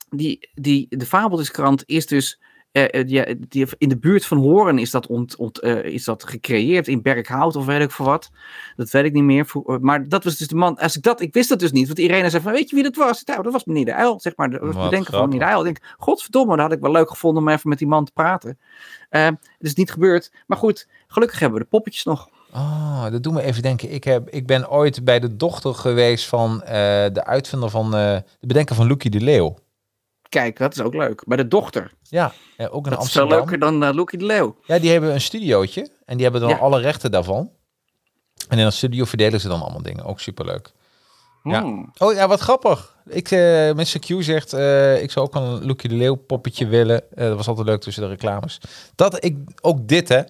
die, 0.08 0.50
die, 0.54 0.86
de 0.88 1.06
Fabeltjeskrant 1.06 1.82
is 1.86 2.06
dus... 2.06 2.40
eh, 2.76 3.26
eh, 3.26 3.68
in 3.78 3.88
de 3.88 3.98
buurt 3.98 4.26
van 4.26 4.38
Horen 4.38 4.78
is 4.78 4.90
dat, 4.90 5.06
ont, 5.06 5.36
ont, 5.36 5.58
eh, 5.58 5.84
is 5.84 6.04
dat 6.04 6.24
gecreëerd, 6.24 6.88
in 6.88 7.02
Berkhout 7.02 7.56
of 7.56 7.66
weet 7.66 7.80
ik 7.80 7.90
voor 7.90 8.06
wat. 8.06 8.30
Dat 8.76 8.90
weet 8.90 9.04
ik 9.04 9.12
niet 9.12 9.22
meer. 9.22 9.46
Maar 9.80 10.08
dat 10.08 10.24
was 10.24 10.36
dus 10.36 10.48
de 10.48 10.54
man. 10.54 10.78
Als 10.78 10.96
ik 10.96 11.02
dat, 11.02 11.20
ik 11.20 11.34
wist 11.34 11.48
dat 11.48 11.58
dus 11.58 11.72
niet. 11.72 11.86
Want 11.86 11.98
iedereen 11.98 12.30
zei 12.30 12.42
van, 12.42 12.52
weet 12.52 12.70
je 12.70 12.74
wie 12.74 12.84
dat 12.84 12.96
was? 12.96 13.24
Nou, 13.24 13.42
dat 13.42 13.52
was 13.52 13.64
meneer 13.64 13.84
de 13.84 13.94
Uil, 13.94 14.20
zeg 14.20 14.36
maar. 14.36 14.50
Dat 14.50 14.60
was 14.60 14.84
bedenken 14.84 15.12
van 15.12 15.28
meneer 15.28 15.38
de. 15.38 15.44
Uil. 15.44 15.58
Ik 15.58 15.64
denk, 15.64 15.94
godverdomme, 15.98 16.56
dat 16.56 16.64
had 16.64 16.72
ik 16.72 16.80
wel 16.80 16.92
leuk 16.92 17.10
gevonden 17.10 17.42
om 17.42 17.48
even 17.48 17.68
met 17.68 17.78
die 17.78 17.88
man 17.88 18.04
te 18.04 18.12
praten. 18.12 18.58
Het 19.08 19.38
is 19.58 19.74
niet 19.74 19.90
gebeurd. 19.90 20.32
Maar 20.46 20.58
goed, 20.58 20.88
gelukkig 21.06 21.38
hebben 21.38 21.58
we 21.58 21.64
de 21.64 21.70
poppetjes 21.70 22.04
nog. 22.04 22.28
Oh, 22.54 23.10
dat 23.10 23.22
doet 23.22 23.32
me 23.32 23.42
even 23.42 23.62
denken. 23.62 23.92
Ik, 23.92 24.04
heb, 24.04 24.28
ik 24.30 24.46
ben 24.46 24.70
ooit 24.70 25.04
bij 25.04 25.20
de 25.20 25.36
dochter 25.36 25.74
geweest 25.74 26.26
van 26.26 26.58
de 27.12 27.24
uitvinder 27.24 27.70
van 27.70 27.90
de 27.90 28.22
bedenker 28.40 28.74
van 28.74 28.86
Loekie 28.86 29.10
de 29.10 29.20
Leeuw. 29.20 29.56
Kijk, 30.28 30.58
dat 30.58 30.72
is 30.72 30.80
ook 30.80 30.94
leuk. 30.94 31.22
Bij 31.26 31.36
de 31.36 31.48
dochter. 31.48 31.92
Ja, 32.02 32.32
ook 32.58 32.84
in 32.84 32.90
Dat 32.90 32.92
is 32.92 32.98
Amsterdam. 32.98 33.38
leuker 33.38 33.58
dan 33.58 33.82
uh, 33.82 33.90
Loekie 33.92 34.18
de 34.18 34.24
Leeuw. 34.24 34.56
Ja, 34.64 34.78
die 34.78 34.90
hebben 34.90 35.12
een 35.12 35.20
studiootje 35.20 35.88
en 36.04 36.14
die 36.14 36.22
hebben 36.22 36.40
dan 36.40 36.50
Ja. 36.50 36.56
alle 36.56 36.80
rechten 36.80 37.10
daarvan. 37.10 37.50
En 38.48 38.58
in 38.58 38.64
dat 38.64 38.72
studio 38.74 39.04
verdelen 39.04 39.40
ze 39.40 39.48
dan 39.48 39.60
allemaal 39.62 39.82
dingen. 39.82 40.04
Ook 40.04 40.20
superleuk. 40.20 40.72
Ja. 41.42 41.60
Hmm. 41.62 41.92
Oh 41.98 42.14
ja, 42.14 42.28
wat 42.28 42.40
grappig. 42.40 42.96
Ik, 43.06 43.30
eh 43.30 43.72
Mr. 43.74 43.98
Q 43.98 44.22
zegt, 44.22 44.52
eh, 44.52 45.02
ik 45.02 45.10
zou 45.10 45.26
ook 45.26 45.34
een 45.34 45.66
Loekie 45.66 45.88
de 45.88 45.94
Leeuw 45.94 46.14
poppetje 46.14 46.66
willen. 46.66 47.02
Dat 47.14 47.36
was 47.36 47.48
altijd 47.48 47.66
leuk 47.66 47.80
tussen 47.80 48.02
de 48.02 48.08
reclames. 48.08 48.60
Dat 48.94 49.24
ik, 49.24 49.36
ook 49.60 49.88
dit 49.88 50.08
hè. 50.08 50.22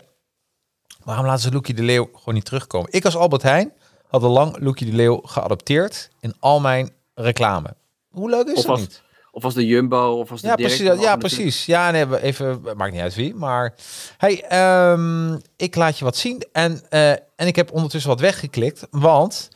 Waarom 1.04 1.26
laten 1.26 1.42
ze 1.42 1.52
Loekie 1.52 1.74
de 1.74 1.82
Leeuw 1.82 2.10
gewoon 2.14 2.34
niet 2.34 2.44
terugkomen? 2.44 2.88
Ik 2.92 3.04
als 3.04 3.16
Albert 3.16 3.42
Heijn 3.42 3.72
had 4.06 4.22
al 4.22 4.30
lang 4.30 4.56
Loekie 4.60 4.90
de 4.90 4.96
Leeuw 4.96 5.20
geadopteerd 5.22 6.10
in 6.20 6.34
al 6.40 6.60
mijn 6.60 6.90
reclame. 7.14 7.68
Hoe 8.10 8.30
leuk 8.30 8.46
is 8.46 8.54
Of 8.54 8.60
dat 8.62 8.70
als- 8.70 8.80
niet? 8.80 9.02
Of 9.36 9.44
als 9.44 9.54
de 9.54 9.66
Jumbo, 9.66 10.18
of 10.18 10.30
als 10.30 10.40
de 10.40 10.46
Ja, 10.46 10.56
Dirk, 10.56 10.68
precies. 10.68 10.86
Ja, 10.86 10.94
natuurlijk- 10.94 11.18
precies. 11.18 11.66
Ja, 11.66 11.90
nee, 11.90 12.06
we 12.06 12.22
even, 12.22 12.62
maakt 12.76 12.92
niet 12.92 13.00
uit 13.00 13.14
wie. 13.14 13.34
Maar 13.34 13.74
hey, 14.16 14.44
ehm, 14.44 15.38
ik 15.56 15.74
laat 15.74 15.98
je 15.98 16.04
wat 16.04 16.16
zien. 16.16 16.44
En, 16.52 16.80
eh, 16.88 17.10
en 17.10 17.46
ik 17.46 17.56
heb 17.56 17.72
ondertussen 17.72 18.10
wat 18.10 18.20
weggeklikt. 18.20 18.86
Want, 18.90 19.48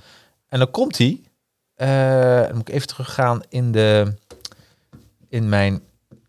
en 0.49 0.59
dan 0.59 0.71
komt 0.71 0.99
hij. 0.99 1.21
Eh, 1.75 2.47
dan 2.47 2.57
moet 2.57 2.69
ik 2.69 2.75
even 2.75 2.87
teruggaan 2.87 3.43
in, 3.49 3.73
de, 3.73 4.15
in 5.29 5.49
mijn 5.49 5.83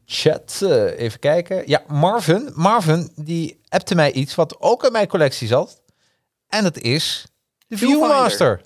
chat. 0.05 0.59
Eh, 0.63 0.99
even 0.99 1.19
kijken. 1.19 1.63
Ja, 1.65 1.83
Marvin. 1.87 2.51
Marvin, 2.53 3.11
die 3.15 3.59
appte 3.69 3.95
mij 3.95 4.11
iets 4.11 4.35
wat 4.35 4.59
ook 4.59 4.83
in 4.83 4.91
mijn 4.91 5.07
collectie 5.07 5.47
zat. 5.47 5.81
En 6.47 6.63
dat 6.63 6.77
is 6.77 7.25
de. 7.67 7.77
Viewmaster. 7.77 8.61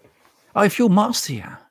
Oh, 0.53 0.69
Viewmaster, 0.69 1.33
ja. 1.35 1.64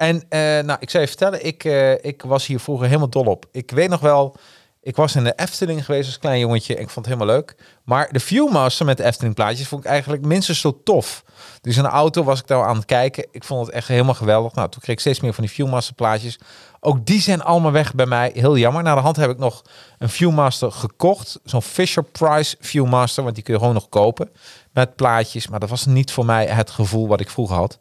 En 0.00 0.22
eh, 0.28 0.40
nou, 0.40 0.76
ik 0.80 0.90
zou 0.90 1.02
je 1.02 1.08
vertellen, 1.08 1.46
ik, 1.46 1.64
eh, 1.64 2.04
ik 2.04 2.22
was 2.22 2.46
hier 2.46 2.60
vroeger 2.60 2.86
helemaal 2.86 3.08
dol 3.08 3.24
op. 3.24 3.46
Ik 3.52 3.70
weet 3.70 3.88
nog 3.88 4.00
wel, 4.00 4.36
ik 4.82 4.96
was 4.96 5.14
in 5.14 5.24
de 5.24 5.32
Efteling 5.36 5.84
geweest 5.84 6.06
als 6.06 6.18
klein 6.18 6.38
jongetje 6.40 6.74
en 6.76 6.82
ik 6.82 6.90
vond 6.90 7.06
het 7.06 7.14
helemaal 7.14 7.36
leuk. 7.36 7.56
Maar 7.84 8.08
de 8.12 8.20
Viewmaster 8.20 8.86
met 8.86 8.96
de 8.96 9.04
Efteling 9.04 9.34
plaatjes 9.34 9.68
vond 9.68 9.84
ik 9.84 9.90
eigenlijk 9.90 10.24
minstens 10.24 10.60
zo 10.60 10.80
tof. 10.84 11.24
Dus 11.60 11.76
in 11.76 11.82
de 11.82 11.88
auto 11.88 12.24
was 12.24 12.40
ik 12.40 12.46
daar 12.46 12.64
aan 12.64 12.76
het 12.76 12.84
kijken. 12.84 13.26
Ik 13.30 13.44
vond 13.44 13.66
het 13.66 13.74
echt 13.74 13.88
helemaal 13.88 14.14
geweldig. 14.14 14.54
Nou, 14.54 14.68
toen 14.68 14.80
kreeg 14.80 14.94
ik 14.94 15.00
steeds 15.00 15.20
meer 15.20 15.34
van 15.34 15.44
die 15.44 15.52
Viewmaster 15.52 15.94
plaatjes. 15.94 16.38
Ook 16.80 17.06
die 17.06 17.20
zijn 17.20 17.42
allemaal 17.42 17.72
weg 17.72 17.94
bij 17.94 18.06
mij. 18.06 18.30
Heel 18.34 18.56
jammer. 18.56 18.82
Na 18.82 18.94
de 18.94 19.00
hand 19.00 19.16
heb 19.16 19.30
ik 19.30 19.38
nog 19.38 19.62
een 19.98 20.08
Viewmaster 20.08 20.72
gekocht. 20.72 21.40
Zo'n 21.44 21.62
Fisher 21.62 22.04
Price 22.04 22.56
Viewmaster, 22.60 23.22
want 23.22 23.34
die 23.34 23.44
kun 23.44 23.54
je 23.54 23.58
gewoon 23.60 23.74
nog 23.74 23.88
kopen. 23.88 24.30
Met 24.72 24.96
plaatjes. 24.96 25.48
Maar 25.48 25.60
dat 25.60 25.68
was 25.68 25.86
niet 25.86 26.12
voor 26.12 26.24
mij 26.24 26.46
het 26.46 26.70
gevoel 26.70 27.08
wat 27.08 27.20
ik 27.20 27.30
vroeger 27.30 27.56
had. 27.56 27.78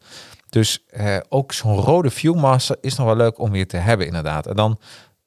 Dus 0.50 0.84
eh, 0.88 1.18
ook 1.30 1.52
zo'n 1.54 1.76
rode 1.76 2.10
Viewmaster 2.10 2.78
is 2.82 2.96
nog 2.96 3.06
wel 3.06 3.16
leuk 3.16 3.40
om 3.40 3.52
weer 3.52 3.68
te 3.68 3.78
hebben, 3.78 4.08
inderdaad. 4.08 4.48
En 4.48 4.56
dan, 4.56 4.80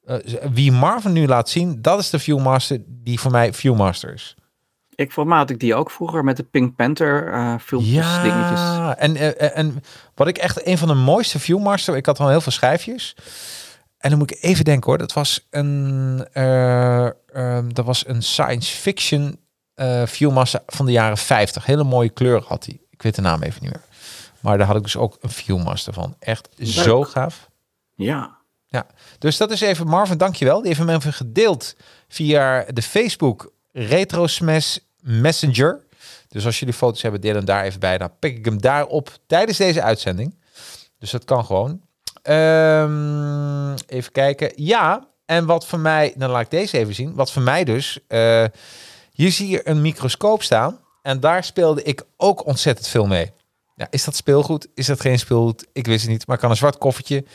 eh, 0.05 0.15
wie 0.51 0.71
Marvin 0.71 1.13
nu 1.13 1.27
laat 1.27 1.49
zien, 1.49 1.81
dat 1.81 1.99
is 1.99 2.09
de 2.09 2.19
Viewmaster 2.19 2.81
die 2.87 3.19
voor 3.19 3.31
mij 3.31 3.53
Viewmaster 3.53 4.13
is. 4.13 4.35
Ik 4.95 5.11
voor 5.11 5.27
mij 5.27 5.37
had 5.37 5.49
ik 5.49 5.59
die 5.59 5.75
ook 5.75 5.91
vroeger 5.91 6.23
met 6.23 6.37
de 6.37 6.43
Pink 6.43 6.75
Panther 6.75 7.33
eh 7.33 7.55
filmpjes, 7.61 8.21
dingetjes. 8.21 8.59
Ja, 8.59 8.97
en, 8.97 9.39
en 9.55 9.83
wat 10.15 10.27
ik 10.27 10.37
echt 10.37 10.67
een 10.67 10.77
van 10.77 10.87
de 10.87 10.93
mooiste 10.93 11.39
Viewmaster, 11.39 11.95
ik 11.95 12.05
had 12.05 12.19
al 12.19 12.29
heel 12.29 12.41
veel 12.41 12.51
schijfjes. 12.51 13.15
En 13.97 14.09
dan 14.09 14.19
moet 14.19 14.31
ik 14.31 14.43
even 14.43 14.65
denken 14.65 14.89
hoor, 14.89 14.97
dat 14.97 15.13
was 15.13 15.47
een, 15.49 16.27
eh, 16.33 17.05
ehm, 17.05 17.69
dat 17.69 17.85
was 17.85 18.07
een 18.07 18.23
science 18.23 18.75
fiction 18.75 19.37
Viewmaster 20.05 20.61
van 20.67 20.85
de 20.85 20.91
jaren 20.91 21.17
50. 21.17 21.65
Hele 21.65 21.83
mooie 21.83 22.09
kleur 22.09 22.43
had 22.47 22.65
hij. 22.65 22.79
Ik 22.89 23.01
weet 23.01 23.15
de 23.15 23.21
naam 23.21 23.41
even 23.41 23.61
niet 23.63 23.71
meer. 23.71 23.81
Maar 24.43 24.57
daar 24.57 24.67
had 24.67 24.75
ik 24.75 24.83
dus 24.83 24.97
ook 24.97 25.17
een 25.21 25.29
Viewmaster 25.29 25.93
van. 25.93 26.15
Echt 26.19 26.49
zo 26.61 27.03
gaaf. 27.03 27.49
Ja. 27.95 28.37
Ja, 28.67 28.85
dus 29.19 29.37
dat 29.37 29.51
is 29.51 29.61
even 29.61 29.87
Marvin, 29.87 30.17
dankjewel. 30.17 30.57
Die 30.57 30.67
heeft 30.67 30.79
hem 30.79 30.89
even 30.89 31.13
gedeeld 31.13 31.75
via 32.07 32.65
de 32.67 32.81
Facebook 32.81 33.51
Retro 33.71 34.27
Smash 34.27 34.77
Messenger. 34.99 35.81
Dus 36.27 36.45
als 36.45 36.59
jullie 36.59 36.73
foto's 36.73 37.01
hebben, 37.01 37.21
deel 37.21 37.35
hem 37.35 37.45
daar 37.45 37.63
even 37.63 37.79
bij. 37.79 37.97
Dan 37.97 38.11
pik 38.19 38.37
ik 38.37 38.45
hem 38.45 38.61
daar 38.61 38.85
op 38.85 39.09
tijdens 39.27 39.57
deze 39.57 39.81
uitzending. 39.81 40.35
Dus 40.99 41.11
dat 41.11 41.25
kan 41.25 41.45
gewoon. 41.45 41.81
Ehm, 42.21 43.73
even 43.87 44.11
kijken. 44.11 44.51
Ja, 44.55 45.07
en 45.25 45.45
wat 45.45 45.67
voor 45.67 45.79
mij, 45.79 46.13
dan 46.17 46.29
laat 46.29 46.41
ik 46.41 46.51
deze 46.51 46.77
even 46.77 46.95
zien. 46.95 47.15
Wat 47.15 47.31
voor 47.31 47.41
mij 47.41 47.63
dus, 47.63 47.99
eh, 48.07 48.45
hier 49.11 49.31
zie 49.31 49.47
je 49.47 49.69
een 49.69 49.81
microscoop 49.81 50.43
staan. 50.43 50.79
En 51.01 51.19
daar 51.19 51.43
speelde 51.43 51.83
ik 51.83 52.03
ook 52.17 52.45
ontzettend 52.45 52.87
veel 52.87 53.05
mee. 53.05 53.31
Ja, 53.75 53.87
is 53.89 54.03
dat 54.03 54.15
speelgoed? 54.15 54.67
Is 54.75 54.85
dat 54.85 55.01
geen 55.01 55.19
speelgoed? 55.19 55.65
Ik 55.73 55.85
wist 55.85 56.01
het 56.01 56.11
niet. 56.11 56.27
Maar 56.27 56.35
ik 56.35 56.41
kan 56.41 56.51
een 56.51 56.57
zwart 56.57 56.77
koffertje. 56.77 57.25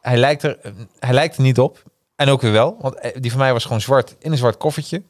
Hij 0.00 0.16
lijkt 0.16 0.42
er, 0.42 0.58
hij 0.98 1.14
lijkt 1.14 1.36
er 1.36 1.42
niet 1.42 1.58
op. 1.58 1.82
En 2.16 2.28
ook 2.28 2.40
weer 2.40 2.52
wel. 2.52 2.76
Want 2.80 2.94
eh, 2.98 3.10
die 3.20 3.30
van 3.30 3.40
mij 3.40 3.52
was 3.52 3.62
gewoon 3.64 3.80
zwart 3.80 4.16
in 4.18 4.32
een 4.32 4.38
zwart 4.38 4.56
koffertje. 4.56 5.02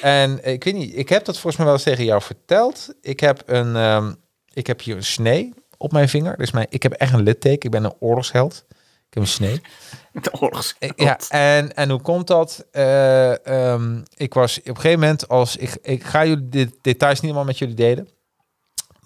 En 0.00 0.42
eh, 0.42 0.52
ik 0.52 0.64
weet 0.64 0.74
niet, 0.74 0.96
ik 0.96 1.08
heb 1.08 1.24
dat 1.24 1.34
volgens 1.34 1.56
mij 1.56 1.64
wel 1.64 1.74
eens 1.74 1.82
tegen 1.84 2.04
jou 2.04 2.22
verteld. 2.22 2.94
Ik 3.00 3.20
heb 3.20 3.42
een, 3.46 3.76
ehm, 3.76 4.12
ik 4.52 4.66
heb 4.66 4.82
hier 4.82 4.96
een 4.96 5.04
snee 5.04 5.54
op 5.76 5.92
mijn 5.92 6.08
vinger. 6.08 6.36
Dus 6.36 6.50
mijn, 6.50 6.66
ik 6.70 6.82
heb 6.82 6.92
echt 6.92 7.12
een 7.12 7.22
litteken. 7.22 7.64
Ik 7.64 7.70
ben 7.70 7.84
een 7.84 7.94
oorlogsheld. 7.98 8.64
Ik 9.08 9.14
heb 9.14 9.22
een 9.22 9.28
snee. 9.28 9.60
De 10.22 10.32
oorlogs. 10.40 10.74
Ik- 10.78 11.00
Ja, 11.00 11.18
en, 11.28 11.74
en 11.76 11.90
hoe 11.90 12.00
komt 12.00 12.26
dat? 12.26 12.66
Eh, 12.70 13.46
ehm, 13.46 14.02
ik 14.16 14.34
was 14.34 14.58
op 14.58 14.66
een 14.68 14.76
gegeven 14.76 15.00
moment 15.00 15.28
als 15.28 15.56
ik, 15.56 15.78
ik 15.82 16.04
ga 16.04 16.24
jullie 16.26 16.48
de 16.48 16.70
details 16.82 17.14
niet 17.14 17.22
helemaal 17.22 17.44
met 17.44 17.58
jullie 17.58 17.74
delen. 17.74 18.08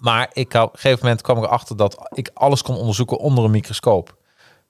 Maar 0.01 0.29
ik, 0.33 0.53
op 0.53 0.73
een 0.73 0.79
gegeven 0.79 0.99
moment 1.01 1.21
kwam 1.21 1.37
ik 1.37 1.43
erachter 1.43 1.77
dat 1.77 2.09
ik 2.13 2.29
alles 2.33 2.61
kon 2.61 2.75
onderzoeken 2.75 3.17
onder 3.17 3.43
een 3.43 3.51
microscoop. 3.51 4.17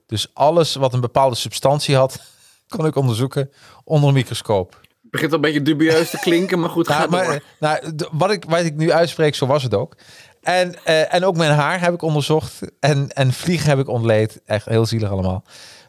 Dus 0.05 0.29
alles 0.33 0.75
wat 0.75 0.93
een 0.93 1.01
bepaalde 1.01 1.35
substantie 1.35 1.95
had, 1.95 2.21
kon 2.75 2.85
ik 2.85 2.95
onderzoeken 2.95 3.51
onder 3.83 4.07
een 4.07 4.15
microscoop. 4.15 4.79
Het 4.81 5.11
begint 5.11 5.31
al 5.31 5.35
een 5.35 5.43
beetje 5.43 5.61
dubieus 5.61 6.09
te 6.09 6.17
klinken, 6.19 6.59
maar 6.59 6.69
goed, 6.69 6.87
ga 6.87 6.97
Nou, 6.97 7.09
maar, 7.09 7.25
door. 7.25 7.33
eh, 7.33 7.41
nou, 7.59 7.95
wat, 8.11 8.31
ik, 8.31 8.45
wat 8.47 8.59
ik 8.59 8.75
nu 8.75 8.91
uitspreek, 8.91 9.35
zo 9.35 9.45
was 9.45 9.63
het 9.63 9.73
ook. 9.73 9.95
En, 10.41 10.83
eh, 10.83 11.13
en 11.13 11.25
ook 11.25 11.37
mijn 11.37 11.51
haar 11.51 11.81
heb 11.81 11.93
ik 11.93 12.01
onderzocht. 12.01 12.59
En, 12.79 13.09
en 13.09 13.33
vliegen 13.33 13.69
heb 13.69 13.79
ik 13.79 13.87
ontleed. 13.87 14.41
Echt 14.45 14.65
heel 14.65 14.85
zielig 14.85 15.11
allemaal. 15.11 15.43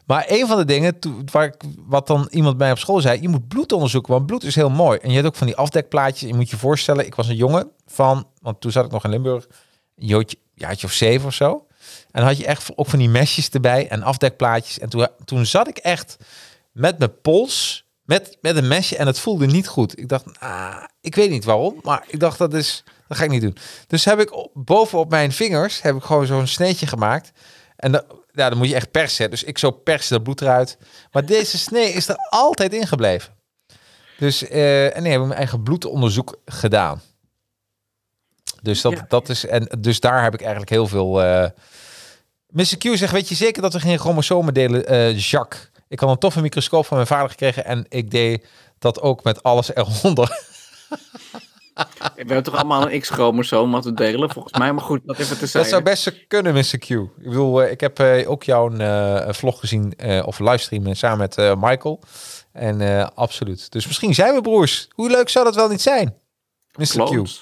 Maar 0.05 0.25
een 0.27 0.47
van 0.47 0.57
de 0.57 0.65
dingen 0.65 0.97
waar 1.31 1.45
ik, 1.45 1.55
wat 1.85 2.07
dan 2.07 2.27
iemand 2.31 2.57
bij 2.57 2.71
op 2.71 2.77
school 2.77 3.01
zei, 3.01 3.21
je 3.21 3.29
moet 3.29 3.47
bloed 3.47 3.71
onderzoeken, 3.71 4.13
want 4.13 4.25
bloed 4.25 4.43
is 4.43 4.55
heel 4.55 4.69
mooi. 4.69 4.99
En 5.01 5.09
je 5.09 5.15
hebt 5.15 5.27
ook 5.27 5.35
van 5.35 5.47
die 5.47 5.55
afdekplaatjes. 5.55 6.29
Je 6.29 6.35
moet 6.35 6.49
je 6.49 6.57
voorstellen, 6.57 7.05
ik 7.05 7.15
was 7.15 7.27
een 7.27 7.35
jongen 7.35 7.71
van, 7.85 8.27
want 8.41 8.61
toen 8.61 8.71
zat 8.71 8.85
ik 8.85 8.91
nog 8.91 9.03
in 9.03 9.09
Limburg, 9.09 9.47
een 9.95 10.07
jootje, 10.07 10.37
jaartje 10.53 10.87
of 10.87 10.93
zeven 10.93 11.27
of 11.27 11.33
zo. 11.33 11.65
En 12.11 12.21
dan 12.21 12.23
had 12.23 12.37
je 12.37 12.45
echt 12.45 12.77
ook 12.77 12.87
van 12.87 12.99
die 12.99 13.09
mesjes 13.09 13.49
erbij 13.49 13.87
en 13.87 14.03
afdekplaatjes. 14.03 14.79
En 14.79 14.89
toen, 14.89 15.07
toen 15.25 15.45
zat 15.45 15.67
ik 15.67 15.77
echt 15.77 16.17
met 16.71 16.97
mijn 16.97 17.21
pols, 17.21 17.85
met, 18.03 18.37
met 18.41 18.55
een 18.55 18.67
mesje 18.67 18.97
en 18.97 19.07
het 19.07 19.19
voelde 19.19 19.45
niet 19.45 19.67
goed. 19.67 19.99
Ik 19.99 20.07
dacht, 20.09 20.39
ah, 20.39 20.83
ik 21.01 21.15
weet 21.15 21.29
niet 21.29 21.43
waarom, 21.43 21.79
maar 21.81 22.05
ik 22.07 22.19
dacht 22.19 22.37
dat 22.37 22.53
is, 22.53 22.83
dat 23.07 23.17
ga 23.17 23.23
ik 23.23 23.29
niet 23.29 23.41
doen. 23.41 23.57
Dus 23.87 24.05
heb 24.05 24.19
ik 24.19 24.33
op, 24.33 24.51
bovenop 24.53 25.09
mijn 25.09 25.31
vingers 25.31 25.81
heb 25.81 25.95
ik 25.95 26.03
gewoon 26.03 26.25
zo'n 26.25 26.47
sneetje 26.47 26.87
gemaakt. 26.87 27.31
En 27.75 27.91
dan, 27.91 28.03
ja, 28.33 28.49
dan 28.49 28.57
moet 28.57 28.69
je 28.69 28.75
echt 28.75 28.91
persen. 28.91 29.29
Dus 29.29 29.43
ik 29.43 29.57
zo 29.57 29.71
persen 29.71 30.13
dat 30.13 30.23
bloed 30.23 30.41
eruit. 30.41 30.77
Maar 31.11 31.25
deze 31.25 31.57
snee 31.57 31.91
is 31.91 32.07
er 32.09 32.15
altijd 32.29 32.73
in 32.73 32.87
gebleven. 32.87 33.33
Dus, 34.17 34.47
eh 34.47 34.95
en 34.95 35.01
nee, 35.03 35.11
heb 35.11 35.21
ik 35.21 35.27
mijn 35.27 35.37
eigen 35.39 35.63
bloedonderzoek 35.63 36.37
gedaan. 36.45 37.01
Dus, 38.61 38.81
dat, 38.81 38.91
Ja. 38.93 39.05
dat 39.07 39.29
is, 39.29 39.45
en 39.45 39.69
dus 39.79 39.99
daar 39.99 40.23
heb 40.23 40.33
ik 40.33 40.39
eigenlijk 40.41 40.71
heel 40.71 40.87
veel... 40.87 41.21
eh 41.23 41.49
Mr. 42.47 42.77
Q 42.77 42.83
zegt, 42.97 43.11
weet 43.11 43.29
je 43.29 43.35
zeker 43.35 43.61
dat 43.61 43.73
we 43.73 43.79
geen 43.79 43.99
chromosomen 43.99 44.53
delen, 44.53 44.87
eh, 44.87 45.17
Jacques? 45.19 45.69
Ik 45.87 45.99
had 45.99 46.09
een 46.09 46.17
toffe 46.17 46.41
microscoop 46.41 46.85
van 46.85 46.95
mijn 46.97 47.09
vader 47.09 47.29
gekregen 47.29 47.65
en 47.65 47.85
ik 47.89 48.11
deed 48.11 48.45
dat 48.79 49.01
ook 49.01 49.23
met 49.23 49.43
alles 49.43 49.75
eronder. 49.75 50.29
We 51.99 52.11
hebben 52.15 52.43
toch 52.43 52.55
allemaal 52.55 52.91
een 52.91 52.99
X-chromosoom 52.99 53.81
we 53.81 53.93
delen, 53.93 54.29
volgens 54.29 54.57
mij. 54.57 54.73
Maar 54.73 54.83
goed, 54.83 55.01
dat 55.05 55.19
even 55.19 55.33
te 55.35 55.39
Dat 55.39 55.49
zeggen. 55.49 55.69
zou 55.71 55.83
best 55.83 56.27
kunnen, 56.27 56.53
Mr. 56.53 56.77
Q. 56.77 56.89
Ik 56.89 57.09
bedoel, 57.23 57.61
eh, 57.63 57.71
ik 57.71 57.79
heb 57.79 57.99
eh, 57.99 58.29
ook 58.29 58.43
jouw 58.43 58.71
eh, 58.71 59.33
vlog 59.33 59.59
gezien, 59.59 59.93
of 60.25 60.39
livestream 60.39 60.93
samen 60.93 61.17
met 61.17 61.55
Michael. 61.59 61.99
En 62.51 63.13
absoluut. 63.15 63.71
Dus 63.71 63.87
misschien 63.87 64.13
zijn 64.13 64.33
we 64.33 64.41
broers. 64.41 64.87
Hoe 64.95 65.09
leuk 65.09 65.29
zou 65.29 65.45
dat 65.45 65.55
wel 65.55 65.67
niet 65.67 65.81
zijn? 65.81 66.15
Mr. 66.75 66.85
Q. 66.85 67.41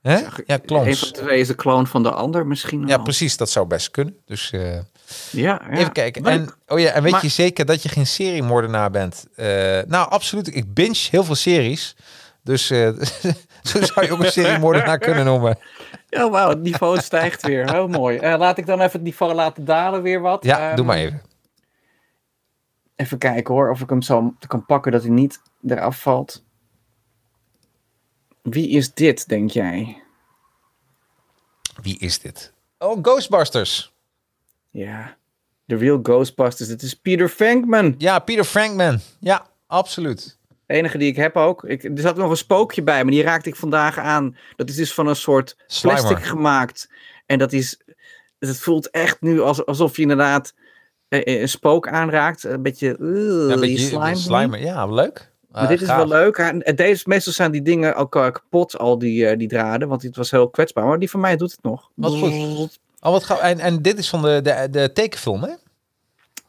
Hè? 0.00 0.18
Ja, 0.46 0.58
Een 0.66 0.96
van 0.96 1.08
de 1.08 1.10
twee 1.10 1.40
is 1.40 1.46
de 1.46 1.54
kloon 1.54 1.86
van 1.86 2.02
de 2.02 2.10
ander 2.10 2.46
misschien 2.46 2.86
Ja, 2.86 2.98
precies. 2.98 3.36
Dat 3.36 3.50
zou 3.50 3.66
best 3.66 3.90
kunnen. 3.90 4.16
Dus 4.24 4.50
Ja, 4.50 4.84
ja. 5.30 5.70
even 5.70 5.92
kijken. 5.92 6.24
En, 6.24 6.54
oh 6.66 6.78
ja, 6.78 6.90
en 6.90 7.02
weet 7.02 7.12
Maar- 7.12 7.22
je 7.22 7.28
zeker 7.28 7.64
dat 7.66 7.82
je 7.82 7.88
geen 7.88 8.06
seriemoordenaar 8.06 8.90
bent? 8.90 9.26
Nou, 9.86 10.10
absoluut. 10.10 10.54
Ik 10.54 10.74
binge 10.74 11.06
heel 11.10 11.24
veel 11.24 11.34
series. 11.34 11.96
Dus 12.42 12.70
eh, 12.70 12.88
zo 13.70 13.82
zou 13.84 14.06
je 14.06 14.12
ook 14.12 14.20
een 14.22 14.32
seriemoordenaar 14.32 14.98
kunnen 15.08 15.24
noemen. 15.24 15.58
Oh, 16.10 16.30
wauw, 16.30 16.48
het 16.48 16.60
niveau 16.60 16.98
stijgt 17.00 17.42
weer. 17.42 17.70
Heel 17.72 17.88
mooi. 17.88 18.16
Eh, 18.18 18.38
laat 18.38 18.58
ik 18.58 18.66
dan 18.66 18.80
even 18.80 18.92
het 18.92 19.02
niveau 19.02 19.34
laten 19.34 19.64
dalen 19.64 20.02
weer 20.02 20.20
wat. 20.20 20.44
Ja, 20.44 20.58
Ehm, 20.68 20.76
doe 20.76 20.84
maar 20.84 20.96
even. 20.96 21.22
Even 22.96 23.18
kijken 23.18 23.54
hoor, 23.54 23.70
of 23.70 23.80
ik 23.80 23.90
hem 23.90 24.02
zo 24.02 24.34
kan 24.46 24.66
pakken 24.66 24.92
dat 24.92 25.02
hij 25.02 25.10
niet 25.10 25.40
eraf 25.66 26.00
valt. 26.00 26.44
Wie 28.42 28.68
is 28.68 28.94
dit, 28.94 29.28
denk 29.28 29.50
jij? 29.50 30.02
Wie 31.82 31.98
is 31.98 32.18
dit? 32.18 32.52
Oh, 32.78 32.98
Ghostbusters. 33.02 33.94
Ja, 34.70 35.16
The 35.66 35.76
Real 35.76 35.98
Ghostbusters. 36.02 36.68
Dit 36.68 36.82
is 36.82 36.94
Peter 36.94 37.30
Venkman. 37.30 37.94
Ja, 37.98 38.18
Peter 38.18 38.44
Frankman. 38.44 38.98
Ja, 39.20 39.46
absoluut. 39.66 40.38
De 40.70 40.76
enige 40.76 40.98
die 40.98 41.08
ik 41.08 41.16
heb 41.16 41.36
ook. 41.36 41.64
Ik, 41.64 41.84
er 41.84 41.90
zat 41.94 42.16
nog 42.16 42.30
een 42.30 42.36
spookje 42.36 42.82
bij, 42.82 43.02
maar 43.02 43.12
die 43.12 43.22
raakte 43.22 43.48
ik 43.48 43.56
vandaag 43.56 43.98
aan. 43.98 44.36
Dat 44.56 44.68
is 44.68 44.76
dus 44.76 44.94
van 44.94 45.06
een 45.06 45.16
soort 45.16 45.56
Slimer. 45.66 46.00
plastic 46.00 46.24
gemaakt. 46.24 46.90
En 47.26 47.38
dat 47.38 47.52
is. 47.52 47.80
Het 48.38 48.58
voelt 48.58 48.90
echt 48.90 49.20
nu 49.20 49.40
als, 49.40 49.66
alsof 49.66 49.96
je 49.96 50.02
inderdaad 50.02 50.54
eh, 51.08 51.40
een 51.40 51.48
spook 51.48 51.88
aanraakt. 51.88 52.44
Een 52.44 52.62
beetje. 52.62 52.96
Uh, 52.98 53.48
Ja, 53.48 53.54
een 53.54 53.60
beetje 53.60 53.78
slime. 53.78 54.14
slimer. 54.14 54.60
Ja, 54.60 54.86
leuk. 54.86 55.32
Maar 55.50 55.68
dit 55.68 55.80
is 55.80 55.86
wel 55.86 56.08
leuk. 56.08 56.36
En 56.36 56.62
en 56.62 56.76
deze, 56.76 57.04
meestal 57.06 57.32
zijn 57.32 57.50
die 57.50 57.62
dingen 57.62 57.94
ook 57.94 58.16
eh, 58.16 58.30
kapot, 58.30 58.78
al 58.78 58.98
die, 58.98 59.26
eh, 59.26 59.38
die 59.38 59.48
draden. 59.48 59.88
Want 59.88 60.00
dit 60.00 60.16
was 60.16 60.30
heel 60.30 60.48
kwetsbaar. 60.48 60.84
Maar 60.86 60.98
die 60.98 61.10
van 61.10 61.20
mij 61.20 61.36
doet 61.36 61.52
het 61.52 61.62
nog. 61.62 61.90
Wat 61.94 62.14
goed. 62.14 62.78
Oh, 63.00 63.12
wat 63.12 63.40
en, 63.40 63.58
en 63.58 63.82
dit 63.82 63.98
is 63.98 64.08
van 64.08 64.22
de, 64.22 64.40
de, 64.42 64.68
de 64.70 64.92
tekenfilm, 64.92 65.42
hè? 65.42 65.52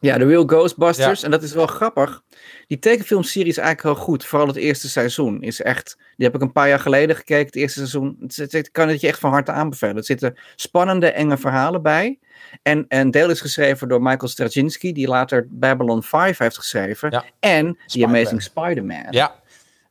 Ja, 0.01 0.17
The 0.17 0.25
Real 0.25 0.43
Ghostbusters. 0.45 1.23
En 1.23 1.31
dat 1.31 1.43
is 1.43 1.53
wel 1.53 1.67
grappig. 1.67 2.21
Die 2.67 2.79
tekenfilmserie 2.79 3.47
is 3.47 3.57
eigenlijk 3.57 3.95
heel 3.95 4.05
goed. 4.05 4.25
Vooral 4.25 4.47
het 4.47 4.55
eerste 4.55 4.89
seizoen 4.89 5.41
is 5.41 5.61
echt... 5.61 5.97
Die 6.15 6.25
heb 6.25 6.35
ik 6.35 6.41
een 6.41 6.51
paar 6.51 6.67
jaar 6.67 6.79
geleden 6.79 7.15
gekeken, 7.15 7.45
het 7.45 7.55
eerste 7.55 7.79
seizoen. 7.79 8.17
Ik 8.47 8.69
kan 8.71 8.87
het 8.87 9.01
je 9.01 9.07
echt 9.07 9.19
van 9.19 9.31
harte 9.31 9.51
aanbevelen. 9.51 9.95
Er 9.95 10.03
zitten 10.03 10.37
spannende, 10.55 11.11
enge 11.11 11.37
verhalen 11.37 11.81
bij. 11.81 12.19
En 12.61 12.85
een 12.87 13.11
deel 13.11 13.29
is 13.29 13.41
geschreven 13.41 13.87
door 13.87 14.01
Michael 14.01 14.27
Straczynski... 14.27 14.93
die 14.93 15.07
later 15.07 15.47
Babylon 15.49 16.03
5 16.03 16.37
heeft 16.37 16.57
geschreven. 16.57 17.11
Ja. 17.11 17.23
En 17.39 17.77
The. 17.85 18.05
Amazing 18.05 18.41
Spider-Man. 18.41 19.07
Ja, 19.09 19.35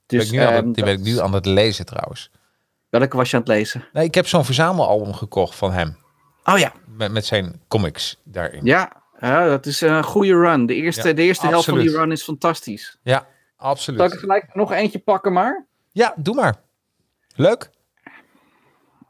dus, 0.07 0.31
ben 0.31 0.41
ik 0.41 0.47
nu 0.47 0.55
ehm, 0.55 0.67
het, 0.67 0.75
die 0.75 0.85
ben 0.85 0.93
ik 0.93 1.01
nu 1.01 1.21
aan 1.21 1.35
het 1.35 1.47
lezen 1.47 1.87
trouwens. 1.87 2.31
Welke 2.89 3.17
was 3.17 3.31
je 3.31 3.37
aan 3.37 3.43
het 3.43 3.51
lezen? 3.51 3.85
Nee, 3.93 4.05
ik 4.05 4.15
heb 4.15 4.27
zo'n 4.27 4.45
verzamelalbum 4.45 5.15
gekocht 5.15 5.55
van 5.55 5.73
hem. 5.73 5.97
Oh 6.45 6.59
ja, 6.59 6.73
Met, 6.97 7.13
met 7.13 7.27
zijn 7.27 7.61
comics 7.69 8.21
daarin. 8.25 8.65
Ja, 8.65 9.00
ja, 9.21 9.49
dat 9.49 9.67
is 9.67 9.81
een 9.81 10.05
goede 10.05 10.33
run. 10.35 10.67
De 10.67 10.75
eerste, 10.75 11.09
Ja, 11.09 11.15
de 11.15 11.23
eerste 11.23 11.47
helft 11.47 11.65
van 11.65 11.75
die 11.75 11.83
absoluut. 11.83 12.03
run 12.05 12.13
is 12.13 12.23
fantastisch. 12.23 12.99
Ja, 13.03 13.13
Zal 13.17 13.21
ik 13.21 13.27
er 13.57 13.67
absoluut. 13.67 14.13
gelijk 14.13 14.55
nog 14.55 14.73
eentje 14.73 14.99
pakken 14.99 15.33
maar? 15.33 15.67
Ja, 15.93 16.15
doe 16.17 16.35
maar. 16.35 16.61
Leuk. 17.37 17.71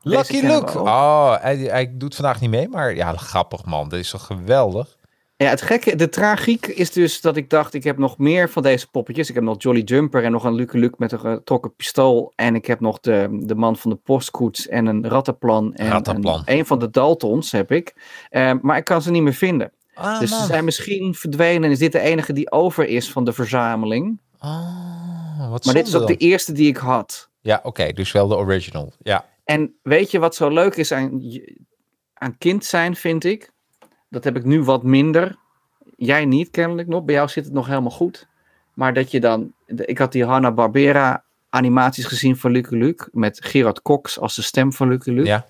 Lucky 0.02 0.40
Luke. 0.46 0.78
Oh, 0.80 1.34
hij, 1.40 1.56
hij 1.56 1.92
doet 1.96 2.14
vandaag 2.14 2.40
niet 2.40 2.50
mee, 2.50 2.68
maar 2.68 2.94
ja, 2.94 3.16
grappig 3.16 3.64
man. 3.64 3.88
Dit 3.88 4.00
is 4.00 4.10
toch 4.10 4.26
geweldig. 4.26 4.98
Ja, 5.36 5.48
het 5.48 5.62
gekke, 5.62 5.96
de 5.96 6.08
tragiek 6.08 6.66
is 6.66 6.92
dus 6.92 7.20
dat 7.20 7.36
ik 7.36 7.50
dacht, 7.50 7.74
ik 7.74 7.84
heb 7.84 7.98
nog 7.98 8.18
meer 8.18 8.50
van 8.50 8.62
deze 8.62 8.90
poppetjes. 8.90 9.28
Ik 9.28 9.34
heb 9.34 9.44
nog 9.44 9.62
Jolly 9.62 9.80
Jumper 9.80 10.24
en 10.24 10.32
nog 10.32 10.44
een 10.44 10.54
Luke 10.54 10.78
Luke 10.78 10.94
met 10.98 11.12
een 11.12 11.18
getrokken 11.18 11.74
pistool. 11.74 12.32
En 12.36 12.54
ik 12.54 12.66
heb 12.66 12.80
nog 12.80 13.00
de, 13.00 13.28
de 13.42 13.54
man 13.54 13.76
van 13.76 13.90
de 13.90 13.96
postkoets 13.96 14.68
en 14.68 14.86
een 14.86 15.08
rattenplan. 15.08 15.74
En 15.74 15.88
Rattenplan. 15.88 16.42
Een, 16.44 16.58
een 16.58 16.66
van 16.66 16.78
de 16.78 16.90
Daltons 16.90 17.52
heb 17.52 17.72
ik. 17.72 17.94
Eh, 18.30 18.52
maar 18.62 18.76
ik 18.76 18.84
kan 18.84 19.02
ze 19.02 19.10
niet 19.10 19.22
meer 19.22 19.34
vinden. 19.34 19.72
Ah, 20.00 20.20
dus 20.20 20.38
ze 20.38 20.44
zijn 20.44 20.64
misschien 20.64 21.14
verdwenen 21.14 21.64
en 21.64 21.70
is 21.70 21.78
dit 21.78 21.92
de 21.92 22.00
enige 22.00 22.32
die 22.32 22.50
over 22.50 22.86
is 22.88 23.10
van 23.12 23.24
de 23.24 23.32
verzameling. 23.32 24.20
Oh, 24.40 25.50
wat 25.50 25.64
Maar 25.64 25.74
dit 25.74 25.86
is 25.86 25.94
ook 25.94 26.06
de 26.06 26.16
eerste 26.16 26.52
die 26.52 26.68
ik 26.68 26.76
had. 26.76 27.28
Ja, 27.40 27.60
oké, 27.62 27.92
dus 27.92 28.12
wel 28.12 28.28
de 28.28 28.36
original. 28.36 28.92
Ja, 29.02 29.24
En 29.44 29.74
weet 29.82 30.10
je 30.10 30.18
wat 30.18 30.34
zo 30.34 30.48
leuk 30.48 30.76
is 30.76 30.92
aan, 30.92 32.38
kind 32.38 32.64
zijn, 32.64 32.96
vind 32.96 33.24
ik? 33.24 33.52
Dat 34.08 34.24
heb 34.24 34.36
ik 34.36 34.44
nu 34.44 34.62
wat 34.62 34.82
minder. 34.82 35.36
Jij 35.96 36.24
niet, 36.24 36.50
kennelijk 36.50 36.88
nog. 36.88 37.04
Bij 37.04 37.14
jou 37.14 37.28
zit 37.28 37.44
het 37.44 37.52
nog 37.52 37.66
helemaal 37.66 37.90
goed. 37.90 38.26
Maar 38.74 38.94
dat 38.94 39.10
je 39.10 39.20
dan... 39.20 39.52
Ik 39.66 39.98
had 39.98 40.12
die 40.12 40.24
Hanna-Barbera 40.24 41.24
animaties 41.48 42.04
gezien 42.06 42.36
van 42.36 42.50
Lucky 42.50 42.74
Luke. 42.74 43.08
Met 43.12 43.44
Gerard 43.44 43.82
Cox 43.82 44.18
als 44.18 44.34
de 44.34 44.42
stem 44.42 44.72
van 44.72 44.88
Lucky 44.88 45.10
Luke. 45.10 45.28
ja. 45.28 45.46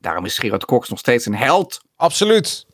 Daarom 0.00 0.24
is 0.24 0.38
Gerard 0.38 0.64
Cox 0.64 0.88
nog 0.88 0.98
steeds 0.98 1.26
een 1.26 1.34
held. 1.34 1.80
absoluut. 1.96 2.66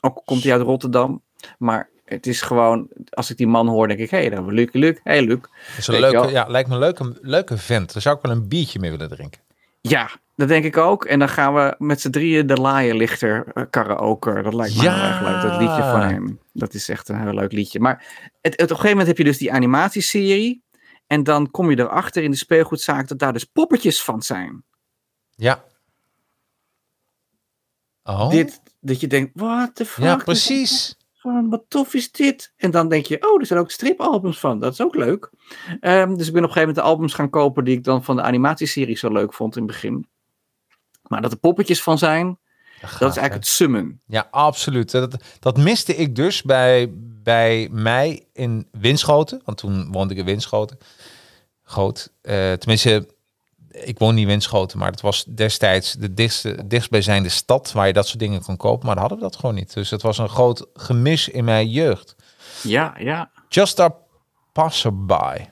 Ook 0.00 0.22
komt 0.24 0.42
hij 0.42 0.52
uit 0.52 0.62
Rotterdam. 0.62 1.22
Maar 1.58 1.88
het 2.04 2.26
is 2.26 2.42
gewoon... 2.42 2.88
Als 3.10 3.30
ik 3.30 3.36
die 3.36 3.46
man 3.46 3.68
hoor, 3.68 3.88
denk 3.88 4.00
ik... 4.00 4.10
Hé, 4.10 4.18
hey, 4.18 4.26
dan 4.28 4.34
hebben 4.34 4.54
we 4.54 4.60
Lucky 4.60 4.78
Luke. 4.78 5.00
Hé, 5.04 5.16
hey. 5.16 5.26
Dat 5.26 5.48
is 5.78 5.86
een 5.86 6.00
leuke, 6.00 6.30
ja, 6.30 6.46
lijkt 6.48 6.68
me 6.68 6.74
een 6.74 6.80
leuke, 6.80 7.18
leuke 7.20 7.58
vent. 7.58 7.92
Daar 7.92 8.02
zou 8.02 8.16
ik 8.16 8.22
wel 8.22 8.32
een 8.32 8.48
biertje 8.48 8.78
mee 8.78 8.90
willen 8.90 9.08
drinken. 9.08 9.40
Ja, 9.80 10.10
dat 10.36 10.48
denk 10.48 10.64
ik 10.64 10.76
ook. 10.76 11.04
En 11.04 11.18
dan 11.18 11.28
gaan 11.28 11.54
we 11.54 11.74
met 11.78 12.00
z'n 12.00 12.10
drieën 12.10 12.46
de 12.46 12.56
laaienlichter 12.56 13.46
uh, 13.54 13.64
karaoke. 13.70 14.42
Dat 14.42 14.54
lijkt 14.54 14.76
me 14.76 14.82
Ja. 14.82 14.94
heel 14.94 15.02
erg 15.02 15.20
leuk. 15.20 15.50
Dat 15.50 15.60
liedje 15.60 15.82
van 15.90 16.00
hem. 16.00 16.40
Dat 16.52 16.74
is 16.74 16.88
echt 16.88 17.08
een 17.08 17.20
heel 17.20 17.34
leuk 17.34 17.52
liedje. 17.52 17.80
Maar 17.80 18.04
het, 18.40 18.52
het, 18.52 18.52
op 18.52 18.60
een 18.60 18.66
gegeven 18.68 18.88
moment 18.90 19.06
heb 19.06 19.16
je 19.18 19.24
dus 19.24 19.38
die 19.38 19.52
animatieserie. 19.52 20.62
En 21.06 21.22
dan 21.22 21.50
kom 21.50 21.70
je 21.70 21.78
erachter 21.78 22.22
in 22.22 22.30
de 22.30 22.36
speelgoedzaak 22.36 23.08
dat 23.08 23.18
daar 23.18 23.32
dus 23.32 23.44
poppetjes 23.44 24.02
van 24.02 24.22
zijn. 24.22 24.64
Ja. 25.34 25.64
Oh, 28.04 28.30
Dit, 28.30 28.60
dat 28.80 29.00
je 29.00 29.06
denkt, 29.06 29.30
what 29.34 29.74
the 29.74 29.84
fuck? 29.84 30.04
ja, 30.04 30.16
precies. 30.16 30.96
Van, 31.14 31.48
wat 31.48 31.64
tof 31.68 31.94
is 31.94 32.12
dit? 32.12 32.52
En 32.56 32.70
dan 32.70 32.88
denk 32.88 33.06
je, 33.06 33.28
oh, 33.30 33.40
er 33.40 33.46
zijn 33.46 33.60
ook 33.60 33.70
stripalbums 33.70 34.38
van. 34.38 34.58
Dat 34.58 34.72
is 34.72 34.80
ook 34.80 34.94
leuk. 34.94 35.30
Ehm, 35.80 36.14
dus 36.14 36.26
ik 36.26 36.32
ben 36.32 36.42
op 36.42 36.48
een 36.48 36.54
gegeven 36.54 36.58
moment 36.58 36.76
de 36.76 36.82
albums 36.82 37.14
gaan 37.14 37.30
kopen 37.30 37.64
die 37.64 37.76
ik 37.76 37.84
dan 37.84 38.04
van 38.04 38.16
de 38.16 38.22
animatieserie 38.22 38.96
zo 38.96 39.12
leuk 39.12 39.34
vond 39.34 39.56
in 39.56 39.62
het 39.62 39.70
begin. 39.70 40.06
Maar 41.02 41.22
dat 41.22 41.32
er 41.32 41.38
poppetjes 41.38 41.82
van 41.82 41.98
zijn, 41.98 42.38
dat 42.80 42.90
is 42.90 43.00
eigenlijk 43.00 43.34
het 43.34 43.46
summen. 43.46 44.00
Ja, 44.06 44.28
absoluut. 44.30 44.90
Dat, 44.90 45.24
dat 45.38 45.56
miste 45.56 45.96
ik 45.96 46.16
dus 46.16 46.42
bij, 46.42 46.92
bij 47.22 47.68
mij 47.72 48.26
in 48.32 48.68
Winschoten. 48.72 49.40
Want 49.44 49.58
toen 49.58 49.92
woonde 49.92 50.12
ik 50.12 50.20
in 50.20 50.26
Winschoten. 50.26 50.78
Groot. 51.62 52.12
Eh, 52.22 52.52
tenminste, 52.52 53.08
ik 53.70 53.98
woon 53.98 54.14
niet 54.14 54.22
in 54.22 54.28
Winschoten, 54.28 54.78
maar 54.78 54.90
het 54.90 55.00
was 55.00 55.24
destijds 55.24 55.92
de 55.92 56.14
dichtste, 56.14 56.66
dichtstbijzijnde 56.66 57.28
stad 57.28 57.72
waar 57.72 57.86
je 57.86 57.92
dat 57.92 58.06
soort 58.06 58.18
dingen 58.18 58.42
kon 58.42 58.56
kopen. 58.56 58.86
Maar 58.86 58.94
dan 58.94 59.04
hadden 59.04 59.18
we 59.18 59.30
dat 59.30 59.40
gewoon 59.40 59.54
niet. 59.54 59.74
Dus 59.74 59.90
het 59.90 60.02
was 60.02 60.18
een 60.18 60.28
groot 60.28 60.66
gemis 60.74 61.28
in 61.28 61.44
mijn 61.44 61.68
jeugd. 61.68 62.16
Ja, 62.62 62.94
ja. 62.98 63.30
Just 63.48 63.80
a 63.80 63.94
passerby. 64.52 65.46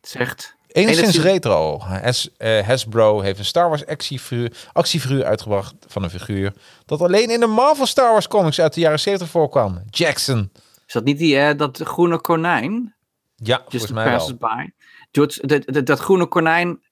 Zegt. 0.00 0.56
Enigszins 0.66 1.20
retro. 1.20 1.78
Has, 1.80 2.30
eh, 2.36 2.66
Hasbro 2.66 3.20
heeft 3.20 3.38
een 3.38 3.44
Star 3.44 3.68
Wars 3.68 3.86
actiefiguur, 3.86 4.52
actiefiguur 4.72 5.24
uitgebracht 5.24 5.74
van 5.86 6.02
een 6.02 6.10
figuur 6.10 6.52
dat 6.86 7.00
alleen 7.00 7.30
in 7.30 7.40
de 7.40 7.46
Marvel 7.46 7.86
Star 7.86 8.12
Wars 8.12 8.28
comics 8.28 8.60
uit 8.60 8.74
de 8.74 8.80
jaren 8.80 9.00
70 9.00 9.28
voorkwam. 9.28 9.82
Jackson. 9.90 10.52
Is 10.86 10.92
dat 10.92 11.04
niet 11.04 11.18
die, 11.18 11.38
eh, 11.38 11.58
dat 11.58 11.80
groene 11.84 12.20
konijn? 12.20 12.94
Ja, 13.36 13.56
Just 13.56 13.70
volgens 13.70 13.92
mij 13.92 14.04
wel. 14.04 14.34
by. 14.34 14.70
George, 15.14 15.82
dat, 15.84 16.00
groene 16.00 16.26
konijn. 16.26 16.82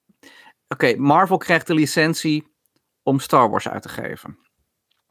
Oké, 0.69 0.97
Marvel 0.97 1.37
krijgt 1.37 1.67
de 1.67 1.75
licentie 1.75 2.47
om 3.03 3.21
Star 3.21 3.51
Wars 3.51 3.69
uit 3.69 3.83
te 3.83 3.89
geven. 3.89 4.39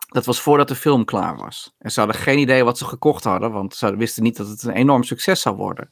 Dat 0.08 0.26
was 0.26 0.42
voordat 0.42 0.68
de 0.68 0.76
film 0.76 1.06
klaar 1.06 1.36
was. 1.36 1.76
En 1.78 1.92
ze 1.92 2.00
hadden 2.00 2.18
geen 2.20 2.40
idee 2.40 2.64
wat 2.64 2.78
ze 2.78 2.86
gekocht 2.86 3.24
hadden, 3.24 3.52
want 3.52 3.76
ze 3.76 3.96
wisten 3.96 4.24
niet 4.24 4.38
dat 4.38 4.48
het 4.48 4.64
een 4.64 4.74
enorm 4.74 5.04
succes 5.04 5.42
zou 5.42 5.56
worden. 5.56 5.92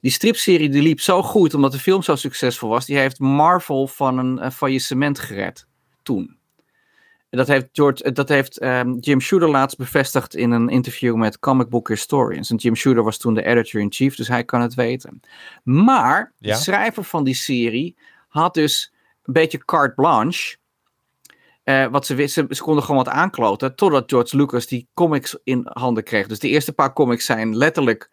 Die 0.00 0.10
stripserie 0.10 0.68
die 0.68 0.82
liep 0.82 1.00
zo 1.00 1.22
goed, 1.22 1.54
omdat 1.54 1.72
de 1.72 1.78
film 1.78 2.02
zo 2.02 2.16
succesvol 2.16 2.68
was, 2.68 2.86
die 2.86 2.98
heeft 2.98 3.18
Marvel 3.18 3.86
van 3.86 4.18
een 4.18 4.38
eh, 4.38 4.50
faillissement 4.50 5.18
gered 5.18 5.66
toen. 6.02 6.38
En 7.32 7.38
Dat 7.38 7.46
heeft, 7.46 7.68
George, 7.72 8.12
dat 8.12 8.28
heeft 8.28 8.58
ehm, 8.58 8.94
Jim 9.00 9.20
Shooter 9.20 9.48
laatst 9.48 9.76
bevestigd 9.78 10.34
in 10.34 10.50
een 10.50 10.68
interview 10.68 11.14
met 11.14 11.38
Comic 11.38 11.68
Book 11.68 11.88
Historians. 11.88 12.50
En 12.50 12.56
Jim 12.56 12.74
Shooter 12.76 13.02
was 13.02 13.18
toen 13.18 13.34
de 13.34 13.42
editor-in-chief, 13.44 14.16
dus 14.16 14.28
hij 14.28 14.44
kan 14.44 14.60
het 14.60 14.74
weten. 14.74 15.20
Maar 15.62 16.32
Ja. 16.38 16.52
de 16.54 16.60
schrijver 16.60 17.04
van 17.04 17.24
die 17.24 17.34
serie 17.34 17.96
had 18.28 18.54
dus 18.54 18.92
een 19.22 19.32
beetje 19.32 19.64
carte 19.64 19.94
blanche. 19.94 20.56
Eh, 21.64 21.86
wat 21.86 22.06
ze 22.06 22.14
wisten, 22.14 22.46
ze 22.56 22.62
konden 22.62 22.82
gewoon 22.84 23.04
wat 23.04 23.14
aankloten. 23.14 23.74
Totdat 23.76 24.10
George 24.10 24.36
Lucas 24.36 24.66
die 24.66 24.88
comics 24.94 25.38
in 25.44 25.60
handen 25.64 26.04
kreeg. 26.04 26.26
Dus 26.26 26.38
de 26.38 26.48
eerste 26.48 26.72
paar 26.72 26.92
comics 26.92 27.24
zijn 27.24 27.56
letterlijk 27.56 28.10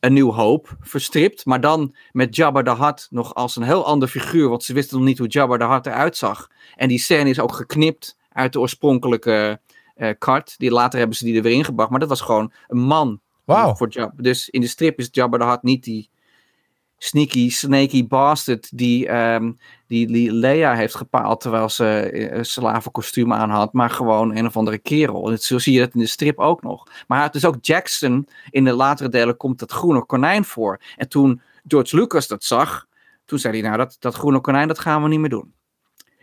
een 0.00 0.12
nieuw 0.12 0.32
hoop 0.32 0.76
verstript. 0.80 1.44
Maar 1.44 1.60
dan 1.60 1.94
met 2.12 2.36
Jabba 2.36 2.62
the 2.62 2.84
Hutt 2.84 3.06
nog 3.10 3.34
als 3.34 3.56
een 3.56 3.62
heel 3.62 3.86
ander 3.86 4.08
figuur. 4.08 4.48
Want 4.48 4.64
ze 4.64 4.72
wisten 4.72 4.96
nog 4.96 5.06
niet 5.06 5.18
hoe 5.18 5.26
Jabba 5.28 5.56
the 5.56 5.66
Hutt 5.66 5.86
eruit 5.86 6.16
zag. 6.16 6.48
En 6.74 6.88
die 6.88 6.98
scène 6.98 7.28
is 7.30 7.40
ook 7.40 7.52
geknipt 7.54 8.18
uit 8.32 8.52
de 8.52 8.60
oorspronkelijke 8.60 9.60
eh 9.94 10.10
kart. 10.18 10.54
Die 10.58 10.70
later 10.70 10.98
hebben 10.98 11.16
ze 11.16 11.24
die 11.24 11.36
er 11.36 11.42
weer 11.42 11.52
ingebracht. 11.52 11.90
Maar 11.90 12.00
dat 12.00 12.08
was 12.08 12.20
gewoon 12.20 12.52
een 12.68 12.78
man. 12.78 13.20
Wauw. 13.44 13.74
Voor 13.74 13.88
Jabba. 13.88 14.22
Dus 14.22 14.48
in 14.48 14.60
de 14.60 14.66
strip 14.66 14.98
is 14.98 15.08
Jabba 15.10 15.38
the 15.38 15.44
Hutt 15.44 15.62
niet 15.62 15.84
die 15.84 16.10
sneaky, 17.02 17.50
snaky 17.50 18.06
bastard 18.06 18.68
die, 18.78 19.08
ehm, 19.08 19.52
die, 19.86 20.06
die 20.06 20.32
Leia 20.32 20.74
heeft 20.74 20.94
gepaald 20.94 21.40
terwijl 21.40 21.68
ze 21.68 21.84
eh, 21.84 22.36
een 22.36 22.44
slavenkostuum 22.44 23.32
aan 23.32 23.50
had, 23.50 23.72
maar 23.72 23.90
gewoon 23.90 24.36
een 24.36 24.46
of 24.46 24.56
andere 24.56 24.78
kerel. 24.78 25.30
En 25.30 25.38
zo 25.38 25.58
zie 25.58 25.72
je 25.72 25.78
dat 25.78 25.94
in 25.94 26.00
de 26.00 26.06
strip 26.06 26.38
ook 26.38 26.62
nog. 26.62 26.86
Maar 27.06 27.22
het 27.22 27.34
is 27.34 27.44
ook 27.44 27.56
Jackson, 27.60 28.28
in 28.50 28.64
de 28.64 28.72
latere 28.72 29.08
delen 29.08 29.36
komt 29.36 29.58
dat 29.58 29.72
groene 29.72 30.04
konijn 30.04 30.44
voor. 30.44 30.80
En 30.96 31.08
toen 31.08 31.40
George 31.66 31.96
Lucas 31.96 32.26
dat 32.26 32.44
zag, 32.44 32.86
toen 33.24 33.38
zei 33.38 33.60
hij, 33.60 33.62
nou 33.68 33.76
dat, 33.76 33.96
dat 33.98 34.14
groene 34.14 34.40
konijn, 34.40 34.68
dat 34.68 34.78
gaan 34.78 35.02
we 35.02 35.08
niet 35.08 35.20
meer 35.20 35.30
doen. 35.30 35.52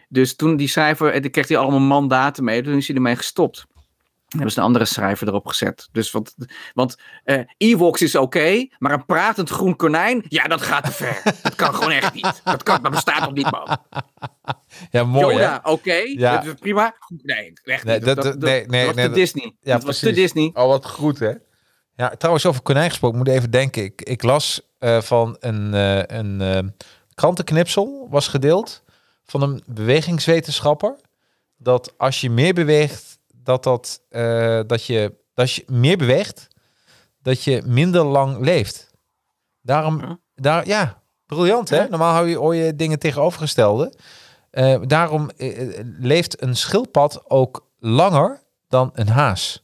Dus 0.08 0.36
toen 0.36 0.56
die 0.56 0.68
schrijver, 0.68 1.14
en 1.14 1.32
kreeg 1.32 1.48
hij 1.48 1.58
allemaal 1.58 1.80
mandaten 1.80 2.44
mee, 2.44 2.62
toen 2.62 2.78
is 2.78 2.88
hij 2.88 2.96
ermee 2.96 3.16
gestopt. 3.16 3.66
Dan 3.68 4.40
hebben 4.40 4.52
ze 4.52 4.60
een 4.60 4.66
andere 4.66 4.86
schrijver 4.86 5.28
erop 5.28 5.48
gezet. 5.48 5.90
Dus 5.92 6.12
want, 6.12 6.36
want 6.74 6.98
eh, 7.24 7.40
Ewoks 7.58 8.02
is 8.02 8.16
oké, 8.16 8.68
maar 8.78 8.92
een 8.92 9.06
pratend 9.06 9.50
groen 9.50 9.76
konijn, 9.76 10.26
ja, 10.28 10.44
dat 10.44 10.62
gaat 10.62 10.84
te 10.84 10.92
ver. 10.92 11.22
dat 11.42 11.56
kan 11.56 11.74
gewoon 11.76 11.92
echt 11.92 12.14
niet. 12.14 12.42
Dat, 12.44 12.64
kan, 12.64 12.82
dat 12.82 12.92
bestaat 12.92 13.20
nog 13.20 13.34
niet, 13.34 13.52
man. 13.52 13.78
Ja, 14.92 15.04
mooi? 15.04 15.36
Yoda, 15.36 15.60
oké, 15.64 15.94
Ja. 15.94 16.38
dat 16.38 16.46
is 16.46 16.54
prima. 16.60 16.96
Nee, 17.24 17.54
echt 17.64 17.84
Nee, 17.84 17.96
niet. 17.96 18.06
dat- 18.06 18.16
Dat, 18.16 18.42
dat, 18.42 18.68
nee, 18.68 18.86
dat 18.86 18.96
was 18.96 19.06
te 19.06 19.12
Disney. 19.12 19.56
Ja, 19.62 19.74
dat 19.74 19.84
was 19.84 20.00
te. 20.00 20.12
Disney. 20.12 20.50
Oh, 20.54 20.68
wat 20.68 20.86
goed, 20.90 21.20
hè? 21.20 21.32
Ja, 21.96 22.10
trouwens, 22.10 22.46
over 22.46 22.62
konijn 22.62 22.90
gesproken, 22.90 23.18
moet 23.18 23.28
even 23.28 23.52
denken. 23.52 23.84
Ik, 23.84 24.02
ik 24.02 24.24
las 24.24 24.62
eh, 24.80 25.02
van 25.02 25.36
een, 25.40 25.74
eh, 25.74 26.18
een 26.18 26.76
krantenknipsel, 27.16 28.08
was 28.10 28.28
gedeeld, 28.28 28.84
van 29.28 29.42
een 29.42 29.64
bewegingswetenschapper, 29.66 30.96
dat 31.58 31.94
als 31.98 32.22
je 32.22 32.30
meer 32.30 32.54
beweegt, 32.54 33.20
dat, 33.34 33.64
dat, 33.64 34.02
eh, 34.10 34.60
dat, 34.68 34.86
je, 34.86 35.14
dat 35.34 35.54
je 35.54 35.64
meer 35.68 35.98
beweegt, 35.98 36.48
dat 37.22 37.44
je 37.44 37.62
minder 37.66 38.04
lang 38.04 38.40
leeft. 38.40 38.92
Daarom, 39.62 40.00
Ja. 40.02 40.20
daar, 40.36 40.68
ja, 40.68 41.02
briljant, 41.26 41.70
hè? 41.70 41.88
Normaal 41.90 42.14
hou 42.14 42.28
je, 42.28 42.36
hoor 42.38 42.56
je 42.56 42.76
dingen 42.76 43.00
tegenovergestelde. 43.00 43.94
Eh, 44.50 44.82
daarom 44.86 45.30
eh, 45.30 45.80
leeft 46.00 46.42
een 46.42 46.56
schildpad 46.56 47.30
ook 47.30 47.68
langer 47.80 48.42
dan 48.68 48.90
een 48.94 49.08
haas. 49.10 49.62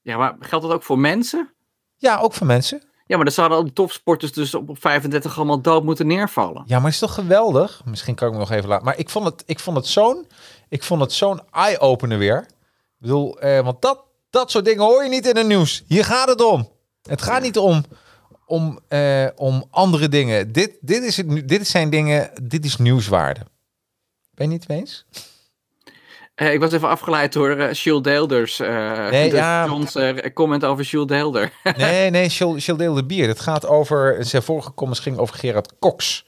Ja, 0.00 0.16
maar 0.16 0.36
geldt 0.40 0.64
dat 0.64 0.74
ook 0.74 0.82
voor 0.82 0.98
mensen? 0.98 1.54
Ja, 1.96 2.18
ook 2.18 2.32
voor 2.32 2.46
mensen. 2.46 2.82
Ja, 3.06 3.16
maar 3.16 3.24
dan 3.24 3.34
zouden 3.34 3.56
al 3.58 3.64
die 3.64 3.72
topsporters 3.72 4.32
dus 4.32 4.54
op, 4.54 4.68
op 4.68 4.80
35 4.80 5.36
allemaal 5.36 5.60
dood 5.60 5.84
moeten 5.84 6.06
neervallen. 6.06 6.62
Ja, 6.66 6.76
maar 6.76 6.84
het 6.84 6.92
is 6.94 6.98
toch 6.98 7.14
geweldig? 7.14 7.82
Misschien 7.84 8.14
kan 8.14 8.26
ik 8.28 8.32
me 8.34 8.38
nog 8.40 8.50
even 8.50 8.68
laten. 8.68 8.84
Maar 8.84 8.98
ik 8.98 9.10
vond 9.10 9.24
het, 9.24 9.42
ik 9.46 9.58
vond 9.60 9.76
het 9.76 9.86
zo'n, 9.86 10.26
ik 10.68 10.82
vond 10.82 11.00
het 11.00 11.12
zo'n 11.12 11.40
eye-opener 11.50 12.18
weer. 12.18 12.38
Ik 12.38 12.98
bedoel, 12.98 13.40
eh, 13.40 13.60
want 13.64 13.82
dat, 13.82 14.04
dat 14.30 14.50
soort 14.50 14.64
dingen 14.64 14.84
hoor 14.84 15.02
je 15.02 15.08
niet 15.08 15.26
in 15.26 15.36
het 15.36 15.46
nieuws. 15.46 15.82
Hier 15.86 16.04
gaat 16.04 16.28
het 16.28 16.42
om. 16.44 16.68
Het 17.02 17.22
gaat 17.22 17.42
niet 17.42 17.58
om, 17.58 17.84
om, 18.46 18.78
eh, 18.88 19.26
om 19.36 19.64
andere 19.70 20.08
dingen. 20.08 20.52
Dit, 20.52 20.78
dit, 20.80 21.02
is 21.02 21.16
het, 21.16 21.26
nu- 21.26 21.44
dit 21.44 21.68
zijn 21.68 21.90
dingen, 21.90 22.30
dit 22.42 22.64
is 22.64 22.76
nieuwswaarde. 22.76 23.40
Ben 24.30 24.46
je 24.46 24.52
niet 24.52 24.68
eens? 24.68 25.06
Eh, 26.34 26.52
ik 26.52 26.60
was 26.60 26.72
even 26.72 26.88
afgeleid 26.88 27.32
door 27.32 27.50
eh 27.50 27.72
Jules 27.72 28.02
Deelders. 28.02 28.60
eh 28.60 29.08
Nee, 29.10 29.32
ja. 29.32 29.66
John's 29.66 29.96
comment 30.34 30.64
over 30.64 30.84
Jules 30.84 31.06
Deelder. 31.06 31.52
Nee, 31.76 32.10
nee, 32.10 32.30
Gilles 32.30 32.64
de 32.64 33.04
Bier. 33.06 33.28
Het 33.28 33.40
gaat 33.40 33.66
over, 33.66 34.16
zijn 34.24 34.42
vorige 34.42 34.74
comments 34.74 35.00
ging 35.00 35.16
over 35.18 35.36
Gerard 35.36 35.78
Cox. 35.78 36.26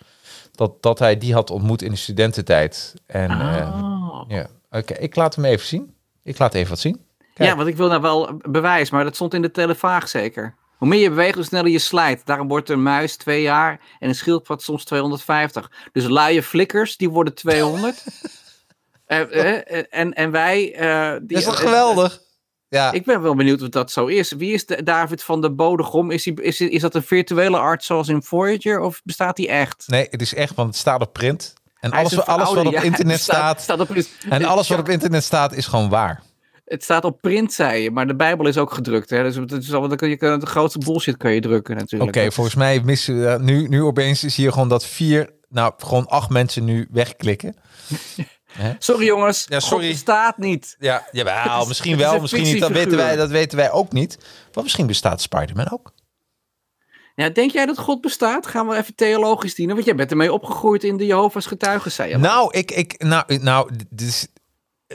Dat, 0.53 0.83
dat 0.83 0.99
hij 0.99 1.19
die 1.19 1.33
had 1.35 1.51
ontmoet 1.51 1.83
in 1.83 1.91
de 1.91 1.97
studententijd. 1.97 2.95
En 3.07 3.31
Oh. 3.31 4.25
ja, 4.29 4.47
oké, 4.71 4.95
ik 4.95 5.17
laat 5.17 5.35
hem 5.35 5.45
even 5.45 5.67
zien. 5.67 5.95
Ik 6.23 6.39
laat 6.39 6.55
even 6.55 6.69
wat 6.71 6.79
zien. 6.79 7.05
Kijk. 7.35 7.49
Ja, 7.49 7.57
want 7.57 7.69
ik 7.69 7.77
wil 7.77 7.89
nou 7.89 8.01
wel 8.01 8.41
bewijs, 8.49 8.91
maar 8.91 9.05
dat 9.05 9.15
stond 9.15 9.35
in 9.35 9.43
de 9.43 9.51
televaag 9.51 10.09
zeker. 10.09 10.55
Hoe 10.77 10.89
meer 10.89 11.01
je 11.01 11.09
beweegt, 11.09 11.35
hoe 11.35 11.45
sneller 11.45 11.71
je 11.71 11.79
slijt. 11.79 12.27
Daarom 12.27 12.49
wordt 12.49 12.69
een 12.71 12.83
muis 12.83 13.17
twee 13.17 13.43
jaar 13.43 13.81
en 13.99 14.09
een 14.09 14.15
schildpad 14.15 14.63
soms 14.63 14.85
250. 14.85 15.71
Dus 15.93 16.05
luie 16.05 16.43
flikkers, 16.43 16.97
die 16.97 17.11
worden 17.11 17.35
200. 17.35 18.05
Eh, 19.21 19.79
eh, 19.79 19.85
en, 19.91 20.13
en 20.13 20.31
wij... 20.31 20.75
eh, 20.75 21.11
die, 21.19 21.27
Dat 21.29 21.39
is 21.39 21.45
toch 21.45 21.61
geweldig? 21.61 22.23
Ja, 22.69 22.93
Ik 22.93 23.05
ben 23.05 23.23
wel 23.23 23.35
benieuwd 23.35 23.63
of 23.63 23.69
dat 23.69 23.91
zo 23.91 24.07
is. 24.07 24.33
Wie 24.33 24.53
is 24.53 24.67
de, 24.67 24.83
David 24.83 25.23
van 25.23 25.41
de 25.41 25.51
Bodegom? 25.51 26.11
Is, 26.11 26.25
hij, 26.25 26.35
is, 26.35 26.61
is 26.61 26.81
dat 26.81 26.95
een 26.95 27.03
virtuele 27.03 27.59
arts 27.59 27.87
zoals 27.87 28.09
in 28.09 28.23
Voyager 28.23 28.81
of 28.81 29.01
bestaat 29.05 29.37
die 29.37 29.49
echt? 29.49 29.85
nee, 29.87 30.07
het 30.11 30.21
is 30.23 30.35
echt, 30.35 30.55
want 30.55 30.69
het 30.69 30.77
staat 30.79 31.01
op 31.01 31.13
print. 31.13 31.53
En 31.81 31.93
Hij 31.93 32.03
is 32.05 32.13
alles, 32.13 32.27
alles 32.27 32.55
wat 32.55 32.67
op 32.67 32.83
internet 32.91 33.21
staat, 33.21 33.61
staat 33.61 33.81
op, 33.81 33.91
en 34.29 34.45
alles 34.45 34.69
wat 34.69 34.79
op 34.79 34.89
internet 34.89 35.25
staat, 35.25 35.53
is 35.53 35.67
gewoon 35.67 35.89
waar. 35.89 36.23
Het 36.65 36.83
staat 36.83 37.05
op 37.05 37.21
print, 37.21 37.53
zei 37.53 37.83
je, 37.83 37.91
maar 37.91 38.07
de 38.07 38.17
Bijbel 38.17 38.47
is 38.47 38.57
ook 38.59 38.73
gedrukt. 38.73 39.11
Hè? 39.11 39.23
Dus 39.23 39.37
het 39.37 39.53
is 39.53 39.73
al, 39.73 39.89
dan 39.89 39.97
kun 39.97 40.09
je, 40.09 40.17
kan- 40.17 40.41
de 40.41 40.47
grootste 40.47 40.79
bullshit 40.79 41.17
kan 41.17 41.33
je 41.33 41.41
drukken 41.41 41.75
Oké, 41.75 41.83
natuurlijk. 41.83 42.17
Is- 42.17 42.35
volgens 42.35 42.55
mij 42.57 42.81
missen 42.85 43.21
we, 43.21 43.39
nu, 43.41 43.69
nu 43.69 43.83
opeens 43.83 44.25
is 44.25 44.37
hier 44.37 44.53
gewoon 44.53 44.69
dat 44.69 44.87
vier, 44.87 45.31
nou, 45.49 45.73
gewoon 45.79 46.07
acht 46.09 46.31
mensen 46.31 46.65
nu 46.65 46.89
wegklikken. 46.91 47.57
Sorry 48.79 49.07
jongens, 49.07 49.47
Ja, 49.49 49.61
sorry. 49.61 49.85
God 49.85 49.93
bestaat 49.93 50.39
niet. 50.39 50.77
Ja, 50.79 51.09
jawel, 51.13 51.67
misschien 51.67 51.97
wel, 51.97 52.21
misschien 52.21 52.43
niet. 52.43 52.61
Dat 52.61 52.71
weten, 52.71 52.97
wij, 52.97 53.17
dat 53.17 53.31
weten 53.31 53.59
wij 53.59 53.71
ook 53.71 53.93
niet. 53.93 54.19
Maar 54.55 54.63
misschien 54.63 54.87
bestaat 54.87 55.21
Spider-Man 55.21 55.71
ook. 55.71 55.93
Ja, 57.15 57.29
denk 57.29 57.51
jij 57.51 57.67
dat 57.67 57.79
God 57.79 58.01
bestaat? 58.01 58.47
Gaan 58.47 58.69
we 58.69 58.77
even 58.77 58.95
theologisch 58.95 59.55
dienen? 59.55 59.75
Want 59.75 59.87
jij 59.87 59.97
bent 59.97 60.11
ermee 60.11 60.33
opgegroeid 60.33 60.85
in 60.85 60.97
de 60.97 61.07
Jehovah's 61.07 61.47
getuigen, 61.47 61.93
zei 61.93 62.11
je. 62.11 62.17
Nou, 62.17 62.53
ik, 62.53 62.71
ik, 62.71 63.03
nou, 63.03 63.39
nou 63.39 63.71
dus 63.91 64.27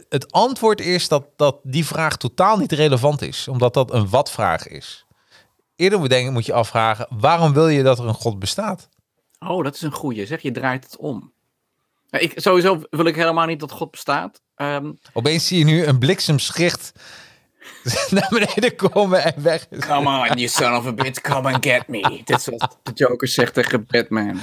het 0.10 0.32
antwoord 0.32 0.82
is 0.82 1.08
dat, 1.08 1.26
dat 1.36 1.60
die 1.64 1.86
vraag 1.86 2.18
totaal 2.18 2.58
niet 2.58 2.72
relevant 2.72 3.22
is. 3.22 3.48
Omdat 3.48 3.74
dat 3.74 3.94
een 3.94 4.10
wat-vraag 4.10 4.68
is. 4.68 5.06
Eerder 5.76 6.00
moet, 6.00 6.10
denken, 6.10 6.34
moet 6.34 6.46
je 6.46 6.54
afvragen, 6.54 7.08
waarom 7.10 7.54
wil 7.54 7.68
je 7.68 7.84
dat 7.84 8.00
er 8.00 8.08
een 8.08 8.14
God 8.14 8.40
bestaat? 8.40 8.90
Oh, 9.40 9.64
dat 9.64 9.76
is 9.76 9.82
een 9.82 9.92
goeie. 9.92 10.26
Zeg, 10.26 10.42
je 10.42 10.52
draait 10.52 10.84
het 10.84 10.98
om. 10.98 11.32
Ja, 12.10 12.20
Ik, 12.20 12.32
sowieso 12.36 12.82
wil 12.90 13.06
ik 13.06 13.16
helemaal 13.16 13.46
niet 13.46 13.60
dat 13.60 13.72
God 13.72 13.92
bestaat. 13.92 14.42
Ehm, 14.56 14.92
Opeens 15.14 15.48
zie 15.48 15.58
je 15.58 15.66
nu 15.66 15.86
een 15.86 16.00
bliksemschicht 16.00 16.92
naar 18.10 18.28
beneden 18.30 18.76
komen 18.76 19.24
en 19.24 19.44
weg 19.44 19.68
come 19.80 20.30
on, 20.30 20.38
you 20.38 20.48
son 20.48 20.76
of 20.76 20.86
a 20.86 20.94
bitch, 20.94 21.22
come 21.22 21.54
and 21.54 21.66
get 21.66 21.88
me. 21.88 22.02
Dit 22.26 22.38
is 22.38 22.46
wat 22.46 22.78
de 22.84 22.92
Joker 22.94 23.28
zegt 23.28 23.54
tegen 23.54 23.86
Batman. 23.88 24.40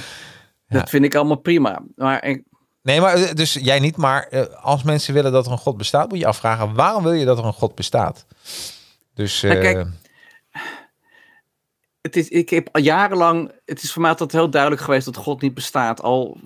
Dat 0.67 0.89
vind 0.89 1.05
ik 1.05 1.15
allemaal 1.15 1.37
prima. 1.37 1.81
Maar 1.95 2.23
ik, 2.25 2.43
Nee, 2.87 3.01
maar 3.01 3.13
eh, 3.13 3.33
dus 3.33 3.53
jij 3.53 3.79
niet, 3.79 3.97
maar 3.97 4.27
eh, 4.27 4.63
als 4.63 4.83
mensen 4.83 5.13
willen 5.13 5.31
dat 5.31 5.45
er 5.45 5.51
een 5.51 5.57
God 5.57 5.77
bestaat, 5.77 6.09
moet 6.09 6.19
je 6.19 6.25
afvragen, 6.25 6.73
waarom 6.73 7.03
wil 7.03 7.11
je 7.11 7.25
dat 7.25 7.37
er 7.37 7.45
een 7.45 7.53
God 7.53 7.75
bestaat? 7.75 8.25
Dus 9.13 9.41
Nou, 9.41 9.59
kijk, 9.59 9.77
eh, 9.77 9.85
het 12.01 12.15
is, 12.15 12.29
ik 12.29 12.49
heb 12.49 12.69
al 12.71 12.81
jarenlang, 12.81 13.51
het 13.65 13.83
is 13.83 13.91
voor 13.91 14.01
mij 14.01 14.11
altijd 14.11 14.31
heel 14.31 14.49
duidelijk 14.49 14.81
geweest 14.81 15.05
dat 15.05 15.15
God 15.15 15.41
niet 15.41 15.53
bestaat. 15.53 16.01
Al 16.01 16.37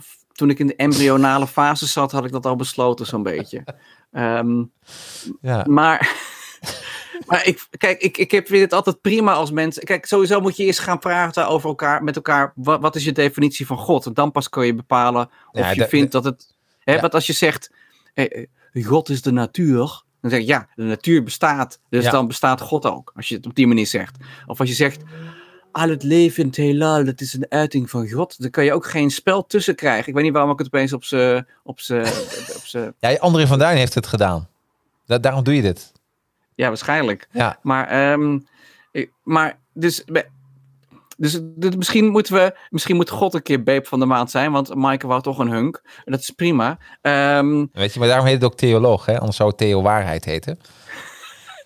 toen 0.41 0.49
ik 0.49 0.59
in 0.59 0.67
de 0.67 0.75
embryonale 0.75 1.47
fase 1.47 1.87
zat, 1.87 2.11
had 2.11 2.25
ik 2.25 2.31
dat 2.31 2.45
al 2.45 2.55
besloten 2.55 3.05
zo'n 3.05 3.23
beetje. 3.23 3.63
Ehm, 4.11 4.63
ja. 5.41 5.65
maar 5.67 6.15
maar 7.27 7.47
ik, 7.47 7.67
kijk, 7.77 8.01
ik, 8.01 8.17
ik 8.17 8.31
heb, 8.31 8.47
vind 8.47 8.61
het 8.61 8.73
altijd 8.73 9.01
prima 9.01 9.33
als 9.33 9.51
mensen... 9.51 9.83
Kijk, 9.83 10.05
sowieso 10.05 10.39
moet 10.39 10.57
je 10.57 10.63
eerst 10.63 10.79
gaan 10.79 10.99
praten 10.99 11.47
over 11.47 11.69
elkaar, 11.69 12.03
met 12.03 12.15
elkaar. 12.15 12.51
Wat, 12.55 12.81
wat 12.81 12.95
is 12.95 13.03
je 13.03 13.11
definitie 13.11 13.65
van 13.65 13.77
God? 13.77 14.05
En 14.05 14.13
dan 14.13 14.31
pas 14.31 14.49
kun 14.49 14.65
je 14.65 14.75
bepalen 14.75 15.29
of 15.51 15.59
Ja, 15.59 15.71
je 15.71 15.87
vindt 15.87 16.11
dat 16.11 16.23
het... 16.23 16.55
Hè, 16.79 16.93
Ja. 16.93 17.01
Want 17.01 17.13
als 17.13 17.27
je 17.27 17.33
zegt, 17.33 17.71
eh, 18.13 18.45
eh, 18.71 18.85
God 18.85 19.09
is 19.09 19.21
de 19.21 19.31
natuur... 19.31 20.03
Dan 20.21 20.29
zeg 20.31 20.39
ik, 20.39 20.45
ja, 20.45 20.67
de 20.75 20.83
natuur 20.83 21.23
bestaat. 21.23 21.79
Dus 21.89 22.09
dan 22.09 22.27
bestaat 22.27 22.61
God 22.61 22.85
ook. 22.85 23.11
Als 23.15 23.27
je 23.27 23.35
het 23.35 23.45
op 23.45 23.55
die 23.55 23.67
manier 23.67 23.87
zegt. 23.87 24.17
Of 24.45 24.59
als 24.59 24.69
je 24.69 24.75
zegt, 24.75 25.03
al 25.71 25.89
het 25.89 26.03
leven 26.03 26.41
in 26.41 26.47
het 26.47 26.57
heelal, 26.57 27.05
dat 27.05 27.21
is 27.21 27.33
een 27.33 27.45
uiting 27.49 27.89
van 27.89 28.09
God. 28.09 28.41
Dan 28.41 28.49
kan 28.49 28.63
je 28.65 28.73
ook 28.73 28.85
geen 28.85 29.09
spel 29.11 29.45
tussen 29.45 29.75
krijgen. 29.75 30.07
Ik 30.07 30.13
weet 30.13 30.23
niet 30.23 30.33
waarom 30.33 30.51
ik 30.51 30.57
het 30.57 30.67
opeens 30.67 30.93
op 30.93 31.03
z'n... 31.03 31.45
Op 31.63 31.79
z'n- 31.79 32.93
ja, 32.99 33.15
André 33.15 33.47
van 33.47 33.59
Duin 33.59 33.77
heeft 33.77 33.93
het 33.93 34.07
gedaan. 34.07 34.47
Da- 35.05 35.17
daarom 35.17 35.43
doe 35.43 35.55
je 35.55 35.61
dit. 35.61 35.91
ja, 36.55 36.67
waarschijnlijk. 36.67 37.27
Ja. 37.31 37.59
Maar, 37.61 37.87
ehm, 37.87 38.39
maar 39.23 39.59
dus, 39.73 40.03
dus, 41.17 41.39
misschien 41.77 42.07
moeten 42.07 42.33
we, 42.33 42.55
misschien 42.69 42.95
moet 42.95 43.09
God 43.09 43.33
een 43.33 43.41
keer 43.41 43.63
beep 43.63 43.87
van 43.87 43.99
de 43.99 44.05
maand 44.05 44.31
zijn, 44.31 44.51
want 44.51 44.75
Maaike 44.75 45.07
wou 45.07 45.21
toch 45.21 45.37
een 45.39 45.49
hunk. 45.51 45.81
En 46.05 46.11
dat 46.11 46.21
is 46.21 46.29
prima. 46.29 46.77
Ehm, 47.01 47.65
Weet 47.73 47.93
je, 47.93 47.99
maar 47.99 48.07
daarom 48.07 48.25
heet 48.25 48.35
het 48.35 48.43
ook 48.43 48.55
theoloog, 48.57 49.05
hè? 49.05 49.19
Anders 49.19 49.37
zou 49.37 49.49
het 49.49 49.57
Theo 49.57 49.81
Waarheid 49.81 50.25
heten. 50.25 50.59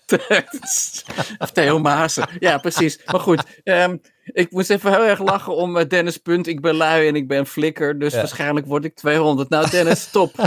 of 1.38 1.50
Theo 1.52 1.78
Maassen. 1.78 2.28
Ja, 2.38 2.58
precies. 2.58 2.98
Maar 3.06 3.20
goed, 3.20 3.42
ehm, 3.64 3.96
ik 4.24 4.50
moest 4.50 4.70
even 4.70 4.90
heel 4.92 5.04
erg 5.04 5.18
lachen 5.22 5.56
om 5.56 5.76
uh, 5.76 5.84
Dennis 5.88 6.16
Punt. 6.16 6.46
Ik 6.46 6.60
ben 6.60 6.74
lui 6.74 7.08
en 7.08 7.16
ik 7.16 7.28
ben 7.28 7.46
flikker, 7.46 7.98
dus 7.98 8.12
Ja. 8.12 8.18
waarschijnlijk 8.18 8.66
word 8.66 8.84
ik 8.84 8.94
200. 8.94 9.48
Nou, 9.48 9.70
Dennis, 9.70 10.00
stop. 10.00 10.32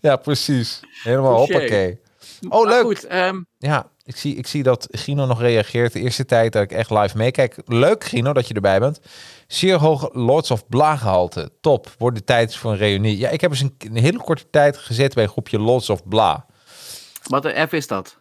Ja, 0.00 0.16
precies. 0.16 0.80
Helemaal 1.02 1.36
Touché. 1.36 1.52
hoppakee. 1.52 2.00
Oh, 2.48 2.64
Maar 2.64 2.72
leuk. 2.74 2.82
Goed, 2.84 3.04
ehm, 3.06 3.42
Ja, 3.58 3.90
ik 4.04 4.16
zie, 4.16 4.36
ik 4.36 4.46
zie 4.46 4.62
dat 4.62 4.88
Gino 4.90 5.26
nog 5.26 5.40
reageert. 5.40 5.92
De 5.92 6.00
eerste 6.00 6.24
tijd 6.24 6.52
dat 6.52 6.62
ik 6.62 6.72
echt 6.72 6.90
live 6.90 7.16
meekijk. 7.16 7.56
Leuk, 7.64 8.04
Gino, 8.04 8.32
dat 8.32 8.48
je 8.48 8.54
erbij 8.54 8.78
bent. 8.80 9.00
Zeer 9.46 9.76
hoog 9.76 10.08
Lords 10.12 10.50
of 10.50 10.68
Bla 10.68 10.96
gehalte. 10.96 11.50
Top. 11.60 11.94
Wordt 11.98 12.16
de 12.16 12.24
tijd 12.24 12.56
voor 12.56 12.70
een 12.70 12.76
reunie. 12.76 13.18
Ja, 13.18 13.28
ik 13.28 13.40
heb 13.40 13.50
eens 13.50 13.60
een, 13.60 13.74
een 13.78 13.96
hele 13.96 14.18
korte 14.18 14.50
tijd 14.50 14.76
gezeten 14.76 15.14
bij 15.14 15.24
een 15.24 15.30
groepje 15.30 15.58
Lords 15.58 15.90
of 15.90 16.08
Bla. 16.08 16.46
Wat 17.26 17.44
een 17.44 17.68
F 17.68 17.72
is 17.72 17.86
dat? 17.86 18.16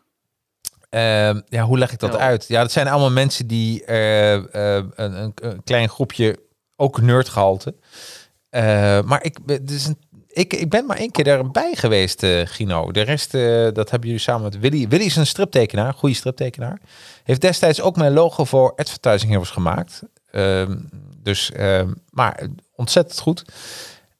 Ehm, 0.89 1.41
ja, 1.49 1.63
hoe 1.63 1.77
leg 1.77 1.91
ik 1.91 1.99
dat 1.99 2.13
Ja. 2.13 2.19
uit? 2.19 2.47
Ja, 2.47 2.61
dat 2.61 2.71
zijn 2.71 2.87
allemaal 2.87 3.11
mensen 3.11 3.47
die 3.47 3.85
eh, 3.85 4.33
eh, 4.77 4.85
een, 4.95 5.33
een, 5.35 5.63
klein 5.63 5.89
groepje, 5.89 6.39
ook 6.75 7.01
nerdgehalte. 7.01 7.75
Eh 8.49 9.01
maar 9.01 9.23
ik, 9.23 9.37
een, 9.45 9.97
ik, 10.27 10.53
ik 10.53 10.69
ben 10.69 10.85
maar 10.85 10.97
één 10.97 11.11
keer 11.11 11.27
erbij 11.27 11.75
geweest, 11.75 12.25
Gino. 12.43 12.91
De 12.91 13.01
rest, 13.01 13.31
dat 13.75 13.89
hebben 13.89 14.09
jullie 14.09 14.17
samen 14.19 14.43
met 14.43 14.59
Willy. 14.59 14.87
Willy 14.87 15.03
is 15.05 15.15
een 15.15 15.25
striptekenaar, 15.27 15.93
goede 15.93 16.15
striptekenaar. 16.15 16.79
Heeft 17.23 17.41
destijds 17.41 17.81
ook 17.81 17.95
mijn 17.95 18.13
logo 18.13 18.43
voor 18.43 18.73
Advertising 18.75 19.31
Heroes 19.31 19.49
gemaakt. 19.49 20.01
Ehm, 20.31 20.75
dus, 21.17 21.51
ehm, 21.51 21.93
maar 22.09 22.47
ontzettend 22.75 23.19
goed. 23.19 23.43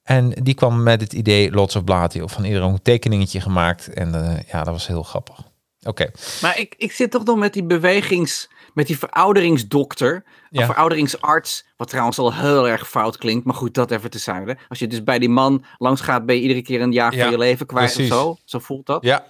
En 0.06 0.30
die 0.30 0.54
kwam 0.54 0.84
met 0.84 1.02
het 1.02 1.14
idee 1.14 1.52
Lots 1.52 1.76
of 1.76 1.84
Blatio 1.84 2.28
van 2.28 2.44
iedereen 2.44 2.70
een 2.70 2.82
tekeningetje 2.82 3.42
gemaakt. 3.42 3.88
En 3.94 4.16
eh, 4.16 4.44
ja, 4.52 4.64
dat 4.64 4.74
was 4.74 4.88
heel 4.88 5.04
grappig. 5.04 5.40
Oké. 5.84 6.12
Maar 6.42 6.60
ik, 6.60 6.76
ik 6.78 6.92
zit 6.92 7.12
toch 7.12 7.24
nog 7.24 7.38
met 7.38 7.54
die 7.54 7.64
bewegings... 7.64 8.54
Met 8.74 8.88
die 8.88 8.98
verouderingsdokter, 8.98 10.24
Ja. 10.50 10.60
of 10.62 10.66
verouderingsarts, 10.66 11.66
wat 11.78 11.90
trouwens 11.90 12.18
al 12.18 12.34
heel 12.34 12.68
erg 12.68 12.90
fout 12.90 13.18
klinkt, 13.18 13.46
maar 13.46 13.56
goed, 13.56 13.74
dat 13.74 13.92
even 13.92 14.10
te 14.10 14.20
zijde. 14.20 14.58
Als 14.70 14.80
je 14.80 14.88
dus 14.88 15.04
bij 15.04 15.20
die 15.20 15.30
man 15.30 15.66
langs 15.78 16.02
gaat, 16.02 16.26
ben 16.26 16.36
je 16.36 16.42
iedere 16.42 16.62
keer 16.62 16.82
een 16.82 16.92
jaar 16.92 17.16
Ja, 17.16 17.22
van 17.22 17.32
je 17.32 17.38
leven 17.38 17.66
kwijt 17.66 17.94
precies. 17.94 18.12
of 18.12 18.18
zo. 18.18 18.38
Zo 18.46 18.60
voelt 18.60 18.86
dat. 18.86 19.04
Ja, 19.04 19.26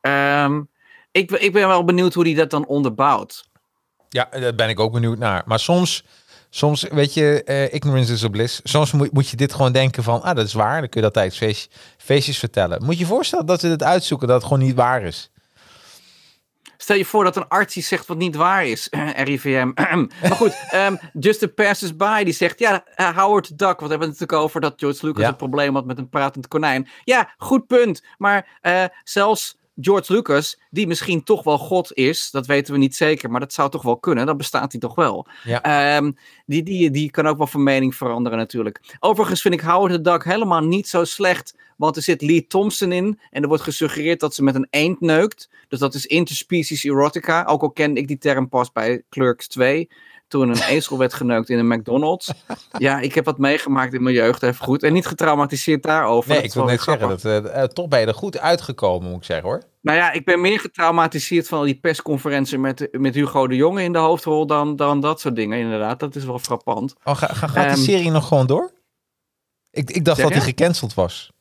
Ehm, 0.00 0.62
ik, 1.10 1.30
ben- 1.30 1.42
ik 1.42 1.52
ben 1.52 1.68
wel 1.68 1.84
benieuwd 1.84 2.14
hoe 2.14 2.24
hij 2.24 2.34
dat 2.34 2.50
dan 2.50 2.66
onderbouwt. 2.66 3.48
Ja, 4.08 4.28
daar 4.30 4.54
ben 4.54 4.68
ik 4.68 4.80
ook 4.80 4.92
benieuwd 4.92 5.18
naar. 5.18 5.42
Maar 5.46 5.58
soms, 5.60 6.04
soms 6.50 6.82
weet 6.82 7.14
je, 7.14 7.42
eh, 7.44 7.74
ignorance 7.74 8.12
is 8.12 8.24
a 8.24 8.28
bliss. 8.28 8.60
Soms 8.62 8.92
moet, 8.92 9.12
moet 9.12 9.28
je 9.28 9.36
dit 9.36 9.52
gewoon 9.54 9.72
denken 9.72 10.02
van, 10.02 10.22
ah, 10.22 10.36
dat 10.36 10.46
is 10.46 10.52
waar. 10.52 10.80
Dan 10.80 10.88
kun 10.88 11.00
je 11.00 11.06
dat 11.06 11.12
tijdens 11.14 11.36
feest, 11.36 11.74
feestjes 11.98 12.38
vertellen. 12.38 12.84
Moet 12.84 12.94
je 12.94 13.00
je 13.00 13.06
voorstellen 13.06 13.46
dat 13.46 13.60
ze 13.60 13.68
dit 13.68 13.82
uitzoeken, 13.82 14.26
dat 14.28 14.36
het 14.36 14.50
gewoon 14.50 14.66
niet 14.66 14.74
waar 14.76 15.02
is. 15.02 15.30
Stel 16.76 16.96
je 16.96 17.04
voor 17.04 17.24
dat 17.24 17.36
een 17.36 17.48
arts 17.48 17.76
iets 17.76 17.88
zegt 17.88 18.06
wat 18.06 18.16
niet 18.16 18.36
waar 18.36 18.66
is. 18.66 18.88
RIVM. 19.24 19.70
maar 19.74 20.36
goed, 20.36 20.54
ehm 20.70 20.96
Just 21.12 21.42
a 21.42 21.46
Passes 21.46 21.96
By 21.96 22.24
die 22.24 22.32
zegt... 22.32 22.58
Ja, 22.58 22.84
eh, 22.94 23.16
Howard 23.16 23.46
the 23.46 23.54
Duck. 23.54 23.66
Want 23.66 23.80
we 23.80 23.88
hebben 23.88 24.08
het 24.08 24.18
natuurlijk 24.18 24.42
over 24.42 24.60
dat 24.60 24.74
George 24.76 25.06
Lucas 25.06 25.22
Ja. 25.22 25.28
een 25.28 25.36
probleem 25.36 25.74
had 25.74 25.84
met 25.84 25.98
een 25.98 26.08
pratend 26.08 26.48
konijn. 26.48 26.88
Ja, 27.04 27.34
goed 27.38 27.66
punt. 27.66 28.02
Maar 28.18 28.58
eh, 28.60 28.84
zelfs 29.04 29.56
George 29.80 30.12
Lucas, 30.12 30.58
die 30.70 30.86
misschien 30.86 31.24
toch 31.24 31.42
wel 31.42 31.58
God 31.58 31.94
is... 31.94 32.30
dat 32.30 32.46
weten 32.46 32.72
we 32.72 32.78
niet 32.78 32.96
zeker, 32.96 33.30
maar 33.30 33.40
dat 33.40 33.52
zou 33.52 33.70
toch 33.70 33.82
wel 33.82 33.96
kunnen. 33.96 34.26
Dan 34.26 34.36
bestaat 34.36 34.72
hij 34.72 34.80
toch 34.80 34.94
wel. 34.94 35.26
Ja. 35.44 35.62
Ehm, 35.62 36.12
die, 36.46 36.62
die, 36.62 36.90
die 36.90 37.10
kan 37.10 37.26
ook 37.26 37.38
wel 37.38 37.46
van 37.46 37.62
mening 37.62 37.94
veranderen 37.94 38.38
natuurlijk. 38.38 38.96
Overigens 39.00 39.40
vind 39.40 39.54
ik 39.54 39.60
Howard 39.60 39.92
the 39.92 40.00
Duck 40.00 40.24
helemaal 40.24 40.62
niet 40.62 40.88
zo 40.88 41.04
slecht... 41.04 41.54
Want 41.80 41.96
er 41.96 42.02
zit 42.02 42.22
Lee 42.22 42.46
Thompson 42.46 42.92
in. 42.92 43.18
En 43.30 43.42
er 43.42 43.48
wordt 43.48 43.62
gesuggereerd 43.62 44.20
dat 44.20 44.34
ze 44.34 44.42
met 44.42 44.54
een 44.54 44.66
eend 44.70 45.00
neukt. 45.00 45.48
Dus 45.68 45.78
dat 45.78 45.94
is 45.94 46.06
interspecies 46.06 46.84
erotica. 46.84 47.44
Ook 47.44 47.62
al 47.62 47.70
kende 47.70 48.00
ik 48.00 48.08
die 48.08 48.18
term 48.18 48.48
pas 48.48 48.72
bij 48.72 49.02
Clerks 49.08 49.48
2. 49.48 49.88
Toen 50.28 50.48
een 50.48 50.62
ezel 50.76 50.98
werd 50.98 51.14
geneukt 51.14 51.48
in 51.48 51.58
een 51.58 51.68
McDonald's. 51.68 52.32
Ja, 52.78 53.00
ik 53.00 53.14
heb 53.14 53.24
wat 53.24 53.38
meegemaakt 53.38 53.94
in 53.94 54.02
mijn 54.02 54.14
jeugd, 54.14 54.42
even 54.42 54.64
goed. 54.64 54.82
En 54.82 54.92
niet 54.92 55.06
getraumatiseerd 55.06 55.82
daarover. 55.82 56.30
Nee, 56.30 56.38
Dat 56.38 56.46
ik 56.46 56.54
wil 56.54 56.64
net 56.64 56.82
zeggen, 56.82 57.08
dat, 57.08 57.24
eh, 57.24 57.62
toch 57.62 57.88
ben 57.88 58.00
je 58.00 58.06
er 58.06 58.14
goed 58.14 58.38
uitgekomen, 58.38 59.08
moet 59.08 59.18
ik 59.18 59.24
zeggen 59.24 59.48
hoor. 59.48 59.62
Nou 59.80 59.98
ja, 59.98 60.12
ik 60.12 60.24
ben 60.24 60.40
meer 60.40 60.60
getraumatiseerd 60.60 61.48
van 61.48 61.64
die 61.64 61.80
persconferentie 61.80 62.58
met, 62.58 62.88
met 62.90 63.14
Hugo 63.14 63.46
de 63.46 63.56
Jonge 63.56 63.82
in 63.82 63.92
de 63.92 63.98
hoofdrol 63.98 64.46
dan, 64.46 64.76
dan 64.76 65.00
dat 65.00 65.20
soort 65.20 65.36
dingen, 65.36 65.58
inderdaad. 65.58 66.00
Dat 66.00 66.14
is 66.14 66.24
wel 66.24 66.38
frappant. 66.38 66.94
Oh, 67.04 67.16
ga, 67.16 67.26
ga, 67.26 67.46
gaat 67.46 67.64
Ehm, 67.64 67.74
die 67.74 67.84
serie 67.84 68.10
nog 68.10 68.28
gewoon 68.28 68.46
door? 68.46 68.72
Ik, 69.70 69.90
ik 69.90 70.04
dacht 70.04 70.20
dat 70.20 70.32
die 70.32 70.40
gecanceld 70.40 70.94
was. 70.94 71.32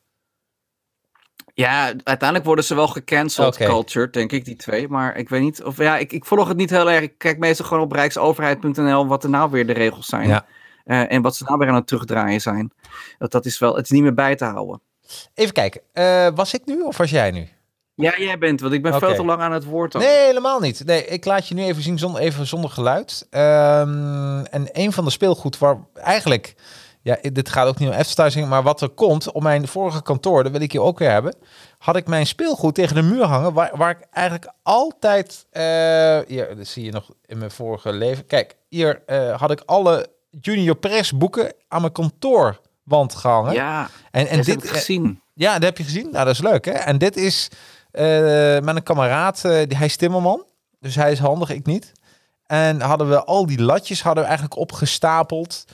Ja, 1.53 1.85
uiteindelijk 1.85 2.45
worden 2.45 2.65
ze 2.65 2.75
wel 2.75 2.87
gecanceld, 2.87 3.57
culture, 3.57 4.09
denk 4.09 4.31
ik, 4.31 4.45
die 4.45 4.55
twee. 4.55 4.87
Maar 4.87 5.17
ik 5.17 5.29
weet 5.29 5.41
niet, 5.41 5.63
of 5.63 5.77
ja, 5.77 5.97
ik, 5.97 6.11
ik 6.11 6.25
volg 6.25 6.47
het 6.47 6.57
niet 6.57 6.69
heel 6.69 6.91
erg. 6.91 7.01
Ik 7.01 7.17
kijk 7.17 7.37
meestal 7.37 7.65
gewoon 7.65 7.83
op 7.83 7.91
rijksoverheid.nl 7.91 9.07
wat 9.07 9.23
er 9.23 9.29
nou 9.29 9.51
weer 9.51 9.67
de 9.67 9.73
regels 9.73 10.05
zijn. 10.05 10.27
Ja. 10.27 10.45
Eh, 10.83 11.11
en 11.11 11.21
wat 11.21 11.35
ze 11.35 11.43
nou 11.43 11.57
weer 11.57 11.67
aan 11.67 11.75
het 11.75 11.87
terugdraaien 11.87 12.41
zijn. 12.41 12.71
Dat, 13.17 13.31
dat 13.31 13.45
is 13.45 13.59
wel, 13.59 13.75
het 13.75 13.85
is 13.85 13.91
niet 13.91 14.01
meer 14.01 14.13
bij 14.13 14.35
te 14.35 14.45
houden. 14.45 14.81
Even 15.33 15.53
kijken, 15.53 15.81
eh, 15.93 16.27
was 16.35 16.53
ik 16.53 16.65
nu 16.65 16.81
of 16.81 16.97
was 16.97 17.09
jij 17.09 17.31
nu? 17.31 17.47
Ja, 17.99 18.13
jij 18.17 18.37
bent, 18.37 18.61
want 18.61 18.73
ik 18.73 18.81
ben 18.81 18.99
veel 18.99 19.15
te 19.15 19.25
lang 19.25 19.41
aan 19.41 19.51
het 19.51 19.63
woord. 19.63 19.91
dan. 19.91 20.01
Nee, 20.01 20.25
helemaal 20.25 20.59
niet. 20.59 20.85
Nee, 20.85 21.05
ik 21.05 21.25
laat 21.25 21.47
je 21.47 21.55
nu 21.55 21.63
even 21.63 21.81
zien 21.81 21.99
zonder, 21.99 22.21
even 22.21 22.47
zonder 22.47 22.69
geluid. 22.69 23.27
Ehm, 23.29 24.43
en 24.43 24.69
een 24.71 24.91
van 24.91 25.05
de 25.05 25.11
speelgoed 25.11 25.57
waar 25.57 25.77
eigenlijk... 25.93 26.55
Ja, 27.01 27.17
dit 27.33 27.49
gaat 27.49 27.67
ook 27.67 27.79
niet 27.79 27.89
om 27.89 27.95
advertising, 27.95 28.47
maar 28.47 28.63
wat 28.63 28.81
er 28.81 28.89
komt 28.89 29.31
op 29.31 29.43
mijn 29.43 29.67
vorige 29.67 30.01
kantoor, 30.01 30.43
dat 30.43 30.51
wil 30.51 30.61
ik 30.61 30.71
hier 30.71 30.81
ook 30.81 30.99
weer 30.99 31.11
hebben, 31.11 31.35
had 31.77 31.95
ik 31.95 32.07
mijn 32.07 32.27
speelgoed 32.27 32.75
tegen 32.75 32.95
de 32.95 33.01
muur 33.01 33.23
hangen, 33.23 33.53
waar, 33.53 33.71
waar 33.73 33.89
ik 33.89 34.07
eigenlijk 34.11 34.51
altijd, 34.63 35.45
eh 35.51 36.19
hier, 36.27 36.55
dat 36.55 36.67
zie 36.67 36.83
je 36.83 36.91
nog 36.91 37.09
in 37.25 37.37
mijn 37.37 37.51
vorige 37.51 37.93
leven. 37.93 38.25
Kijk, 38.25 38.55
hier 38.69 39.01
eh, 39.05 39.39
had 39.39 39.51
ik 39.51 39.61
alle 39.65 40.07
Junior 40.41 40.75
Press 40.75 41.17
boeken 41.17 41.53
aan 41.67 41.81
mijn 41.81 41.93
kantoorwand 41.93 43.15
gehangen. 43.15 43.53
Ja, 43.53 43.89
en, 44.11 44.27
en 44.27 44.37
dit, 44.37 44.47
heb 44.47 44.63
ik 44.63 44.69
gezien. 44.69 45.21
ja, 45.33 45.53
dat 45.53 45.63
heb 45.63 45.77
je 45.77 45.83
gezien. 45.83 46.09
Nou, 46.11 46.25
dat 46.25 46.33
is 46.33 46.41
leuk, 46.41 46.65
hè? 46.65 46.71
En 46.71 46.97
dit 46.97 47.17
is 47.17 47.47
eh, 47.51 47.57
met 48.63 48.75
een 48.75 48.83
kameraad, 48.83 49.45
eh, 49.45 49.67
die, 49.67 49.77
hij 49.77 49.85
is 49.85 49.95
timmerman. 49.95 50.45
Dus 50.79 50.95
hij 50.95 51.11
is 51.11 51.19
handig, 51.19 51.49
ik 51.49 51.65
niet. 51.65 51.91
En 52.45 52.81
hadden 52.81 53.09
we 53.09 53.23
al 53.23 53.45
die 53.45 53.61
latjes 53.61 54.01
hadden 54.01 54.23
we 54.23 54.29
eigenlijk 54.29 54.59
opgestapeld. 54.59 55.65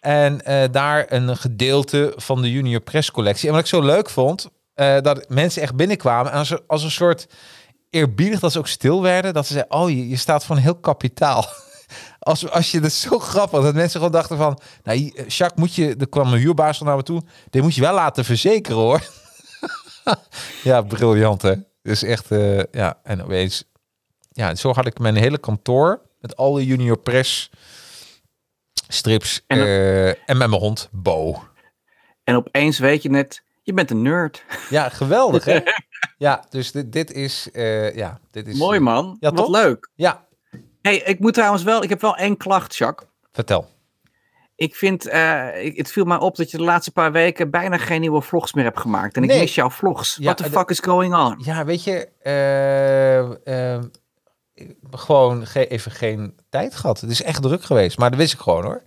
En 0.00 0.44
eh, 0.44 0.68
daar 0.70 1.06
een 1.08 1.36
gedeelte 1.36 2.12
van 2.16 2.42
de 2.42 2.50
Junior 2.50 2.80
Press 2.80 3.10
collectie. 3.10 3.48
En 3.48 3.54
wat 3.54 3.62
ik 3.62 3.68
zo 3.68 3.82
leuk 3.82 4.10
vond, 4.10 4.48
eh, 4.74 5.00
dat 5.00 5.28
mensen 5.28 5.62
echt 5.62 5.74
binnenkwamen. 5.74 6.32
En 6.32 6.38
als, 6.38 6.68
als 6.68 6.82
een 6.82 6.90
soort 6.90 7.26
eerbiedig 7.90 8.40
dat 8.40 8.52
ze 8.52 8.58
ook 8.58 8.68
stil 8.68 9.02
werden. 9.02 9.34
Dat 9.34 9.46
ze 9.46 9.52
zeiden, 9.52 9.78
oh, 9.78 9.90
je, 9.90 10.08
je 10.08 10.16
staat 10.16 10.48
een 10.48 10.56
heel 10.56 10.78
kapitaal. 10.78 11.44
Als, 12.18 12.50
als 12.50 12.70
je 12.70 12.80
dat 12.80 12.92
zo 12.92 13.18
grappig, 13.18 13.62
dat 13.62 13.74
mensen 13.74 14.00
gewoon 14.00 14.12
dachten 14.12 14.36
van... 14.36 14.60
Nou, 14.82 14.98
eh, 14.98 15.28
Jacques, 15.28 15.60
moet 15.60 15.74
je, 15.74 15.96
er 15.96 16.08
kwam 16.08 16.32
een 16.32 16.38
huurbaas 16.38 16.78
van 16.78 16.86
naar 16.86 16.96
me 16.96 17.02
toe. 17.02 17.22
Dit 17.50 17.62
moet 17.62 17.74
je 17.74 17.80
wel 17.80 17.94
laten 17.94 18.24
verzekeren, 18.24 18.78
hoor. 18.78 19.19
ja, 20.62 20.82
briljant, 20.82 21.42
hè? 21.42 21.54
Dus 21.82 22.02
echt, 22.02 22.30
eh, 22.30 22.62
ja, 22.70 22.98
en 23.02 23.22
opeens... 23.22 23.64
Ja, 24.32 24.54
zo 24.54 24.72
had 24.72 24.86
ik 24.86 24.98
mijn 24.98 25.16
hele 25.16 25.38
kantoor 25.38 26.02
met 26.20 26.36
al 26.36 26.54
die 26.54 26.66
junior 26.66 26.98
press 26.98 27.50
strips 28.88 29.42
En 29.46 29.58
en, 29.58 29.64
dan- 29.66 30.14
en 30.26 30.36
met 30.38 30.48
mijn 30.48 30.60
hond 30.60 30.88
Bo. 30.92 31.42
En 32.24 32.36
opeens 32.36 32.78
weet 32.78 33.02
je 33.02 33.10
net, 33.10 33.42
je 33.62 33.72
bent 33.72 33.90
een 33.90 34.02
nerd. 34.02 34.44
Ja, 34.70 34.88
geweldig, 34.88 35.44
hè? 35.44 35.60
ja, 36.18 36.44
dus 36.50 36.72
dit, 36.72 36.92
dit 36.92 37.12
is, 37.12 37.50
eh, 37.52 37.94
ja, 37.96 38.20
dit 38.30 38.46
is... 38.46 38.58
Mooi 38.58 38.78
man, 38.80 39.16
Ja, 39.20 39.32
wat 39.32 39.48
leuk. 39.48 39.90
Ja, 39.94 40.26
hey, 40.82 40.96
ik 40.96 41.18
moet 41.18 41.34
trouwens 41.34 41.62
wel, 41.62 41.82
ik 41.82 41.88
heb 41.88 42.00
wel 42.00 42.16
één 42.16 42.36
klacht, 42.36 42.76
Jacques. 42.76 43.08
vertel. 43.32 43.68
Ik 44.60 44.74
vind, 44.76 45.06
eh, 45.08 45.64
ik- 45.64 45.76
het 45.76 45.92
viel 45.92 46.04
mij 46.04 46.16
op 46.18 46.36
dat 46.36 46.50
je 46.50 46.56
de 46.56 46.62
laatste 46.62 46.90
paar 46.92 47.12
weken 47.12 47.50
bijna 47.50 47.76
geen 47.78 48.00
nieuwe 48.00 48.20
vlogs 48.22 48.52
meer 48.52 48.64
hebt 48.64 48.80
gemaakt. 48.80 49.16
En 49.16 49.22
ik 49.22 49.28
Nee. 49.28 49.40
mis 49.40 49.54
jouw 49.54 49.70
vlogs. 49.70 50.16
Ja, 50.16 50.24
What 50.24 50.36
the 50.36 50.50
fuck 50.50 50.70
is 50.70 50.78
going 50.78 51.14
on? 51.14 51.34
Ja, 51.44 51.64
weet 51.64 51.84
je, 51.84 52.08
ik 54.54 54.66
heb 54.80 54.96
gewoon 54.96 55.46
ge- 55.46 55.66
even 55.68 55.90
geen 55.92 56.34
tijd 56.50 56.74
gehad. 56.74 57.00
Het 57.00 57.10
is 57.10 57.22
echt 57.22 57.42
druk 57.42 57.62
geweest, 57.64 57.98
maar 57.98 58.10
dat 58.10 58.18
wist 58.18 58.32
ik 58.32 58.38
gewoon 58.38 58.64
hoor. 58.64 58.82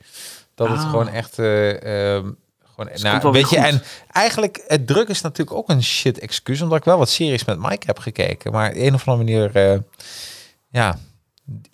Dat 0.56 0.68
het 0.70 0.78
Ah. 0.80 0.90
gewoon 0.90 1.08
echt, 1.10 1.40
ehm, 1.40 2.32
gewoon, 2.74 2.90
nou, 3.02 3.32
weet 3.32 3.50
je, 3.50 3.56
goed. 3.56 3.66
en 3.66 3.82
eigenlijk 4.12 4.64
het 4.68 4.88
druk 4.88 5.08
is 5.08 5.22
natuurlijk 5.22 5.58
ook 5.58 5.70
een 5.70 5.84
shit 5.84 6.20
excuus, 6.20 6.62
omdat 6.62 6.78
ik 6.78 6.84
wel 6.84 6.98
wat 6.98 7.10
series 7.10 7.46
met 7.46 7.60
Mike 7.60 7.86
heb 7.86 8.00
gekeken, 8.00 8.52
maar 8.52 8.70
op 8.70 8.76
een 8.78 8.94
of 8.94 9.08
andere 9.08 9.50
manier, 9.52 9.84
ja, 10.70 10.98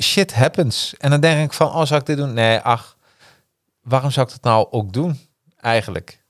shit 0.01 0.33
happens. 0.33 0.93
En 0.97 1.09
dan 1.09 1.19
denk 1.19 1.45
ik 1.45 1.53
van, 1.53 1.67
oh, 1.67 1.85
zou 1.85 1.99
ik 1.99 2.05
dit 2.05 2.17
doen? 2.17 2.33
Nee, 2.33 2.59
ach, 2.59 2.97
waarom 3.89 4.11
zou 4.11 4.25
ik 4.27 4.31
dat 4.33 4.43
nou 4.43 4.67
ook 4.71 4.93
doen? 4.93 5.19
Eigenlijk. 5.57 6.23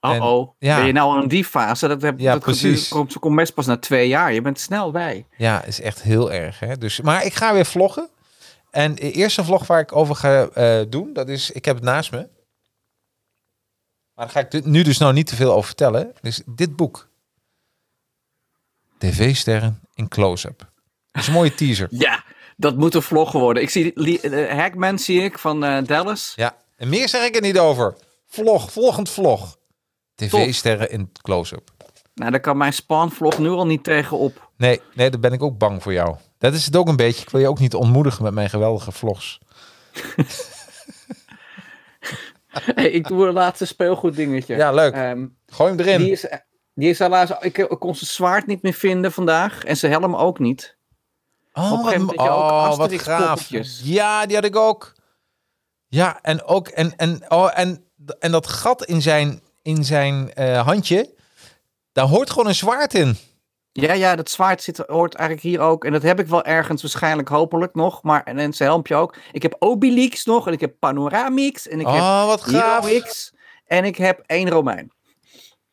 En- 0.00 0.22
Oh-oh, 0.22 0.54
ja. 0.58 0.76
ben 0.76 0.86
je 0.86 0.92
nou 0.92 1.22
in 1.22 1.28
die 1.28 1.44
fase? 1.44 1.88
Dat, 1.88 2.02
heb, 2.02 2.18
Ja, 2.18 2.32
dat 2.32 2.42
precies. 2.42 2.88
komt, 2.88 3.18
komt 3.18 3.36
best 3.36 3.54
pas 3.54 3.66
na 3.66 3.76
twee 3.78 4.08
jaar. 4.08 4.32
Je 4.32 4.40
bent 4.40 4.60
snel 4.60 4.90
bij. 4.90 5.26
Ja, 5.36 5.64
is 5.64 5.80
echt 5.80 6.02
heel 6.02 6.32
erg. 6.32 6.58
Hè? 6.58 6.78
Dus, 6.78 7.00
maar 7.00 7.24
ik 7.24 7.34
ga 7.34 7.52
weer 7.52 7.66
vloggen. 7.66 8.08
En 8.70 8.94
de 8.94 9.10
eerste 9.12 9.44
vlog 9.44 9.66
waar 9.66 9.80
ik 9.80 9.96
over 9.96 10.14
ga 10.16 10.48
eh, 10.48 10.80
doen, 10.88 11.12
dat 11.12 11.28
is, 11.28 11.50
ik 11.50 11.64
heb 11.64 11.74
het 11.74 11.84
naast 11.84 12.10
me. 12.10 12.28
Maar 14.14 14.28
daar 14.32 14.44
ga 14.50 14.56
ik 14.58 14.64
nu 14.64 14.82
dus 14.82 14.98
nou 14.98 15.12
niet 15.12 15.26
te 15.26 15.36
veel 15.36 15.52
over 15.52 15.66
vertellen. 15.66 16.12
Dus 16.20 16.42
dit 16.46 16.76
boek. 16.76 17.08
TV-sterren 18.98 19.80
in 19.94 20.08
close-up. 20.08 20.58
Dat 21.10 21.22
is 21.22 21.26
een 21.28 21.34
mooie 21.34 21.54
teaser. 21.54 21.88
Ja, 22.06 22.24
dat 22.56 22.76
moet 22.76 22.94
een 22.94 23.02
vlog 23.02 23.32
worden. 23.32 23.62
Ik 23.62 23.70
zie 23.70 23.92
eh, 24.20 24.58
Hackman 24.58 24.98
zie 24.98 25.22
ik 25.22 25.38
van 25.38 25.64
eh, 25.64 25.84
Dallas. 25.84 26.32
Ja, 26.36 26.56
en 26.80 26.88
meer 26.88 27.08
zeg 27.08 27.26
ik 27.26 27.34
er 27.34 27.42
niet 27.42 27.58
over. 27.58 27.94
Vlog, 28.26 28.72
volgend 28.72 29.08
vlog. 29.10 29.56
TV-sterren 30.14 30.90
in 30.90 31.12
close-up. 31.22 31.70
Nou, 32.14 32.30
daar 32.30 32.40
kan 32.40 32.56
mijn 32.56 32.72
Spawn-vlog 32.72 33.38
nu 33.38 33.48
al 33.48 33.66
niet 33.66 33.84
tegenop. 33.84 34.50
Nee, 34.56 34.80
nee, 34.94 35.10
daar 35.10 35.20
ben 35.20 35.32
ik 35.32 35.42
ook 35.42 35.58
bang 35.58 35.82
voor 35.82 35.92
jou. 35.92 36.16
Dat 36.38 36.54
is 36.54 36.64
het 36.66 36.76
ook 36.76 36.88
een 36.88 36.96
beetje. 36.96 37.22
Ik 37.22 37.30
wil 37.30 37.40
je 37.40 37.48
ook 37.48 37.58
niet 37.58 37.74
ontmoedigen 37.74 38.24
met 38.24 38.34
mijn 38.34 38.50
geweldige 38.50 38.92
vlogs. 38.92 39.38
Hey, 42.74 42.90
ik 42.90 43.08
doe 43.08 43.26
een 43.26 43.32
laatste 43.32 43.66
speelgoed 43.66 44.16
dingetje. 44.16 44.56
Ja, 44.56 44.72
leuk. 44.72 44.94
Ehm, 44.94 45.26
Gooi 45.46 45.70
hem 45.70 45.80
erin. 45.80 45.98
die, 45.98 46.10
is, 46.10 46.26
die 46.74 46.90
is 46.90 46.98
helaas... 46.98 47.30
Ik, 47.40 47.58
ik 47.58 47.78
kon 47.78 47.94
zijn 47.94 48.10
zwaard 48.10 48.46
niet 48.46 48.62
meer 48.62 48.72
vinden 48.72 49.12
vandaag. 49.12 49.64
En 49.64 49.76
zijn 49.76 49.92
helm 49.92 50.16
ook 50.16 50.38
niet. 50.38 50.76
Oh, 51.52 51.72
Op 51.72 51.78
een 51.78 51.84
gegeven 51.84 52.06
wat, 52.06 52.16
moment 52.16 52.18
had 52.18 52.26
je 52.26 52.32
ook 52.32 52.72
oh, 52.72 52.76
wat 52.76 53.02
gaaf. 53.02 53.28
poppetjes. 53.28 53.80
Ja, 53.84 54.26
die 54.26 54.36
had 54.36 54.44
ik 54.44 54.56
ook. 54.56 54.92
Ja, 55.90 56.18
en 56.22 56.42
ook 56.44 56.68
en 56.68 56.96
en 56.96 57.24
oh, 57.28 57.50
en 57.54 57.84
en 58.18 58.30
dat 58.30 58.46
gat 58.46 58.84
in 58.84 59.02
zijn 59.02 59.40
in 59.62 59.84
zijn 59.84 60.32
eh, 60.34 60.66
handje, 60.66 61.14
daar 61.92 62.06
hoort 62.06 62.30
gewoon 62.30 62.46
een 62.46 62.54
zwaard 62.54 62.94
in. 62.94 63.16
Ja, 63.72 63.92
ja, 63.92 64.16
dat 64.16 64.30
zwaard 64.30 64.62
zit, 64.62 64.76
hoort 64.86 65.14
eigenlijk 65.14 65.48
hier 65.48 65.60
ook. 65.60 65.84
En 65.84 65.92
dat 65.92 66.02
heb 66.02 66.20
ik 66.20 66.26
wel 66.26 66.44
ergens 66.44 66.82
waarschijnlijk, 66.82 67.28
hopelijk 67.28 67.74
nog. 67.74 68.02
Maar, 68.02 68.22
en, 68.24 68.38
en 68.38 68.52
zijn 68.52 68.68
helmpje 68.68 68.94
ook. 68.94 69.16
Ik 69.32 69.42
heb 69.42 69.56
Obelix 69.58 70.24
nog. 70.24 70.46
En 70.46 70.52
ik 70.52 70.60
heb 70.60 70.74
Panoramix. 70.78 71.68
En 71.68 71.80
ik 71.80 71.86
heb 71.86 71.94
Oh, 71.94 72.26
wat 72.26 72.40
gaaf. 72.42 72.84
Heroix. 72.84 73.32
En 73.66 73.84
ik 73.84 73.96
heb 73.96 74.22
één 74.26 74.48
Romein. 74.50 74.92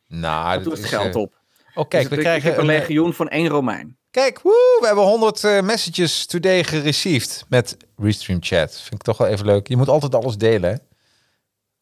Nou, 0.06 0.54
Dat 0.54 0.64
doet 0.64 0.78
het 0.78 0.86
geld 0.86 1.14
eh, 1.14 1.20
op. 1.20 1.34
Oh, 1.74 1.88
kijk, 1.88 2.02
Dus 2.02 2.08
we 2.10 2.14
ik- 2.16 2.20
krijgen 2.20 2.50
ik 2.50 2.54
heb 2.56 2.64
een 2.64 2.68
een, 2.68 2.74
eh, 2.74 2.80
legioen 2.80 3.14
van 3.14 3.28
één 3.28 3.48
Romein. 3.48 3.97
Kijk, 4.10 4.40
woe, 4.40 4.76
we 4.80 4.86
hebben 4.86 5.04
100 5.04 5.44
eh, 5.44 5.60
messages 5.60 6.26
today 6.26 6.64
gereceived 6.64 7.44
met 7.48 7.76
Restream 7.96 8.38
Chat. 8.42 8.80
Vind 8.80 8.94
ik 8.94 9.02
toch 9.02 9.18
wel 9.18 9.26
even 9.26 9.46
leuk. 9.46 9.68
Je 9.68 9.76
moet 9.76 9.88
altijd 9.88 10.14
alles 10.14 10.36
delen, 10.36 10.70
hè? 10.70 10.76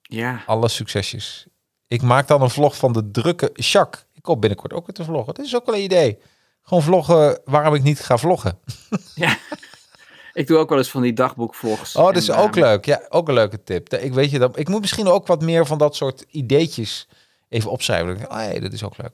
Ja. 0.03 0.43
Alle 0.47 0.69
succesjes. 0.69 1.47
Ik 1.89 2.03
maak 2.03 2.28
dan 2.28 2.43
een 2.43 2.51
vlog 2.51 2.77
van 2.77 2.93
de 2.93 3.11
drukke 3.11 3.51
Jacques. 3.55 4.05
Ik 4.12 4.24
hoop 4.24 4.40
binnenkort 4.40 4.73
ook 4.73 4.86
weer 4.86 4.94
te 4.94 5.05
vloggen. 5.05 5.35
Dat 5.35 5.44
is 5.44 5.57
ook 5.57 5.66
wel 5.66 5.74
een 5.74 5.82
idee. 5.82 6.19
Gewoon 6.62 6.82
vloggen 6.82 7.40
waarom 7.44 7.74
ik 7.74 7.82
niet 7.82 8.01
ga 8.01 8.16
vloggen. 8.19 8.59
Ik 10.32 10.47
doe 10.47 10.59
ook 10.59 10.69
wel 10.69 10.78
eens 10.78 10.90
van 10.90 11.03
die 11.03 11.12
dagboekvlogs. 11.12 11.97
Oh, 11.97 12.05
dat 12.05 12.16
is 12.16 12.28
En, 12.28 12.36
ook 12.36 12.57
eh, 12.57 12.62
leuk. 12.62 12.85
Ja, 12.85 13.03
ook 13.09 13.28
een 13.28 13.35
leuke 13.35 13.62
tip. 13.62 13.94
Ik 13.94 14.12
weet 14.12 14.31
je 14.31 14.39
dat. 14.39 14.59
Ik 14.59 14.69
moet 14.69 14.81
misschien 14.81 15.09
ook 15.09 15.27
wat 15.27 15.43
meer 15.43 15.66
van 15.66 15.78
dat 15.78 15.97
soort 15.97 16.24
ideetjes 16.31 17.09
even 17.48 17.70
opschrijven. 17.70 18.31
Oh, 18.31 18.36
hey, 18.36 18.61
dat 18.61 18.73
is 18.73 18.85
ook 18.85 18.97
leuk. 18.97 19.12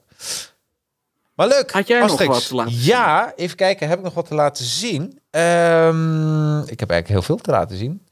Maar 1.33 1.47
leuk. 1.47 1.71
Had 1.71 1.87
jij 1.87 1.99
nog 1.99 2.23
wat 2.25 2.47
te 2.47 2.55
laten 2.55 2.73
Ja, 2.73 3.33
even 3.35 3.57
kijken. 3.57 3.87
Heb 3.87 3.97
ik 3.97 4.03
nog 4.03 4.13
wat 4.13 4.27
te 4.27 4.35
laten 4.35 4.65
zien? 4.65 5.19
Ehm, 5.29 6.59
ik 6.59 6.79
heb 6.79 6.89
eigenlijk 6.89 7.07
heel 7.07 7.21
veel 7.21 7.35
te 7.35 7.51
laten 7.51 7.77
zien. 7.77 8.05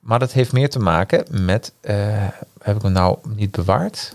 Maar 0.00 0.18
dat 0.18 0.32
heeft 0.32 0.52
meer 0.52 0.70
te 0.70 0.78
maken 0.78 1.44
met. 1.44 1.72
eh, 1.80 2.28
heb 2.62 2.76
ik 2.76 2.82
hem 2.82 2.92
nou 2.92 3.18
niet 3.28 3.50
bewaard? 3.50 4.14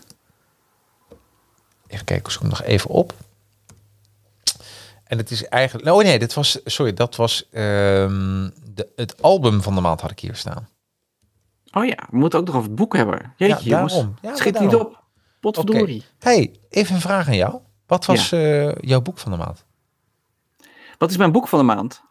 Even 1.88 2.06
kijken, 2.06 2.26
ik 2.26 2.32
zoek 2.32 2.41
hem 2.41 2.49
nog 2.49 2.64
even 2.64 2.90
op. 2.90 3.14
En 5.03 5.18
het 5.18 5.32
is 5.32 5.45
eigenlijk. 5.45 5.90
Oh 5.95 6.03
nee, 6.03 6.19
dit 6.19 6.34
was. 6.34 6.60
Sorry, 6.65 6.94
dat 6.94 7.15
was. 7.15 7.48
ehm, 7.52 8.49
de, 8.73 8.88
het 8.95 9.22
album 9.22 9.61
van 9.61 9.76
de 9.76 9.82
maand 9.82 10.02
had 10.02 10.11
ik 10.11 10.19
hier 10.19 10.36
staan. 10.36 10.68
Oh 11.72 11.86
ja, 11.86 11.98
we 12.10 12.18
moeten 12.18 12.40
ook 12.40 12.45
nog 12.45 12.56
over 12.56 12.68
het 12.68 12.78
boek 12.78 12.95
hebben. 12.95 13.34
Jeetje, 13.38 13.69
Ja, 13.69 13.76
daarom. 13.78 14.15
Ja, 14.22 14.36
Schiet 14.36 14.60
niet 14.60 14.76
op. 14.76 15.03
Potverdorie. 15.40 16.03
Hey, 16.19 16.52
even 16.69 16.95
een 16.95 17.02
vraag 17.02 17.28
aan 17.28 17.36
jou. 17.36 17.60
Wat 17.92 18.06
was 18.06 18.32
eh, 18.32 18.76
jouw 18.76 19.02
boek 19.02 19.18
van 19.18 19.32
de 19.32 19.38
maand? 19.38 19.66
Wat 20.98 21.10
is 21.10 21.18
mijn 21.18 21.32
boek 21.32 21.48
van 21.48 21.60
de 21.60 21.66
maand? 21.66 22.02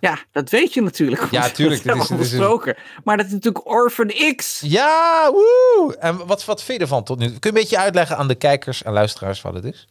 Ja. 0.00 0.18
dat 0.32 0.50
weet 0.50 0.74
je 0.74 0.82
natuurlijk. 0.82 1.30
Ja, 1.30 1.48
tuurlijk, 1.48 1.84
Dat 1.84 2.10
is- 2.10 2.16
besproken. 2.16 2.76
Maar 3.04 3.16
dat 3.16 3.26
is 3.26 3.32
natuurlijk 3.32 3.66
Orphan 3.68 4.12
X. 4.36 4.60
Ja, 4.60 5.30
woe! 5.32 5.96
En 5.98 6.26
wat, 6.26 6.44
wat 6.44 6.62
vind 6.62 6.78
je 6.78 6.84
ervan 6.84 7.04
tot 7.04 7.18
nu? 7.18 7.26
Kun 7.26 7.36
je 7.40 7.48
een 7.48 7.54
beetje 7.54 7.78
uitleggen 7.78 8.16
aan 8.16 8.28
de 8.28 8.34
kijkers 8.34 8.82
en 8.82 8.92
luisteraars 8.92 9.40
wat 9.40 9.54
het 9.54 9.64
is? 9.64 9.88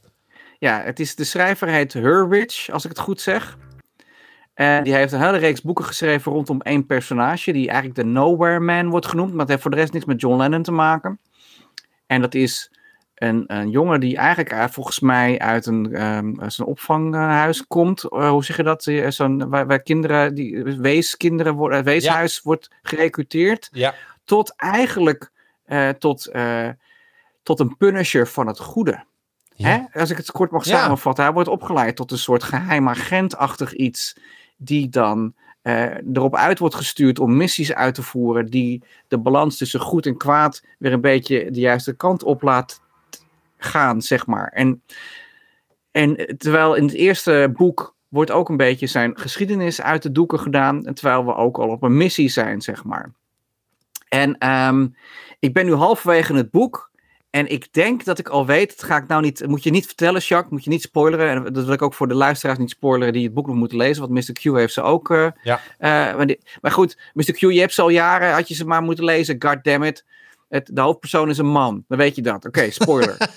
Ja, 0.59 0.81
het 0.81 0.99
is 0.99 1.15
de 1.15 1.23
schrijver 1.23 1.67
heet 1.67 1.95
als 2.71 2.83
ik 2.83 2.89
het 2.89 2.99
goed 2.99 3.21
zeg. 3.21 3.57
En 4.53 4.83
die 4.83 4.93
heeft 4.93 5.13
een 5.13 5.21
hele 5.21 5.37
reeks 5.37 5.61
boeken 5.61 5.85
geschreven 5.85 6.31
rondom 6.31 6.61
één 6.61 6.85
personage, 6.85 7.51
die 7.51 7.67
eigenlijk 7.67 7.95
de 7.95 8.05
Nowhere 8.05 8.59
Man 8.59 8.89
wordt 8.89 9.07
genoemd, 9.07 9.31
maar 9.31 9.39
het 9.39 9.49
heeft 9.49 9.61
voor 9.61 9.71
de 9.71 9.77
rest 9.77 9.93
niks 9.93 10.05
met 10.05 10.21
John 10.21 10.37
Lennon 10.37 10.63
te 10.63 10.71
maken. 10.71 11.19
En 12.07 12.21
dat 12.21 12.35
is 12.35 12.71
een, 13.19 13.43
een 13.47 13.69
jongen 13.69 13.99
die 13.99 14.17
eigenlijk 14.17 14.51
eh, 14.51 14.65
volgens 14.67 14.99
mij 14.99 15.39
uit 15.39 15.65
een, 15.65 15.93
ehm, 15.93 16.49
zo'n 16.49 16.65
opvanghuis 16.65 17.67
komt. 17.67 18.03
Eh, 18.03 18.29
hoe 18.29 18.43
zeg 18.43 18.57
je 18.57 18.63
dat? 18.63 18.87
Eh, 18.87 19.09
Zo'n, 19.09 19.49
waar, 19.49 19.67
waar 19.67 19.81
kinderen, 19.81 20.35
die, 20.35 20.63
weeskinderen 20.63 21.53
worden, 21.53 21.83
weeshuis 21.83 22.41
wordt 22.41 22.69
gerecruiteerd 22.81 23.69
Ja. 23.71 23.93
tot 24.25 24.53
eigenlijk 24.55 25.31
tot, 25.99 26.31
tot 27.43 27.59
een 27.59 27.77
punisher 27.77 28.27
van 28.27 28.47
het 28.47 28.59
goede. 28.59 29.03
Ja. 29.55 29.67
Hè? 29.91 29.99
Als 29.99 30.09
ik 30.09 30.17
het 30.17 30.31
kort 30.31 30.51
mag 30.51 30.65
Ja. 30.65 30.79
samenvatten. 30.79 31.23
Hij 31.23 31.33
wordt 31.33 31.49
opgeleid 31.49 31.95
tot 31.95 32.11
een 32.11 32.17
soort 32.17 32.43
geheim 32.43 32.89
agentachtig 32.89 33.73
iets. 33.73 34.15
Die 34.57 34.89
dan 34.89 35.33
erop 36.13 36.35
uit 36.35 36.59
wordt 36.59 36.75
gestuurd 36.75 37.19
om 37.19 37.37
missies 37.37 37.73
uit 37.73 37.95
te 37.95 38.03
voeren. 38.03 38.45
Die 38.45 38.83
de 39.07 39.17
balans 39.17 39.57
tussen 39.57 39.79
goed 39.79 40.05
en 40.05 40.17
kwaad 40.17 40.63
weer 40.77 40.93
een 40.93 41.01
beetje 41.01 41.51
de 41.51 41.59
juiste 41.59 41.93
kant 41.95 42.23
op 42.23 42.41
laat 42.41 42.81
gaan, 43.59 44.01
zeg 44.01 44.25
maar. 44.27 44.47
En, 44.47 44.83
en 45.91 46.35
terwijl 46.37 46.73
in 46.75 46.83
het 46.83 46.93
eerste 46.93 47.51
boek 47.55 47.95
wordt 48.07 48.31
ook 48.31 48.49
een 48.49 48.57
beetje 48.57 48.87
zijn 48.87 49.17
geschiedenis 49.17 49.81
uit 49.81 50.01
de 50.01 50.11
doeken 50.11 50.39
gedaan. 50.39 50.85
En 50.85 50.93
terwijl 50.93 51.25
we 51.25 51.35
ook 51.35 51.57
al 51.57 51.67
op 51.69 51.83
een 51.83 51.97
missie 51.97 52.29
zijn, 52.29 52.61
zeg 52.61 52.83
maar. 52.83 53.11
En 54.07 54.37
ehm, 54.37 54.87
ik 55.39 55.53
ben 55.53 55.65
nu 55.65 55.73
halverwege 55.73 56.33
het 56.33 56.51
boek. 56.51 56.87
En 57.29 57.47
ik 57.51 57.73
denk 57.73 58.03
dat 58.03 58.19
ik 58.19 58.29
al 58.29 58.45
weet, 58.45 58.69
dat 58.69 58.83
ga 58.83 58.97
ik 58.97 59.07
nou 59.07 59.21
niet, 59.21 59.47
moet 59.47 59.63
je 59.63 59.69
niet 59.69 59.85
vertellen, 59.85 60.21
Jacques, 60.21 60.51
moet 60.51 60.63
je 60.63 60.69
niet 60.69 60.81
spoileren. 60.81 61.45
En 61.45 61.53
dat 61.53 61.63
wil 61.65 61.73
ik 61.73 61.81
ook 61.81 61.93
voor 61.93 62.07
de 62.07 62.13
luisteraars 62.13 62.57
niet 62.59 62.69
spoileren 62.69 63.13
die 63.13 63.23
het 63.23 63.33
boek 63.33 63.47
nog 63.47 63.55
moeten 63.55 63.77
lezen, 63.77 64.09
want 64.09 64.27
Mr. 64.27 64.33
Q 64.33 64.43
heeft 64.57 64.73
ze 64.73 64.81
ook. 64.81 65.09
eh, 65.11 65.27
Ja. 65.43 65.59
eh, 65.77 65.89
maar, 65.89 66.25
die- 66.27 66.39
maar 66.61 66.71
goed, 66.71 66.97
Mr. 67.13 67.31
Q, 67.31 67.39
je 67.39 67.59
hebt 67.59 67.73
ze 67.73 67.81
al 67.81 67.89
jaren, 67.89 68.33
had 68.33 68.47
je 68.47 68.53
ze 68.53 68.65
maar 68.65 68.81
moeten 68.81 69.03
lezen. 69.03 69.35
God 69.43 69.63
damn 69.63 69.83
it. 69.83 70.05
Het, 70.49 70.69
de 70.73 70.81
hoofdpersoon 70.81 71.29
is 71.29 71.37
een 71.37 71.51
man, 71.51 71.83
dan 71.87 71.97
weet 71.97 72.15
je 72.15 72.21
dat. 72.21 72.45
Oké, 72.45 72.71
spoiler. 72.71 73.17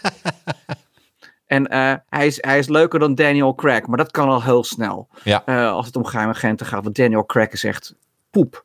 en 1.47 1.67
eh, 1.67 1.95
hij, 2.09 2.27
is, 2.27 2.39
hij 2.41 2.59
is 2.59 2.69
leuker 2.69 2.99
dan 2.99 3.15
Daniel 3.15 3.55
Craig, 3.55 3.87
maar 3.87 3.99
dat 3.99 4.11
kan 4.11 4.29
al 4.29 4.43
heel 4.43 4.65
snel. 4.65 5.09
Ja. 5.25 5.43
Eh, 5.47 5.71
als 5.71 5.87
het 5.87 5.97
om 5.97 6.05
geheime 6.05 6.33
agenten 6.33 6.67
gaat, 6.67 6.85
want 6.85 6.97
Daniel 6.97 7.27
Craig 7.27 7.53
is 7.53 7.65
echt 7.65 7.95
poep. 8.31 8.65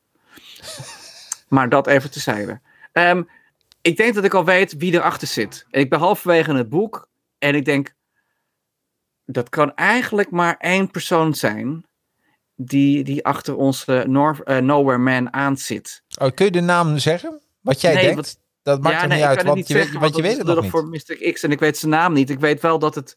maar 1.48 1.68
dat 1.68 1.86
even 1.86 2.10
tezijde. 2.10 2.60
Ehm 2.92 3.22
ik 3.82 3.96
denk 3.96 4.14
dat 4.14 4.24
ik 4.24 4.34
al 4.34 4.44
weet 4.44 4.76
wie 4.76 4.92
erachter 4.92 5.28
zit. 5.28 5.66
En 5.70 5.80
ik 5.80 5.90
ben 5.90 5.98
halverwege 5.98 6.50
in 6.50 6.56
het 6.56 6.68
boek 6.68 7.08
en 7.38 7.54
ik 7.54 7.64
denk, 7.64 7.94
dat 9.24 9.48
kan 9.48 9.74
eigenlijk 9.74 10.30
maar 10.30 10.56
één 10.56 10.90
persoon 10.90 11.34
zijn 11.34 11.84
die, 12.54 13.04
die 13.04 13.24
achter 13.24 13.56
onze 13.56 14.02
eh, 14.44 14.58
Nowhere 14.58 14.98
Man 14.98 15.32
aan 15.32 15.56
zit. 15.56 16.02
Oh, 16.20 16.28
kun 16.34 16.44
je 16.44 16.50
de 16.50 16.60
naam 16.60 16.98
zeggen? 16.98 17.40
Wat 17.60 17.80
jij 17.80 17.94
Nee, 17.94 18.02
denkt? 18.02 18.16
wat- 18.16 18.38
dat 18.62 18.80
maakt 18.82 18.94
ja, 18.96 19.02
er 19.02 19.08
nee, 19.08 19.18
niet 19.18 19.26
uit, 19.26 19.42
want 19.42 19.56
niet 19.56 19.68
je, 19.68 19.74
weet, 19.74 19.82
zeggen, 19.82 20.00
want 20.00 20.16
je 20.16 20.22
weet 20.22 20.36
het 20.36 20.46
nog 20.46 20.60
niet. 20.62 20.70
voor 20.70 20.86
Mr. 20.88 21.32
X 21.32 21.42
en 21.42 21.50
ik 21.50 21.58
weet 21.58 21.76
zijn 21.78 21.90
naam 21.90 22.12
niet. 22.12 22.30
Ik 22.30 22.40
weet 22.40 22.60
wel 22.60 22.78
dat 22.78 22.94
het... 22.94 23.16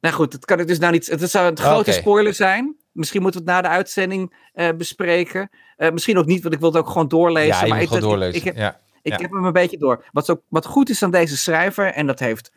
Nou 0.00 0.14
goed, 0.14 0.32
dat 0.32 0.44
kan 0.44 0.60
ik 0.60 0.66
dus 0.66 0.78
nou 0.78 0.92
niet... 0.92 1.06
Het 1.06 1.30
zou 1.30 1.50
een 1.50 1.58
grote 1.58 1.92
spoiler 1.92 2.34
zijn. 2.34 2.76
Misschien 2.92 3.22
moeten 3.22 3.44
we 3.44 3.50
het 3.50 3.62
na 3.62 3.68
de 3.68 3.74
uitzending 3.74 4.48
eh, 4.52 4.68
bespreken. 4.76 5.50
Eh, 5.76 5.90
misschien 5.90 6.18
ook 6.18 6.26
niet, 6.26 6.42
want 6.42 6.54
ik 6.54 6.60
wil 6.60 6.68
het 6.72 6.78
ook 6.78 6.88
gewoon 6.88 7.08
doorlezen. 7.08 7.48
Ja, 7.54 7.62
je 7.62 7.68
maar 7.68 7.78
moet 7.78 7.92
ik, 7.94 8.00
doorlezen. 8.00 8.34
Ik, 8.34 8.44
heb, 8.44 8.56
ja. 8.56 8.80
ik 9.02 9.12
Ja. 9.12 9.18
heb 9.18 9.30
hem 9.30 9.44
een 9.44 9.52
beetje 9.52 9.78
door. 9.78 10.04
Wat, 10.12 10.30
ook, 10.30 10.42
wat 10.48 10.66
goed 10.66 10.88
is 10.90 11.02
aan 11.02 11.10
deze 11.10 11.36
schrijver, 11.36 11.86
en 11.92 12.06
dat 12.06 12.18
heeft... 12.18 12.52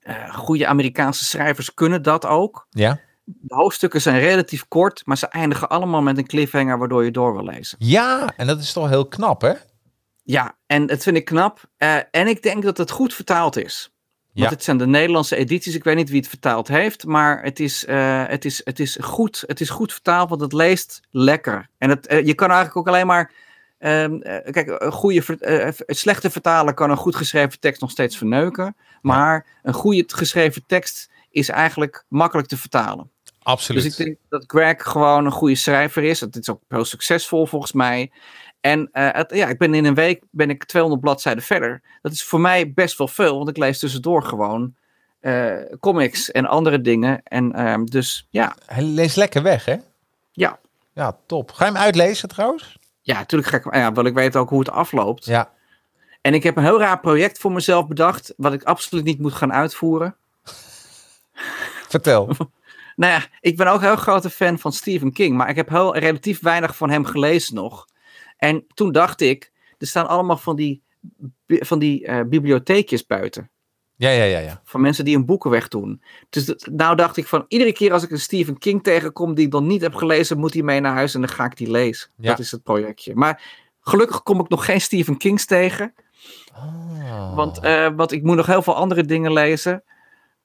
eh, 0.00 0.34
goede 0.34 0.66
Amerikaanse 0.66 1.24
schrijvers 1.24 1.74
kunnen 1.74 2.02
dat 2.02 2.26
ook. 2.26 2.66
Ja? 2.70 3.00
De 3.40 3.54
hoofdstukken 3.54 4.00
zijn 4.00 4.18
relatief 4.18 4.68
kort, 4.68 5.02
maar 5.04 5.16
ze 5.16 5.26
eindigen 5.26 5.68
allemaal 5.68 6.02
met 6.02 6.18
een 6.18 6.26
cliffhanger 6.26 6.78
waardoor 6.78 7.04
je 7.04 7.10
door 7.10 7.32
wil 7.32 7.44
lezen. 7.44 7.78
ja, 7.80 8.32
en 8.36 8.46
dat 8.46 8.58
is 8.60 8.72
toch 8.72 8.88
heel 8.88 9.08
knap, 9.08 9.40
hè? 9.40 9.52
Ja, 10.22 10.56
en 10.66 10.86
dat 10.86 11.02
vind 11.02 11.16
ik 11.16 11.24
knap. 11.24 11.60
Eh, 11.76 11.96
en 12.10 12.26
ik 12.26 12.42
denk 12.42 12.62
dat 12.62 12.78
het 12.78 12.90
goed 12.90 13.14
vertaald 13.14 13.56
is. 13.56 13.90
Want 14.32 14.50
Ja. 14.50 14.54
het 14.56 14.64
zijn 14.64 14.78
de 14.78 14.86
Nederlandse 14.86 15.36
edities. 15.36 15.74
Ik 15.74 15.84
weet 15.84 15.96
niet 15.96 16.08
wie 16.08 16.18
het 16.20 16.28
vertaald 16.28 16.68
heeft. 16.68 17.04
Maar 17.06 17.42
het 17.42 17.60
is, 17.60 17.84
eh, 17.84 18.24
het 18.26 18.44
is, 18.44 18.60
het 18.64 18.80
is, 18.80 18.98
goed, 19.00 19.44
het 19.46 19.60
is 19.60 19.70
goed 19.70 19.92
vertaald, 19.92 20.28
want 20.28 20.40
het 20.40 20.52
leest 20.52 21.00
lekker. 21.10 21.68
En 21.78 21.90
het, 21.90 22.06
eh, 22.06 22.26
je 22.26 22.34
kan 22.34 22.48
eigenlijk 22.48 22.76
ook 22.78 22.88
alleen 22.88 23.06
maar. 23.06 23.32
ehm, 23.78 24.20
eh, 24.20 24.52
kijk, 24.52 24.74
een 24.82 24.92
goede, 24.92 25.36
een 25.86 25.94
slechte 25.94 26.30
vertaler 26.30 26.74
kan 26.74 26.90
een 26.90 26.96
goed 26.96 27.16
geschreven 27.16 27.60
tekst 27.60 27.80
nog 27.80 27.90
steeds 27.90 28.16
verneuken. 28.16 28.76
Maar 29.02 29.46
een 29.62 29.72
goede 29.74 30.04
geschreven 30.06 30.62
tekst 30.66 31.10
is 31.30 31.48
eigenlijk 31.48 32.04
makkelijk 32.08 32.48
te 32.48 32.56
vertalen. 32.56 33.10
Absoluut. 33.42 33.82
Dus 33.82 33.98
ik 33.98 34.04
denk 34.04 34.16
dat 34.28 34.44
Greg 34.46 34.82
gewoon 34.82 35.24
een 35.24 35.32
goede 35.32 35.54
schrijver 35.54 36.02
is. 36.02 36.20
Het 36.20 36.36
is 36.36 36.48
ook 36.48 36.60
heel 36.68 36.84
succesvol 36.84 37.46
volgens 37.46 37.72
mij. 37.72 38.10
En 38.60 38.88
eh, 38.92 39.08
het, 39.12 39.34
ja, 39.34 39.48
ik 39.48 39.58
ben 39.58 39.74
in 39.74 39.84
een 39.84 39.94
week 39.94 40.22
ben 40.30 40.50
ik 40.50 40.64
200 40.64 41.02
bladzijden 41.02 41.42
verder. 41.42 41.82
Dat 42.02 42.12
is 42.12 42.24
voor 42.24 42.40
mij 42.40 42.72
best 42.72 42.98
wel 42.98 43.08
veel, 43.08 43.36
want 43.36 43.48
ik 43.48 43.56
lees 43.56 43.78
tussendoor 43.78 44.22
gewoon 44.22 44.74
eh, 45.20 45.54
comics 45.80 46.30
en 46.30 46.46
andere 46.46 46.80
dingen. 46.80 47.22
En 47.22 47.52
ehm, 47.52 47.84
dus 47.84 48.26
ja, 48.30 48.56
Hij 48.66 48.82
leest 48.82 49.16
lekker 49.16 49.42
weg, 49.42 49.64
hè? 49.64 49.76
ja. 50.32 50.58
Ja, 50.92 51.16
top. 51.26 51.52
Ga 51.52 51.64
je 51.64 51.72
hem 51.72 51.80
uitlezen 51.80 52.28
trouwens? 52.28 52.78
Ja, 53.02 53.18
natuurlijk 53.18 53.50
ga 53.50 53.56
ik, 53.56 53.74
ja, 53.74 53.92
wil 53.92 54.04
ik 54.04 54.14
weet 54.14 54.36
ook 54.36 54.48
hoe 54.48 54.58
het 54.58 54.70
afloopt. 54.70 55.24
Ja. 55.24 55.50
En 56.20 56.34
ik 56.34 56.42
heb 56.42 56.56
een 56.56 56.62
heel 56.62 56.78
raar 56.78 57.00
project 57.00 57.38
voor 57.38 57.52
mezelf 57.52 57.86
bedacht, 57.86 58.34
wat 58.36 58.52
ik 58.52 58.62
absoluut 58.62 59.04
niet 59.04 59.18
moet 59.18 59.32
gaan 59.32 59.52
uitvoeren. 59.52 60.16
Vertel. 61.88 62.28
Nou 62.98 63.12
ja, 63.12 63.26
ik 63.40 63.56
ben 63.56 63.66
ook 63.66 63.80
een 63.80 63.86
heel 63.86 63.96
grote 63.96 64.30
fan 64.30 64.58
van 64.58 64.72
Stephen 64.72 65.12
King, 65.12 65.36
maar 65.36 65.48
ik 65.48 65.56
heb 65.56 65.68
heel 65.68 65.96
relatief 65.96 66.40
weinig 66.40 66.76
van 66.76 66.90
hem 66.90 67.04
gelezen 67.04 67.54
nog. 67.54 67.86
En 68.36 68.64
toen 68.74 68.92
dacht 68.92 69.20
ik, 69.20 69.52
er 69.78 69.86
staan 69.86 70.08
allemaal 70.08 70.36
van 70.36 70.56
die, 70.56 70.82
van 71.46 71.78
die 71.78 72.06
eh, 72.06 72.20
bibliotheekjes 72.26 73.06
buiten. 73.06 73.50
Ja, 73.96 74.10
ja, 74.10 74.24
ja, 74.24 74.38
ja. 74.38 74.60
Van 74.64 74.80
mensen 74.80 75.04
die 75.04 75.14
hun 75.14 75.24
boeken 75.26 75.50
wegdoen. 75.50 76.02
Dus 76.30 76.44
dat- 76.44 76.68
nou 76.72 76.96
dacht 76.96 77.16
ik 77.16 77.26
van, 77.26 77.44
iedere 77.48 77.72
keer 77.72 77.92
als 77.92 78.02
ik 78.02 78.10
een 78.10 78.20
Stephen 78.20 78.58
King 78.58 78.82
tegenkom 78.82 79.34
die 79.34 79.44
ik 79.44 79.50
dan 79.50 79.66
niet 79.66 79.80
heb 79.82 79.94
gelezen, 79.94 80.38
moet 80.38 80.54
hij 80.54 80.62
mee 80.62 80.80
naar 80.80 80.94
huis 80.94 81.14
en 81.14 81.20
dan 81.20 81.30
ga 81.30 81.44
ik 81.44 81.56
die 81.56 81.70
lezen. 81.70 82.10
Ja. 82.16 82.28
Dat 82.28 82.38
is 82.38 82.50
het 82.50 82.62
projectje. 82.62 83.14
Maar 83.14 83.42
gelukkig 83.80 84.22
kom 84.22 84.40
ik 84.40 84.48
nog 84.48 84.64
geen 84.64 84.80
Stephen 84.80 85.16
Kings 85.16 85.44
tegen. 85.46 85.94
Oh. 86.54 87.34
Want, 87.36 87.58
eh, 87.60 87.88
want 87.96 88.12
ik 88.12 88.22
moet 88.22 88.36
nog 88.36 88.46
heel 88.46 88.62
veel 88.62 88.74
andere 88.74 89.04
dingen 89.04 89.32
lezen. 89.32 89.82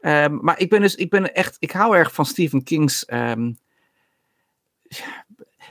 Ehm, 0.04 0.38
maar 0.42 0.60
ik 0.60 0.70
ben 0.70 0.82
dus, 0.82 0.96
ik 0.96 1.10
ben 1.10 1.34
echt, 1.34 1.56
ik 1.60 1.72
hou 1.72 1.96
erg 1.98 2.14
van 2.14 2.26
Stephen 2.26 2.64
King's. 2.64 3.06
ehm, 3.06 3.52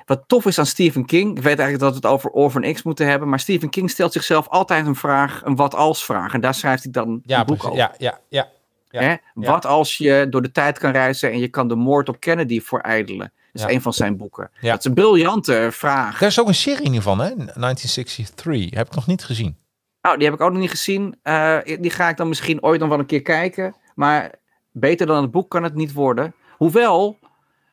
wat 0.07 0.23
tof 0.27 0.47
is 0.47 0.59
aan 0.59 0.67
Stephen 0.67 1.05
King, 1.07 1.31
ik 1.37 1.43
weet 1.43 1.59
eigenlijk 1.59 1.79
dat 1.79 1.91
we 1.91 1.97
het 1.97 2.07
over 2.17 2.31
Orphan 2.31 2.73
X 2.73 2.83
moeten 2.83 3.07
hebben, 3.07 3.29
maar 3.29 3.41
Stephen 3.41 3.69
King 3.71 3.91
stelt 3.91 4.13
zichzelf 4.13 4.49
altijd 4.49 4.87
een 4.87 4.95
vraag, 4.97 5.41
een 5.45 5.57
wat 5.57 5.75
als 5.75 6.05
vraag. 6.05 6.33
En 6.35 6.41
daar 6.41 6.55
schrijft 6.55 6.83
hij 6.83 6.93
dan 6.93 7.21
ja, 7.25 7.41
een 7.41 7.47
boek 7.47 7.65
over. 7.65 7.77
Ja, 7.77 7.95
ja, 7.99 8.19
ja. 8.29 8.49
Hè? 8.89 9.15
Wat 9.35 9.67
als 9.67 9.97
je 9.97 10.27
door 10.31 10.43
de 10.43 10.53
tijd 10.53 10.79
kan 10.79 10.91
reizen 10.93 11.31
en 11.31 11.39
je 11.39 11.49
kan 11.49 11.69
de 11.69 11.75
moord 11.75 12.09
op 12.09 12.21
Kennedy 12.21 12.61
verijdelen? 12.61 13.33
Dat 13.53 13.63
is 13.63 13.63
Ja. 13.63 13.71
een 13.75 13.83
van 13.83 13.93
zijn 13.93 14.17
boeken. 14.17 14.51
Ja. 14.61 14.71
Dat 14.71 14.79
is 14.79 14.85
een 14.85 14.95
briljante 14.95 15.69
vraag. 15.73 16.19
Daar 16.19 16.29
is 16.29 16.41
ook 16.41 16.49
een 16.49 16.55
serie 16.55 16.93
in 16.93 17.03
van, 17.03 17.19
hè? 17.19 17.35
1963. 17.35 18.71
Heb 18.71 18.87
ik 18.87 18.95
nog 18.95 19.07
niet 19.07 19.25
gezien. 19.25 19.57
Nou, 20.03 20.17
die 20.17 20.25
heb 20.25 20.35
ik 20.35 20.41
ook 20.41 20.51
nog 20.53 20.61
niet 20.61 20.71
gezien. 20.71 21.17
Eh, 21.23 21.59
die 21.81 21.91
ga 21.91 22.09
ik 22.09 22.17
dan 22.17 22.29
misschien 22.29 22.63
ooit 22.63 22.81
nog 22.81 22.89
wel 22.89 22.99
een 22.99 23.07
keer 23.07 23.23
kijken. 23.23 23.75
Maar 23.95 24.35
beter 24.71 25.07
dan 25.07 25.23
het 25.23 25.31
boek 25.31 25.51
kan 25.51 25.63
het 25.63 25.75
niet 25.75 25.93
worden. 25.93 26.35
Hoewel, 26.57 27.19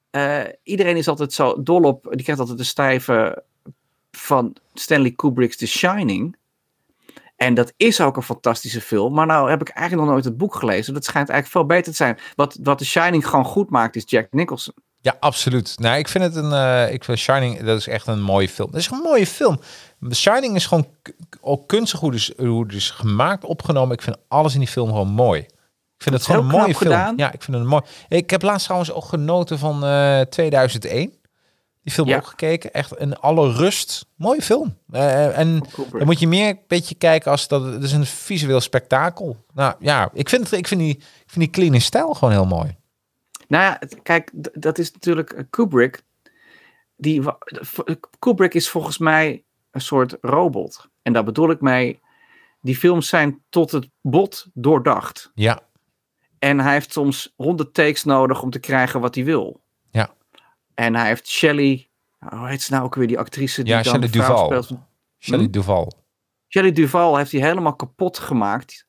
eh, 0.09 0.41
iedereen 0.63 0.97
is 0.97 1.07
altijd 1.07 1.33
zo 1.33 1.63
dol 1.63 1.81
op. 1.81 2.07
Die 2.11 2.23
krijgt 2.23 2.41
altijd 2.41 2.57
de 2.57 2.63
stijve 2.63 3.43
van 4.11 4.55
Stanley 4.73 5.11
Kubrick's 5.11 5.57
The 5.57 5.67
Shining. 5.67 6.37
En 7.35 7.53
dat 7.53 7.73
is 7.77 8.01
ook 8.01 8.15
een 8.17 8.23
fantastische 8.23 8.81
film. 8.81 9.13
Maar 9.13 9.25
nou 9.25 9.49
heb 9.49 9.61
ik 9.61 9.69
eigenlijk 9.69 10.05
nog 10.05 10.15
nooit 10.15 10.25
het 10.25 10.37
boek 10.37 10.55
gelezen. 10.55 10.93
Dat 10.93 11.05
schijnt 11.05 11.29
eigenlijk 11.29 11.59
veel 11.59 11.75
beter 11.75 11.91
te 11.91 11.97
zijn. 11.97 12.17
Wat, 12.35 12.57
wat 12.63 12.77
The 12.77 12.85
Shining 12.85 13.27
gewoon 13.27 13.45
goed 13.45 13.69
maakt, 13.69 13.95
is 13.95 14.03
Jack 14.05 14.27
Nicholson. 14.31 14.73
Ja, 15.01 15.17
absoluut. 15.19 15.75
Nou, 15.79 15.97
ik 15.97 16.07
vind 16.07 16.23
het 16.23 16.35
een. 16.35 16.51
eh, 16.51 16.93
ik 16.93 17.03
vind 17.03 17.17
Shining, 17.17 17.59
dat 17.59 17.77
is 17.77 17.87
echt 17.87 18.07
een 18.07 18.21
mooie 18.21 18.49
film. 18.49 18.71
Dat 18.71 18.79
is 18.79 18.89
een 18.91 18.97
mooie 18.97 19.27
film. 19.27 19.59
Shining 20.09 20.55
is 20.55 20.65
gewoon 20.65 20.87
ook 21.41 21.67
kunstig 21.67 21.99
hoe 21.99 22.11
dus, 22.11 22.31
hoe 22.37 22.63
het 22.63 22.73
is 22.73 22.89
gemaakt, 22.89 23.43
opgenomen. 23.43 23.95
Ik 23.95 24.01
vind 24.01 24.17
alles 24.27 24.53
in 24.53 24.59
die 24.59 24.69
film 24.69 24.87
gewoon 24.87 25.07
mooi. 25.07 25.45
Ik 25.99 26.05
vind 26.05 26.15
het 26.15 26.25
gewoon 26.25 26.41
een 26.41 26.51
mooie 26.59 26.75
film. 26.75 26.75
gedaan. 26.91 27.13
Ja, 27.17 27.31
ik 27.31 27.43
vind 27.43 27.57
het 27.57 27.65
mooi. 27.65 27.81
Ik 28.07 28.29
heb 28.29 28.41
laatst 28.41 28.63
trouwens 28.63 28.91
ook 28.91 29.05
genoten 29.05 29.59
van 29.59 29.83
eh 29.83 30.21
2001. 30.21 31.13
Die 31.83 31.93
film 31.93 32.07
Ja. 32.07 32.17
ook 32.17 32.25
gekeken. 32.27 32.73
Echt 32.73 32.95
in 32.97 33.17
alle 33.19 33.51
rust. 33.51 34.05
Mooie 34.15 34.41
film. 34.41 34.77
Eh, 34.91 35.37
en 35.37 35.61
Kubrick. 35.61 35.91
dan 35.97 36.05
moet 36.05 36.19
je 36.19 36.27
meer 36.27 36.49
een 36.49 36.59
beetje 36.67 36.95
kijken 36.95 37.31
als 37.31 37.47
dat. 37.47 37.63
Het 37.63 37.83
is 37.83 37.91
een 37.91 38.05
visueel 38.05 38.59
spektakel. 38.61 39.45
Nou 39.53 39.73
ja, 39.79 40.09
ik 40.13 40.29
vind, 40.29 40.43
het, 40.43 40.59
ik 40.59 40.67
vind, 40.67 40.81
die, 40.81 40.95
ik 40.95 41.03
vind 41.25 41.39
die 41.39 41.49
clean 41.49 41.81
stijl 41.81 42.13
gewoon 42.13 42.33
heel 42.33 42.45
mooi. 42.45 42.75
Nou 43.47 43.63
ja, 43.63 43.79
kijk, 44.03 44.31
dat 44.53 44.77
is 44.77 44.91
natuurlijk 44.91 45.31
eh, 45.31 45.43
Kubrick. 45.49 46.01
Die, 46.95 47.21
Kubrick 48.19 48.53
is 48.53 48.69
volgens 48.69 48.97
mij 48.97 49.43
een 49.71 49.81
soort 49.81 50.17
robot. 50.21 50.87
En 51.01 51.13
daar 51.13 51.23
bedoel 51.23 51.49
ik 51.51 51.61
mee, 51.61 51.99
die 52.61 52.75
films 52.75 53.07
zijn 53.07 53.41
tot 53.49 53.71
het 53.71 53.89
bot 54.01 54.47
doordacht. 54.53 55.31
Ja, 55.35 55.59
En 56.39 56.59
hij 56.59 56.73
heeft 56.73 56.91
soms 56.93 57.33
honderd 57.35 57.73
takes 57.73 58.03
nodig 58.03 58.41
om 58.41 58.49
te 58.49 58.59
krijgen 58.59 58.99
wat 59.01 59.15
hij 59.15 59.23
wil. 59.23 59.61
Ja. 59.91 60.09
En 60.73 60.95
hij 60.95 61.07
heeft 61.07 61.27
Shelley, 61.27 61.89
hoe 62.19 62.47
heet 62.47 62.61
ze 62.61 62.71
nou 62.73 62.83
ook 62.85 62.95
weer, 62.95 63.07
die 63.07 63.19
actrice 63.19 63.63
die 63.63 63.73
Ja, 63.73 63.81
dan 63.81 63.93
Shelley 63.93 64.09
Duvall. 64.09 64.45
speelt. 64.45 64.79
Shelley 65.19 65.45
Hm? 65.45 65.51
Duval. 65.51 65.91
Shelley 66.47 66.71
Duval 66.71 67.17
heeft 67.17 67.31
hij 67.31 67.41
helemaal 67.41 67.75
kapot 67.75 68.19
gemaakt. 68.19 68.87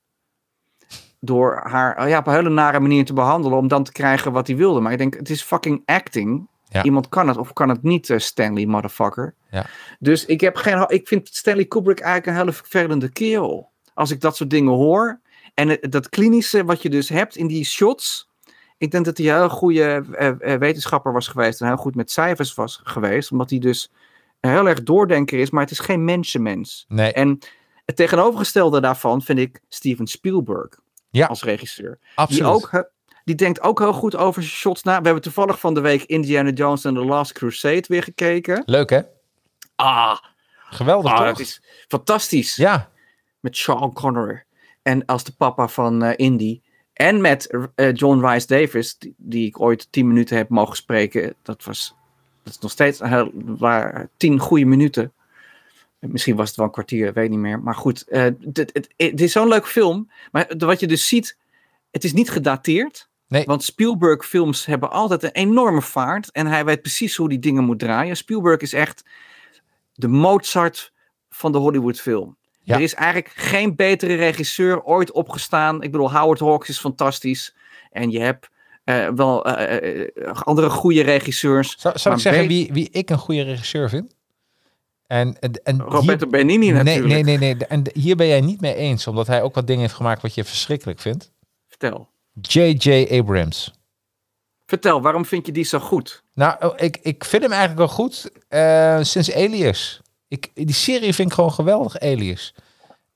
Door 1.20 1.60
haar 1.64 2.08
ja, 2.08 2.18
op 2.18 2.26
een 2.26 2.32
hele 2.34 2.48
nare 2.50 2.80
manier 2.80 3.04
te 3.04 3.12
behandelen. 3.12 3.58
Om 3.58 3.68
dan 3.68 3.84
te 3.84 3.92
krijgen 3.92 4.32
wat 4.32 4.46
hij 4.46 4.56
wilde. 4.56 4.80
Maar 4.80 4.92
ik 4.92 4.98
denk, 4.98 5.14
het 5.14 5.30
is 5.30 5.42
fucking 5.42 5.82
acting. 5.84 6.48
Ja. 6.68 6.82
Iemand 6.82 7.08
kan 7.08 7.28
het 7.28 7.36
of 7.36 7.52
kan 7.52 7.68
het 7.68 7.82
niet, 7.82 8.10
eh, 8.10 8.18
Stanley, 8.18 8.66
motherfucker. 8.66 9.34
Ja. 9.50 9.66
Dus 9.98 10.24
ik, 10.26 10.40
heb 10.40 10.56
geen, 10.56 10.84
ik 10.88 11.08
vind 11.08 11.28
Stanley 11.28 11.64
Kubrick 11.64 12.00
eigenlijk 12.00 12.26
een 12.32 12.42
hele 12.42 12.52
vervelende 12.56 13.08
kerel. 13.08 13.70
Als 13.94 14.10
ik 14.10 14.20
dat 14.20 14.36
soort 14.36 14.50
dingen 14.50 14.72
hoor. 14.72 15.20
En 15.60 15.68
het- 15.68 15.92
dat 15.92 16.08
klinische 16.08 16.64
wat 16.64 16.82
je 16.82 16.90
dus 16.90 17.08
hebt 17.08 17.36
in 17.36 17.46
die 17.46 17.64
shots. 17.64 18.28
Ik 18.78 18.90
denk 18.90 19.04
dat 19.04 19.18
hij 19.18 19.26
een 19.28 19.34
heel 19.38 19.48
goede 19.48 20.04
eh, 20.12 20.28
eh, 20.52 20.58
wetenschapper 20.60 21.12
was 21.12 21.28
geweest. 21.28 21.60
En 21.60 21.66
heel 21.66 21.76
goed 21.76 21.94
met 21.94 22.10
cijfers 22.10 22.54
was 22.54 22.80
geweest. 22.84 23.30
Omdat 23.32 23.50
hij 23.50 23.58
dus 23.58 23.90
heel 24.40 24.68
erg 24.68 24.82
doordenker 24.82 25.38
is. 25.38 25.50
Maar 25.50 25.62
het 25.62 25.70
is 25.70 25.78
geen 25.78 26.04
mensenmens. 26.04 26.84
Nee, 26.88 27.12
En 27.12 27.38
het 27.84 27.96
tegenovergestelde 27.96 28.80
daarvan 28.80 29.22
vind 29.22 29.38
ik 29.38 29.60
Steven 29.68 30.06
Spielberg 30.06 30.68
Ja. 31.10 31.26
als 31.26 31.42
regisseur. 31.42 31.98
absoluut. 32.14 32.42
Die, 32.44 32.52
ook, 32.52 32.90
die 33.24 33.34
denkt 33.34 33.60
ook 33.62 33.78
heel 33.78 33.92
goed 33.92 34.16
over 34.16 34.42
shots 34.42 34.82
na. 34.82 34.98
We 34.98 35.04
hebben 35.04 35.22
toevallig 35.22 35.60
van 35.60 35.74
de 35.74 35.80
week 35.80 36.02
Indiana 36.02 36.50
Jones 36.50 36.86
and 36.86 36.96
the 36.96 37.04
Last 37.04 37.32
Crusade 37.32 37.84
weer 37.86 38.02
gekeken. 38.02 38.62
Leuk 38.66 38.90
hè? 38.90 39.00
Ah, 39.76 40.18
Geweldig 40.70 41.10
ah 41.12 41.16
toch? 41.18 41.26
dat 41.26 41.38
is 41.40 41.62
fantastisch. 41.88 42.56
Ja, 42.56 42.90
Met 43.40 43.56
Sean 43.56 43.92
Connery. 43.92 44.44
En 44.82 45.04
als 45.04 45.24
de 45.24 45.32
papa 45.32 45.68
van 45.68 46.02
eh, 46.02 46.12
Indy. 46.16 46.60
En 46.92 47.20
met 47.20 47.56
eh, 47.74 47.92
John 47.94 48.26
Rice 48.26 48.46
Davis, 48.46 48.98
die, 48.98 49.14
die 49.16 49.46
ik 49.46 49.60
ooit 49.60 49.92
tien 49.92 50.06
minuten 50.08 50.36
heb 50.36 50.48
mogen 50.48 50.76
spreken. 50.76 51.34
Dat 51.42 51.64
was 51.64 51.94
dat 52.42 52.52
is 52.52 52.58
nog 52.58 52.70
steeds 52.70 52.98
heel, 52.98 53.30
waar, 53.34 54.08
tien 54.16 54.38
goede 54.38 54.64
minuten. 54.64 55.12
Misschien 55.98 56.36
was 56.36 56.48
het 56.48 56.56
wel 56.56 56.66
een 56.66 56.72
kwartier, 56.72 57.08
ik 57.08 57.14
weet 57.14 57.30
niet 57.30 57.38
meer. 57.38 57.60
Maar 57.60 57.74
goed, 57.74 58.08
eh, 58.08 58.26
dit- 58.38 58.70
het, 58.72 58.88
het 58.96 59.20
is 59.20 59.32
zo'n 59.32 59.48
leuk 59.48 59.66
film. 59.66 60.10
Maar 60.32 60.52
wat 60.58 60.80
je 60.80 60.86
dus 60.86 61.08
ziet, 61.08 61.36
het 61.90 62.04
is 62.04 62.12
niet 62.12 62.30
gedateerd. 62.30 63.08
Nee. 63.28 63.44
Want 63.44 63.62
Spielberg 63.62 64.26
films 64.26 64.66
hebben 64.66 64.90
altijd 64.90 65.22
een 65.22 65.30
enorme 65.30 65.82
vaart. 65.82 66.30
En 66.30 66.46
hij 66.46 66.64
weet 66.64 66.80
precies 66.80 67.16
hoe 67.16 67.28
die 67.28 67.38
dingen 67.38 67.64
moet 67.64 67.78
draaien. 67.78 68.16
Spielberg 68.16 68.60
is 68.60 68.72
echt 68.72 69.04
de 69.94 70.08
Mozart 70.08 70.92
van 71.28 71.52
de 71.52 71.58
Hollywood 71.58 72.00
film. 72.00 72.36
Ja. 72.62 72.74
Er 72.74 72.80
is 72.80 72.94
eigenlijk 72.94 73.32
geen 73.36 73.76
betere 73.76 74.14
regisseur 74.14 74.82
ooit 74.82 75.12
opgestaan. 75.12 75.82
Ik 75.82 75.90
bedoel, 75.90 76.12
Howard 76.12 76.40
Hawks 76.40 76.68
is 76.68 76.78
fantastisch. 76.78 77.54
En 77.90 78.10
je 78.10 78.20
hebt 78.20 78.48
eh, 78.84 79.08
wel 79.08 79.44
eh, 79.44 80.02
eh, 80.02 80.40
andere 80.40 80.70
goede 80.70 81.02
regisseurs. 81.02 81.76
zou, 81.78 81.98
zou 81.98 82.14
ik 82.14 82.20
zeggen 82.20 82.46
wie, 82.46 82.72
wie 82.72 82.88
ik 82.90 83.10
een 83.10 83.18
goede 83.18 83.42
regisseur 83.42 83.88
vind? 83.88 84.14
En, 85.06 85.38
en, 85.38 85.80
Roberto 85.80 86.28
hier, 86.28 86.28
Benini 86.28 86.70
nee, 86.70 86.82
natuurlijk. 86.82 87.24
nee, 87.24 87.38
nee, 87.38 87.54
nee. 87.54 87.66
En 87.66 87.84
hier 87.92 88.16
ben 88.16 88.26
jij 88.26 88.40
niet 88.40 88.60
mee 88.60 88.74
eens, 88.74 89.06
omdat 89.06 89.26
hij 89.26 89.42
ook 89.42 89.54
wat 89.54 89.66
dingen 89.66 89.82
heeft 89.82 89.94
gemaakt 89.94 90.22
wat 90.22 90.34
je 90.34 90.44
verschrikkelijk 90.44 91.00
vindt. 91.00 91.32
Vertel. 91.68 92.08
J.J. 92.40 93.18
Abrams. 93.18 93.72
Vertel, 94.66 95.02
waarom 95.02 95.24
vind 95.24 95.46
je 95.46 95.52
die 95.52 95.64
zo 95.64 95.78
goed? 95.78 96.22
Nou, 96.34 96.64
oh, 96.64 96.72
ik, 96.76 96.98
ik 97.02 97.24
vind 97.24 97.42
hem 97.42 97.52
eigenlijk 97.52 97.80
wel 97.80 97.96
goed 97.96 98.30
sinds 99.06 99.34
Alias. 99.34 100.00
Ik, 100.30 100.50
die 100.54 100.72
serie 100.74 101.14
vind 101.14 101.28
ik 101.28 101.34
gewoon 101.34 101.52
geweldig, 101.52 101.98
Alias. 101.98 102.54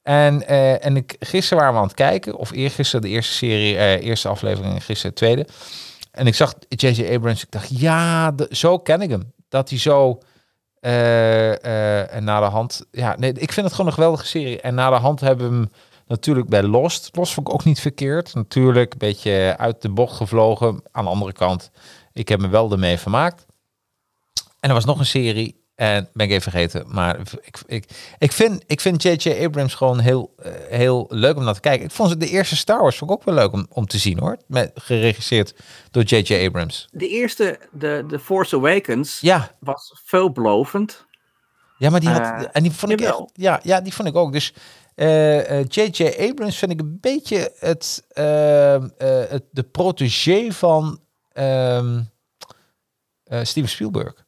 En, 0.03 0.47
eh, 0.47 0.85
en 0.85 0.97
ik, 0.97 1.17
gisteren 1.19 1.59
waren 1.59 1.75
we 1.75 1.81
aan 1.81 1.87
het 1.87 1.97
kijken, 1.97 2.37
of 2.37 2.51
eergisteren 2.51 3.01
de 3.01 3.09
eerste 3.09 3.33
serie, 3.33 3.77
eh, 3.77 4.07
eerste 4.07 4.29
aflevering 4.29 4.75
en 4.75 4.81
gisteren 4.81 5.11
de 5.11 5.17
tweede. 5.17 5.47
En 6.11 6.27
ik 6.27 6.35
zag 6.35 6.55
J.J. 6.69 7.15
Abrams, 7.15 7.43
ik 7.43 7.51
dacht, 7.51 7.79
ja, 7.81 8.31
de- 8.31 8.49
zo 8.51 8.79
ken 8.79 9.01
ik 9.03 9.11
hem. 9.11 9.33
Dat 9.49 9.69
hij 9.69 9.79
zo, 9.79 10.19
eh, 10.81 12.15
en 12.15 12.25
na 12.25 12.41
de 12.41 12.47
hand, 12.47 12.87
ja, 12.91 13.17
nee, 13.19 13.33
ik 13.33 13.53
vind 13.53 13.67
het 13.67 13.71
gewoon 13.75 13.87
een 13.87 13.97
geweldige 13.97 14.27
serie. 14.27 14.61
En 14.61 14.75
na 14.75 14.91
de 14.91 14.97
hand 14.97 15.21
hebben 15.21 15.51
we 15.51 15.55
hem 15.57 15.71
natuurlijk 16.07 16.49
bij 16.49 16.63
Lost. 16.63 17.09
Lost 17.17 17.33
vond 17.35 17.49
ik 17.49 17.55
ook 17.55 17.65
niet 17.65 17.81
verkeerd. 17.81 18.35
Natuurlijk 18.35 18.93
een 18.93 18.99
beetje 18.99 19.55
uit 19.59 19.83
de 19.83 19.89
bocht 19.91 20.17
gevlogen. 20.17 20.83
Aan 20.93 21.05
de 21.05 21.11
andere 21.11 21.33
kant, 21.33 21.71
ik 22.13 22.29
heb 22.29 22.41
me 22.41 22.49
wel 22.49 22.71
ermee 22.73 22.99
vermaakt. 22.99 23.47
En 24.61 24.69
er 24.69 24.75
was 24.75 24.85
nog 24.85 24.99
een 24.99 25.07
serie, 25.07 25.64
en 25.75 26.09
ben 26.13 26.27
ik 26.27 26.33
even 26.33 26.43
vergeten. 26.43 26.85
Maar 26.89 27.19
ik, 27.43 27.59
ik, 27.67 27.85
ik 28.19 28.33
vind 28.33 28.65
ik 28.67 28.81
vind 28.81 29.03
J.J. 29.03 29.45
Abrams 29.45 29.75
gewoon 29.75 29.99
heel, 29.99 30.35
eh, 30.37 30.53
heel 30.69 31.07
leuk 31.09 31.37
om 31.37 31.45
naar 31.45 31.55
te 31.55 31.61
kijken. 31.61 31.85
Ik 31.85 31.91
vond 31.91 32.11
ze 32.11 32.17
de 32.17 32.29
eerste 32.29 32.57
Star 32.57 32.81
Wars 32.81 32.97
vond 32.97 33.11
ik 33.11 33.17
ook 33.17 33.25
wel 33.25 33.35
leuk 33.35 33.53
om, 33.53 33.67
om 33.69 33.87
te 33.87 33.99
zien 33.99 34.19
hoor. 34.19 34.37
Met, 34.47 34.71
geregisseerd 34.75 35.55
door 35.91 36.03
J.J. 36.03 36.47
Abrams. 36.47 36.89
De 36.91 37.09
eerste, 37.09 37.59
de, 37.73 38.05
de 38.09 38.19
Force 38.19 38.57
Awakens, 38.57 39.21
Ja, 39.21 39.51
was 39.59 40.01
veelbelovend. 40.05 41.07
Ja, 41.79 41.91
maar 41.91 42.01
die 42.01 42.09
had... 42.09 42.21
Eh, 42.21 42.49
en 42.53 42.63
die 42.63 42.73
vond 42.73 42.93
ik 42.93 43.01
echt... 43.01 43.23
Ja, 43.33 43.61
ja, 43.63 43.81
die 43.81 43.95
vond 43.95 44.09
ik 44.09 44.17
ook. 44.17 44.33
Dus 44.33 44.53
eh, 44.95 45.59
eh, 45.61 45.67
J.J. 45.69 46.29
Abrams 46.31 46.59
vind 46.59 46.71
ik 46.71 46.81
een 46.81 46.99
beetje 47.01 47.53
het, 47.59 48.05
ehm, 48.09 48.89
eh, 48.99 49.23
het, 49.29 49.45
de 49.51 49.63
protégé 49.63 50.53
van 50.53 51.01
ehm, 51.33 52.03
eh, 53.25 53.41
Steven 53.43 53.71
Spielberg. 53.71 54.24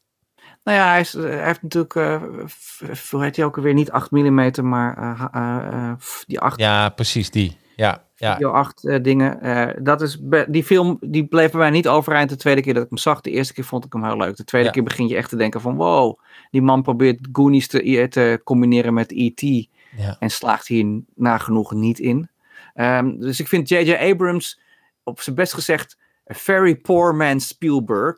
Nou 0.66 0.78
ja, 0.78 0.88
hij, 0.90 1.00
is, 1.00 1.14
eh, 1.14 1.22
hij 1.22 1.46
heeft 1.46 1.62
natuurlijk, 1.62 2.20
f- 2.50 3.10
hoe 3.10 3.22
heet 3.22 3.36
hij 3.36 3.44
ook 3.44 3.56
alweer, 3.56 3.74
niet 3.74 3.90
8 3.90 4.10
mm, 4.10 4.52
maar 4.68 4.96
eh, 5.32 5.92
die 6.26 6.40
8 6.40 6.58
Ja, 6.60 6.88
precies 6.88 7.30
die. 7.30 7.56
Ja, 7.76 8.04
ja. 8.16 8.32
video 8.32 8.50
8 8.50 8.84
eh, 8.84 9.02
dingen. 9.02 9.84
Dat 9.84 10.02
is 10.02 10.18
die 10.48 10.64
film 10.64 10.96
die 11.00 11.26
bleef 11.26 11.50
bij 11.50 11.60
mij 11.60 11.70
niet 11.70 11.88
overeind 11.88 12.28
de 12.28 12.36
tweede 12.36 12.60
keer 12.62 12.74
dat 12.74 12.82
ik 12.82 12.88
hem 12.88 12.98
zag. 12.98 13.20
De 13.20 13.30
eerste 13.30 13.52
keer 13.54 13.64
vond 13.64 13.84
ik 13.84 13.92
hem 13.92 14.04
heel 14.04 14.16
leuk. 14.16 14.36
De 14.36 14.44
tweede 14.44 14.66
Ja. 14.68 14.72
keer 14.74 14.82
begin 14.82 15.08
je 15.08 15.16
echt 15.16 15.28
te 15.28 15.36
denken 15.36 15.60
van 15.60 15.76
wow, 15.76 16.18
die 16.50 16.62
man 16.62 16.82
probeert 16.82 17.28
Goonies 17.32 17.68
te, 17.68 18.06
te 18.10 18.40
combineren 18.44 18.94
met 18.94 19.12
E.T. 19.12 19.40
ja. 19.40 20.16
en 20.18 20.30
slaagt 20.30 20.66
hier 20.66 21.00
nagenoeg 21.14 21.72
niet 21.72 21.98
in. 21.98 22.28
Ehm, 22.74 23.18
dus 23.18 23.40
ik 23.40 23.48
vind 23.48 23.68
J.J. 23.68 23.92
Abrams 23.94 24.60
op 25.02 25.20
zijn 25.20 25.36
best 25.36 25.54
gezegd 25.54 25.98
a 26.30 26.34
very 26.34 26.74
poor 26.76 27.14
man 27.14 27.40
Spielberg. 27.40 28.16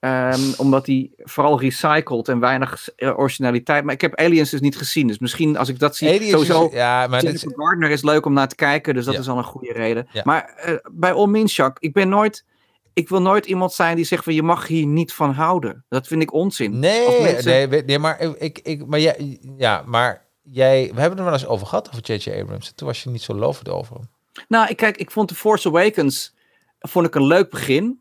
Ehm, 0.00 0.40
omdat 0.56 0.86
hij 0.86 1.10
vooral 1.16 1.60
recycelt 1.60 2.28
en 2.28 2.40
weinig 2.40 2.88
eh, 2.96 3.18
originaliteit. 3.18 3.84
Maar 3.84 3.94
ik 3.94 4.00
heb 4.00 4.14
Aliens 4.18 4.50
dus 4.50 4.60
niet 4.60 4.76
gezien. 4.76 5.06
Dus 5.06 5.18
misschien 5.18 5.56
als 5.56 5.68
ik 5.68 5.78
dat 5.78 5.96
zie. 5.96 6.08
Aliens 6.08 6.24
is- 6.24 6.30
sowieso, 6.30 6.68
ja, 6.72 7.06
maar 7.06 7.20
dit, 7.20 7.22
Jennifer 7.22 7.52
Gardner 7.64 7.90
is 7.90 8.02
leuk 8.02 8.26
om 8.26 8.32
naar 8.32 8.48
te 8.48 8.54
kijken. 8.54 8.94
Dus 8.94 9.04
dat 9.04 9.14
Ja. 9.14 9.20
is 9.20 9.28
al 9.28 9.38
een 9.38 9.44
goede 9.44 9.72
reden. 9.72 10.06
Ja. 10.12 10.22
Maar 10.24 10.44
eh, 10.56 10.74
bij 10.92 11.12
All 11.12 11.26
Means, 11.26 11.56
Jacques, 11.56 11.88
ik 11.88 11.94
ben 11.94 12.08
nooit... 12.08 12.44
Ik 12.92 13.08
wil 13.08 13.22
nooit 13.22 13.46
iemand 13.46 13.72
zijn 13.72 13.96
die 13.96 14.04
zegt 14.04 14.24
van 14.24 14.34
je 14.34 14.42
mag 14.42 14.66
hier 14.66 14.86
niet 14.86 15.12
van 15.12 15.30
houden. 15.32 15.84
Dat 15.88 16.06
vind 16.06 16.22
ik 16.22 16.32
onzin. 16.32 16.78
Nee, 16.78 17.22
mensen- 17.22 17.68
nee, 17.70 17.82
nee, 17.84 17.98
maar 17.98 18.20
ik, 18.38 18.58
ik, 18.62 18.86
maar 18.86 19.00
jij, 19.00 19.38
ja, 19.56 19.82
maar 19.86 20.24
jij, 20.42 20.90
we 20.94 21.00
hebben 21.00 21.18
er 21.18 21.24
wel 21.24 21.32
eens 21.32 21.46
over 21.46 21.66
gehad 21.66 21.88
over 21.88 22.12
J.J. 22.14 22.40
Abrams. 22.40 22.72
Toen 22.74 22.86
was 22.86 23.02
je 23.02 23.10
niet 23.10 23.22
zo 23.22 23.34
lovend 23.34 23.68
over 23.68 23.94
hem. 23.96 24.08
Nou, 24.48 24.68
ik, 24.68 24.76
kijk, 24.76 24.96
ik 24.96 25.10
vond 25.10 25.28
The 25.28 25.34
Force 25.34 25.68
Awakens 25.68 26.34
vond 26.78 27.06
ik 27.06 27.14
een 27.14 27.26
leuk 27.26 27.50
begin. 27.50 28.00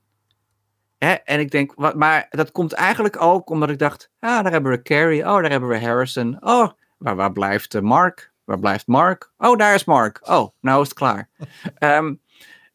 Hè? 0.98 1.12
En 1.14 1.40
ik 1.40 1.52
denk, 1.52 1.74
wat, 1.76 1.96
maar 1.96 2.28
dat 2.30 2.52
komt 2.52 2.74
eigenlijk 2.74 3.22
ook 3.22 3.50
omdat 3.50 3.70
ik 3.70 3.80
dacht, 3.80 4.10
ah, 4.20 4.44
daar 4.44 4.52
hebben 4.52 4.72
we 4.72 4.82
Carrie, 4.82 5.22
oh, 5.24 5.42
daar 5.42 5.52
hebben 5.52 5.70
we 5.70 5.80
Harrison. 5.80 6.38
Oh, 6.40 6.70
waar, 6.98 7.16
waar 7.16 7.32
blijft 7.32 7.76
eh, 7.76 7.82
Mark? 7.82 8.34
Waar 8.44 8.60
blijft 8.60 8.88
Mark? 8.88 9.32
Oh, 9.38 9.58
daar 9.58 9.74
is 9.74 9.86
Mark. 9.86 10.20
Oh, 10.30 10.50
nou 10.62 10.82
is 10.82 10.88
het 10.88 10.98
klaar. 10.98 11.30
Ehm, 11.78 12.14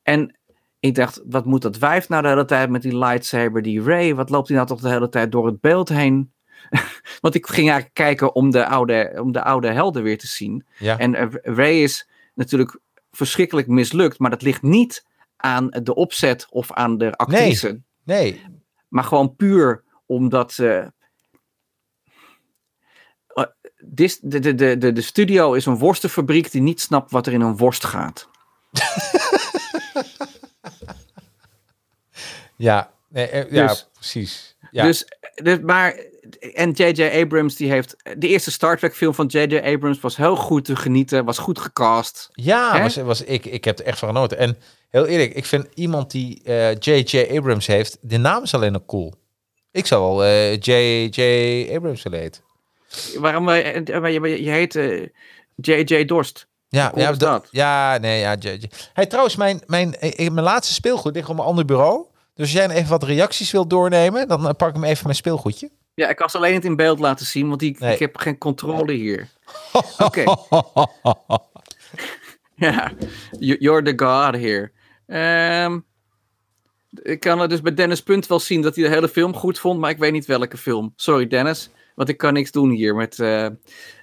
en 0.03 0.39
ik 0.81 0.95
dacht, 0.95 1.23
wat 1.27 1.45
moet 1.45 1.63
dat 1.63 1.79
wijf 1.79 2.09
nou 2.09 2.23
de 2.23 2.29
hele 2.29 2.45
tijd 2.45 2.71
met 2.71 2.83
die 2.83 2.99
lightsaber, 2.99 3.63
die 3.63 3.83
Ray? 3.83 4.15
Wat 4.15 4.31
loopt 4.31 4.49
hij 4.49 4.57
nou 4.57 4.69
toch 4.69 4.81
de 4.81 4.89
hele 4.89 5.09
tijd 5.09 5.33
door 5.33 5.47
het 5.47 5.61
beeld 5.61 5.89
heen? 5.89 6.33
Want 7.21 7.35
ik 7.35 7.47
ging 7.47 7.67
eigenlijk 7.71 7.95
kijken 7.95 8.35
om 8.35 8.51
de 8.51 8.67
oude, 8.67 9.19
om 9.23 9.33
de 9.33 9.43
oude 9.43 9.69
helden 9.69 10.03
weer 10.03 10.19
te 10.19 10.27
zien. 10.27 10.67
Ja, 10.79 10.99
En 10.99 11.15
eh, 11.15 11.27
Ray 11.43 11.83
is 11.83 12.09
natuurlijk 12.35 12.79
verschrikkelijk 13.11 13.67
mislukt, 13.67 14.19
maar 14.19 14.31
dat 14.31 14.43
ligt 14.43 14.63
niet 14.63 15.07
aan 15.37 15.69
de 15.83 15.95
opzet 15.95 16.47
of 16.51 16.73
aan 16.73 16.99
de 16.99 17.13
actrice. 17.17 17.69
nee, 17.69 17.85
Maar 18.89 19.05
gewoon 19.05 19.37
puur 19.37 19.85
omdat 20.07 20.59
eh, 20.59 20.87
dis- 23.85 24.19
de, 24.23 24.39
de, 24.39 24.55
de, 24.55 24.79
de, 24.79 24.93
de 24.93 25.01
studio 25.01 25.53
is 25.53 25.67
een 25.67 25.79
worstenfabriek 25.79 26.51
die 26.51 26.63
niet 26.63 26.81
snapt 26.81 27.11
wat 27.11 27.27
er 27.27 27.33
in 27.33 27.41
een 27.41 27.57
worst 27.57 27.85
gaat. 27.85 28.29
ja, 32.57 32.91
nee, 33.09 33.27
eh, 33.27 33.53
ja, 33.53 33.67
Dus- 33.67 33.89
precies. 33.93 34.57
Ja, 34.71 34.85
Dus, 34.85 35.05
dus, 35.35 35.59
maar. 35.59 36.09
En 36.39 36.71
J.J. 36.71 37.21
Abrams, 37.23 37.57
die 37.57 37.71
heeft. 37.71 37.97
De 38.19 38.29
eerste 38.29 38.51
Star 38.51 38.79
Trek 38.79 38.95
film 38.97 39.15
van 39.15 39.27
J.J. 39.27 39.57
Abrams 39.59 40.01
was 40.01 40.17
heel 40.17 40.37
goed 40.37 40.65
te 40.65 40.77
genieten, 40.77 41.25
was 41.25 41.39
goed 41.39 41.59
gecast. 41.59 42.29
ja 42.33 42.83
was, 42.83 42.97
was, 42.97 43.23
ik, 43.23 43.47
ik 43.47 43.65
heb 43.65 43.79
er 43.79 43.85
echt 43.85 43.99
van 43.99 44.09
genoten. 44.09 44.39
En 44.39 44.57
heel 44.89 45.07
eerlijk, 45.07 45.35
ik 45.35 45.45
vind 45.45 45.67
iemand 45.75 46.11
die 46.11 46.43
eh, 46.45 46.75
J.J. 46.79 47.37
Abrams 47.37 47.67
heeft, 47.67 47.99
de 48.01 48.17
naam 48.19 48.43
is 48.43 48.55
alleen 48.55 48.73
nog 48.73 48.85
cool. 48.87 49.15
Ik 49.73 49.87
zou 49.87 50.03
wel 50.17 50.25
eh, 50.25 50.53
J.J. 50.59 51.21
Abrams 51.75 52.03
willen 52.03 52.19
heten. 52.21 52.43
Waarom. 53.19 53.49
eh, 53.49 53.77
eh, 53.77 54.13
Je, 54.13 54.43
je 54.45 54.51
heet 54.51 54.77
eh, 54.77 55.07
J.J. 55.57 56.05
Dorst. 56.05 56.47
Ja, 56.69 56.93
ja, 56.97 57.13
dat- 57.13 57.49
ja, 57.51 57.99
nee, 57.99 58.21
ja. 58.21 58.35
J- 58.39 58.49
J- 58.49 58.69
Hey, 58.93 59.07
trouwens, 59.07 59.37
mijn, 59.37 59.63
mijn, 59.67 59.95
eh, 59.95 60.31
mijn 60.31 60.45
laatste 60.47 60.75
speelgoed 60.75 61.15
ligt 61.15 61.29
op 61.29 61.35
mijn 61.37 61.49
ander 61.49 61.65
bureau. 61.65 62.05
Dus 62.35 62.45
als 62.45 62.53
jij 62.65 62.69
even 62.77 62.91
wat 62.91 63.03
reacties 63.03 63.51
wilt 63.51 63.71
doornemen, 63.71 64.29
dan 64.29 64.49
eh, 64.49 64.55
pak 64.57 64.69
ik 64.69 64.75
hem 64.75 64.85
even 64.85 65.03
mijn 65.05 65.17
speelgoedje. 65.17 65.71
Ja, 66.01 66.09
ik 66.09 66.17
kan 66.17 66.31
ze 66.31 66.37
alleen 66.37 66.53
niet 66.53 66.65
in 66.65 66.77
beeld 66.77 66.99
laten 66.99 67.27
zien, 67.27 67.49
want 67.49 67.61
die, 67.61 67.77
Nee. 67.79 67.93
ik 67.93 67.99
heb 67.99 68.17
geen 68.17 68.39
controle 68.39 68.93
hier. 68.93 69.29
Oké. 70.07 70.25
Ja, 72.55 72.93
you- 73.39 73.59
you're 73.59 73.83
the 73.95 74.05
god 74.05 74.35
here. 74.35 74.71
Ehm, 75.07 75.81
ik 77.03 77.21
kan 77.21 77.41
er 77.41 77.49
dus 77.49 77.61
bij 77.61 77.75
Dennis 77.75 78.03
Punt 78.03 78.27
wel 78.27 78.41
zien 78.41 78.63
dat 78.63 78.75
hij 78.75 78.85
de 78.85 78.91
hele 78.91 79.09
film 79.09 79.35
goed 79.35 79.59
vond, 79.59 79.81
maar 79.81 79.91
ik 79.91 79.99
weet 79.99 80.13
niet 80.13 80.27
welke 80.27 80.57
film. 80.57 80.93
Sorry 80.97 81.27
Dennis, 81.27 81.71
want 81.95 82.09
ik 82.09 82.17
kan 82.17 82.33
niks 82.33 82.51
doen 82.51 82.71
hier. 82.71 82.95
Met, 82.95 83.19
eh, 83.19 83.47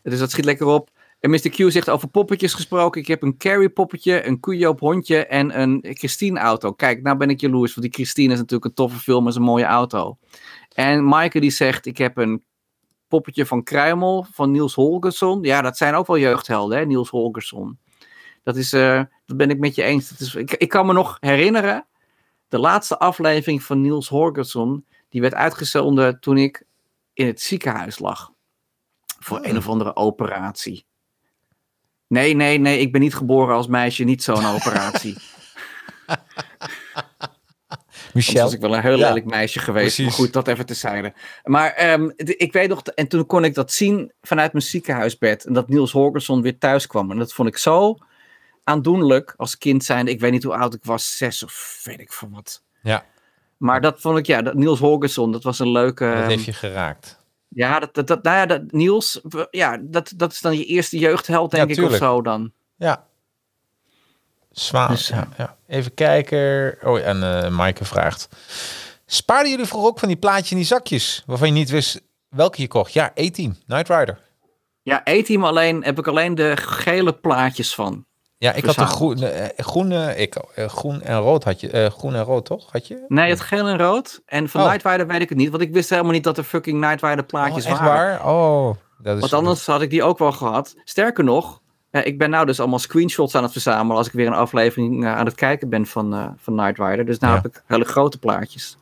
dus 0.04 0.20
dat 0.20 0.32
schiet 0.32 0.46
lekker 0.46 0.66
op. 0.66 0.90
En 1.20 1.30
Mr. 1.30 1.50
Q 1.50 1.72
zegt 1.72 1.90
over 1.90 2.08
poppetjes 2.08 2.54
gesproken. 2.54 3.02
Ik 3.02 3.08
heb 3.08 3.22
een 3.22 3.38
Carrie 3.38 3.70
poppetje, 3.70 4.28
een 4.28 4.40
Cujo 4.40 4.76
hondje 4.80 5.26
en 5.26 5.60
een 5.62 5.86
Christine 5.90 6.40
auto. 6.40 6.74
Kijk, 6.74 7.02
nou 7.02 7.18
ben 7.18 7.30
ik 7.30 7.42
jaloers, 7.42 7.76
want 7.76 7.86
die 7.88 7.96
Christine 7.96 8.34
is 8.34 8.40
natuurlijk 8.40 8.66
een 8.66 8.74
toffe 8.74 9.00
film, 9.00 9.28
is 9.28 9.36
een 9.36 9.42
mooie 9.42 9.66
auto. 9.66 10.18
En 10.74 11.06
Maaike 11.06 11.40
die 11.40 11.50
zegt, 11.50 11.86
ik 11.86 11.98
heb 11.98 12.18
een 12.18 12.44
poppetje 13.08 13.46
van 13.46 13.64
Kruimel, 13.64 14.26
van 14.32 14.52
Niels 14.52 14.74
Holgersson. 14.74 15.44
Ja, 15.44 15.62
dat 15.62 15.78
zijn 15.78 15.94
ook 15.94 16.08
wel 16.08 16.18
jeugdhelden, 16.18 16.78
hè, 16.78 16.86
Niels 16.86 17.10
Holgersson. 17.10 17.80
Dat, 18.44 18.56
is, 18.56 18.74
eh, 18.74 19.02
dat 19.26 19.38
ben 19.38 19.50
ik 19.50 19.60
met 19.60 19.76
je 19.76 19.84
eens. 19.84 20.10
Dat 20.10 20.20
is, 20.20 20.36
ik, 20.36 20.54
ik 20.54 20.70
kan 20.70 20.86
me 20.86 20.94
nog 20.94 21.18
herinneren, 21.20 21.88
de 22.48 22.60
laatste 22.60 23.00
aflevering 23.00 23.64
van 23.64 23.82
Niels 23.82 24.10
Holgersson, 24.10 24.86
die 25.10 25.22
werd 25.22 25.34
uitgezonden 25.34 26.20
toen 26.20 26.38
ik 26.38 26.66
in 27.14 27.28
het 27.28 27.42
ziekenhuis 27.42 28.00
lag. 28.00 28.32
Voor 29.20 29.40
een 29.46 29.58
of 29.58 29.70
andere 29.70 29.96
operatie. 29.96 30.86
Nee, 32.08 32.34
nee, 32.34 32.58
nee, 32.58 32.80
ik 32.80 32.92
ben 32.92 33.02
niet 33.02 33.16
geboren 33.16 33.56
als 33.56 33.68
meisje, 33.68 34.04
niet 34.04 34.24
zo'n 34.24 34.46
operatie. 34.56 35.16
Michel. 38.14 38.44
was 38.44 38.54
ik 38.54 38.60
wel 38.62 38.76
een 38.76 38.82
heel 38.82 38.98
Ja, 38.98 39.08
lelijk 39.08 39.26
meisje 39.26 39.60
geweest. 39.60 39.96
precies. 39.96 40.06
Maar 40.06 40.14
goed, 40.26 40.34
dat 40.34 40.48
even 40.48 40.66
tezijde. 40.66 41.14
Maar 41.44 41.72
ehm, 41.72 42.10
de- 42.16 42.36
ik 42.38 42.54
weet 42.54 42.70
nog, 42.70 42.82
en 42.82 43.08
toen 43.08 43.26
kon 43.26 43.44
ik 43.44 43.54
dat 43.54 43.72
zien 43.72 44.12
vanuit 44.22 44.52
mijn 44.54 44.64
ziekenhuisbed. 44.66 45.46
En 45.46 45.54
dat 45.54 45.68
Niels 45.70 45.92
Holgersson 45.92 46.42
weer 46.42 46.58
thuis 46.58 46.88
kwam. 46.88 47.12
En 47.12 47.18
dat 47.18 47.34
vond 47.34 47.48
ik 47.48 47.58
zo 47.58 47.98
aandoenlijk 48.64 49.34
als 49.38 49.58
kind 49.58 49.84
zijnde. 49.84 50.12
Ik 50.12 50.20
weet 50.20 50.32
niet 50.32 50.44
hoe 50.44 50.56
oud 50.56 50.74
ik 50.74 50.84
was, 50.84 51.18
zes 51.18 51.44
of 51.44 51.82
weet 51.84 52.00
ik 52.00 52.14
van 52.14 52.32
wat. 52.32 52.64
Ja, 52.82 53.06
Maar 53.58 53.82
dat 53.82 54.02
vond 54.02 54.18
ik, 54.18 54.26
ja, 54.26 54.42
dat 54.42 54.54
Niels 54.54 54.80
Holgersson, 54.80 55.32
dat 55.32 55.44
was 55.44 55.60
een 55.60 55.72
leuke... 55.72 56.06
dat 56.06 56.14
ehm, 56.18 56.30
heeft 56.30 56.46
je 56.46 56.54
geraakt. 56.54 57.20
Ja, 57.58 57.80
dat, 57.80 57.94
dat, 57.94 58.08
dat, 58.08 58.24
nou 58.24 58.38
ja, 58.38 58.46
dat, 58.46 58.72
Niels, 58.72 59.22
ja, 59.52 59.78
dat, 59.82 60.14
dat 60.16 60.32
is 60.32 60.42
dan 60.42 60.58
je 60.58 60.66
eerste 60.66 60.98
jeugdheld, 60.98 61.52
denk 61.52 61.76
Ja, 61.76 61.84
ik, 61.84 61.90
of 61.90 61.96
zo 61.96 62.22
dan. 62.22 62.52
Ja. 62.76 63.06
Zwaar. 64.52 64.90
Dus, 64.90 65.08
ja, 65.08 65.28
ja. 65.38 65.56
Even 65.68 65.94
kijken. 65.94 66.78
Oh, 66.84 67.00
en 67.00 67.44
eh 67.44 67.50
Maaike 67.50 67.86
vraagt. 67.86 68.28
Spaarden 69.06 69.52
jullie 69.52 69.66
vroeger 69.66 69.90
ook 69.90 70.00
van 70.00 70.08
die 70.08 70.18
plaatjes 70.18 70.52
in 70.52 70.58
die 70.58 70.66
zakjes? 70.66 71.24
Waarvan 71.26 71.48
je 71.48 71.54
niet 71.54 71.70
wist 71.70 72.02
welke 72.30 72.62
je 72.62 72.68
kocht? 72.68 72.94
Ja, 72.94 73.14
A-Team, 73.20 73.56
Night 73.66 73.90
Rider. 73.90 74.20
Ja, 74.88 75.02
E-team 75.04 75.44
alleen, 75.44 75.84
heb 75.84 76.00
ik 76.00 76.08
alleen 76.08 76.36
de 76.36 76.58
gele 76.58 77.14
plaatjes 77.14 77.76
van. 77.76 78.06
Ja, 78.40 78.54
ik 78.54 78.66
had 78.66 78.76
de 78.76 78.82
Verzameld. 78.86 79.20
groen, 79.20 79.30
eh, 79.32 79.66
groene, 79.66 80.16
ik, 80.16 80.36
eh, 80.36 80.66
groen 80.68 81.02
en 81.02 81.18
rood 81.20 81.44
had 81.44 81.60
je. 81.60 81.70
eh, 81.70 81.90
groen 81.90 82.16
en 82.16 82.24
rood, 82.24 82.46
toch? 82.46 82.72
Had 82.72 82.88
je? 82.88 83.06
Nee, 83.08 83.30
het 83.30 83.40
geel 83.42 83.68
en 83.68 83.78
rood. 83.78 84.22
En 84.26 84.50
van 84.50 84.62
Oh. 84.62 84.68
Night 84.72 84.86
Rider 84.86 85.08
weet 85.08 85.22
ik 85.22 85.30
het 85.30 85.38
niet, 85.38 85.50
want 85.50 85.62
ik 85.62 85.74
wist 85.74 85.90
helemaal 85.90 86.12
niet 86.12 86.24
dat 86.24 86.38
er 86.38 86.44
fucking 86.44 86.80
Night 86.80 87.02
Rider 87.02 87.24
plaatjes 87.26 87.66
Oh, 87.66 87.72
echt 87.72 87.80
waren. 87.80 88.20
waar? 88.20 88.34
Oh, 88.34 88.76
dat 88.98 89.14
is 89.16 89.20
Want 89.22 89.34
anders 89.34 89.66
had 89.66 89.82
ik 89.82 89.90
die 89.90 90.04
ook 90.04 90.18
wel 90.18 90.32
gehad. 90.32 90.76
Sterker 90.84 91.24
nog, 91.24 91.62
ik 91.92 92.18
ben 92.18 92.30
nou 92.30 92.46
dus 92.46 92.60
allemaal 92.60 92.80
screenshots 92.80 93.36
aan 93.36 93.44
het 93.44 93.52
verzamelen 93.52 93.98
als 93.98 94.08
ik 94.08 94.14
weer 94.14 94.28
een 94.28 94.34
aflevering 94.34 95.06
aan 95.08 95.26
het 95.26 95.36
kijken 95.36 95.70
ben 95.70 95.86
van, 95.86 96.14
eh 96.14 96.26
van 96.38 96.56
Night 96.56 96.78
Rider. 96.78 97.06
Dus 97.06 97.20
nou 97.20 97.34
Ja. 97.36 97.42
heb 97.42 97.52
ik 97.52 97.64
hele 97.68 97.86
grote 97.86 98.18
plaatjes. 98.20 98.78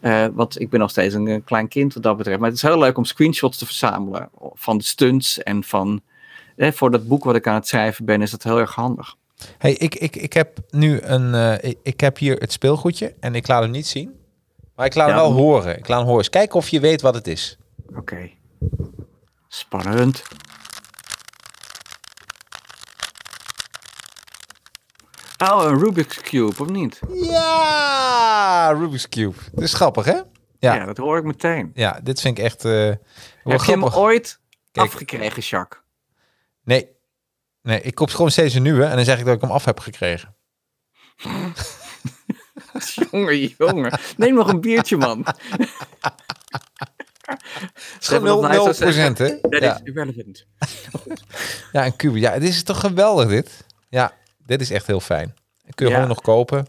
Eh, 0.00 0.26
want 0.32 0.60
ik 0.60 0.70
ben 0.70 0.80
nog 0.80 0.90
steeds 0.90 1.14
een, 1.14 1.26
eh, 1.28 1.40
klein 1.44 1.68
kind 1.68 1.94
wat 1.94 2.02
dat 2.02 2.16
betreft. 2.16 2.38
Maar 2.38 2.48
het 2.48 2.56
is 2.56 2.62
heel 2.62 2.78
leuk 2.78 2.96
om 2.96 3.04
screenshots 3.04 3.58
te 3.58 3.66
verzamelen 3.66 4.28
van 4.54 4.78
de 4.78 4.84
stunts 4.84 5.42
en 5.42 5.64
van... 5.64 6.00
Voor 6.60 6.90
dat 6.90 7.08
boek 7.08 7.24
wat 7.24 7.34
ik 7.36 7.46
aan 7.46 7.54
het 7.54 7.68
schrijven 7.68 8.04
ben, 8.04 8.22
is 8.22 8.30
dat 8.30 8.42
heel 8.42 8.58
erg 8.58 8.74
handig. 8.74 9.14
Hey, 9.58 9.72
ik, 9.72 9.94
ik, 9.94 10.16
ik 10.16 10.32
heb 10.32 10.58
nu 10.70 11.00
een. 11.00 11.34
eh, 11.34 11.72
ik, 11.82 12.00
heb 12.00 12.18
hier 12.18 12.36
het 12.36 12.52
speelgoedje 12.52 13.14
en 13.20 13.34
ik 13.34 13.46
laat 13.48 13.62
hem 13.62 13.70
niet 13.70 13.86
zien. 13.86 14.18
Maar 14.76 14.86
ik 14.86 14.94
laat 14.94 15.06
hem 15.08 15.16
Ja. 15.16 15.22
wel 15.22 15.32
horen. 15.32 15.78
Ik 15.78 15.88
laat 15.88 15.96
hem 15.98 16.06
horen. 16.06 16.18
Eens 16.18 16.28
kijken 16.30 16.56
of 16.56 16.68
je 16.68 16.80
weet 16.80 17.00
wat 17.00 17.14
het 17.14 17.26
is. 17.26 17.58
Oké. 17.96 18.30
Spannend. 19.48 20.22
Oh, 25.50 25.62
een 25.64 25.78
Rubik's 25.78 26.20
Cube, 26.20 26.60
of 26.62 26.68
niet? 26.68 27.00
Ja, 27.12 28.70
Rubik's 28.78 29.08
Cube. 29.08 29.34
Dit 29.52 29.64
is 29.64 29.74
grappig, 29.74 30.04
hè? 30.04 30.12
Ja, 30.12 30.24
Ja, 30.58 30.74
ja, 30.74 30.84
dat 30.84 30.96
hoor 30.96 31.18
ik 31.18 31.24
meteen. 31.24 31.72
dit 32.02 32.20
vind 32.20 32.38
ik 32.38 32.44
echt. 32.44 32.62
wel 32.62 32.72
Heb 32.82 33.00
je 33.42 33.50
hem 33.50 33.58
grappig. 33.58 33.96
ooit 33.96 34.40
Kijk. 34.72 34.86
Afgekregen, 34.86 35.42
Jacques. 35.42 35.80
Nee. 36.70 36.88
Nee, 37.62 37.80
ik 37.82 37.94
koop 37.94 38.10
gewoon 38.10 38.30
steeds 38.30 38.54
een 38.54 38.62
nieuwe 38.62 38.84
en 38.84 38.96
dan 38.96 39.04
zeg 39.04 39.18
ik 39.18 39.24
dat 39.24 39.34
ik 39.34 39.40
hem 39.40 39.50
af 39.50 39.64
heb 39.64 39.80
gekregen. 39.80 40.36
jongen, 43.10 43.38
jongen. 43.58 43.98
Neem 44.16 44.34
nog 44.34 44.48
een 44.48 44.60
biertje, 44.60 44.96
man. 44.96 45.24
Gewoon 48.00 48.22
nog 48.24 48.44
0%, 48.46 48.48
nice 48.48 48.60
als 48.60 48.76
zeggen. 48.76 49.14
hè? 49.16 49.38
Dat 49.48 49.62
Ja. 49.62 49.74
is 49.74 49.80
irrelevant. 49.84 50.46
ja, 51.72 51.86
een 51.86 51.96
kubus. 51.96 52.20
Ja, 52.20 52.38
dit 52.38 52.48
is 52.48 52.62
toch 52.62 52.80
geweldig, 52.80 53.28
dit? 53.28 53.64
Ja, 53.88 54.12
dit 54.38 54.60
is 54.60 54.70
echt 54.70 54.86
heel 54.86 55.00
fijn. 55.00 55.34
Dat 55.64 55.74
kun 55.74 55.86
je 55.86 55.92
Ja. 55.92 55.98
gewoon 55.98 56.14
nog 56.14 56.22
kopen. 56.22 56.66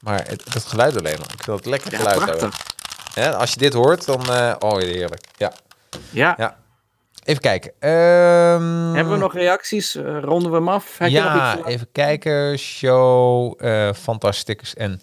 Maar 0.00 0.26
het, 0.28 0.44
het 0.54 0.64
geluid 0.64 0.96
alleen 0.98 1.18
al. 1.18 1.24
Ik 1.38 1.42
wil 1.46 1.56
het 1.56 1.66
lekker 1.66 1.90
Ja, 1.92 1.98
geluid 1.98 2.24
hebben. 2.30 2.50
Ja, 3.14 3.30
als 3.30 3.50
je 3.52 3.58
dit 3.58 3.72
hoort, 3.72 4.04
dan... 4.04 4.32
eh, 4.32 4.54
oh, 4.58 4.78
heerlijk. 4.78 5.26
Ja. 5.36 5.52
Ja. 6.10 6.34
Ja. 6.38 6.64
Even 7.26 7.42
kijken. 7.42 7.72
Ehm, 7.78 8.94
Hebben 8.94 9.12
we 9.12 9.18
nog 9.18 9.32
reacties? 9.34 9.94
Eh, 9.94 10.18
ronden 10.20 10.50
we 10.50 10.56
hem 10.56 10.68
af? 10.68 10.98
Heb 10.98 11.10
je 11.10 11.20
nog 11.20 11.34
ja, 11.34 11.58
iets 11.58 11.66
even 11.66 11.88
kijken. 11.92 12.58
Show, 12.58 13.54
eh 13.64 13.92
Fantastickers 13.92 14.74
en 14.74 15.00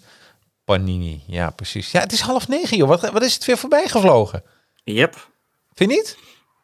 Panini. 0.64 1.22
Ja, 1.26 1.50
precies. 1.50 1.90
Ja, 1.90 2.00
het 2.00 2.12
is 2.12 2.20
half 2.20 2.48
negen, 2.48 2.76
joh. 2.76 2.88
Wat, 2.88 3.10
wat 3.10 3.22
is 3.22 3.34
het 3.34 3.44
weer 3.44 3.56
voorbij 3.58 3.88
gevlogen? 3.88 4.42
Yep. 4.84 5.28
Vind 5.74 5.90
je 5.90 5.96
niet? 5.96 6.16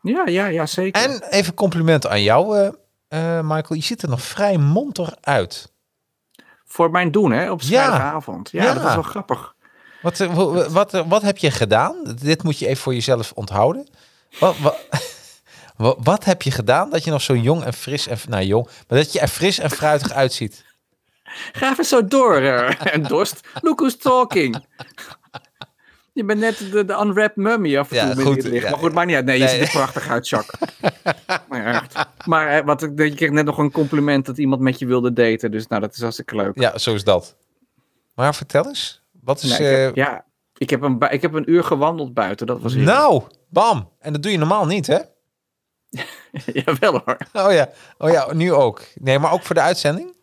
Ja, 0.03 0.27
ja, 0.27 0.47
ja, 0.47 0.67
zeker. 0.67 1.03
En 1.03 1.23
even 1.31 1.55
compliment 1.55 2.07
aan 2.07 2.23
jou, 2.23 2.71
eh, 3.09 3.41
Michael. 3.41 3.75
Je 3.75 3.83
ziet 3.83 4.03
er 4.03 4.09
nog 4.09 4.23
vrij 4.23 4.57
monter 4.59 5.15
uit. 5.21 5.73
Voor 6.65 6.91
mijn 6.91 7.11
doen, 7.11 7.33
hè, 7.33 7.51
op 7.51 7.63
vrijdagavond. 7.63 8.51
Ja, 8.51 8.63
Ja. 8.65 8.75
dat 8.75 8.85
is 8.85 8.95
wel 8.95 9.03
grappig. 9.03 9.55
Wat, 10.03 10.19
wa- 10.19 10.69
wat, 10.69 10.95
eh, 10.95 11.03
wat 11.09 11.23
heb 11.23 11.39
je 11.39 11.51
gedaan? 11.51 12.17
Dit 12.23 12.43
moet 12.43 12.59
je 12.59 12.67
even 12.67 12.83
voor 12.83 12.95
jezelf 12.95 13.33
onthouden. 13.35 13.89
Wat, 14.39 14.59
wat, 14.59 14.77
wat, 15.81 15.97
wat 16.03 16.25
heb 16.25 16.43
je 16.43 16.51
gedaan 16.51 16.91
dat 16.91 17.05
je 17.05 17.11
nog 17.11 17.23
zo 17.23 17.37
jong 17.37 17.63
en 17.65 17.73
fris 17.73 18.07
en... 18.07 18.19
Nou, 18.29 18.45
jong. 18.45 18.65
Maar 18.89 18.99
dat 18.99 19.13
je 19.13 19.21
er 19.21 19.29
fris 19.29 19.59
en 19.59 19.71
fruitig 19.71 20.13
uitziet. 20.13 20.65
Ga 21.53 21.71
even 21.71 21.85
zo 21.85 22.05
door, 22.07 22.37
eh, 22.37 22.87
en 22.95 23.03
Dorst. 23.03 23.41
Look 23.61 23.79
who's 23.79 23.97
talking. 23.97 24.65
Je 26.13 26.25
bent 26.25 26.41
net 26.41 26.59
de, 26.59 26.85
de 26.85 26.93
unwrapped 26.93 27.37
mummy 27.37 27.79
af 27.79 27.91
en 27.91 27.97
Ja, 27.97 28.15
toe. 28.15 28.23
goed, 28.25 28.43
ja. 28.43 28.71
Maar 28.71 28.79
goed, 28.79 28.93
maakt 28.93 29.07
niet 29.07 29.17
uit. 29.17 29.25
Nee, 29.25 29.39
je 29.39 29.49
ziet 29.49 29.61
er 29.61 29.71
prachtig 29.71 30.09
uit, 30.09 30.29
Jacques. 30.29 30.61
maar 31.49 31.67
echt. 31.67 31.95
Maar 32.27 32.49
eh, 32.49 32.65
wat, 32.65 32.83
ik- 32.83 32.99
je 32.99 33.15
kreeg 33.15 33.31
net 33.31 33.45
nog 33.45 33.59
een 33.59 33.71
compliment 33.71 34.27
dat 34.27 34.39
iemand 34.39 34.61
met 34.61 34.79
je 34.79 34.87
wilde 34.87 35.13
daten. 35.13 35.51
Dus 35.51 35.67
nou, 35.67 35.81
dat 35.81 35.95
is 35.95 36.01
hartstikke 36.01 36.37
leuk. 36.37 36.59
Ja, 36.61 36.79
zo 36.79 36.95
is 36.95 37.05
dat. 37.05 37.37
Maar 38.15 38.35
vertel 38.35 38.67
eens. 38.67 39.03
Wat 39.23 39.43
is... 39.43 39.59
Nee, 39.59 39.69
ik 39.69 39.77
heb, 39.77 39.91
eh, 39.97 40.05
ja, 40.05 40.25
ik 40.57 40.71
heb, 40.71 40.83
een, 40.83 41.01
ik 41.11 41.23
heb 41.23 41.33
een 41.35 41.51
uur 41.51 41.65
gewandeld 41.65 42.15
buiten. 42.15 42.47
Dat 42.47 42.61
was 42.61 42.75
nou, 42.75 43.23
bam. 43.49 43.91
En 43.99 44.13
dat 44.13 44.23
doe 44.23 44.33
je 44.33 44.39
normaal 44.39 44.67
niet, 44.67 44.87
hè? 44.87 44.99
Jawel 46.65 47.01
hoor. 47.05 47.17
Oh 47.33 47.53
ja, 47.53 47.69
oh 47.99 48.11
ja, 48.11 48.33
nu 48.33 48.53
ook. 48.53 48.81
Nee, 48.95 49.19
maar 49.19 49.33
ook 49.33 49.43
voor 49.43 49.55
de 49.55 49.61
uitzending? 49.61 50.19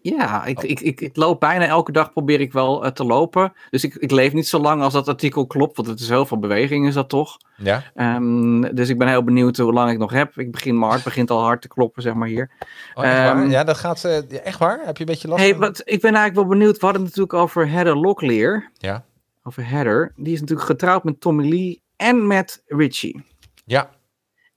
Ja, 0.00 0.44
ik, 0.44 0.62
ik, 0.62 0.80
ik, 0.80 1.00
ik 1.00 1.16
loop 1.16 1.40
bijna 1.40 1.66
elke 1.66 1.92
dag 1.92 2.12
probeer 2.12 2.40
ik 2.40 2.52
wel 2.52 2.84
eh, 2.84 2.90
te 2.90 3.04
lopen. 3.04 3.52
Dus 3.70 3.84
ik, 3.84 3.94
ik 3.94 4.10
leef 4.10 4.32
niet 4.32 4.46
zo 4.48 4.58
lang 4.58 4.82
als 4.82 4.92
dat 4.92 5.08
artikel 5.08 5.46
klopt. 5.46 5.76
Want 5.76 5.88
het 5.88 6.00
is 6.00 6.08
heel 6.08 6.26
veel 6.26 6.38
beweging 6.38 6.86
is 6.86 6.94
dat 6.94 7.08
toch. 7.08 7.36
Ja. 7.56 7.82
Ehm, 7.94 8.60
dus 8.60 8.88
ik 8.88 8.98
ben 8.98 9.08
heel 9.08 9.24
benieuwd 9.24 9.56
hoe 9.56 9.72
lang 9.72 9.90
ik 9.90 9.98
nog 9.98 10.10
heb. 10.12 10.38
Ik 10.38 10.50
begin, 10.52 10.78
mijn 10.78 10.90
hart 10.90 11.04
begint 11.04 11.30
al 11.30 11.42
hard 11.42 11.62
te 11.62 11.68
kloppen, 11.68 12.02
zeg 12.02 12.14
maar 12.14 12.28
hier. 12.28 12.50
Oh? 12.94 13.04
Ehm, 13.04 13.50
Ja, 13.50 13.64
dat 13.64 13.76
gaat... 13.76 14.04
eh, 14.04 14.44
echt 14.46 14.58
waar? 14.58 14.80
Heb 14.84 14.96
je 14.96 15.04
een 15.04 15.10
beetje 15.12 15.28
last 15.28 15.42
Hey, 15.42 15.56
wat, 15.56 15.78
ik 15.84 16.00
ben 16.00 16.14
eigenlijk 16.14 16.34
wel 16.34 16.58
benieuwd. 16.58 16.78
We 16.78 16.84
hadden 16.86 17.02
het 17.04 17.16
natuurlijk 17.16 17.42
over 17.42 17.68
Heather 17.70 17.96
Locklear. 17.96 18.70
Ja. 18.78 19.04
Over 19.42 19.68
Heather. 19.68 20.12
Die 20.16 20.32
is 20.32 20.40
natuurlijk 20.40 20.68
getrouwd 20.68 21.04
met 21.04 21.20
Tommy 21.20 21.48
Lee 21.48 21.82
en 21.96 22.26
met 22.26 22.62
Richie. 22.66 23.24
Ja. 23.64 23.90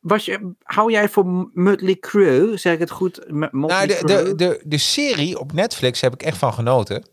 Was 0.08 0.26
je, 0.26 0.52
hou 0.64 0.92
jij 0.92 1.10
voor 1.10 1.50
Mötley 1.54 1.98
Crüe? 2.00 2.54
Zeg 2.58 2.74
ik 2.74 2.80
het 2.80 2.92
goed? 2.92 3.32
M- 3.32 3.48
Nou, 3.52 3.88
de, 3.88 4.00
de, 4.06 4.34
de, 4.36 4.62
de 4.64 4.78
serie 4.78 5.40
op 5.40 5.54
Netflix 5.54 6.02
heb 6.02 6.14
ik 6.14 6.24
echt 6.24 6.38
van 6.38 6.54
genoten. 6.54 7.08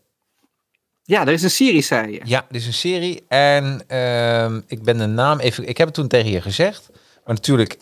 Ja, 1.03 1.21
er 1.21 1.33
is 1.33 1.43
een 1.43 1.49
serie, 1.51 1.81
zei 1.81 2.11
je. 2.11 2.21
Ja, 2.23 2.45
dit 2.49 2.61
is 2.61 2.67
een 2.67 2.73
serie. 2.73 3.23
En 3.27 3.83
ehm, 3.87 4.61
ik 4.67 4.83
ben 4.83 4.97
de 4.97 5.05
naam 5.05 5.39
even... 5.39 5.67
Ik 5.67 5.77
heb 5.77 5.87
het 5.87 5.95
toen 5.95 6.07
tegen 6.07 6.31
je 6.31 6.41
gezegd. 6.41 6.89
Maar 7.25 7.35
natuurlijk, 7.35 7.77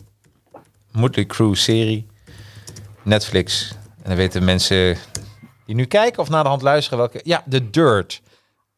Motley 0.91 1.25
Crue 1.25 1.55
serie. 1.55 2.07
Netflix. 3.03 3.71
En 4.01 4.03
dan 4.09 4.15
weten 4.15 4.43
mensen 4.43 4.97
die 5.65 5.75
nu 5.75 5.85
kijken 5.85 6.21
of 6.21 6.29
naar 6.29 6.43
de 6.43 6.49
hand 6.49 6.61
luisteren 6.61 6.97
welke... 6.99 7.19
Ja, 7.23 7.43
The 7.49 7.69
Dirt. 7.69 8.21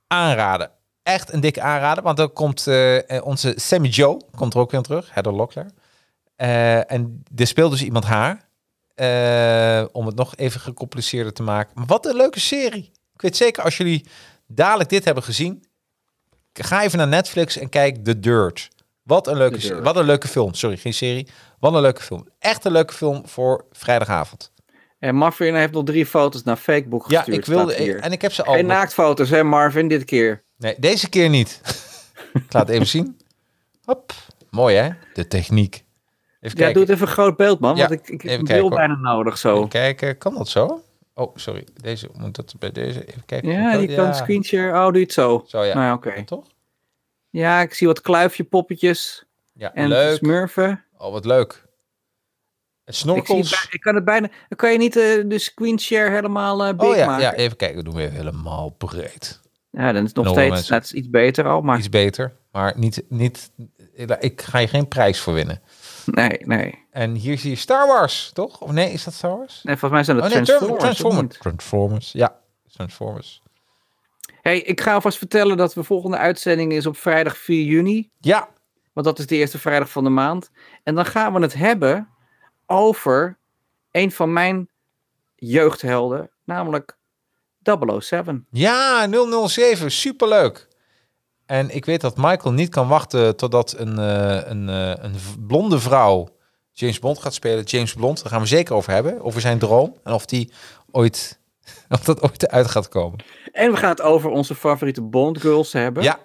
Aanraden. 0.08 0.72
Echt 1.04 1.34
een 1.34 1.40
dikke 1.40 1.62
aanrader. 1.62 2.04
Want 2.04 2.18
dan 2.18 2.34
komt 2.34 2.68
eh, 2.68 2.98
onze 3.24 3.54
Sammy 3.56 3.88
Joe. 3.88 4.22
Komt 4.36 4.54
er 4.54 4.60
ook 4.60 4.72
weer 4.72 4.82
terug. 4.82 5.14
Heather 5.14 5.34
Locklear. 5.34 5.68
Eh, 6.36 6.92
en 6.92 7.24
er 7.36 7.48
speelt 7.48 7.72
dus 7.72 7.84
iemand 7.84 8.06
haar. 8.06 8.44
Eh, 8.96 9.86
om 9.92 10.06
het 10.06 10.16
nog 10.16 10.36
even 10.36 10.60
gecompliceerder 10.60 11.34
te 11.34 11.44
maken. 11.44 11.72
Maar 11.76 11.86
wat 11.86 12.06
een 12.06 12.16
leuke 12.16 12.40
serie. 12.40 12.92
Ik 13.14 13.22
weet 13.22 13.38
zeker 13.38 13.64
als 13.64 13.78
jullie 13.78 14.06
dadelijk 14.48 14.90
dit 14.90 15.06
hebben 15.06 15.24
gezien. 15.24 15.66
Ga 16.54 16.84
even 16.84 16.98
naar 16.98 17.08
Netflix 17.08 17.58
en 17.58 17.70
kijk 17.70 18.04
The 18.04 18.20
Dirt. 18.20 18.70
Wat 19.04 19.28
een 19.28 19.38
leuke, 19.38 19.60
serie. 19.60 19.82
Wat 19.82 19.96
een 19.96 20.06
leuke 20.06 20.28
film. 20.28 20.54
Sorry, 20.54 20.78
geen 20.78 20.94
serie. 20.94 21.28
Wat 21.60 21.74
een 21.74 21.82
leuke 21.82 22.02
film. 22.02 22.28
Echt 22.40 22.66
een 22.66 22.72
leuke 22.72 22.94
film 22.94 23.28
voor 23.28 23.66
vrijdagavond. 23.72 24.52
En 25.00 25.16
Marvin 25.16 25.56
heeft 25.56 25.74
nog 25.74 25.84
drie 25.84 26.06
foto's 26.06 26.44
naar 26.44 26.56
Fakebook 26.56 27.10
Ja, 27.12 27.18
gestuurd. 27.18 27.38
ik 27.38 27.46
wilde 27.46 27.96
en 27.96 28.12
ik 28.12 28.22
heb 28.22 28.34
ze 28.34 28.44
al. 28.44 28.54
Geen 28.54 28.66
naaktfoto's, 28.66 29.30
hè 29.30 29.44
Marvin, 29.44 29.88
dit 29.88 30.06
keer. 30.06 30.44
Nee, 30.58 30.76
deze 30.78 31.10
keer 31.10 31.30
niet. 31.30 31.62
ik 32.34 32.54
laat 32.54 32.68
het 32.68 32.76
even 32.76 32.88
zien. 32.88 33.18
Hop. 33.84 34.14
Mooi 34.50 34.76
hè? 34.76 34.90
De 35.14 35.28
techniek. 35.28 35.85
Even 36.46 36.58
Ja, 36.58 36.64
kijken. 36.66 36.74
doe 36.74 36.84
het 36.84 36.92
even 36.94 37.08
groot 37.08 37.38
beeld, 37.38 37.60
man. 37.60 37.76
Ja, 37.76 37.88
want 37.88 38.00
ik, 38.10 38.10
ik 38.10 38.22
heb 38.22 38.50
een 38.64 38.70
bijna 38.70 38.96
nodig 38.96 39.38
zo. 39.38 39.56
Even 39.58 39.70
kijken. 39.70 40.18
Kan 40.18 40.34
dat 40.34 40.48
zo? 40.48 40.84
Oh, 41.14 41.36
sorry. 41.36 41.68
Deze 41.82 42.10
moet 42.14 42.36
dat 42.36 42.54
bij 42.60 42.72
deze. 42.72 43.06
Even 43.06 43.26
kijken. 43.26 43.52
Ja, 43.52 43.74
je 43.74 43.96
kan 43.96 44.16
screenshare. 44.16 44.86
Oh, 44.86 44.92
doe 44.94 45.02
het 45.02 45.14
zo. 45.14 45.44
Zo 45.48 45.64
ja. 45.64 45.74
Nou 45.74 45.86
ja, 45.86 45.94
oké. 45.94 46.24
Toch? 46.24 46.46
Ja, 47.30 47.62
ik 47.62 47.74
zie 47.74 47.88
wat 47.88 48.02
kluifje 48.02 48.44
poppetjes 48.44 49.26
Ja, 49.54 49.74
en 49.74 49.88
leuk. 49.88 50.18
smurfen. 50.18 50.84
Oh, 50.98 51.12
wat 51.12 51.26
leuk. 51.26 51.64
Ik, 52.86 52.94
snorkels. 52.94 53.50
bij- 53.50 53.68
ik 53.72 53.80
kan 53.82 53.96
het 53.96 54.06
bijna... 54.06 54.30
Kan 54.56 54.72
je 54.72 54.78
niet 54.78 54.96
eh, 54.96 55.04
de 55.26 55.40
screenshare 55.40 56.10
helemaal 56.10 56.66
eh 56.66 56.74
big 56.78 56.88
Oh 56.90 56.96
ja, 56.96 57.06
maken. 57.06 57.24
ja, 57.24 57.34
even 57.34 57.58
kijken. 57.58 57.78
We 57.78 57.84
doen 57.84 57.96
weer 57.96 58.12
helemaal 58.12 58.70
breed. 58.70 59.40
Ja, 59.70 59.92
dan 59.92 60.02
is 60.04 60.08
het 60.08 60.16
nog 60.16 60.30
steeds 60.30 60.70
net 60.70 60.92
iets 60.92 61.10
beter 61.10 61.46
al. 61.48 61.62
Maar 61.62 61.78
Iets 61.78 61.90
beter, 61.90 62.36
maar 62.52 62.74
niet, 62.78 63.04
niet, 63.10 63.52
ik 64.20 64.42
ga 64.42 64.58
je 64.60 64.68
geen 64.68 64.88
prijs 64.88 65.20
voor 65.20 65.34
winnen. 65.34 65.62
nee, 66.22 66.40
nee. 66.40 66.86
En 66.92 67.14
hier 67.16 67.38
zie 67.38 67.50
je 67.50 67.56
Star 67.56 67.88
Wars, 67.88 68.32
toch? 68.34 68.62
Of 68.62 68.72
nee, 68.72 68.92
is 68.92 69.04
dat 69.04 69.14
Star 69.14 69.38
Wars? 69.38 69.64
Nee, 69.64 69.78
volgens 69.78 69.92
mij 69.92 70.04
zijn 70.04 70.18
dat 70.18 70.26
oh 70.26 70.32
nee, 70.32 70.44
Transformers. 70.44 70.80
Transformers. 70.82 71.38
Transformers, 71.38 72.12
ja. 72.12 72.40
Transformers. 72.72 73.44
Hey, 74.42 74.60
ik 74.60 74.82
ga 74.82 74.94
alvast 74.94 75.18
vertellen 75.18 75.58
dat 75.58 75.74
de 75.74 75.84
volgende 75.84 76.18
uitzending 76.18 76.72
is 76.72 76.86
op 76.86 76.98
vrijdag 76.98 77.38
4 77.38 77.64
juni. 77.64 78.10
Ja, 78.20 78.50
Want 78.94 79.06
dat 79.06 79.20
is 79.20 79.28
de 79.28 79.36
eerste 79.36 79.60
vrijdag 79.60 79.90
van 79.90 80.04
de 80.04 80.10
maand. 80.10 80.52
En 80.84 80.96
dan 80.96 81.06
gaan 81.06 81.34
we 81.34 81.40
het 81.40 81.54
hebben 81.54 82.10
over 82.66 83.38
een 83.92 84.12
van 84.12 84.34
mijn 84.34 84.70
jeugdhelden, 85.36 86.32
namelijk 86.44 86.98
007. 88.00 88.48
ja, 88.52 89.08
007, 89.48 89.92
superleuk. 89.92 90.68
En 91.46 91.76
ik 91.76 91.86
weet 91.86 92.02
dat 92.02 92.18
Michael 92.18 92.54
niet 92.54 92.70
kan 92.70 92.88
wachten 92.88 93.36
totdat 93.36 93.74
een, 93.78 94.00
eh, 94.00 94.50
een, 94.50 94.70
eh, 94.70 95.04
een 95.04 95.16
blonde 95.48 95.80
vrouw 95.80 96.28
James 96.72 97.00
Bond 97.00 97.20
gaat 97.20 97.34
spelen. 97.34 97.64
James 97.64 97.94
Bond, 97.94 98.22
daar 98.24 98.32
gaan 98.32 98.42
we 98.42 98.48
zeker 98.48 98.76
over 98.76 98.92
hebben. 98.94 99.22
Over 99.22 99.42
zijn 99.42 99.60
droom. 99.60 99.96
En 100.04 100.14
of 100.14 100.26
die 100.26 100.52
ooit, 100.92 101.40
of 101.90 102.04
dat 102.04 102.22
ooit 102.22 102.50
uit 102.50 102.68
gaat 102.68 102.88
komen. 102.90 103.20
En 103.52 103.72
we 103.72 103.78
gaan 103.78 103.90
het 103.90 104.02
over 104.02 104.30
onze 104.30 104.56
favoriete 104.56 105.02
Bond 105.02 105.42
girls 105.42 105.74
hebben. 105.74 106.04
Ja, 106.04 106.20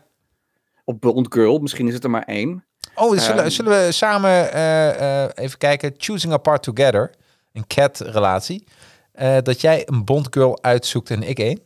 Of 0.84 0.98
Bond 0.98 1.32
girl, 1.34 1.58
misschien 1.58 1.88
is 1.88 1.94
het 1.94 2.04
er 2.04 2.10
maar 2.10 2.24
één. 2.24 2.64
Oh, 2.94 3.18
zullen, 3.18 3.42
Ehm. 3.42 3.50
zullen 3.50 3.86
we 3.86 3.92
samen 3.92 4.52
eh, 4.52 5.22
even 5.44 5.58
kijken? 5.58 5.94
Choosing 5.96 6.32
Apart 6.32 6.62
Together. 6.62 7.14
Een 7.52 7.66
cat-relatie. 7.66 8.64
Dat 9.42 9.60
jij 9.60 9.82
een 9.88 10.04
Bondgirl 10.04 10.62
uitzoekt 10.62 11.10
en 11.10 11.22
ik 11.22 11.38
één. 11.38 11.62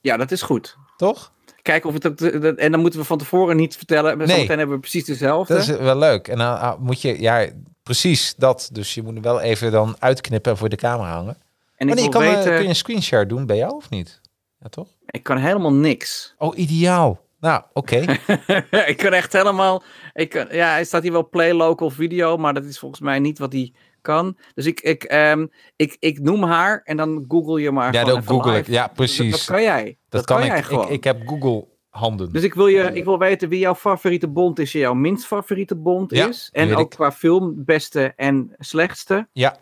Ja, 0.00 0.16
dat 0.16 0.30
is 0.30 0.42
goed. 0.42 0.76
Toch? 0.96 1.32
Kijken 1.64 1.88
of 1.88 2.02
het... 2.02 2.56
En 2.56 2.70
dan 2.72 2.80
moeten 2.80 3.00
we 3.00 3.06
van 3.06 3.18
tevoren 3.18 3.56
niet 3.56 3.76
vertellen. 3.76 4.18
Maar 4.18 4.26
Nee. 4.26 4.36
Zometeen 4.36 4.58
hebben 4.58 4.74
we 4.74 4.80
precies 4.80 5.04
dezelfde. 5.04 5.54
Dat 5.54 5.62
is 5.62 5.76
wel 5.76 5.98
leuk. 5.98 6.28
En 6.28 6.38
dan 6.38 6.58
ah, 6.60 6.78
moet 6.78 7.00
je... 7.00 7.20
Ja, 7.20 7.48
precies 7.82 8.34
dat. 8.36 8.68
Dus 8.72 8.94
je 8.94 9.02
moet 9.02 9.14
hem 9.14 9.22
wel 9.22 9.40
even 9.40 9.72
dan 9.72 9.96
uitknippen 9.98 10.52
en 10.52 10.58
voor 10.58 10.68
de 10.68 10.76
camera 10.76 11.12
hangen. 11.12 11.36
en 11.76 11.86
Maar 11.86 11.96
ik 11.96 12.02
nee, 12.02 12.10
kan, 12.10 12.22
eh, 12.22 12.28
weten... 12.28 12.52
kun 12.52 12.62
je 12.62 12.68
een 12.68 12.74
screenshare 12.74 13.26
doen 13.26 13.46
bij 13.46 13.56
jou 13.56 13.74
of 13.74 13.90
niet? 13.90 14.20
Ja, 14.60 14.68
toch? 14.68 14.88
Ik 15.06 15.22
kan 15.22 15.36
helemaal 15.36 15.72
niks. 15.72 16.34
Oh, 16.38 16.58
ideaal. 16.58 17.20
Nou, 17.40 17.62
oké. 17.72 17.96
ik 18.86 18.96
kan 18.96 19.12
echt 19.12 19.32
helemaal. 19.32 19.82
Ik 20.12 20.28
kan, 20.28 20.46
ja, 20.50 20.70
hij 20.70 20.84
staat 20.84 21.02
hier 21.02 21.12
wel 21.12 21.28
play 21.28 21.52
local 21.52 21.90
video, 21.90 22.36
maar 22.36 22.54
dat 22.54 22.64
is 22.64 22.78
volgens 22.78 23.00
mij 23.00 23.18
niet 23.18 23.38
wat 23.38 23.52
hij 23.52 23.72
kan. 24.04 24.36
Dus 24.54 24.66
ik, 24.66 24.80
ik, 24.80 25.02
ehm, 25.04 25.46
ik, 25.76 25.96
ik 25.98 26.18
noem 26.20 26.42
haar 26.42 26.80
en 26.84 26.96
dan 26.96 27.24
google 27.28 27.60
je 27.60 27.70
maar. 27.70 27.92
ja, 27.92 28.04
dat 28.04 28.26
google 28.26 28.56
ik. 28.56 28.66
Ja, 28.66 28.86
precies. 28.86 29.30
dat 29.30 29.44
kan 29.44 29.62
jij. 29.62 29.84
Dat, 29.84 29.94
Dat 30.08 30.24
kan, 30.24 30.36
kan 30.36 30.46
jij 30.46 30.58
ik. 30.58 30.64
gewoon. 30.64 30.84
ik. 30.86 30.90
Ik 30.90 31.04
heb 31.04 31.22
Google 31.28 31.66
handen. 31.88 32.32
Dus 32.32 32.42
ik 32.42 32.54
wil, 32.54 32.66
je, 32.66 32.82
ik 32.92 33.04
wil 33.04 33.18
weten 33.18 33.48
wie 33.48 33.58
jouw 33.58 33.74
favoriete 33.74 34.28
bond 34.28 34.58
is, 34.58 34.72
jouw 34.72 34.94
minst 34.94 35.26
favoriete 35.26 35.76
bond 35.76 36.10
Ja, 36.10 36.28
is. 36.28 36.48
En 36.52 36.74
ook 36.74 36.80
ik. 36.80 36.88
qua 36.96 37.12
film, 37.12 37.64
beste 37.64 38.12
en 38.16 38.54
slechtste. 38.58 39.28
Ja. 39.32 39.56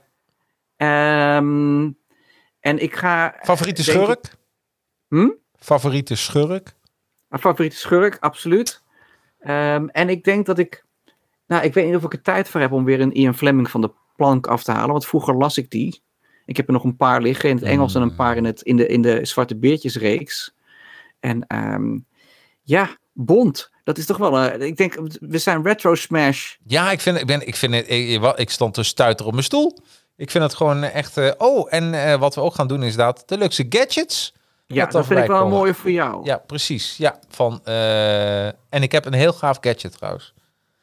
Ehm, 0.76 1.90
en 2.60 2.78
ik 2.82 2.94
ga. 2.94 3.34
Favoriete 3.42 3.80
ik- 3.80 3.86
schurk? 3.88 4.34
Hm? 5.08 5.28
Favoriete 5.56 6.14
schurk? 6.16 6.74
Favoriete 7.30 7.76
schurk, 7.76 8.16
absoluut. 8.20 8.82
Ehm, 9.38 9.86
en 9.86 10.08
ik 10.08 10.24
denk 10.24 10.46
dat 10.46 10.58
ik. 10.58 10.84
Nou, 11.46 11.64
ik 11.64 11.74
weet 11.74 11.86
niet 11.86 11.96
of 11.96 12.02
ik 12.04 12.12
er 12.12 12.22
tijd 12.22 12.48
voor 12.48 12.60
heb 12.60 12.72
om 12.72 12.84
weer 12.84 13.00
een 13.00 13.12
Ian 13.12 13.34
Fleming 13.34 13.70
van 13.70 13.80
de 13.80 13.90
plank 14.22 14.46
af 14.46 14.62
te 14.62 14.72
halen. 14.72 14.90
Want 14.90 15.06
vroeger 15.06 15.36
las 15.36 15.58
ik 15.58 15.70
die. 15.70 16.02
Ik 16.46 16.56
heb 16.56 16.66
er 16.66 16.72
nog 16.72 16.84
een 16.84 16.96
paar 16.96 17.22
liggen 17.22 17.48
in 17.48 17.56
het 17.56 17.64
Engels 17.64 17.94
en 17.94 18.02
een 18.02 18.14
paar 18.14 18.36
in, 18.36 18.44
het, 18.44 18.62
in, 18.62 18.76
de, 18.76 18.86
in 18.86 19.02
de 19.02 19.24
Zwarte 19.24 19.56
Beertjes 19.56 19.96
reeks. 19.96 20.54
En 21.20 21.46
ehm, 21.46 21.98
ja, 22.62 22.96
Bond. 23.12 23.70
Dat 23.84 23.98
is 23.98 24.06
toch 24.06 24.16
wel. 24.16 24.38
eh, 24.38 24.66
ik 24.66 24.76
denk, 24.76 24.98
we 25.20 25.38
zijn 25.38 25.62
retro 25.62 25.94
smash. 25.94 26.54
Ja, 26.66 26.90
ik 26.90 27.00
vind, 27.00 27.20
ik 27.20 27.26
ben, 27.26 27.46
ik 27.46 27.56
vind 27.56 27.74
het, 27.74 27.88
ik, 27.88 28.22
ik 28.36 28.50
stond 28.50 28.74
te 28.74 28.82
stuiter 28.82 29.26
op 29.26 29.32
mijn 29.32 29.44
stoel. 29.44 29.78
Ik 30.16 30.30
vind 30.30 30.44
het 30.44 30.54
gewoon 30.54 30.82
echt, 30.82 31.16
eh, 31.16 31.30
oh, 31.38 31.66
en 31.70 31.94
eh, 31.94 32.18
wat 32.18 32.34
we 32.34 32.40
ook 32.40 32.54
gaan 32.54 32.68
doen 32.68 32.82
is 32.82 32.96
dat 32.96 33.22
de 33.26 33.38
luxe 33.38 33.66
gadgets. 33.68 34.34
Ja, 34.66 34.86
dat 34.86 35.06
vind 35.06 35.20
ik 35.20 35.26
wel 35.26 35.48
mooie 35.48 35.74
voor 35.74 35.90
jou. 35.90 36.24
Ja, 36.24 36.36
precies. 36.36 36.96
Ja, 36.96 37.18
van, 37.28 37.64
en 37.64 38.82
ik 38.82 38.92
heb 38.92 39.04
een 39.04 39.12
heel 39.12 39.32
gaaf 39.32 39.58
gadget 39.60 39.92
trouwens. 39.92 40.34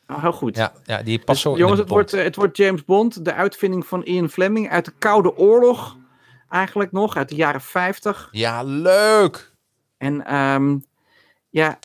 Oh, 0.10 0.22
heel 0.22 0.32
goed. 0.32 0.56
Ja, 0.56 0.74
ja 0.84 1.04
die 1.04 1.18
past 1.18 1.28
Dus, 1.28 1.42
zo 1.42 1.52
in 1.52 1.58
jongens, 1.58 1.80
het 1.80 1.90
wordt, 1.90 2.14
eh, 2.14 2.24
het 2.24 2.36
wordt 2.36 2.58
James 2.58 2.86
Bond, 2.86 3.26
de 3.26 3.34
uitvinding 3.34 3.86
van 3.86 4.04
Ian 4.04 4.30
Fleming 4.30 4.70
uit 4.70 4.86
de 4.86 4.94
Koude 5.00 5.38
Oorlog. 5.38 5.98
Eigenlijk 6.50 6.92
nog, 6.92 7.16
uit 7.16 7.30
de 7.30 7.36
jaren 7.36 7.62
50. 7.62 8.30
Ja, 8.32 8.64
leuk. 8.64 9.52
En 9.98 10.26
ehm, 10.26 10.78
ja, 11.50 11.80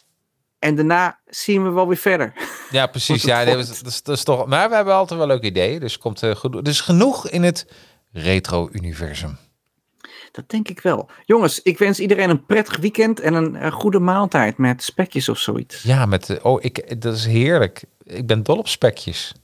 en 0.58 0.74
daarna 0.74 1.18
zien 1.26 1.62
we 1.62 1.70
wel 1.70 1.88
weer 1.88 1.96
verder. 1.96 2.32
Ja, 2.70 2.86
precies. 2.86 3.22
Ja, 3.32 3.44
dat 3.44 3.58
is, 3.58 4.02
dat, 4.02 4.16
is, 4.16 4.24
toch. 4.24 4.46
Maar 4.46 4.68
we 4.68 4.74
hebben 4.74 4.94
altijd 4.94 5.18
wel 5.18 5.28
leuke 5.28 5.46
ideeën. 5.46 5.80
Dus 5.80 5.98
komt 5.98 6.22
eh, 6.22 6.34
goed. 6.34 6.64
Dus 6.64 6.80
genoeg 6.80 7.28
in 7.28 7.42
het 7.42 7.66
retro-universum. 8.12 9.36
Dat 10.30 10.48
denk 10.48 10.68
ik 10.68 10.80
wel. 10.80 11.10
Jongens, 11.24 11.62
ik 11.62 11.78
wens 11.78 12.00
iedereen 12.00 12.30
een 12.30 12.46
prettig 12.46 12.76
weekend 12.76 13.20
en 13.20 13.34
een 13.34 13.56
eh, 13.56 13.72
goede 13.72 13.98
maaltijd 13.98 14.58
met 14.58 14.82
spekjes 14.82 15.28
of 15.28 15.38
zoiets. 15.38 15.82
Ja, 15.82 16.06
met. 16.06 16.38
oh, 16.42 16.64
ik, 16.64 17.00
dat 17.00 17.14
is 17.14 17.26
heerlijk. 17.26 17.84
Ik 18.04 18.26
ben 18.26 18.42
dol 18.42 18.56
op 18.58 18.68
spekjes. 18.68 19.34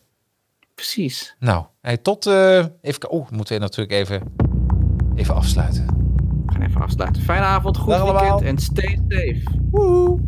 Precies. 0.74 1.36
Nou, 1.38 1.64
hey, 1.80 1.96
tot. 1.96 2.26
eh, 2.26 2.64
even. 2.80 3.10
Oh, 3.10 3.30
moeten 3.30 3.54
we 3.54 3.60
natuurlijk 3.60 3.92
even. 3.92 4.22
Even 5.14 5.34
afsluiten. 5.34 5.86
We 6.46 6.52
gaan 6.52 6.62
even 6.62 6.80
afsluiten. 6.80 7.22
Fijne 7.22 7.44
avond, 7.44 7.76
goed 7.76 7.88
Dag 7.88 8.02
weekend 8.02 8.20
allemaal. 8.20 8.42
en 8.48 8.58
stay 8.58 8.98
safe. 9.08 9.42
Woehoe. 9.70 10.18